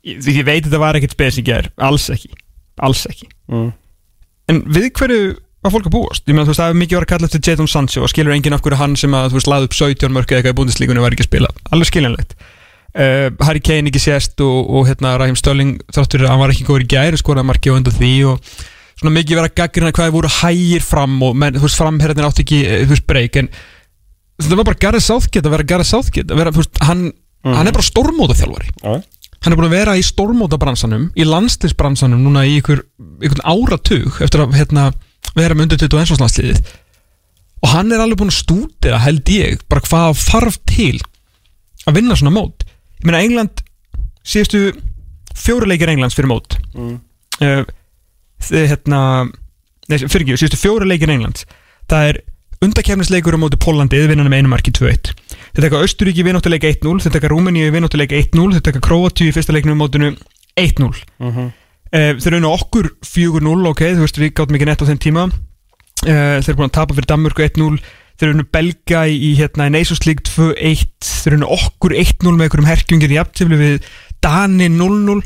ég, 0.04 0.20
ég 0.20 0.44
veit 0.48 0.66
þetta 0.66 0.82
var 0.82 1.00
ekkert 1.00 1.16
spes 1.16 1.40
í 1.40 1.46
gær. 1.48 1.70
Alls 1.84 2.10
ekki, 2.14 2.34
alls 2.84 3.06
ekki. 3.10 3.30
Mm. 3.52 3.72
en 4.52 4.62
við 4.76 4.90
hverju 4.98 5.36
var 5.64 5.72
fólk 5.72 5.88
að 5.88 5.96
búast? 5.96 6.26
Ég 6.28 6.36
meðan 6.36 6.50
þú 6.50 6.52
veist 6.52 6.62
það 6.62 6.74
er 6.74 6.80
mikið 6.82 6.98
voru 6.98 7.08
að 7.08 7.12
kalla 7.14 7.28
eftir 7.30 7.44
Jadon 7.48 7.70
Sancho 7.72 8.04
og 8.04 8.12
skilur 8.12 8.36
enginn 8.36 8.56
af 8.56 8.64
hverju 8.64 8.80
hann 8.82 8.98
sem 9.00 9.14
að 9.16 9.30
þú 9.32 9.40
veist 9.40 9.50
laði 9.52 9.70
upp 9.70 9.78
17 9.78 10.12
mörg 10.16 10.28
eða 10.28 10.42
eitthvað 10.42 10.56
í 10.56 10.58
búndislíkunni 10.60 11.04
var 11.04 11.16
ekki 11.16 11.24
að 11.24 11.30
spila. 11.30 11.52
Alveg 11.72 11.90
skiljanlegt. 11.90 12.36
Uh, 12.94 13.30
Harry 13.42 13.64
Kane 13.64 13.90
ekki 13.90 14.02
sést 14.04 14.44
og, 14.44 14.68
og 14.70 14.90
hérna 14.90 15.16
Raheem 15.18 15.38
Stölling 15.40 15.80
þráttur 15.96 16.28
að 16.28 16.34
hann 16.34 16.42
var 16.44 16.54
ekki 16.54 16.68
góður 16.68 16.84
í 16.84 16.90
gæri 16.92 17.18
skoraði 17.18 17.50
marki 17.50 17.72
og 17.72 17.80
undan 17.80 17.96
því 17.96 18.12
og 18.30 18.52
svona 19.00 19.14
mikið 19.18 19.40
vera 19.40 19.54
gaggrina 19.54 19.94
hvað 19.94 20.10
þið 20.10 20.18
voru 20.18 20.32
hægir 20.40 20.86
fram 20.86 21.16
og 21.26 21.38
menn, 21.40 21.58
þú 21.58 21.66
veist, 21.66 21.80
framherðin 21.80 22.28
átti 22.28 22.46
ekki 22.46 22.60
eh, 22.68 22.84
þú 22.84 22.94
veist, 22.94 23.08
breyk 23.10 23.40
en 23.42 23.50
þetta 24.42 24.60
var 24.60 24.70
bara 24.70 24.82
Gareth 24.86 25.08
Southgate 25.08 25.50
að 25.50 25.56
vera 25.56 25.68
Gareth 25.72 25.90
Southgate 25.90 26.34
að 26.34 26.42
vera, 26.42 26.54
þú 26.54 26.64
veist, 26.64 26.80
hann, 26.88 27.04
hann 27.48 27.70
er 27.70 27.76
bara 27.76 27.88
stórmóta 27.88 28.38
þjálfari 28.38 28.72
Já. 28.72 28.94
hann 29.44 29.56
er 29.56 29.60
búin 29.60 29.70
að 29.70 29.76
vera 29.78 29.98
í 30.00 30.06
stórmóta 30.06 30.60
bransanum 30.62 31.10
í 31.18 31.28
landslisbransanum 31.28 32.24
núna 32.24 32.46
í 32.50 32.58
ykkur, 32.62 32.86
ykkur 33.24 33.44
áratug 33.44 34.22
eftir 34.24 34.46
að 34.46 34.58
hérna, 34.60 34.88
vera 35.34 35.58
með 35.58 35.70
undir 35.70 35.84
21. 35.88 36.22
landsliðið 36.22 36.64
og 37.64 37.72
hann 37.72 37.94
er 37.96 38.04
alveg 38.04 38.20
búin 38.20 38.34
að 38.34 38.42
stúdira 38.42 39.02
held 39.04 39.30
ég, 39.32 39.62
bara 39.72 39.84
hvað 39.86 40.18
þarf 40.20 40.60
til 40.70 40.98
að 41.88 42.00
vinna 42.00 42.18
svona 42.20 42.36
mót 42.36 42.66
ég 43.00 43.08
meina 43.08 43.24
England 43.24 43.64
síðustu 44.24 44.74
fjóri 45.36 45.70
leikir 45.72 45.92
Englands 45.92 46.16
fyrir 46.18 46.32
mót 46.32 46.58
mm. 46.76 46.98
uh, 47.44 47.64
hérna 48.52 49.00
nei, 49.88 49.98
fyrir 50.02 50.26
ekki, 50.26 50.40
síðustu 50.42 50.60
fjóri 50.60 50.90
leikir 50.90 51.12
Englands. 51.14 51.48
Það 51.92 52.10
er 52.12 52.22
undakefnisleikur 52.64 53.36
á 53.36 53.40
móti 53.42 53.60
Pólandi 53.60 54.00
eða 54.00 54.14
vinnan 54.14 54.30
með 54.32 54.44
einu 54.44 54.52
marki 54.54 54.72
2-1 54.76 55.12
þeir 55.54 55.66
taka 55.68 55.82
Östuríki 55.84 56.24
vináttuleik 56.26 56.64
1-0 56.70 57.04
þeir 57.04 57.16
taka 57.18 57.32
Rúmeníu 57.32 57.72
vináttuleik 57.74 58.14
1-0 58.16 58.56
þeir 58.56 58.64
taka 58.70 58.84
Króatíu 58.84 59.32
í 59.32 59.34
fyrsta 59.36 59.56
leiknum 59.56 59.78
á 59.78 59.82
mótinu 59.84 60.14
1-0 60.60 60.88
uh, 60.90 61.50
þeir 61.94 62.38
rauna 62.38 62.54
okkur 62.54 62.94
4-0 63.06 63.74
ok, 63.74 63.84
þú 63.98 64.06
veist 64.06 64.22
við 64.22 64.32
gáttum 64.38 64.58
ekki 64.60 64.70
nett 64.70 64.86
á 64.86 64.90
þenn 64.90 65.04
tíma. 65.04 65.28
Uh, 66.04 66.40
þeir 66.40 66.54
eru 66.54 66.58
búin 66.62 66.72
að 66.72 66.78
tapa 66.80 66.98
fyrir 66.98 67.10
Danmörku 67.12 67.46
1-0 67.46 67.84
þeir 68.20 68.32
rauna 68.32 68.48
Belga 68.56 69.04
í, 69.10 69.20
í 69.30 69.32
hérna 69.40 69.70
í 69.70 69.84
League 70.08 70.26
2-1 70.30 70.88
þeir 71.10 71.36
rauna 71.36 71.52
okkur 71.58 71.96
1-0 72.00 72.34
með 72.34 72.48
einhverjum 72.48 72.72
herkjungir 72.72 73.14
í 73.14 73.22
aftifli 73.22 73.60
við 73.60 73.92
Dani 74.24 74.70
0-0 74.72 75.20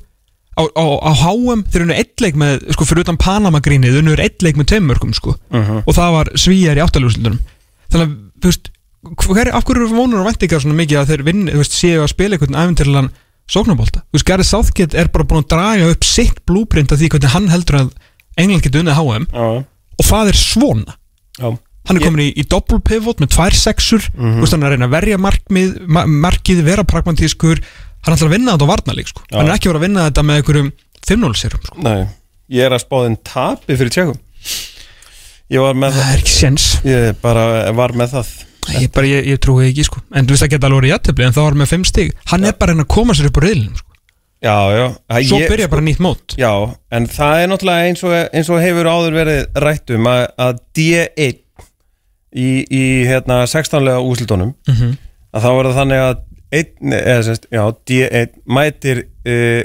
á, 0.57 0.63
á, 0.73 0.85
á 1.05 1.11
HM 1.21 1.61
þeir 1.69 1.83
rauna 1.85 1.97
eitt 2.01 2.23
leik 2.23 2.39
með, 2.39 2.65
sko 2.73 2.87
fyrir 2.89 3.05
utan 3.05 3.19
Panama 3.21 3.61
grínið 3.63 3.93
þeir 3.93 4.03
rauna 4.07 4.25
eitt 4.25 4.41
leik 4.45 4.57
með 4.57 4.71
tveimörkum 4.73 5.13
sko. 5.13 5.35
Og 5.85 5.93
það 5.95 6.15
var 6.17 6.31
svíjar 6.35 6.79
í 6.79 6.83
áttaljóðslutunum 6.85 7.39
þannig 7.93 8.03
að, 8.07 8.17
þú 8.41 8.51
veist 8.51 8.71
hver, 9.27 9.51
af 9.55 9.63
hverju 9.67 9.87
vonur 9.93 10.23
og 10.23 10.27
vendingar 10.27 10.59
svona 10.63 10.75
mikið 10.81 10.99
að 10.99 11.11
þeir 11.13 11.23
vinni, 11.29 11.53
þú 11.53 11.61
veist, 11.61 11.77
séu 11.77 12.01
að 12.03 12.11
spila 12.11 12.35
einhvern 12.35 12.57
æfintirlan 12.59 13.09
sóknabólta, 13.47 14.01
þú 14.09 14.17
veist, 14.17 14.27
Gareth 14.27 14.49
Southgate 14.49 14.97
er 14.99 15.07
bara 15.13 15.23
búin 15.29 15.45
að 15.45 15.51
draga 15.53 15.91
upp 15.93 16.03
sitt 16.03 16.41
blúprint 16.49 16.91
af 16.91 16.99
því 16.99 17.11
hvernig 17.13 17.31
hann 17.31 17.47
heldur 17.53 17.79
að 17.79 17.93
England 18.37 18.65
geti 18.65 18.81
unnið 18.81 18.97
HM 18.99 19.29
Já. 19.31 19.47
og 19.63 20.05
það 20.09 20.33
er 20.33 20.39
svona. 20.41 20.97
Já. 21.37 21.47
hann 21.87 21.97
er 22.01 22.03
komin 22.03 22.25
í, 22.25 22.31
í 22.35 22.43
double 22.51 22.81
pivot 22.83 23.21
með 23.23 23.31
tvær 23.37 23.55
sexur. 23.55 24.03
Þú 24.11 24.41
veist, 24.41 24.51
hann 24.57 24.65
er 24.65 24.73
að 24.73 24.75
reyna 24.75 24.89
að 24.89 24.95
verja 24.97 25.19
markmið, 25.23 25.69
ma 25.87 26.03
markið, 26.27 26.59
vera 26.67 26.83
pragmatískur 26.83 27.61
hann 28.05 28.15
ætlar 28.15 28.29
að 28.29 28.35
vinna 28.37 28.53
þetta 28.55 28.67
á 28.67 28.71
varnalík, 28.73 29.07
sko. 29.11 29.21
Já. 29.31 29.37
hann 29.37 29.47
er 29.49 29.55
ekki 29.57 29.67
að 29.67 29.73
vera 29.73 29.81
að 29.81 29.87
vinna 29.87 30.05
þetta 30.09 30.23
með 30.27 30.39
einhverjum 30.41 30.71
5-0 31.07 31.33
sérum, 31.41 31.63
sko. 31.67 31.81
Nei, 31.87 32.07
ég 32.57 32.65
er 32.67 32.75
að 32.77 32.83
spáðin 32.85 33.17
tapi 33.23 33.77
fyrir 33.79 33.93
tjekum 33.95 34.19
það 35.47 36.11
er 36.11 36.19
ekki 36.21 36.33
sens 36.33 36.67
Ég 36.83 37.15
bara 37.23 37.71
var 37.75 37.93
með 37.95 38.17
það. 38.17 38.31
Ég, 38.81 38.89
bara, 38.91 39.07
ég, 39.07 39.27
ég 39.31 39.37
trúi 39.39 39.69
ekki, 39.69 39.85
sko. 39.87 40.01
En 40.11 40.25
þú 40.27 40.33
veist, 40.35 40.43
það 40.43 40.49
geta 40.51 40.67
alveg 40.67 40.81
verið 40.81 40.91
jættefli, 40.91 41.23
en 41.27 41.35
það 41.37 41.45
var 41.47 41.55
með 41.61 41.69
5 41.71 41.85
stig. 41.87 42.09
Hann 42.33 42.43
er 42.43 42.51
bara 42.59 42.73
að 42.73 42.75
reyna 42.75 42.83
að 42.83 42.89
koma 42.97 43.15
sér 43.15 43.29
upp 43.29 43.39
á 43.39 43.41
reyðlinn, 43.45 43.77
sko. 43.79 43.93
Já, 44.43 44.55
já. 44.75 44.83
Það 45.07 45.27
svo 45.29 45.37
ég- 45.39 45.49
byrja 45.53 45.67
bara 45.71 45.81
nýtt 45.87 46.01
mót. 46.03 46.35
Já, 46.37 46.51
en 46.91 47.07
það 47.07 47.39
er 47.43 47.47
náttúrulega 47.47 47.87
eins 47.87 48.03
og, 48.03 48.11
eins 48.35 48.49
og 48.51 48.59
hefur 48.61 48.89
áður 48.91 49.15
verið 49.17 49.39
rætt 49.63 49.89
um 49.95 50.03
að, 50.11 50.23
að 50.37 50.59
D1 50.75 51.39
í, 52.35 52.49
í 52.67 52.83
hérna 53.07 53.39
16-lega 53.47 54.03
úslitónum 54.03 54.51
Mhm. 54.67 54.97
að 55.33 55.41
þá 55.41 55.49
er 55.55 55.65
það 55.71 55.79
þannig 55.79 56.03
að 56.03 56.19
einn, 56.53 56.93
eða, 56.95 57.23
sérst, 57.27 57.47
já, 57.51 57.63
D1 57.89 58.37
mætir 58.47 59.05
uh, 59.27 59.63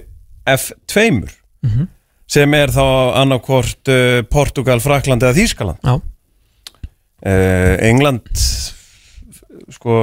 F2 0.50 1.28
Mhm. 1.62 1.84
sem 2.26 2.54
er 2.58 2.72
þá 2.74 2.82
annarkvort 3.20 3.88
uh, 3.92 4.22
Portugal, 4.26 4.80
Frakland 4.82 5.22
eða 5.22 5.36
Þýskaland. 5.36 5.78
Uh, 7.22 7.76
England 7.86 8.26
sko 9.70 9.98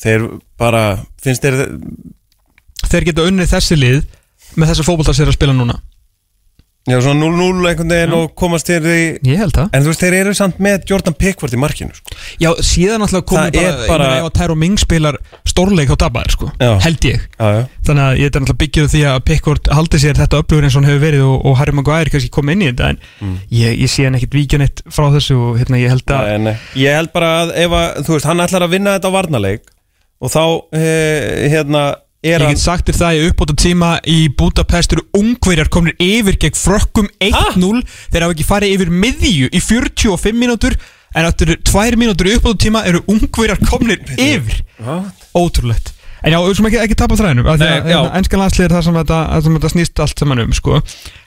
þeir 0.00 0.24
bara 0.56 0.96
finnst 1.20 1.42
þeir 1.44 1.58
þeir 2.88 3.04
geta 3.10 3.26
unnið 3.28 3.50
þessi 3.50 3.76
lið 3.76 3.98
með 4.56 4.70
þessa 4.72 4.86
fótbolta 4.86 5.12
sér 5.18 5.28
að 5.28 5.36
spila 5.36 5.52
núna 5.58 5.76
já, 6.86 6.96
svona 7.02 7.26
0-0 7.26 7.66
einhvern 7.70 7.90
veginn 7.90 8.12
og 8.14 8.34
komast 8.38 8.68
þeir 8.70 8.84
í 8.86 8.98
ég 9.26 9.40
held 9.40 9.54
það 9.56 9.72
En 9.74 9.82
þú 9.82 9.90
veist, 9.90 10.02
þeir 10.04 10.16
eru 10.20 10.34
samt 10.38 10.58
með 10.62 10.84
Jordan 10.90 11.16
Pickford 11.18 11.54
í 11.56 11.58
markinu 11.58 11.94
sko. 11.96 12.14
já, 12.42 12.50
síðan 12.62 13.02
alltaf 13.06 13.24
Það 13.26 13.52
bara, 13.56 13.72
bara- 13.88 14.04
ég 14.06 14.12
meina 14.12 14.20
ef 14.20 14.28
að 14.30 14.36
Tæro 14.38 14.56
Ming 14.56 14.78
spilar 14.78 15.18
stórleik 15.46 15.90
á 15.90 15.96
dabbaðir 16.04 16.30
sko, 16.36 16.50
Já. 16.60 16.70
held 16.86 17.00
ég 17.10 17.20
Já, 17.40 17.46
já 17.56 17.62
þannig 17.86 18.04
að 18.06 18.18
ég 18.22 18.30
er 18.30 18.40
alltaf 18.40 18.58
byggjuð 18.62 18.88
því 18.94 19.02
að 19.10 19.18
Pickford 19.30 19.68
haldi 19.76 19.98
sér 20.02 20.14
þetta 20.22 20.40
upplifur 20.42 20.64
eins 20.68 20.76
og 20.76 20.82
hann 20.82 20.90
hefur 20.92 21.04
verið 21.06 21.26
og, 21.26 21.46
og 21.46 21.56
Harry 21.60 21.72
Maguire 21.76 22.10
kannski 22.14 22.30
komið 22.30 22.52
inn 22.56 22.62
í 22.62 22.70
þetta 22.72 22.88
en 22.94 22.98
Mm. 23.16 23.36
ég, 23.50 23.78
ég 23.80 23.88
sé 23.90 24.04
hann 24.04 24.14
ekkit 24.18 24.34
víkja 24.36 24.58
neitt 24.60 24.82
frá 24.92 25.06
þessu 25.14 25.36
og 25.40 25.58
hérna 25.58 25.78
ég 25.80 25.88
held 25.88 26.04
að 26.06 26.26
Nei, 26.26 26.38
nei. 26.38 26.56
Ég 26.76 26.94
held 26.94 27.12
bara 27.12 27.30
að 27.46 27.54
ef 27.56 27.70
að, 27.70 28.02
þú 28.06 28.12
veist, 28.16 28.26
hann 28.28 28.42
ætlar 28.44 28.62
að 28.66 28.70
vinna 28.76 28.92
þetta 28.98 29.08
á 29.08 29.16
varnarleik 29.16 29.62
og 30.20 30.30
þá, 30.32 30.42
eh, 30.76 31.48
hérna, 31.52 31.82
Ég 32.26 32.42
get 32.42 32.62
sagt 32.62 32.90
þér 32.90 32.98
það 33.00 33.18
í 33.18 33.24
uppbóta 33.30 33.56
tíma 33.62 33.90
í 34.10 34.18
Budapest 34.38 34.96
eru 34.96 35.06
ungverjar 35.16 35.70
komnir 35.72 35.96
yfir 36.02 36.38
gegn 36.42 36.58
frökkum 36.58 37.08
1-0 37.22 37.82
þeir 38.10 38.26
hafa 38.26 38.34
ekki 38.34 38.48
farið 38.48 38.74
yfir 38.76 38.92
miðju 39.04 39.50
í 39.52 39.62
45 39.62 40.40
mínútur 40.40 40.76
en 41.16 41.28
eftir 41.28 41.54
2 41.70 42.00
mínútur 42.00 42.30
í 42.30 42.34
uppbóta 42.38 42.62
tíma 42.66 42.82
eru 42.88 43.04
ungverjar 43.10 43.62
komnir 43.68 44.02
yfir. 44.16 44.60
Ótrúlegt. 45.36 45.94
En 46.26 46.34
já, 46.34 46.38
skulum 46.42 46.70
ekki, 46.70 46.82
ekki 46.82 46.98
tapa 46.98 47.16
þræðinum. 47.18 47.46
Já. 47.46 47.72
hérna, 47.86 48.42
landslið 48.42 48.66
er 48.66 48.74
það 48.74 48.86
sem 48.88 49.00
þetta, 49.00 49.18
sem 49.44 49.58
þetta 49.58 49.72
snýst 49.74 50.02
allt 50.02 50.22
saman 50.22 50.42
um 50.42 50.54
sko. 50.56 50.80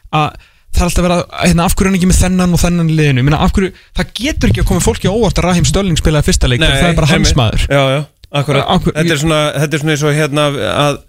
að 0.10 0.32
það 0.76 0.82
er 0.82 0.88
alltaf 0.90 1.06
að 1.08 1.22
hérna, 1.46 1.66
af 1.66 1.76
hverju 1.76 1.88
er 1.88 1.90
hann 1.90 1.98
ekki 2.00 2.10
með 2.10 2.22
þennan 2.24 2.56
og 2.56 2.62
þennan 2.62 2.92
liðinu? 2.98 3.26
Minna, 3.26 3.50
hverju, 3.56 3.72
það 3.98 4.12
getur 4.20 4.52
ekki 4.52 4.64
að 4.64 4.70
koma 4.70 4.84
fólki 4.86 5.10
á 5.10 5.14
óvart 5.14 5.40
að 5.40 5.48
Rahim 5.48 5.68
Stölling 5.70 6.00
spilaði 6.00 6.30
fyrsta 6.30 6.50
leik 6.52 6.62
það 6.62 6.90
er 6.92 6.98
bara 7.00 7.10
hans 7.10 7.34
maður. 7.38 7.66
Já, 7.70 7.82
já, 7.96 8.02
akkurat. 8.32 8.68
Hverju- 8.70 8.96
Þetta 9.00 9.14
er 9.16 9.22
svona, 9.24 9.40
þetta 9.64 9.74
er 9.78 9.82
svona 9.84 9.96
eins 9.96 10.04
og 10.06 10.14
hérna 10.18 10.46
að, 10.70 11.00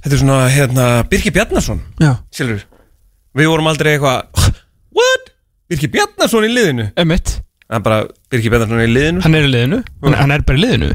Þetta 0.00 0.14
er 0.16 0.20
svona, 0.22 0.38
hérna, 0.50 0.84
Birki 1.10 1.30
Bjarnason 1.34 1.80
Já, 2.00 2.14
Silfur 2.32 2.62
Við 3.36 3.46
vorum 3.52 3.68
aldrei 3.70 3.92
eitthvað 3.94 4.50
What? 4.96 5.30
Birki 5.70 5.90
Bjarnason 5.92 6.46
í 6.48 6.52
liðinu? 6.54 6.88
Emitt 6.98 7.36
er 7.70 7.82
bara 7.86 8.00
Birki 8.32 8.50
Bjarnason 8.50 8.80
í 8.82 8.88
liðinu. 8.90 9.20
Hann 9.22 9.36
er 9.38 9.44
í 9.46 9.50
liðinu, 9.52 9.76
hann, 10.02 10.14
hann 10.18 10.32
er 10.34 10.42
bara 10.42 10.58
í 10.58 10.62
liðinu. 10.64 10.88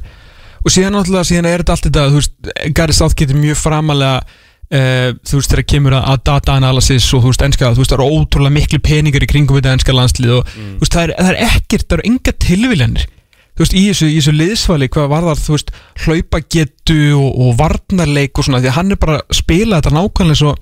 Og 0.66 0.74
síðan 0.74 0.92
náttúrulega, 0.98 1.28
síðan 1.30 1.46
er 1.48 1.62
þetta 1.64 1.72
allt 1.78 1.86
þetta 1.88 2.04
þú 2.10 2.18
veist, 2.20 2.34
Gary 2.76 2.96
Southgate 2.98 3.32
er 3.32 3.40
mjög 3.40 3.60
framalega 3.62 4.18
uh, 4.26 5.14
þú 5.24 5.40
veist, 5.40 5.54
þegar 5.54 5.68
kemur 5.72 5.96
að 6.02 6.20
data 6.28 6.58
analysis 6.60 7.08
og 7.16 7.24
þú 7.24 7.32
veist, 7.32 7.46
enska, 7.48 7.70
þú 7.72 7.84
veist, 7.86 7.94
það 7.94 8.02
eru 8.02 8.18
ótrúlega 8.20 8.56
miklu 8.58 8.82
peningar 8.84 9.24
í 9.24 9.30
kringum 9.32 9.60
þetta 9.62 9.76
enska 9.78 9.96
landslið 9.96 10.34
og 10.42 10.52
þú 10.52 10.82
veist, 10.84 10.98
það 10.98 11.06
er, 11.06 11.14
það 11.22 11.32
er 11.32 11.40
ekkert, 11.48 11.86
það 11.88 11.98
eru 12.02 12.08
enga 12.12 12.36
tilviljanir 12.50 13.08
þú 13.56 13.64
veist, 13.64 13.76
í 13.76 13.84
þessu, 13.90 14.10
í 14.12 14.18
þessu 14.20 14.36
liðsvali 14.36 14.90
hvað 14.92 15.12
var 15.14 15.28
það, 15.30 15.44
þú 15.46 15.56
veist, 15.56 15.76
hlaupagetu 16.06 17.02
og, 17.18 17.30
og 17.46 17.54
varnarleik 17.60 18.40
og 18.40 18.48
svona 18.48 18.62
því 18.64 18.72
að 18.72 18.78
hann 18.80 18.96
er 18.96 19.02
bara 19.02 19.20
að 19.22 19.38
spila 19.40 19.80
þetta 19.80 19.96
nákvæmlega 19.96 20.42
svo 20.42 20.56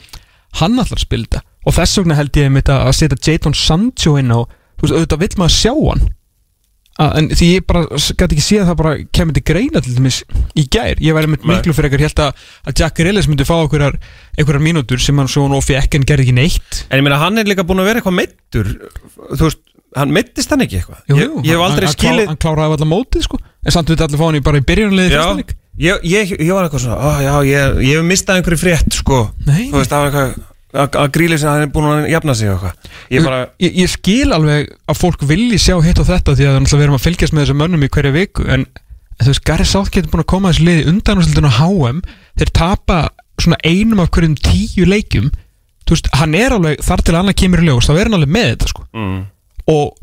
hann 0.62 0.82
allar 0.84 1.02
spila 1.02 1.28
þetta. 1.28 1.46
Og 1.64 1.78
þess 1.78 2.02
vegna 2.02 2.20
held 2.20 2.42
ég 2.42 2.52
mitt 2.54 2.70
að 2.70 2.92
setja 2.98 3.22
Jadon 3.32 3.56
Sancho 3.58 4.18
inn 4.20 4.34
á 4.36 4.40
þú 4.44 4.86
veist, 4.86 4.98
auðvitað 4.98 5.24
vill 5.24 5.40
maður 5.42 5.58
sjá 5.58 5.74
hann. 5.74 6.06
Að, 7.02 7.16
en 7.18 7.28
því 7.34 7.48
ég 7.50 7.64
bara 7.66 7.82
gæti 7.98 8.36
ekki 8.36 8.44
sé 8.46 8.58
að 8.62 8.68
það 8.70 8.76
bara 8.84 8.92
kemur 9.18 9.34
til 9.34 9.42
greina 9.50 9.82
til 9.82 9.96
dæmis 9.96 10.20
í 10.54 10.68
gær. 10.70 11.00
Ég 11.02 11.16
væri 11.18 11.32
með 11.32 11.48
miklu 11.50 11.74
fyrir 11.74 11.90
ekkert 11.90 12.06
held 12.06 12.22
að, 12.28 12.44
að 12.70 12.82
Jack 12.84 13.00
Grealish 13.00 13.30
myndi 13.32 13.48
fá 13.50 13.56
einhverjar, 13.56 13.98
einhverjar 14.38 14.62
mínútur 14.68 15.02
sem 15.02 15.18
hann 15.18 15.32
svo 15.32 15.48
nú 15.50 15.58
fekk 15.66 15.98
en 15.98 16.06
gerði 16.06 16.28
ekki 16.28 16.36
neitt. 16.38 16.84
En 16.92 17.02
ég 17.02 17.08
meina, 17.08 17.18
hann 17.24 17.42
er 17.42 17.50
líka 17.50 17.66
búin 17.66 17.82
að 17.82 17.90
vera 17.90 18.04
eitthvað 18.04 18.20
meittur 18.20 18.70
Þú 19.24 19.42
veist, 19.42 19.64
hann 19.98 20.14
meittist 20.16 20.54
hann 20.54 20.64
ekki 20.66 20.80
eitthvað? 20.80 21.02
Jú, 21.10 21.18
Ég, 21.18 21.28
jú, 21.28 21.44
ég 21.44 21.58
hef 21.58 21.66
aldrei 21.66 21.88
hann, 21.88 21.92
hann, 21.92 21.98
skilið 21.98 22.32
hann 22.32 22.40
kláraði 22.46 22.78
allar 22.78 22.90
mótið 22.94 23.28
sko. 23.28 23.40
En 23.64 23.76
samt 23.76 23.92
við 23.92 24.06
allir 24.06 24.22
fá 24.22 24.26
hann 24.28 24.40
í 24.40 24.46
bara 24.46 24.62
í 24.64 24.88
leik. 24.94 25.54
Ég, 25.82 26.04
ég, 26.06 26.34
ég 26.38 26.54
var 26.54 26.68
eitthvað 26.68 26.84
svona 26.84 26.98
ó, 27.02 27.10
já, 27.24 27.34
ég, 27.50 27.78
ég 27.82 27.98
hef 27.98 28.06
mistað 28.06 28.40
einhverju 28.40 28.62
frétt 28.62 28.94
sko. 28.94 29.24
Nei, 29.48 29.72
Þú 29.72 29.80
veist, 29.80 29.90
það 29.90 30.04
var 30.04 30.10
eitthvað 30.12 30.36
að, 30.74 30.98
að 31.02 31.10
gríli 31.16 31.40
sem 31.42 31.50
hann 31.50 31.66
er 31.66 31.72
búin 31.74 31.88
að 31.90 32.08
jafna 32.12 32.36
sig 32.38 32.52
Ég 33.14 33.26
bara, 33.26 33.40
ég, 33.62 33.76
ég 33.82 33.92
skil 33.92 34.34
alveg 34.34 34.72
að 34.90 35.00
fólk 35.00 35.26
vilji 35.30 35.60
sjá 35.62 35.78
hitt 35.86 36.02
og 36.02 36.10
þetta 36.10 36.36
því 36.38 36.48
að 36.50 36.60
við 36.74 36.86
erum 36.86 36.98
að 36.98 37.06
fylgjast 37.08 37.34
með 37.34 37.46
þessum 37.46 37.62
mönnum 37.62 37.86
í 37.86 37.90
hverju 37.94 38.14
viku 38.14 38.46
en 38.50 38.66
þú 39.22 39.30
veist, 39.30 39.44
Gary 39.48 39.68
Southgate 39.70 40.08
er 40.08 40.14
búin 40.14 40.24
að 40.24 40.32
koma 40.34 40.50
að 40.50 40.58
þessu 40.58 40.68
liði 40.70 40.88
undan 40.92 41.22
og 41.22 41.50
á 41.50 41.54
HM 41.60 42.02
þeir 42.42 42.54
tapa 42.58 43.00
svona 43.42 43.60
einum 43.66 44.02
af 44.04 44.12
hverjum 44.14 44.38
tíu 44.38 44.88
leikjum. 44.90 45.30
Þú 45.84 45.96
veist, 45.96 46.10
hann 46.18 46.38
er 46.38 46.56
alveg, 46.56 46.82
þar 46.86 47.04
til 47.06 47.18
annað 47.20 47.40
kemur 47.44 47.64
í 47.64 47.68
ljós 47.70 47.90
þá 47.90 47.94
er 47.98 48.08
hann 48.08 48.18
alveg 48.18 48.34
með 48.34 48.50
þetta 48.54 48.72
sko. 48.72 48.86
Mm, 48.98 49.22
og 49.72 49.94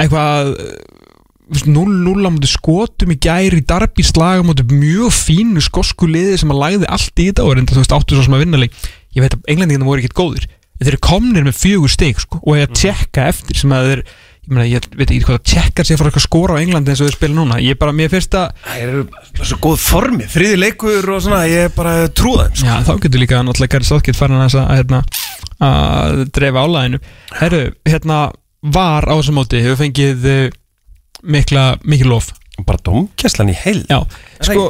eitthvað 0.00 0.52
eh, 0.54 0.78
þú 1.50 1.56
veist, 1.56 1.70
0-0 1.74 2.28
á 2.28 2.30
móti 2.30 2.50
skotum 2.50 3.14
í 3.14 3.18
gæri 3.18 3.60
í 3.60 3.66
darbi 3.66 4.06
slag 4.06 4.44
á 4.44 4.46
móti 4.46 4.66
mjög 4.70 5.10
fínu 5.16 5.64
skosku 5.64 6.08
liði 6.10 6.38
sem 6.40 6.54
að 6.54 6.62
lagði 6.62 6.90
allt 6.94 7.22
í 7.22 7.28
þetta 7.30 7.46
og 7.46 7.52
er 7.54 7.62
enda 7.64 7.76
þú 7.76 7.84
veist 7.84 7.98
áttu 7.98 8.16
svo 8.16 8.26
sem 8.28 8.38
að 8.38 8.46
vinna 8.46 8.62
leik. 8.62 8.80
Ég 9.10 9.24
veit 9.24 9.34
að 9.34 9.50
englendingarna 9.50 9.90
voru 9.90 10.04
ekkert 10.04 10.18
góðir 10.20 10.50
þeir 10.80 10.94
eru 10.94 11.04
komnir 11.04 11.44
með 11.44 11.60
fjögur 11.60 11.92
stig 11.92 12.20
sko, 12.22 12.40
og 12.40 12.56
er 12.56 12.68
að 12.68 12.76
tjekka 12.80 13.28
eftir 13.28 13.58
sem 13.60 13.72
að 13.76 13.88
þeir 13.90 14.00
ég, 14.00 14.50
meina, 14.50 14.66
ég 14.66 14.86
veit 14.96 15.10
ekki 15.10 15.26
hvað 15.26 15.36
að 15.36 15.50
tjekkar 15.52 15.86
sér 15.86 16.00
fyrir 16.00 16.10
eitthvað 16.10 16.24
skora 16.24 16.56
á 16.56 16.60
Englandi 16.62 16.92
eins 16.94 17.02
og 17.04 17.10
þau 17.10 17.16
spila 17.18 17.36
núna. 17.36 17.58
Ég 17.60 17.76
bara, 17.80 17.92
mér 17.96 18.08
finnst 18.12 18.36
að 18.38 18.54
Það 18.64 18.84
eru 18.86 19.02
svo 19.50 19.58
góð 19.66 19.84
formi, 19.84 20.28
þriði 20.32 20.60
leikur 20.62 21.12
og 21.12 21.20
svona, 21.26 21.42
ég 21.50 21.68
er 21.68 21.74
bara 21.76 22.08
trúða 22.16 22.48
þeim 22.48 22.62
sko. 22.62 22.78
Þá 22.88 23.04
getur 23.04 23.24
líka 23.24 23.42
náttúrulega 23.44 23.74
Gary 23.76 23.90
Southgate 23.90 24.16
farin 24.18 24.40
að, 24.40 24.46
þess 24.46 24.60
að, 24.62 24.70
hérna, 24.78 25.02
að 25.68 26.22
dreifa 26.38 26.64
álæðinu 26.64 27.02
Herru, 27.36 27.62
hérna 27.90 28.22
var 28.62 29.06
á 29.08 29.14
þessum 29.16 29.38
móti 29.40 29.60
hefur 29.64 29.78
fengið 29.80 30.26
uh, 30.28 30.44
mikla, 31.24 31.64
mikil 31.84 32.10
lof. 32.12 32.30
Bara 32.66 32.80
domkjæslan 32.84 33.48
í 33.48 33.56
heil 33.56 33.78
Já, 33.88 34.02
það 34.42 34.50
sko 34.50 34.64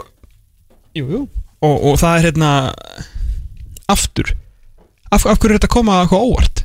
Jú, 0.95 1.05
jú. 1.11 1.21
Og, 1.63 1.75
og 1.91 1.97
það 2.01 2.17
er 2.19 2.25
hérna 2.29 2.51
aftur. 3.91 4.31
Af, 5.11 5.25
af 5.27 5.39
hverju 5.39 5.55
er 5.55 5.59
þetta 5.59 5.69
að 5.69 5.75
koma 5.75 5.97
eitthvað 6.05 6.27
óvart? 6.29 6.63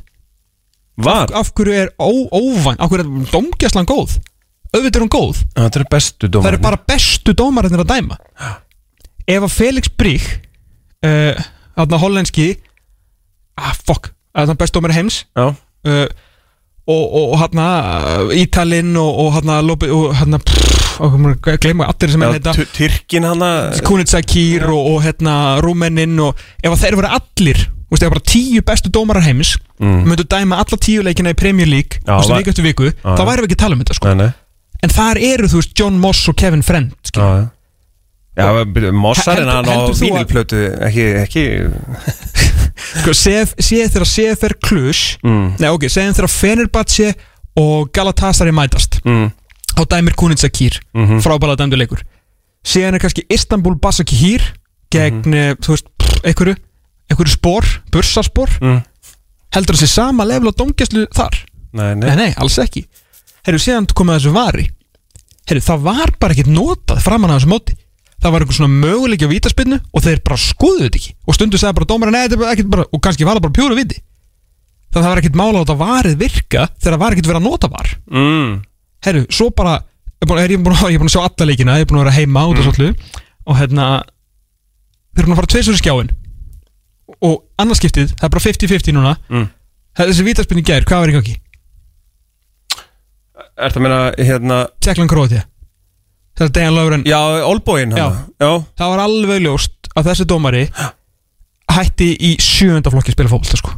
Var, 1.06 1.32
Af 1.36 1.50
hverju 1.58 1.74
er 1.76 1.90
ó, 2.00 2.08
óvæn, 2.32 2.78
af 2.80 2.90
hverju 2.90 3.04
er 3.04 3.28
domgæslan 3.32 3.88
góð? 3.90 4.16
Auðvitað 4.72 4.98
er 5.00 5.04
hún 5.04 5.12
góð. 5.12 5.42
Þetta 5.56 5.80
eru 5.80 5.88
bestu 5.92 6.28
dómar 6.30 6.46
Það 6.46 6.52
eru 6.54 6.62
bara 6.66 6.80
bestu 6.90 7.34
dómarinn 7.38 7.78
að 7.82 7.90
dæma. 7.90 8.18
Ef 9.26 9.46
að 9.48 9.54
Felix 9.56 9.90
Brík 9.98 10.26
uh, 11.06 11.38
Þarna 11.76 12.00
hollenski 12.02 12.48
Ah, 13.58 13.72
fuck. 13.74 14.10
Þarna 14.36 14.56
best 14.60 14.74
dómari 14.76 14.96
heims. 14.98 15.22
Já, 15.36 15.50
uh, 15.52 16.06
Og, 16.86 17.32
hérna 17.40 17.64
Ítalinn 18.38 18.92
og, 18.96 19.18
og 19.24 19.32
hérna 19.34 19.56
og 19.90 20.14
hérna 20.20 20.38
Gleima 21.60 21.88
allir 21.90 22.12
sem 22.12 22.22
er 22.22 22.38
tu- 22.40 22.64
Tyrkin 22.76 23.24
hana 23.26 23.50
Kunitsa 23.84 24.20
Kýr 24.22 24.68
og, 24.70 24.94
og 24.94 25.02
hérna 25.02 25.58
Rúmeninn 25.64 26.18
og 26.22 26.36
ef 26.62 26.76
þeir 26.80 26.94
voru 27.00 27.10
allir 27.18 27.58
Þú 27.86 27.94
veist, 27.94 28.02
ef 28.02 28.10
bara 28.10 28.24
tíu 28.26 28.62
bestu 28.66 28.90
dómarar 28.90 29.22
heims 29.26 29.56
Mm. 29.78 30.06
myndu 30.08 30.24
dæma 30.24 30.56
alla 30.56 30.76
tíu 30.80 31.02
leikina 31.04 31.34
í 31.34 31.36
Premier 31.36 31.66
League 31.68 31.98
þú 32.00 32.16
veist, 32.16 32.30
viku 32.38 32.48
eftir 32.54 32.64
viku, 32.64 32.86
þá 33.04 33.22
væri 33.28 33.42
við 33.42 33.44
ekki 33.50 33.56
að 33.58 33.60
tala 33.60 33.74
um 33.76 33.80
þetta 33.82 33.94
sko. 33.98 34.08
Nei, 34.08 34.14
nei 34.24 34.32
en 34.82 34.90
þar 34.94 35.18
eru, 35.20 35.46
þú 35.52 35.60
veist, 35.60 35.74
John 35.78 35.98
Moss 36.00 36.28
og 36.32 36.36
Kevin 36.40 36.62
Friend 36.64 36.94
Já, 36.94 37.10
skilur. 37.10 37.50
Já 38.36 38.92
Mossarinn 38.92 39.48
hann 39.48 39.64
á 39.68 39.76
vínilplötu 39.96 40.58
ekki, 40.84 41.06
ekki. 41.22 41.44
Sko, 43.00 43.14
séð 43.16 43.54
þegar 43.62 44.04
CFR 44.10 44.54
Klus 44.60 45.00
mm, 45.24 45.56
nei 45.62 45.70
ok, 45.72 45.86
segjum 45.88 46.16
þegar 46.18 46.32
Fenerbahce 46.32 47.14
og 47.56 47.88
Galatasaray 47.96 48.52
mætast. 48.52 49.00
Mm, 49.08 49.30
á 49.80 49.82
dæmir 49.88 50.16
Kunitsa 50.18 50.50
Kýr 50.52 50.76
Mhm. 50.92 51.22
frábæla 51.24 51.56
dæmdu 51.56 51.76
leikur. 51.80 52.02
Síðan 52.66 52.94
er 52.98 53.00
kannski 53.00 53.24
Istanbul 53.32 53.78
Basakir 53.80 54.42
gegn, 54.92 55.22
mm 55.24 55.56
þú 55.62 55.72
veist, 55.72 55.88
einhverju 56.24 56.56
einhverju 57.10 57.32
spór, 57.32 57.64
bursaspór 57.94 58.50
mm. 58.60 58.80
heldur 59.54 59.78
þessi 59.78 59.88
sama 59.88 60.24
level 60.28 60.52
á 60.52 60.58
domgæslu 60.58 61.06
þar? 61.14 61.40
Nei, 61.72 61.94
nei, 61.94 62.08
nei, 62.08 62.16
nei, 62.16 62.30
alls 62.36 62.58
ekki. 62.58 62.84
Herru, 63.46 63.58
síðan 63.62 63.86
komið 63.86 64.18
þessu 64.20 64.32
vari. 64.34 64.68
Herru, 65.46 65.62
það 65.62 65.84
var 65.86 66.12
bara 66.20 66.34
ekkert 66.34 66.50
notað 66.50 67.02
framan 67.04 67.30
að 67.30 67.40
þessu 67.40 67.52
móti 67.52 67.76
það 68.22 68.32
var 68.34 68.44
einhver 68.44 68.56
svona 68.58 68.80
möguleiki 68.82 69.26
á 69.28 69.32
vítaspinnu 69.32 69.78
og 69.92 70.04
þeir 70.04 70.20
bara 70.26 70.38
skoðuðu 70.40 70.86
þetta 70.86 71.00
ekki. 71.00 71.12
Og 71.28 71.36
stundu 71.36 71.58
sagði 71.60 71.76
bara 71.80 71.88
er 72.64 72.70
bara 72.76 72.86
og 72.90 73.02
kannski 73.04 73.26
var 73.28 73.38
það 73.38 73.44
bara 73.46 73.56
pjóru 73.58 73.76
viti. 73.78 73.98
Þannig 74.92 74.96
að 74.96 75.06
það 75.06 75.12
var 75.12 75.20
ekkert 75.22 75.38
mála 75.40 75.60
á 75.60 75.62
þetta 75.62 75.76
varið 75.82 76.16
virka 76.22 76.62
þegar 76.80 76.94
það 76.96 77.02
var 77.04 77.16
ekkert 77.16 77.30
verið 77.30 77.40
að 77.42 77.46
nota 77.50 77.70
var. 77.72 77.90
Mm, 78.16 78.52
herru, 79.06 79.24
svo 79.30 79.50
bara 79.52 79.74
er 80.24 80.26
er 80.46 80.54
ég, 80.56 80.62
búin, 80.64 80.76
að- 80.76 80.90
ég 80.92 80.96
er 80.96 81.02
búin 81.02 81.10
að 81.10 81.16
sjá 81.16 81.24
alla 81.26 81.48
leikina, 81.50 81.76
ég 81.76 81.84
er 81.84 81.90
búin 81.90 82.00
að 82.00 82.06
vera 82.06 82.16
heima 82.16 82.46
út 82.48 82.60
og 82.62 82.68
svolítið. 82.70 83.18
Og 83.46 83.58
hérna 83.60 83.88
þeir 85.12 85.22
eru 85.22 85.26
búin 85.28 85.36
að 85.36 85.40
fara 85.42 85.52
tveisur 85.54 85.76
í 85.76 85.82
skjáin 85.82 86.14
og 87.22 87.36
annarskiptið, 87.62 88.14
það 88.18 88.24
er 88.26 88.32
bara 88.34 88.44
50-50 88.46 88.96
núna. 88.96 89.12
Mm. 89.30 89.44
þessi 90.10 90.24
vítaspinni 90.26 90.64
gær, 90.66 90.84
hvað 90.88 91.04
var 91.04 91.12
í 91.12 91.14
gangi? 91.16 91.36
Ertu 93.56 93.80
að 93.80 93.84
meina, 93.86 94.00
hérna 94.18 94.56
Þetta 96.36 96.46
er 96.50 96.54
Dejan 96.58 96.76
Löfren. 96.76 97.04
Já, 97.08 97.18
Olbóin 97.48 97.94
Það 97.96 98.90
var 98.92 99.02
alveg 99.06 99.42
ljóst 99.46 99.90
að 99.96 100.10
þessi 100.10 100.26
dómari 100.28 100.66
hætti 101.72 102.10
í 102.12 102.34
sjöunda 102.40 102.92
flokki 102.92 103.12
að 103.12 103.16
spila 103.16 103.32
fótbolta 103.32 103.60
sko. 103.60 103.72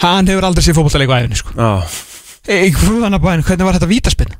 Hann 0.00 0.30
hefur 0.30 0.46
aldrei 0.48 0.64
séð 0.64 0.78
fótbolta 0.78 1.00
leiku 1.00 1.12
á 1.12 1.20
æfinni 1.20 1.40
sko. 1.40 1.52
Já. 1.56 1.70
Ei, 2.48 2.70
Hvernig 2.72 3.66
var 3.66 3.76
þetta 3.76 3.90
vítaspinn? 3.90 4.32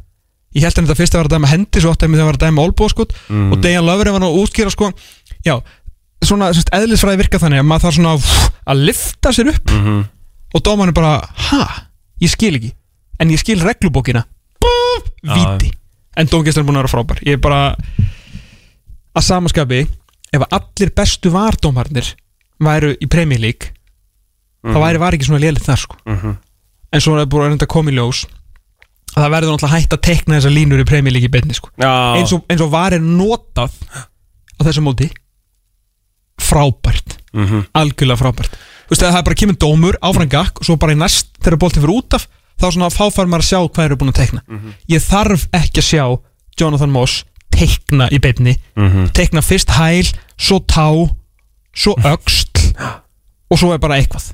Ég 0.56 0.64
held 0.64 0.74
að 0.80 0.86
þetta 0.88 0.98
fyrst 0.98 1.14
að 1.14 1.20
vera 1.20 1.28
að 1.30 1.34
dæma 1.36 1.50
hendi 1.52 1.82
svo 1.82 1.92
átt 1.92 2.02
að 2.06 2.16
það 2.16 2.26
var 2.30 2.38
að 2.38 2.44
dæma 2.46 2.64
olbúa 2.64 2.90
sko. 2.90 3.06
Mm. 3.28 3.52
og 3.52 3.60
Dejan 3.62 3.86
Löfren 3.86 4.16
var 4.16 4.24
nú 4.24 4.30
útskýra 4.40 4.72
sko. 4.72 4.88
Já, 5.46 5.54
svona 6.24 6.48
eðlisfræði 6.50 7.20
virka 7.20 7.42
þannig 7.42 7.60
að 7.62 7.68
maður 7.68 7.84
þarf 7.86 7.98
svona 7.98 8.14
að, 8.16 8.30
að 8.72 8.82
lifta 8.88 9.34
sér 9.36 9.52
upp. 9.52 9.76
Mhm. 9.76 10.00
og 10.50 10.64
dómarinn 10.66 10.96
bara, 10.96 11.20
ha, 11.52 11.60
ég 12.18 12.32
skil 12.32 12.56
ekki. 12.56 12.72
En 13.20 13.30
ég 13.30 13.38
skil 13.38 13.60
reglubókina. 13.62 14.24
Bú, 14.58 14.72
víti 15.22 15.70
en 16.20 16.28
dómgæslan 16.30 16.64
er 16.64 16.68
búin 16.68 16.78
að 16.78 16.84
vera 16.84 16.92
frábær. 16.94 17.22
Ég 17.26 17.38
er 17.38 17.42
bara 17.42 17.60
að 19.16 19.26
samaskapi 19.26 19.80
ef 20.30 20.44
að 20.44 20.58
allir 20.58 20.92
bestu 20.96 21.32
vardómarnir 21.34 22.12
væru 22.60 22.92
í 23.00 23.08
Premier 23.10 23.40
League 23.42 23.72
þá 24.60 24.76
væri 24.76 25.00
var 25.00 25.16
ekki 25.16 25.28
svona 25.30 25.42
lélitt 25.42 25.64
þar 25.66 25.80
sko. 25.80 25.96
Mhm. 26.06 26.36
en 26.92 27.00
svo 27.00 27.14
er 27.14 27.22
það 27.24 27.30
búin 27.30 27.44
að 27.44 27.50
reynda 27.52 27.66
að 27.66 27.74
koma 27.74 27.90
í 27.90 27.94
ljós 27.94 28.24
að 29.14 29.22
það 29.22 29.32
verður 29.34 29.52
náttúrulega 29.54 29.76
hægt 29.76 29.94
að 29.94 30.00
tekna 30.06 30.36
þessar 30.36 30.54
línur 30.54 30.80
í 30.82 30.86
League 31.10 31.28
í 31.28 31.30
beinni 31.30 31.54
sko. 31.54 31.70
Eins 31.78 32.32
og, 32.32 32.44
eins 32.50 32.60
og 32.60 32.70
var 32.70 32.92
er 32.92 33.00
notað 33.00 33.72
á 33.90 34.60
þessu 34.62 34.82
móti. 34.82 35.10
Frábært. 36.40 37.16
Mhm. 37.32 37.66
algjörlega 37.74 38.18
frábært. 38.18 38.50
Þú 38.86 38.90
veist, 38.90 39.02
það 39.02 39.18
er 39.18 39.22
bara 39.22 39.34
kemur 39.34 39.56
dómur, 39.56 39.96
áfram 40.02 40.28
gakk 40.28 40.60
og 40.60 40.66
svo 40.66 40.76
bara 40.76 40.92
í 40.92 40.98
næst 40.98 41.28
þegar 41.38 41.58
boltið 41.58 41.82
fyrir 41.84 41.96
út 41.96 42.14
af 42.14 42.26
þá 42.60 42.66
svona 42.70 42.90
fáfær 42.92 43.30
maður 43.30 43.44
að 43.44 43.50
sjá 43.50 43.60
hvað 43.66 43.88
eru 43.88 44.00
búin 44.00 44.12
að 44.12 44.20
tekna 44.20 44.42
ég 44.92 45.04
þarf 45.04 45.46
ekki 45.56 45.82
að 45.82 45.88
sjá 45.90 46.04
Jonathan 46.60 46.92
Moss 46.92 47.24
tekna 47.54 48.08
í 48.12 48.20
beinni. 48.22 48.56
Mhm. 48.76 49.12
tekna 49.16 49.42
fyrst 49.44 49.70
hæl, 49.76 50.12
svo 50.38 50.60
tá 50.60 50.88
svo 51.74 51.94
öxl 51.96 52.74
og 53.50 53.58
svo 53.58 53.72
er 53.74 53.78
bara 53.82 53.98
eitthvað. 54.00 54.32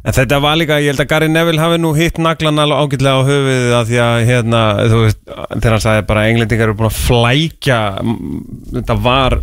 En 0.00 0.14
þetta 0.16 0.40
var 0.40 0.56
líka, 0.56 0.78
ég 0.80 0.94
held 0.94 1.02
að 1.02 1.08
Gary 1.10 1.28
Neville 1.28 1.60
hafi 1.60 1.76
nú 1.78 1.90
hitt 1.94 2.16
naglan 2.16 2.58
alveg 2.58 2.78
ágætlega 2.80 3.20
á 3.20 3.28
höfuðið 3.28 3.74
að 3.76 3.90
því 3.90 3.98
að 4.00 4.22
hérna, 4.30 4.60
þú 4.88 5.00
veist, 5.04 5.18
þegar 5.60 5.74
hann 5.74 5.82
sagði 5.84 6.06
bara 6.08 6.22
englendingar 6.30 6.70
eru 6.70 6.76
búin 6.78 6.88
að 6.88 7.00
flækja 7.04 7.80
mm, 8.00 8.38
þetta 8.78 8.96
var 9.04 9.36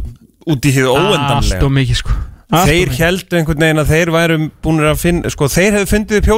út 0.48 0.66
í 0.66 0.74
allt 0.82 0.98
óendanlega. 0.98 1.62
Og 1.62 1.76
mikið 1.78 2.02
sko. 2.02 2.16
Allt 2.48 2.72
Þeir 2.72 2.94
heldur 2.98 3.38
einhvern 3.42 3.66
veginn 3.66 3.84
að 3.84 3.92
þeir 3.94 4.14
væru 4.16 4.40
búin 4.64 4.82
að 4.88 5.02
finna, 5.04 5.30
sko 5.30 5.50
þeir 5.52 5.78
hefðu 5.78 5.92
fundið 5.94 6.22
upp 6.24 6.32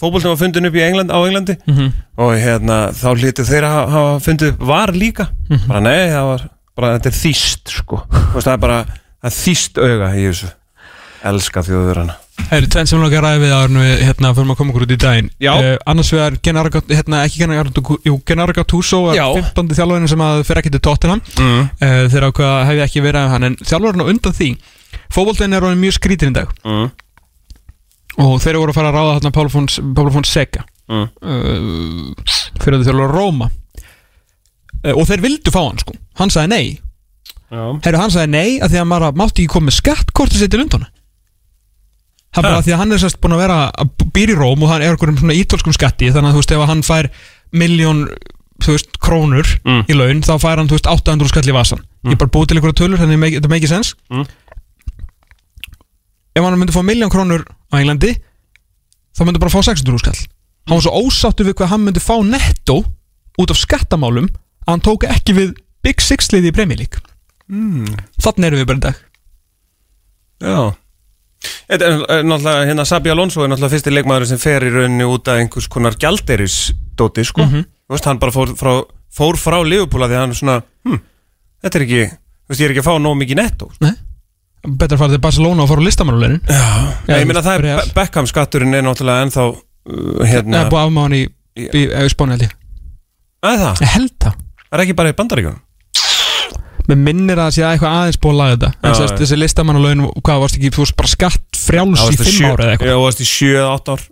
fótboltum 0.00 0.30
var 0.34 0.40
fundin 0.40 0.66
upp 0.66 0.74
í 0.74 0.82
England, 0.82 1.10
á 1.10 1.18
Englandi 1.26 1.56
Mhm. 1.66 1.92
og 2.18 2.34
hérna 2.38 2.78
þá 2.92 3.06
hlýttu 3.14 3.44
þeir 3.46 3.62
að 3.68 3.88
hafa 3.94 4.18
fundið 4.24 4.52
upp 4.54 4.60
var 4.66 4.92
líka 4.92 5.28
Mhm. 5.50 5.66
bara 5.68 5.80
nei, 5.80 6.08
það 6.10 6.26
var, 6.32 6.48
bara 6.76 6.98
þetta 6.98 7.06
er 7.06 7.18
þýst 7.22 7.68
sko, 7.78 8.02
Þú 8.10 8.34
veist, 8.34 8.46
það 8.46 8.52
er 8.52 8.62
bara 8.66 8.84
það 8.84 9.30
er 9.30 9.38
þýst 9.38 9.78
auga 9.78 10.12
í 10.14 10.28
þessu 10.30 10.52
elska 11.24 11.62
þjóðurana 11.64 12.14
Það 12.34 12.56
eru 12.58 12.66
tvenn 12.66 12.86
sem 12.90 12.98
langar 13.00 13.22
að 13.22 13.24
ræða 13.24 13.40
við 13.44 13.52
en 13.64 13.76
við 13.78 14.00
hérna 14.04 14.30
fyrir 14.34 14.50
að 14.50 14.56
koma 14.58 14.72
okkur 14.72 14.82
út 14.84 14.90
í 14.92 14.96
daginn 14.98 15.28
Já. 15.40 15.52
uh, 15.54 15.76
Annars 15.86 16.10
vegar 16.10 16.36
Genaraga, 16.42 16.80
hérna 16.90 17.20
ekki 17.24 17.38
Genaraga 18.26 18.64
Tuso 18.66 18.98
er 19.12 19.14
Já. 19.20 19.26
15. 19.54 19.68
þjálfarinn 19.78 20.08
sem 20.10 20.18
að 20.18 20.42
fyrir 20.44 20.58
ekki 20.60 20.72
til 20.74 20.80
Tottenham 20.82 21.20
mm. 21.38 21.70
uh, 21.80 22.08
Þeir 22.10 22.26
ákveða 22.28 22.66
hefði 22.66 22.82
ekki 22.88 23.04
verið 23.06 23.20
af 23.22 23.30
hann 23.30 23.44
En 23.44 23.56
þjálfarinn 23.62 24.02
á 24.02 24.10
undan 24.10 24.34
því 24.34 24.50
Fóboltinn 25.14 25.54
er 25.54 25.60
mjög 25.78 25.94
skrítin 26.00 26.34
í 26.34 26.36
dag 26.40 26.50
Mm. 26.66 26.90
Og 28.22 28.36
þeir 28.42 28.58
voru 28.60 28.70
að 28.70 28.76
fara 28.78 28.90
að 28.92 28.96
ráða 28.98 29.14
hérna 29.18 29.32
Pála 29.34 29.50
Fons, 29.50 29.80
Pála 29.96 30.12
Fons 30.14 30.30
Sega. 30.30 30.62
Mm. 30.88 31.06
uh, 31.24 32.34
Fyrir 32.62 32.78
að 32.78 32.84
þjálfur 32.88 33.14
Róma. 33.16 33.48
Uh, 34.84 34.92
Og 34.94 35.06
þeir 35.08 35.22
vildu 35.24 35.50
fá 35.54 35.62
hann 35.64 35.80
sko. 35.82 35.94
Hann 36.20 36.30
sagði 36.30 36.52
nei. 36.52 36.66
Já. 37.54 37.64
Herru, 37.86 37.98
hann 38.00 38.12
sagði 38.14 38.30
nei 38.34 38.58
að 38.62 38.72
því 38.74 38.78
að 38.82 38.86
maður 38.90 39.16
mátti 39.18 39.42
ekki 39.44 39.52
koma 39.54 39.68
með 39.70 39.76
skattkortið 39.80 40.40
sitt 40.44 40.50
til 40.54 40.60
Lundona 40.62 40.88
Það 42.34 42.40
er 42.40 42.46
bara 42.48 42.58
að 42.58 42.64
því 42.66 42.72
að 42.74 42.80
hann 42.80 42.94
er 42.96 42.98
sérst 43.04 43.18
búin 43.22 43.34
að 43.36 43.42
vera 43.44 43.56
að 43.78 43.90
býra 44.16 44.32
í 44.34 44.38
Róm 44.40 44.62
og 44.64 44.70
hann 44.72 44.82
er 44.82 44.90
einhverjum 44.96 45.18
svona 45.20 45.36
ítölskum 45.38 45.74
skatti 45.76 46.08
þannig 46.10 46.32
að 46.32 46.34
þú 46.34 46.40
veist 46.40 46.54
ef 46.56 46.62
að 46.64 46.70
hann 46.72 46.82
fær 46.82 47.08
miljón 47.62 48.00
þú 48.64 48.74
veist 48.74 48.98
krónur 49.04 49.52
Mm. 49.68 49.84
í 49.86 49.94
laun 49.94 50.24
þá 50.26 50.32
fær 50.42 50.58
hann 50.58 50.66
þú 50.72 50.74
veist 50.80 50.88
800 50.90 51.30
skall 51.30 51.46
í 51.46 51.54
vasan 51.54 51.84
ég 52.08 52.16
er 52.16 52.20
bara 52.24 52.32
búið 52.34 52.48
til 52.50 52.58
einhverja 52.58 52.78
tölur 52.80 52.98
þannig 53.04 53.22
að 53.22 53.36
þetta 53.38 53.52
make 53.54 53.70
sense. 53.70 53.94
Mm. 54.10 54.26
ef 56.34 56.42
hann 56.42 56.58
myndi 56.58 56.74
fá 56.74 56.82
miljón 56.82 57.12
krónur 57.14 57.44
á 57.74 57.80
Englandi 57.82 58.14
þá 59.14 59.24
myndi 59.26 59.42
bara 59.42 59.52
fá 59.52 59.60
600 59.62 60.02
skall. 60.02 60.20
Hann 60.68 60.78
var 60.78 60.86
svo 60.86 61.02
ósáttur 61.04 61.48
við 61.48 61.58
hvað 61.58 61.72
hann 61.74 61.84
myndi 61.84 62.02
fá 62.02 62.16
netto 62.24 62.80
út 63.40 63.52
af 63.52 63.60
skattamálum 63.60 64.30
að 64.30 64.70
hann 64.70 64.84
tók 64.84 65.06
ekki 65.10 65.36
við 65.36 65.52
Big 65.84 66.00
Six 66.00 66.30
liði 66.32 66.52
í 66.54 66.76
League. 66.78 67.02
Mm. 67.44 67.90
þannig 68.24 68.46
erum 68.46 68.60
við 68.62 68.68
bara 68.70 68.78
í 68.78 68.84
dag. 68.86 69.00
Já. 70.40 70.60
Náttúrulega, 71.68 72.64
hérna 72.70 72.86
Sabi 72.88 73.12
Alonso 73.12 73.44
er 73.44 73.50
náttúrulega 73.52 73.74
fyrsti 73.74 73.92
leikmaður 73.92 74.30
sem 74.30 74.40
fer 74.40 74.64
í 74.64 74.72
rauninni 74.72 75.04
út 75.04 75.28
af 75.28 75.42
einhvers 75.42 75.68
konar 75.68 75.96
gjalderisdóti, 76.00 77.24
sko. 77.28 77.44
Mhm. 77.44 77.66
Þú 77.84 77.96
veist, 77.96 78.08
hann 78.08 78.18
bara 78.18 78.32
fór 78.32 78.54
frá, 78.56 78.72
fór 79.12 79.36
frá 79.36 79.58
Liverpool 79.60 80.06
að 80.06 80.14
því 80.14 80.16
að 80.16 80.22
hann 80.24 80.30
er 80.30 80.40
svona, 80.40 80.62
hm, 80.88 81.00
þetta 81.62 81.76
er 81.76 81.84
ekki, 81.84 82.02
veist, 82.48 82.60
ég 82.60 82.64
er 82.64 82.72
ekki 82.72 82.84
að 82.84 82.88
fá 82.88 82.96
nóg 82.98 83.18
mikið 83.20 83.36
netto 83.42 83.70
betra 84.64 84.96
að 84.96 85.02
fara 85.04 85.14
til 85.14 85.22
Barcelona 85.24 85.64
og 85.64 85.70
fara 85.70 85.84
á 85.84 85.86
listamannulegin 85.88 86.40
Já, 86.48 86.64
Já, 87.08 87.14
ég 87.18 87.28
meina 87.28 87.42
þú 87.44 87.50
það 87.50 87.68
er. 87.70 87.92
Beckham 87.96 88.28
skatturinn 88.30 88.76
er 88.78 88.86
náttúrulega 88.86 89.26
ennþá, 89.26 89.44
uh, 89.50 89.98
það 90.20 90.30
hérna 90.30 90.62
er 90.62 90.72
búið 90.72 90.86
afmáðan 90.86 91.18
í 91.18 91.22
í, 91.24 91.84
í 91.84 92.08
Spáni 92.12 92.36
held 92.36 92.46
ég. 92.46 92.56
Það 93.44 93.52
er 93.54 93.62
það, 93.64 93.84
Ég 93.84 93.94
held 93.98 94.16
það. 94.24 94.40
Það 94.64 94.78
er 94.78 94.84
ekki 94.86 94.96
bara 94.98 95.12
í 95.12 95.16
bandaríkjunum? 95.20 95.60
Mér 96.84 96.98
minnir 97.00 97.40
að 97.40 97.46
það 97.48 97.54
sé 97.56 97.62
eitthvað 97.64 97.94
aðeins 97.98 98.18
búið 98.20 98.34
að 98.34 98.40
laga 98.40 98.54
þetta. 98.54 98.70
En 98.74 98.90
Já, 98.90 98.96
sérst, 98.98 99.14
já. 99.14 99.20
þessi 99.22 99.36
listamann 99.40 99.78
og 99.78 99.84
laun 99.86 100.02
Hvað 100.20 100.42
varst 100.42 100.58
ekki, 100.58 100.72
þú 100.74 100.82
varst 100.82 100.96
bara 100.98 101.12
skatt 101.14 101.60
frjáls 101.64 102.02
í 102.10 102.18
fimm 102.18 102.48
ára 102.50 102.66
eða 102.66 102.66
Já, 102.66 102.74
eitthvað? 102.74 102.90
Þú 102.90 103.04
varst 103.06 103.22
í 103.24 103.28
7-8 103.30 103.94
ár. 103.94 104.04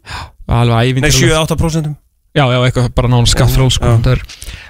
Alveg 0.57 0.73
Nei, 0.79 0.93
ævindir 0.93 1.17
7-8 1.19 1.59
prósentum. 1.61 1.99
Já, 2.33 2.47
já, 2.49 2.59
eitthvað 2.65 2.89
bara 2.97 3.11
nána 3.13 3.29
skatt 3.29 3.53
frjáls 3.53 3.77
sko. 3.77 3.91
Já. 3.93 3.99
Það 4.07 4.15
er, 4.15 4.23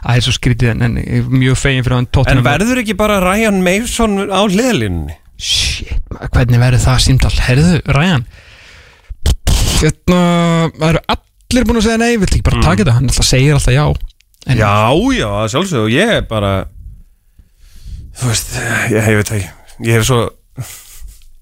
það 0.02 0.18
er 0.18 0.26
svo 0.26 0.34
skrítið 0.34 0.72
en, 0.72 0.82
en 0.88 1.28
mjög 1.30 1.60
fegin 1.62 1.86
fyrir 1.86 2.00
hann 2.00 2.32
En 2.32 2.42
verður 2.42 2.82
ekki 2.82 2.96
bara 2.98 3.20
Ryan 3.22 3.62
Mason 3.62 4.18
á 4.26 4.42
hliðalínunni? 4.50 5.14
Shit, 5.42 5.98
hvernig 6.30 6.60
verður 6.62 6.84
það 6.84 7.00
símtal? 7.02 7.32
Herðu, 7.42 7.80
Ryan. 7.90 8.24
Hérna, 9.82 10.18
það 10.76 10.88
eru 10.92 11.00
allir 11.16 11.66
búin 11.66 11.80
að 11.80 11.86
segja 11.88 11.98
nei, 11.98 12.12
vill 12.20 12.28
ekki 12.28 12.44
bara 12.46 12.62
taka 12.62 12.84
þetta? 12.84 12.94
Hann 12.98 13.10
alltaf 13.10 13.26
segir 13.26 13.56
alltaf 13.56 13.74
já. 13.74 13.86
En, 14.46 14.58
Já, 14.58 14.70
já, 15.14 15.58
og 15.78 15.90
ég 15.90 16.12
er 16.18 16.24
bara 16.26 16.52
Þú 18.18 18.28
veist, 18.28 18.54
ég, 18.90 18.96
ég 18.98 19.18
veit 19.18 19.28
það 19.28 19.36
ekki. 19.38 19.50
Ég 19.86 20.00
er 20.00 20.06
svo 20.06 20.20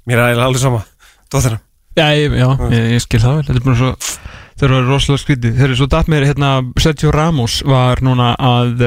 Mér 0.09 0.21
er 0.25 0.41
alveg 0.41 0.61
sama. 0.63 0.83
Dóttina 1.33 1.61
Já, 1.97 2.07
ég, 2.17 2.37
já 2.39 2.49
ég, 2.71 2.85
ég 2.95 3.05
skil 3.05 3.21
það 3.21 3.39
vel. 3.39 3.47
Þetta 3.49 3.61
er 3.61 3.65
bara 3.69 3.81
svo 3.81 3.95
Þeir 4.61 4.75
eru 4.77 4.91
rosalega 4.91 5.23
skrítið. 5.23 5.55
Þeir 5.57 5.67
eru 5.71 5.79
svo 5.79 5.89
datt 5.89 6.11
mér 6.13 6.27
hérna 6.29 6.51
Sergio 6.81 7.13
Ramos 7.15 7.61
var 7.65 8.03
núna 8.05 8.35
að 8.37 8.85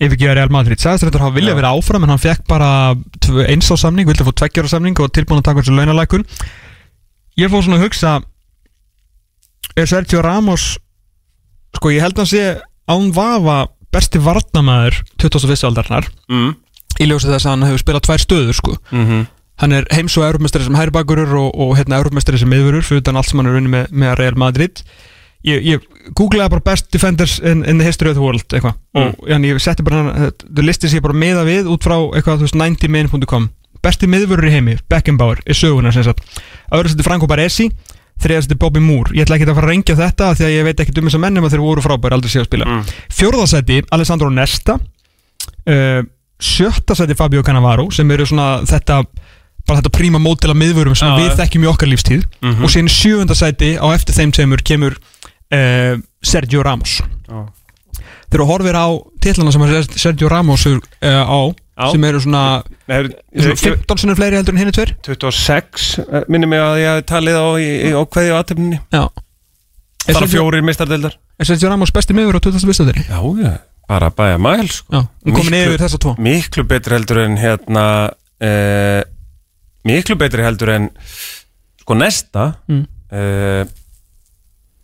yfirgefa 0.00 0.34
Real 0.38 0.52
Madrid 0.52 0.80
Sæðist 0.80 1.04
þetta 1.06 1.20
að 1.20 1.26
hafa 1.26 1.36
viljað 1.36 1.54
Já. 1.54 1.58
vera 1.60 1.72
áfram 1.76 2.04
en 2.06 2.12
hann 2.14 2.22
fekk 2.22 2.46
bara 2.48 2.70
eins 3.46 3.68
á 3.68 3.76
samning, 3.76 4.08
vildi 4.08 4.24
fá 4.26 4.32
tveggjára 4.32 4.70
samning 4.72 5.00
og 5.00 5.12
tilbúin 5.12 5.42
að 5.42 5.50
taka 5.50 5.62
þessu 5.62 5.76
launalækun 5.76 6.24
Ég 7.40 7.52
fór 7.52 7.64
svona 7.64 7.78
að 7.80 7.86
hugsa 7.86 8.14
Er 9.78 9.86
Sergio 9.88 10.22
Ramos 10.24 10.78
sko 11.76 11.92
ég 11.94 12.02
held 12.02 12.16
að 12.18 12.24
hann 12.24 12.32
sé 12.32 12.46
án 12.90 13.12
vafa 13.14 13.58
besti 13.94 14.22
varnamaður 14.22 15.02
21. 15.22 15.66
aldarnar 15.68 16.08
mm. 16.30 16.56
í 16.98 17.06
ljósið 17.10 17.36
þess 17.36 17.46
að 17.46 17.54
hann 17.54 17.68
hefur 17.68 17.84
spilað 17.84 18.06
tvær 18.08 18.24
stöður 18.24 18.58
sko 18.58 18.74
Mm 18.90 19.06
-hmm. 19.06 19.28
hann 19.62 19.72
er 19.72 19.86
heims- 19.92 20.16
og 20.18 20.24
eurumestari 20.24 20.64
sem 20.64 20.74
hæribakurur 20.74 21.34
og, 21.36 21.50
og 21.54 21.76
hérna 21.78 22.00
eurumestari 22.00 22.38
sem 22.38 22.48
miðvörur 22.48 22.82
fyrir 22.82 23.02
utan 23.04 23.16
allt 23.16 23.28
sem 23.28 23.38
hann 23.38 23.46
er 23.46 23.58
unni 23.60 23.68
með, 23.68 23.90
með 23.90 24.14
Real 24.18 24.36
Madrid 24.36 24.82
ég, 25.46 25.62
ég 25.64 25.86
googlaði 26.16 26.52
bara 26.56 26.64
best 26.72 26.90
defenders 26.92 27.38
in, 27.40 27.64
in 27.64 27.80
the 27.80 27.86
history 27.86 28.10
of 28.12 28.18
the 28.18 28.24
world 28.24 28.44
eitthvað. 28.44 28.76
Mm. 28.96 29.14
og 29.14 29.30
hérna, 29.30 29.52
ég 29.52 29.62
setti 29.62 29.86
bara 29.86 30.02
hann 30.02 30.34
það 30.40 30.66
listi 30.66 30.90
sér 30.90 31.04
bara 31.04 31.16
meða 31.16 31.46
við 31.48 31.70
út 31.70 31.86
frá 31.86 31.96
eitthvað 32.00 32.42
þú 32.42 32.48
veist 32.48 32.60
90min.com 32.60 33.48
besti 33.80 34.08
miðvörur 34.10 34.50
í 34.50 34.52
heimi 34.52 34.76
Beckenbauer 34.92 35.40
er 35.46 35.56
söguna 35.56 35.92
sem 35.94 36.04
sagt. 36.04 36.20
Öðru 36.74 36.92
seti 36.92 37.06
Franco 37.06 37.28
Baresi 37.30 37.70
þriða 38.20 38.44
seti 38.44 38.58
Bobby 38.60 38.82
Moore. 38.84 39.14
Ég 39.16 39.24
ætla 39.24 39.38
ekki 39.38 39.48
að 39.48 39.56
fara 39.56 39.70
að 39.70 39.72
rengja 39.72 39.96
þetta 39.96 40.30
því 40.36 40.46
að 40.46 40.54
ég 40.54 40.66
veit 40.68 40.82
ekki 40.84 40.96
um 41.00 41.08
þess 41.08 41.16
að 41.16 41.24
mennum 41.24 41.46
að 41.48 41.54
þeir 41.54 41.62
voru 41.64 41.84
frábæri 41.84 42.16
aldrei 42.18 42.32
séu 42.34 42.42
að 42.42 42.48
spila. 42.50 42.68
Mm. 42.68 42.94
fjórða 43.16 43.46
seti 43.54 43.78
Alessandro 43.96 44.28
Nesta. 44.34 44.76
Uh, 45.64 46.02
sjötta 46.40 46.96
seti 46.96 47.16
Fabio 47.16 47.44
Cannavaro 47.44 47.88
sem 47.94 48.10
eru 48.12 48.26
svona 48.28 48.60
þetta 48.68 49.02
bara 49.68 49.80
þetta 49.80 49.92
príma 49.94 50.20
mótil 50.20 50.52
að 50.52 50.60
miðvörum 50.60 50.96
sem 50.98 51.08
Já, 51.08 51.16
við 51.20 51.34
þekkjum 51.40 51.64
í 51.64 51.70
okkar 51.70 51.90
lífstíð. 51.90 52.22
Mhm. 52.42 52.64
og 52.64 52.72
síðan 52.72 52.90
í 52.90 52.94
sjöfunda 52.96 53.36
sæti 53.36 53.70
á 53.76 53.86
eftir 53.92 54.16
þeim 54.16 54.32
tveimur 54.36 54.64
kemur 54.64 54.96
uh, 55.54 55.96
Sergio 56.22 56.62
Ramos 56.66 56.98
Já. 57.28 57.40
þegar 58.30 58.42
þú 58.44 58.46
horfir 58.50 58.76
á 58.78 58.86
titlana 59.24 59.52
sem 59.54 59.64
Sergio 60.00 60.28
Ramos 60.32 60.66
er 60.70 60.78
uh, 60.78 61.24
á 61.26 61.40
Já. 61.80 61.90
sem 61.94 62.04
eru 62.04 62.20
svona 62.20 62.44
Nei, 62.90 62.98
svona 63.08 63.54
ég, 63.54 63.64
ég, 63.64 63.80
15 63.86 64.02
sinni 64.02 64.16
fleiri 64.18 64.36
heldur 64.40 64.54
en 64.56 64.60
hinni 64.60 64.74
tveir 64.76 64.94
26 65.06 65.88
eh, 66.04 66.24
minnir 66.28 66.50
mig 66.50 66.60
að 66.60 66.80
ég 66.82 67.04
talið 67.08 67.38
á 67.40 67.48
í, 67.56 67.68
í 67.88 67.92
á 67.96 68.00
aðtöfninni 68.04 68.80
Já 68.92 69.04
Er 70.08 70.16
Bara 70.16 70.28
fjórir 70.32 70.62
mistardeldar 70.64 71.14
er 71.40 71.48
Sergio 71.48 71.68
Ramos 71.70 71.92
besti 71.92 72.14
miðvör 72.16 72.38
á 72.40 72.42
20. 72.46 72.64
viðstöðinni? 72.68 73.02
Já, 73.08 73.20
já, 73.44 73.52
bara 73.88 74.08
bæja 74.16 74.38
mæl 74.40 74.64
sko. 74.72 75.02
Miklu- 75.28 76.14
Miklu 76.18 76.64
betri 76.68 76.96
heldur 76.96 77.20
en 77.24 77.36
hérna 77.40 77.84
uh, 78.40 79.02
Miklu 79.88 80.16
betri 80.20 80.44
heldur 80.44 80.72
en 80.76 80.88
Sko 81.80 81.96
næsta 82.00 82.46
Mm. 82.68 82.84
uh, 83.12 83.64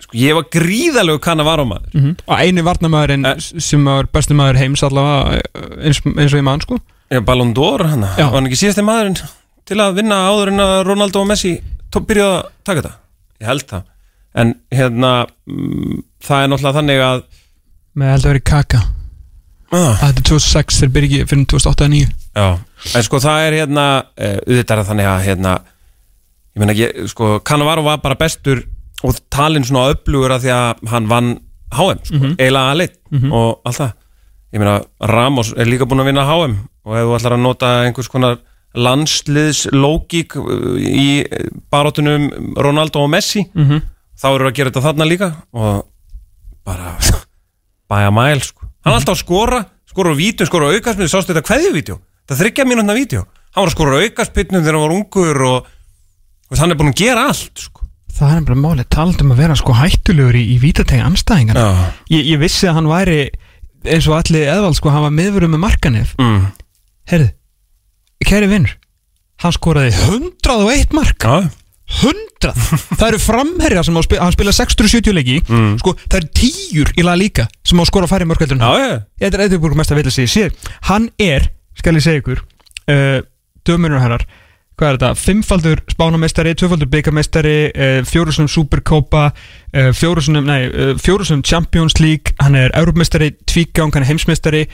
Sko 0.07 0.19
ég 0.23 0.37
var 0.39 0.45
gríðalegu 0.55 1.19
kann 1.25 1.43
að 1.43 1.49
vara 1.51 1.65
á 1.67 1.71
maður 1.71 1.97
mm 1.99 2.13
og 2.27 2.37
eini 2.43 2.63
varnamæðurinn 2.67 3.27
Eh. 3.27 3.41
sem 3.61 3.85
var 3.85 4.07
besti 4.13 4.35
maður 4.39 4.61
heims 4.63 4.83
allavega 4.87 5.41
eh, 5.41 5.67
eins, 5.89 6.01
eins 6.07 6.33
og 6.33 6.39
ég 6.41 6.47
mann 6.47 6.61
sko. 6.63 6.79
Ég 7.11 7.25
Ballon 7.27 7.53
d'Or 7.55 7.87
hana 7.87 8.13
Já. 8.19 8.27
Var 8.31 8.35
hann 8.39 8.47
ekki 8.51 8.61
síðasti 8.65 8.85
maðurinn 8.87 9.19
til 9.67 9.81
að 9.83 9.99
vinna 9.99 10.21
áður 10.31 10.53
en 10.53 10.63
að 10.63 10.77
Ronaldo 10.87 11.21
og 11.23 11.29
Messi 11.31 11.57
byrjuðu 11.97 12.33
að 12.37 12.49
taka 12.67 12.83
þetta? 12.83 12.97
Ég 13.41 13.47
held 13.51 13.67
það. 13.71 13.83
En 14.37 14.55
hérna 14.75 15.11
mm, 15.49 16.03
Það 16.27 16.43
er 16.43 16.49
náttúrulega 16.53 16.77
þannig 16.81 17.03
að 17.07 17.23
með 17.97 18.11
held 18.13 18.27
að 18.27 18.31
vera 18.33 18.43
kaka. 18.51 18.81
Uh, 19.73 19.79
að 19.79 19.97
þetta 20.03 20.21
er 20.23 20.27
2006 20.29 20.77
þeir 20.83 20.91
byrja 20.95 21.09
ekki 21.09 21.29
fyrir 21.33 21.47
2008-2009 21.51 22.11
Já 22.37 22.47
En 23.01 23.05
sko 23.07 23.19
það 23.25 23.47
er 23.47 23.57
hérna 23.59 23.87
uh, 23.99 24.37
Auðvitað 24.47 24.73
er 24.77 24.79
það 24.79 24.91
þannig 24.93 25.09
að 25.11 25.25
hérna 25.27 25.55
Ég 26.55 26.61
meina 26.63 26.75
ekki, 26.77 27.07
sko 27.11 27.31
Cannavaro 27.43 27.83
var 27.87 27.99
bara 28.05 28.19
bestur 28.21 28.61
og 29.05 29.15
talinn 29.31 29.65
svona 29.65 29.93
öflugur 29.95 30.31
að 30.33 30.47
því 30.47 30.53
að 30.57 30.89
hann 30.93 31.09
vann 31.09 31.33
HM 31.75 31.99
sko, 32.05 32.17
Mhm. 32.17 32.37
eiginlega 32.39 32.73
að 32.73 32.77
leitt 32.81 32.99
og 33.33 33.61
allt 33.65 33.77
það 33.81 33.93
Ég 34.55 34.61
meina 34.63 34.85
Ramos 35.01 35.53
er 35.59 35.67
líka 35.67 35.85
búinn 35.85 36.01
að 36.01 36.07
vinna 36.07 36.25
HM 36.25 36.55
og 36.87 36.95
ef 36.97 37.03
þú 37.05 37.17
ætlar 37.19 37.33
að 37.35 37.43
nota 37.43 37.67
einhvers 37.85 38.09
konar 38.09 38.39
landsliðslógík 38.77 40.37
uh, 40.37 40.77
í 40.81 41.25
barátunum 41.73 42.55
Ronaldo 42.57 43.03
og 43.05 43.11
Messi 43.11 43.45
Mhm. 43.55 43.83
þá 44.17 44.27
eru 44.35 44.49
að 44.49 44.55
gera 44.55 44.71
þetta 44.71 44.83
þarna 44.87 45.07
líka 45.09 45.29
og 45.53 45.87
bara 46.65 46.97
bæja 47.91 48.11
mæl 48.11 48.41
sko. 48.43 48.67
hann 48.85 48.93
er 48.95 48.99
alltaf 49.01 49.17
að 49.19 49.25
skora 49.25 49.65
skora 49.87 50.13
á 50.13 50.17
vítum, 50.17 50.47
skora 50.47 50.71
á 50.71 50.75
aukaspinu, 50.77 51.09
sástu 51.09 51.33
þetta 51.35 51.47
kveðjuvídeó 51.47 51.99
það 52.29 52.41
þryggja 52.43 52.65
mínútna 52.67 52.95
vídeo 52.97 53.27
hann 53.53 53.63
var 53.65 53.69
að 53.71 53.77
skora 53.77 53.97
á 53.99 54.03
aukaspinu 54.07 54.61
þegar 54.63 54.73
hann 54.79 54.87
var 54.89 54.97
ungur 54.97 55.43
og, 55.43 55.67
og 56.51 56.59
hann 56.59 56.71
er 56.71 56.77
búin 56.81 56.93
að 56.95 57.01
gera 57.03 57.27
allt 57.29 57.59
sko. 57.67 57.86
Það 58.17 58.37
er 58.37 58.47
bara 58.49 58.63
málið 58.63 58.89
talað 58.95 59.25
um 59.25 59.35
að 59.35 59.43
vera 59.43 59.59
sko 59.59 59.77
hættulegur 59.77 60.39
í, 60.39 60.45
í 60.55 60.57
vítategi 60.63 61.05
anstæðingar 61.05 61.61
ég, 62.13 62.23
ég 62.33 62.41
vissi 62.41 62.69
að 62.71 62.79
hann 62.81 62.91
væri 62.91 63.19
eins 63.87 64.09
og 64.11 64.17
allir 64.19 64.49
eðvald 64.51 64.79
sko 64.79 64.93
hann 64.95 65.05
var 65.07 65.15
miðvörum 65.15 65.55
með 65.55 65.63
markanef 65.67 66.15
mm. 66.21 66.41
herðu, 67.13 67.29
kæri 68.27 68.51
vinnur 68.51 68.75
hann 69.45 69.55
skoraði 69.55 69.93
101 70.09 70.97
mark 70.97 71.27
Já. 71.27 71.49
100 71.87 72.55
það 72.99 73.05
eru 73.07 73.19
framherjar 73.23 73.87
sem 73.87 73.99
spila, 74.03 74.25
hann 74.25 74.35
spila 74.35 74.55
670 74.57 75.15
leiki 75.15 75.37
Mm. 75.47 75.77
sko 75.79 75.93
það 76.03 76.17
eru 76.19 76.31
tíur 76.41 76.91
í 76.99 77.05
laga 77.07 77.21
líka 77.21 77.45
sem 77.63 77.79
á 77.79 77.83
að 77.85 77.91
skora 77.93 78.09
færri 78.11 78.27
já. 78.27 79.05
þetta 79.21 79.39
er 79.39 79.45
eitthvað 79.45 79.77
mest 79.79 79.93
að 79.93 80.01
vilja 80.01 80.15
sig 80.17 80.33
sér 80.33 80.51
hann 80.89 81.11
er, 81.19 81.47
skal 81.79 81.95
ég 81.95 82.03
segja 82.03 82.23
ykkur 82.25 82.43
uh, 82.43 83.21
dömunur 83.63 84.03
herrar 84.03 84.27
hvað 84.77 84.89
er 84.89 84.99
þetta, 84.99 85.13
fimmfaldur 85.21 85.85
spánamestari 85.93 86.57
tvöfaldur 86.59 86.91
byggamestari, 86.93 87.57
uh, 87.71 88.01
fjórusunum 88.09 88.51
superkópa, 88.53 89.31
uh, 89.33 89.89
fjórusunum 89.97 90.47
nei, 90.49 90.67
uh, 90.69 90.93
fjórusunum 91.01 91.45
Champions 91.47 92.01
League 92.01 92.37
hann 92.43 92.59
er 92.59 92.75
Europamestari, 92.77 93.33
tvígang, 93.49 93.95
hann 93.95 94.05
er 94.05 94.13
heimsmestari 94.13 94.67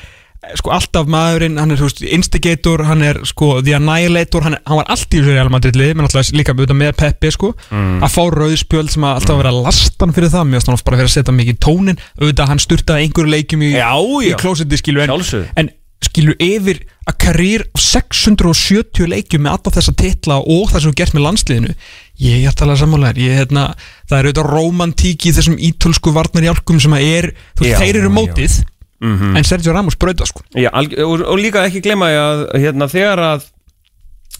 Eh, 0.42 0.56
sko 0.58 0.72
alltaf 0.74 1.06
maðurinn 1.10 1.54
hann 1.60 1.70
er 1.70 1.78
þú 1.78 1.86
veist, 1.86 2.00
instigator, 2.16 2.82
hann 2.88 3.04
er 3.06 3.20
sko 3.28 3.60
the 3.62 3.76
annihilator, 3.76 4.42
hann, 4.42 4.56
er, 4.56 4.62
hann 4.66 4.80
var 4.80 4.88
allt 4.90 5.14
í 5.14 5.20
þessu 5.20 5.36
Real 5.36 5.50
Madrid 5.54 5.76
lið, 5.78 5.92
menn 5.94 6.08
alltaf 6.08 6.32
líka 6.34 6.54
með 6.56 6.96
Peppi 6.98 7.30
sko, 7.30 7.52
að 7.70 8.10
fá 8.10 8.22
rauðspjöld 8.34 8.90
sem 8.90 9.06
að 9.06 9.20
alltaf 9.20 9.38
vera 9.38 9.52
að 9.54 9.60
lasta 9.68 10.02
hann 10.02 10.16
fyrir 10.16 10.32
það, 10.32 10.48
mér 10.48 10.58
finnst 10.58 10.70
hann 10.72 10.78
oft 10.80 10.88
bara 10.88 10.98
fyrir 10.98 11.12
að 11.12 11.14
setja 11.14 11.36
mikið 11.36 11.60
tónin, 11.62 12.02
auðvitað 12.18 12.50
hann 12.50 12.64
sturtaði 12.64 13.06
einhverju 13.06 13.34
leikjum 13.36 13.62
í, 13.62 13.70
í 13.78 14.34
klósetti 14.42 14.82
skilur 14.82 15.06
en, 15.06 15.14
en 15.62 15.70
skilur 16.06 16.36
yfir 16.42 16.82
að 17.08 17.18
karýr 17.24 17.64
670 17.78 19.08
leikjum 19.10 19.44
með 19.46 19.56
alla 19.56 19.74
þessa 19.76 19.94
titla 19.98 20.40
og 20.40 20.72
það 20.72 20.84
sem 20.84 20.92
þú 20.92 20.98
gert 21.00 21.16
með 21.16 21.26
landsliðinu. 21.26 21.76
Ég 22.22 22.44
er 22.46 22.58
talað 22.58 22.84
ég, 23.18 23.38
hérna, 23.40 23.72
það 24.10 24.18
er 24.18 24.28
auðvitað 24.28 24.50
romantík 24.52 25.26
í 25.26 25.32
þessum 25.34 25.58
ítölsku 25.58 26.12
varnarjálkum 26.14 26.78
sem 26.82 26.94
að 26.94 27.08
er 27.08 27.32
þú 27.58 27.66
Já, 27.66 27.78
þeir 27.80 27.96
eru 28.02 28.12
já. 28.12 28.16
mótið 28.20 28.60
Mm 29.02 29.36
en 29.36 29.44
Sergio 29.44 29.72
Ramos 29.72 29.96
brauta 29.96 30.24
sko. 30.26 30.44
Já, 30.54 30.70
og, 30.70 31.24
og 31.26 31.38
líka 31.38 31.64
ekki 31.66 31.82
glema 31.82 32.06
ég 32.12 32.20
að 32.22 32.42
hérna, 32.62 32.86
þegar 32.86 33.18
að 33.18 33.48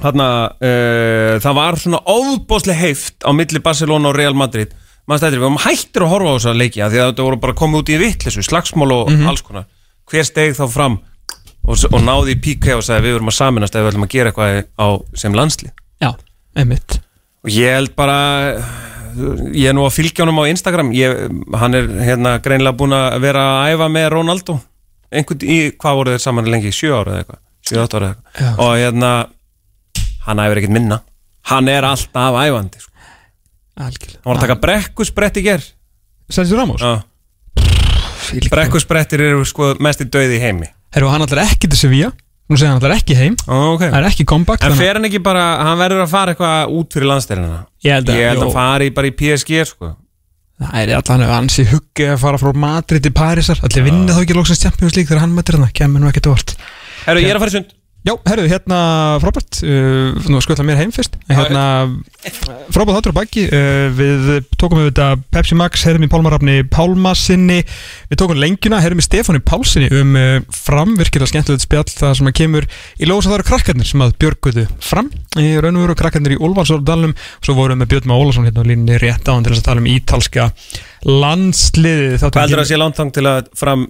hérna, 0.02 0.28
uh, 0.54 1.40
það 1.42 1.56
var 1.58 1.78
svona 1.82 2.00
óbóðslega 2.06 2.78
heift 2.78 3.26
á 3.26 3.30
milli 3.34 3.58
Barcelona 3.58 4.12
og 4.12 4.16
Real 4.16 4.34
Madrid. 4.38 4.70
Maður 5.10 5.18
stættir, 5.18 5.40
við 5.40 5.46
varum 5.48 5.62
hættir 5.64 6.04
að 6.06 6.12
horfa 6.12 6.30
á 6.30 6.36
þessa 6.36 6.54
leiki 6.54 6.78
því 6.78 7.00
að 7.02 7.08
þetta 7.10 7.26
voru 7.26 7.40
bara 7.42 7.58
komið 7.58 7.80
út 7.82 7.90
í 7.90 7.98
vittlesu 7.98 8.44
slagsmál 8.46 8.92
og 8.94 9.10
alls 9.26 9.42
konar. 9.42 9.66
Hver 10.06 10.28
steg 10.28 10.54
þá 10.54 10.64
fram 10.70 11.00
og, 11.62 11.78
og 11.92 12.00
náði 12.02 12.36
í 12.36 12.40
píka 12.42 12.76
og 12.78 12.84
sagði 12.86 13.08
við 13.08 13.16
verum 13.18 13.32
að 13.32 13.38
saminast 13.38 13.76
ef 13.76 13.84
við 13.84 13.92
ætlum 13.92 14.06
að 14.06 14.14
gera 14.14 14.32
eitthvað 14.32 14.62
á, 14.78 14.88
sem 15.18 15.36
landslið. 15.36 15.74
Já, 16.02 16.10
einmitt. 16.58 16.98
Og 17.42 17.52
ég 17.54 17.76
held 17.76 17.94
bara 17.98 18.16
ég 19.52 19.68
er 19.68 19.76
nú 19.76 19.84
að 19.86 19.96
fylgja 19.96 20.24
honum 20.24 20.42
á 20.42 20.50
Instagram. 20.50 20.92
Ég, 20.96 21.22
hann 21.58 21.76
er 21.78 21.88
hérna 22.06 22.36
greinlega 22.42 22.76
búin 22.78 22.96
að 22.96 23.18
vera 23.24 23.44
að 23.60 23.74
æfa 23.74 23.88
með 23.92 24.08
Ronaldo. 24.16 24.58
Einhvern 25.12 25.44
í, 25.44 25.58
hvað 25.76 25.98
voru 25.98 26.14
þeir 26.14 26.24
saman 26.24 26.50
lengi, 26.50 26.72
7 26.72 26.92
ára 26.96 27.16
eða 27.16 27.22
eitthvað? 27.24 27.40
7-8 27.68 27.98
ára 27.98 28.08
eða 28.08 28.16
eitthvað. 28.16 28.62
Og 28.64 28.74
hérna 28.80 29.12
hann 30.26 30.42
æfir 30.42 30.62
ekkert 30.62 30.76
minna. 30.78 31.00
Hann 31.50 31.68
er 31.68 31.86
alltaf 31.86 32.38
æfandi 32.38 32.82
sko. 32.82 32.92
algjörlega. 33.82 34.20
Hann 34.22 34.30
var 34.30 34.38
að 34.38 34.44
taka 34.46 34.60
brekkusbrett 34.62 35.40
í 35.40 35.46
ger 35.46 35.64
Sergio 36.32 36.56
Ramos? 36.56 36.80
Já. 36.80 37.02
Brekkusprettir 38.52 39.20
eru 39.26 39.44
sko 39.48 39.74
mest 39.82 40.04
í 40.04 40.06
döði 40.08 40.38
í 40.38 40.42
heimi 40.42 40.68
Herru, 40.94 41.08
hann 41.12 41.24
allar 41.24 41.42
ekki 41.46 41.68
til 41.72 41.78
Sevilla. 41.78 42.10
Nú 42.50 42.58
segir 42.58 42.68
hann 42.72 42.80
allar 42.82 42.96
ekki 42.98 43.14
heim. 43.16 43.36
Ó, 43.48 43.74
ok. 43.76 43.86
Það 43.88 43.98
er 44.02 44.08
ekki 44.10 44.24
comeback 44.28 44.60
En 44.62 44.72
þannig- 44.72 44.82
fer 44.82 44.98
hann 44.98 45.08
ekki 45.08 45.22
bara, 45.24 45.44
hann 45.64 45.78
verður 45.80 46.02
að 46.04 46.10
fara 46.12 46.34
eitthvað 46.34 46.72
út 46.78 46.92
fyrir 46.96 47.08
landstælina 47.08 47.58
Ég 47.84 47.92
held 47.96 48.08
að- 48.12 48.18
Ég 48.20 48.28
held 48.32 48.42
að 48.48 48.52
fari 48.52 48.90
bara 48.90 49.06
í 49.08 49.14
PSG 49.16 49.64
sko. 49.70 49.96
Það 50.62 50.74
er 50.82 50.94
allan 50.98 51.22
ansi 51.38 51.64
huggi 51.66 52.04
að 52.12 52.18
fara 52.22 52.38
frá 52.38 52.52
Madrid 52.54 53.02
til 53.02 53.10
Parísar. 53.12 53.58
Allir 53.64 53.82
vinna 53.88 54.12
þá 54.12 54.20
ekki 54.22 54.34
loksins 54.36 54.60
Champions 54.62 54.94
League 54.96 55.08
þegar 55.10 55.20
hann 55.24 55.34
mætir 55.34 55.56
hann 55.58 55.70
Kemur 55.74 56.00
nú 56.00 56.10
ekkert 56.12 56.26
vort 56.30 56.54
Herru, 57.06 57.18
ég 57.18 57.30
er 57.32 57.36
að 57.36 57.40
fara 57.42 57.50
í 57.50 57.56
sund 57.56 57.72
Já, 58.02 58.16
herru, 58.26 58.48
hérna 58.50 58.78
Frábært. 59.22 59.60
Uh, 59.62 60.16
Nú 60.26 60.40
skölda 60.42 60.64
mér 60.66 60.80
heim 60.80 60.90
fyrst. 60.90 61.14
Hérna 61.30 61.86
Frábært 62.74 62.96
þáttur 62.98 63.14
á 63.14 63.20
baki. 63.20 63.44
Uh, 63.46 63.92
Við 63.94 64.24
tókum 64.58 64.80
við 64.80 64.88
þetta 64.88 65.06
Pepsi 65.30 65.54
Max 65.54 65.84
Herrum 65.86 66.02
í 66.02 66.08
Pálmarafni 66.10 66.56
Pálmasinni. 66.66 67.60
Við 68.10 68.18
tókum 68.18 68.40
lengjuna 68.42 68.80
Herrum 68.82 68.98
í 68.98 69.06
Stefáni 69.06 69.38
Pálsinni 69.46 69.86
Um 69.94 70.18
uh, 70.18 70.40
fram 70.50 70.96
Virkilega 70.98 71.30
skemmtilegt 71.30 71.62
spjall 71.68 71.86
Það 71.94 72.18
sem 72.18 72.32
að 72.32 72.36
kemur 72.40 72.66
Í 72.98 73.06
lósa 73.06 73.30
það 73.30 73.38
eru 73.38 73.48
krakkarnir 73.52 73.90
Sem 73.92 74.02
að 74.02 74.16
björguðu 74.18 74.66
fram. 74.82 75.12
Í 75.38 75.46
raun 75.62 75.78
og 75.78 75.86
veru 75.86 75.98
krakkarnir 76.02 76.34
í 76.34 76.42
Úlfarsordalum 76.42 77.14
Svo 77.38 77.54
vorum 77.60 77.78
við 77.78 77.84
með 77.84 77.94
Björn 77.94 78.10
Má 78.10 78.16
Ólason 78.18 78.50
Hérna 78.50 78.66
á 78.66 78.70
línni 78.72 78.98
rétt 78.98 79.30
á 79.30 79.38
Til 79.38 79.54
að 79.54 79.64
tala 79.70 79.84
um 79.84 79.90
ítalska 79.94 80.50
Þátturinn 82.18 82.34
Hvað 82.34 82.44
heldur 82.48 82.66
að 82.66 82.70
sé 82.74 82.82
langtang 82.82 83.14
til 83.14 83.28
að 83.30 83.52
fram 83.58 83.86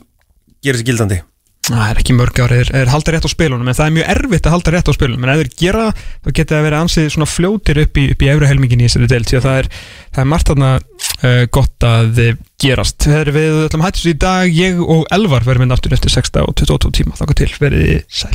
gera 0.63 0.79
sér 0.79 0.93
gildandi? 0.93 1.23
Það 1.63 1.83
er 1.87 1.99
ekki 2.01 2.15
mörg 2.19 2.39
ári, 2.43 2.57
er, 2.59 2.71
er 2.75 2.89
halda 2.91 3.13
rétt 3.15 3.27
á 3.27 3.31
spilunum 3.31 3.69
en 3.71 3.77
það 3.79 3.87
er 3.87 3.95
mjög 3.95 4.09
erfitt 4.17 4.47
að 4.49 4.55
halda 4.57 4.73
rétt 4.75 4.89
á 4.91 4.93
spilunum 4.97 5.27
en 5.27 5.31
ef 5.31 5.43
þeir 5.43 5.51
gera 5.61 5.85
þá 5.95 6.31
geta 6.35 6.57
það 6.57 6.65
verið 6.67 6.79
ansið 6.81 7.07
svona 7.15 7.29
fljótir 7.31 7.81
upp 7.85 8.01
í, 8.03 8.07
upp 8.11 8.25
í 8.27 8.31
efri 8.33 8.49
helmingin 8.51 8.83
í 8.83 8.89
þessari 8.89 9.11
deild 9.13 9.31
því 9.31 9.39
að 9.39 9.47
það 9.47 9.59
er, 9.61 9.69
það 10.09 10.25
er 10.25 10.31
margt 10.33 10.51
þarna 10.51 10.71
uh, 10.81 11.45
gott 11.55 11.87
að 11.87 12.19
eh, 12.25 12.41
gerast. 12.65 12.99
Þegar 13.07 13.31
við 13.39 13.61
ætlum 13.69 13.85
að 13.85 13.93
hættu 13.93 14.11
í 14.11 14.17
dag, 14.27 14.59
ég 14.59 14.83
og 14.83 15.07
Elvar 15.15 15.47
verðum 15.47 15.69
inn 15.69 15.77
aftur 15.77 15.95
eftir 15.95 16.17
6 16.17 16.35
og 16.43 16.51
28 16.57 16.93
tíma, 16.99 17.15
þakka 17.21 17.39
til, 17.45 17.51
verið 17.63 17.95
sæl 18.11 18.35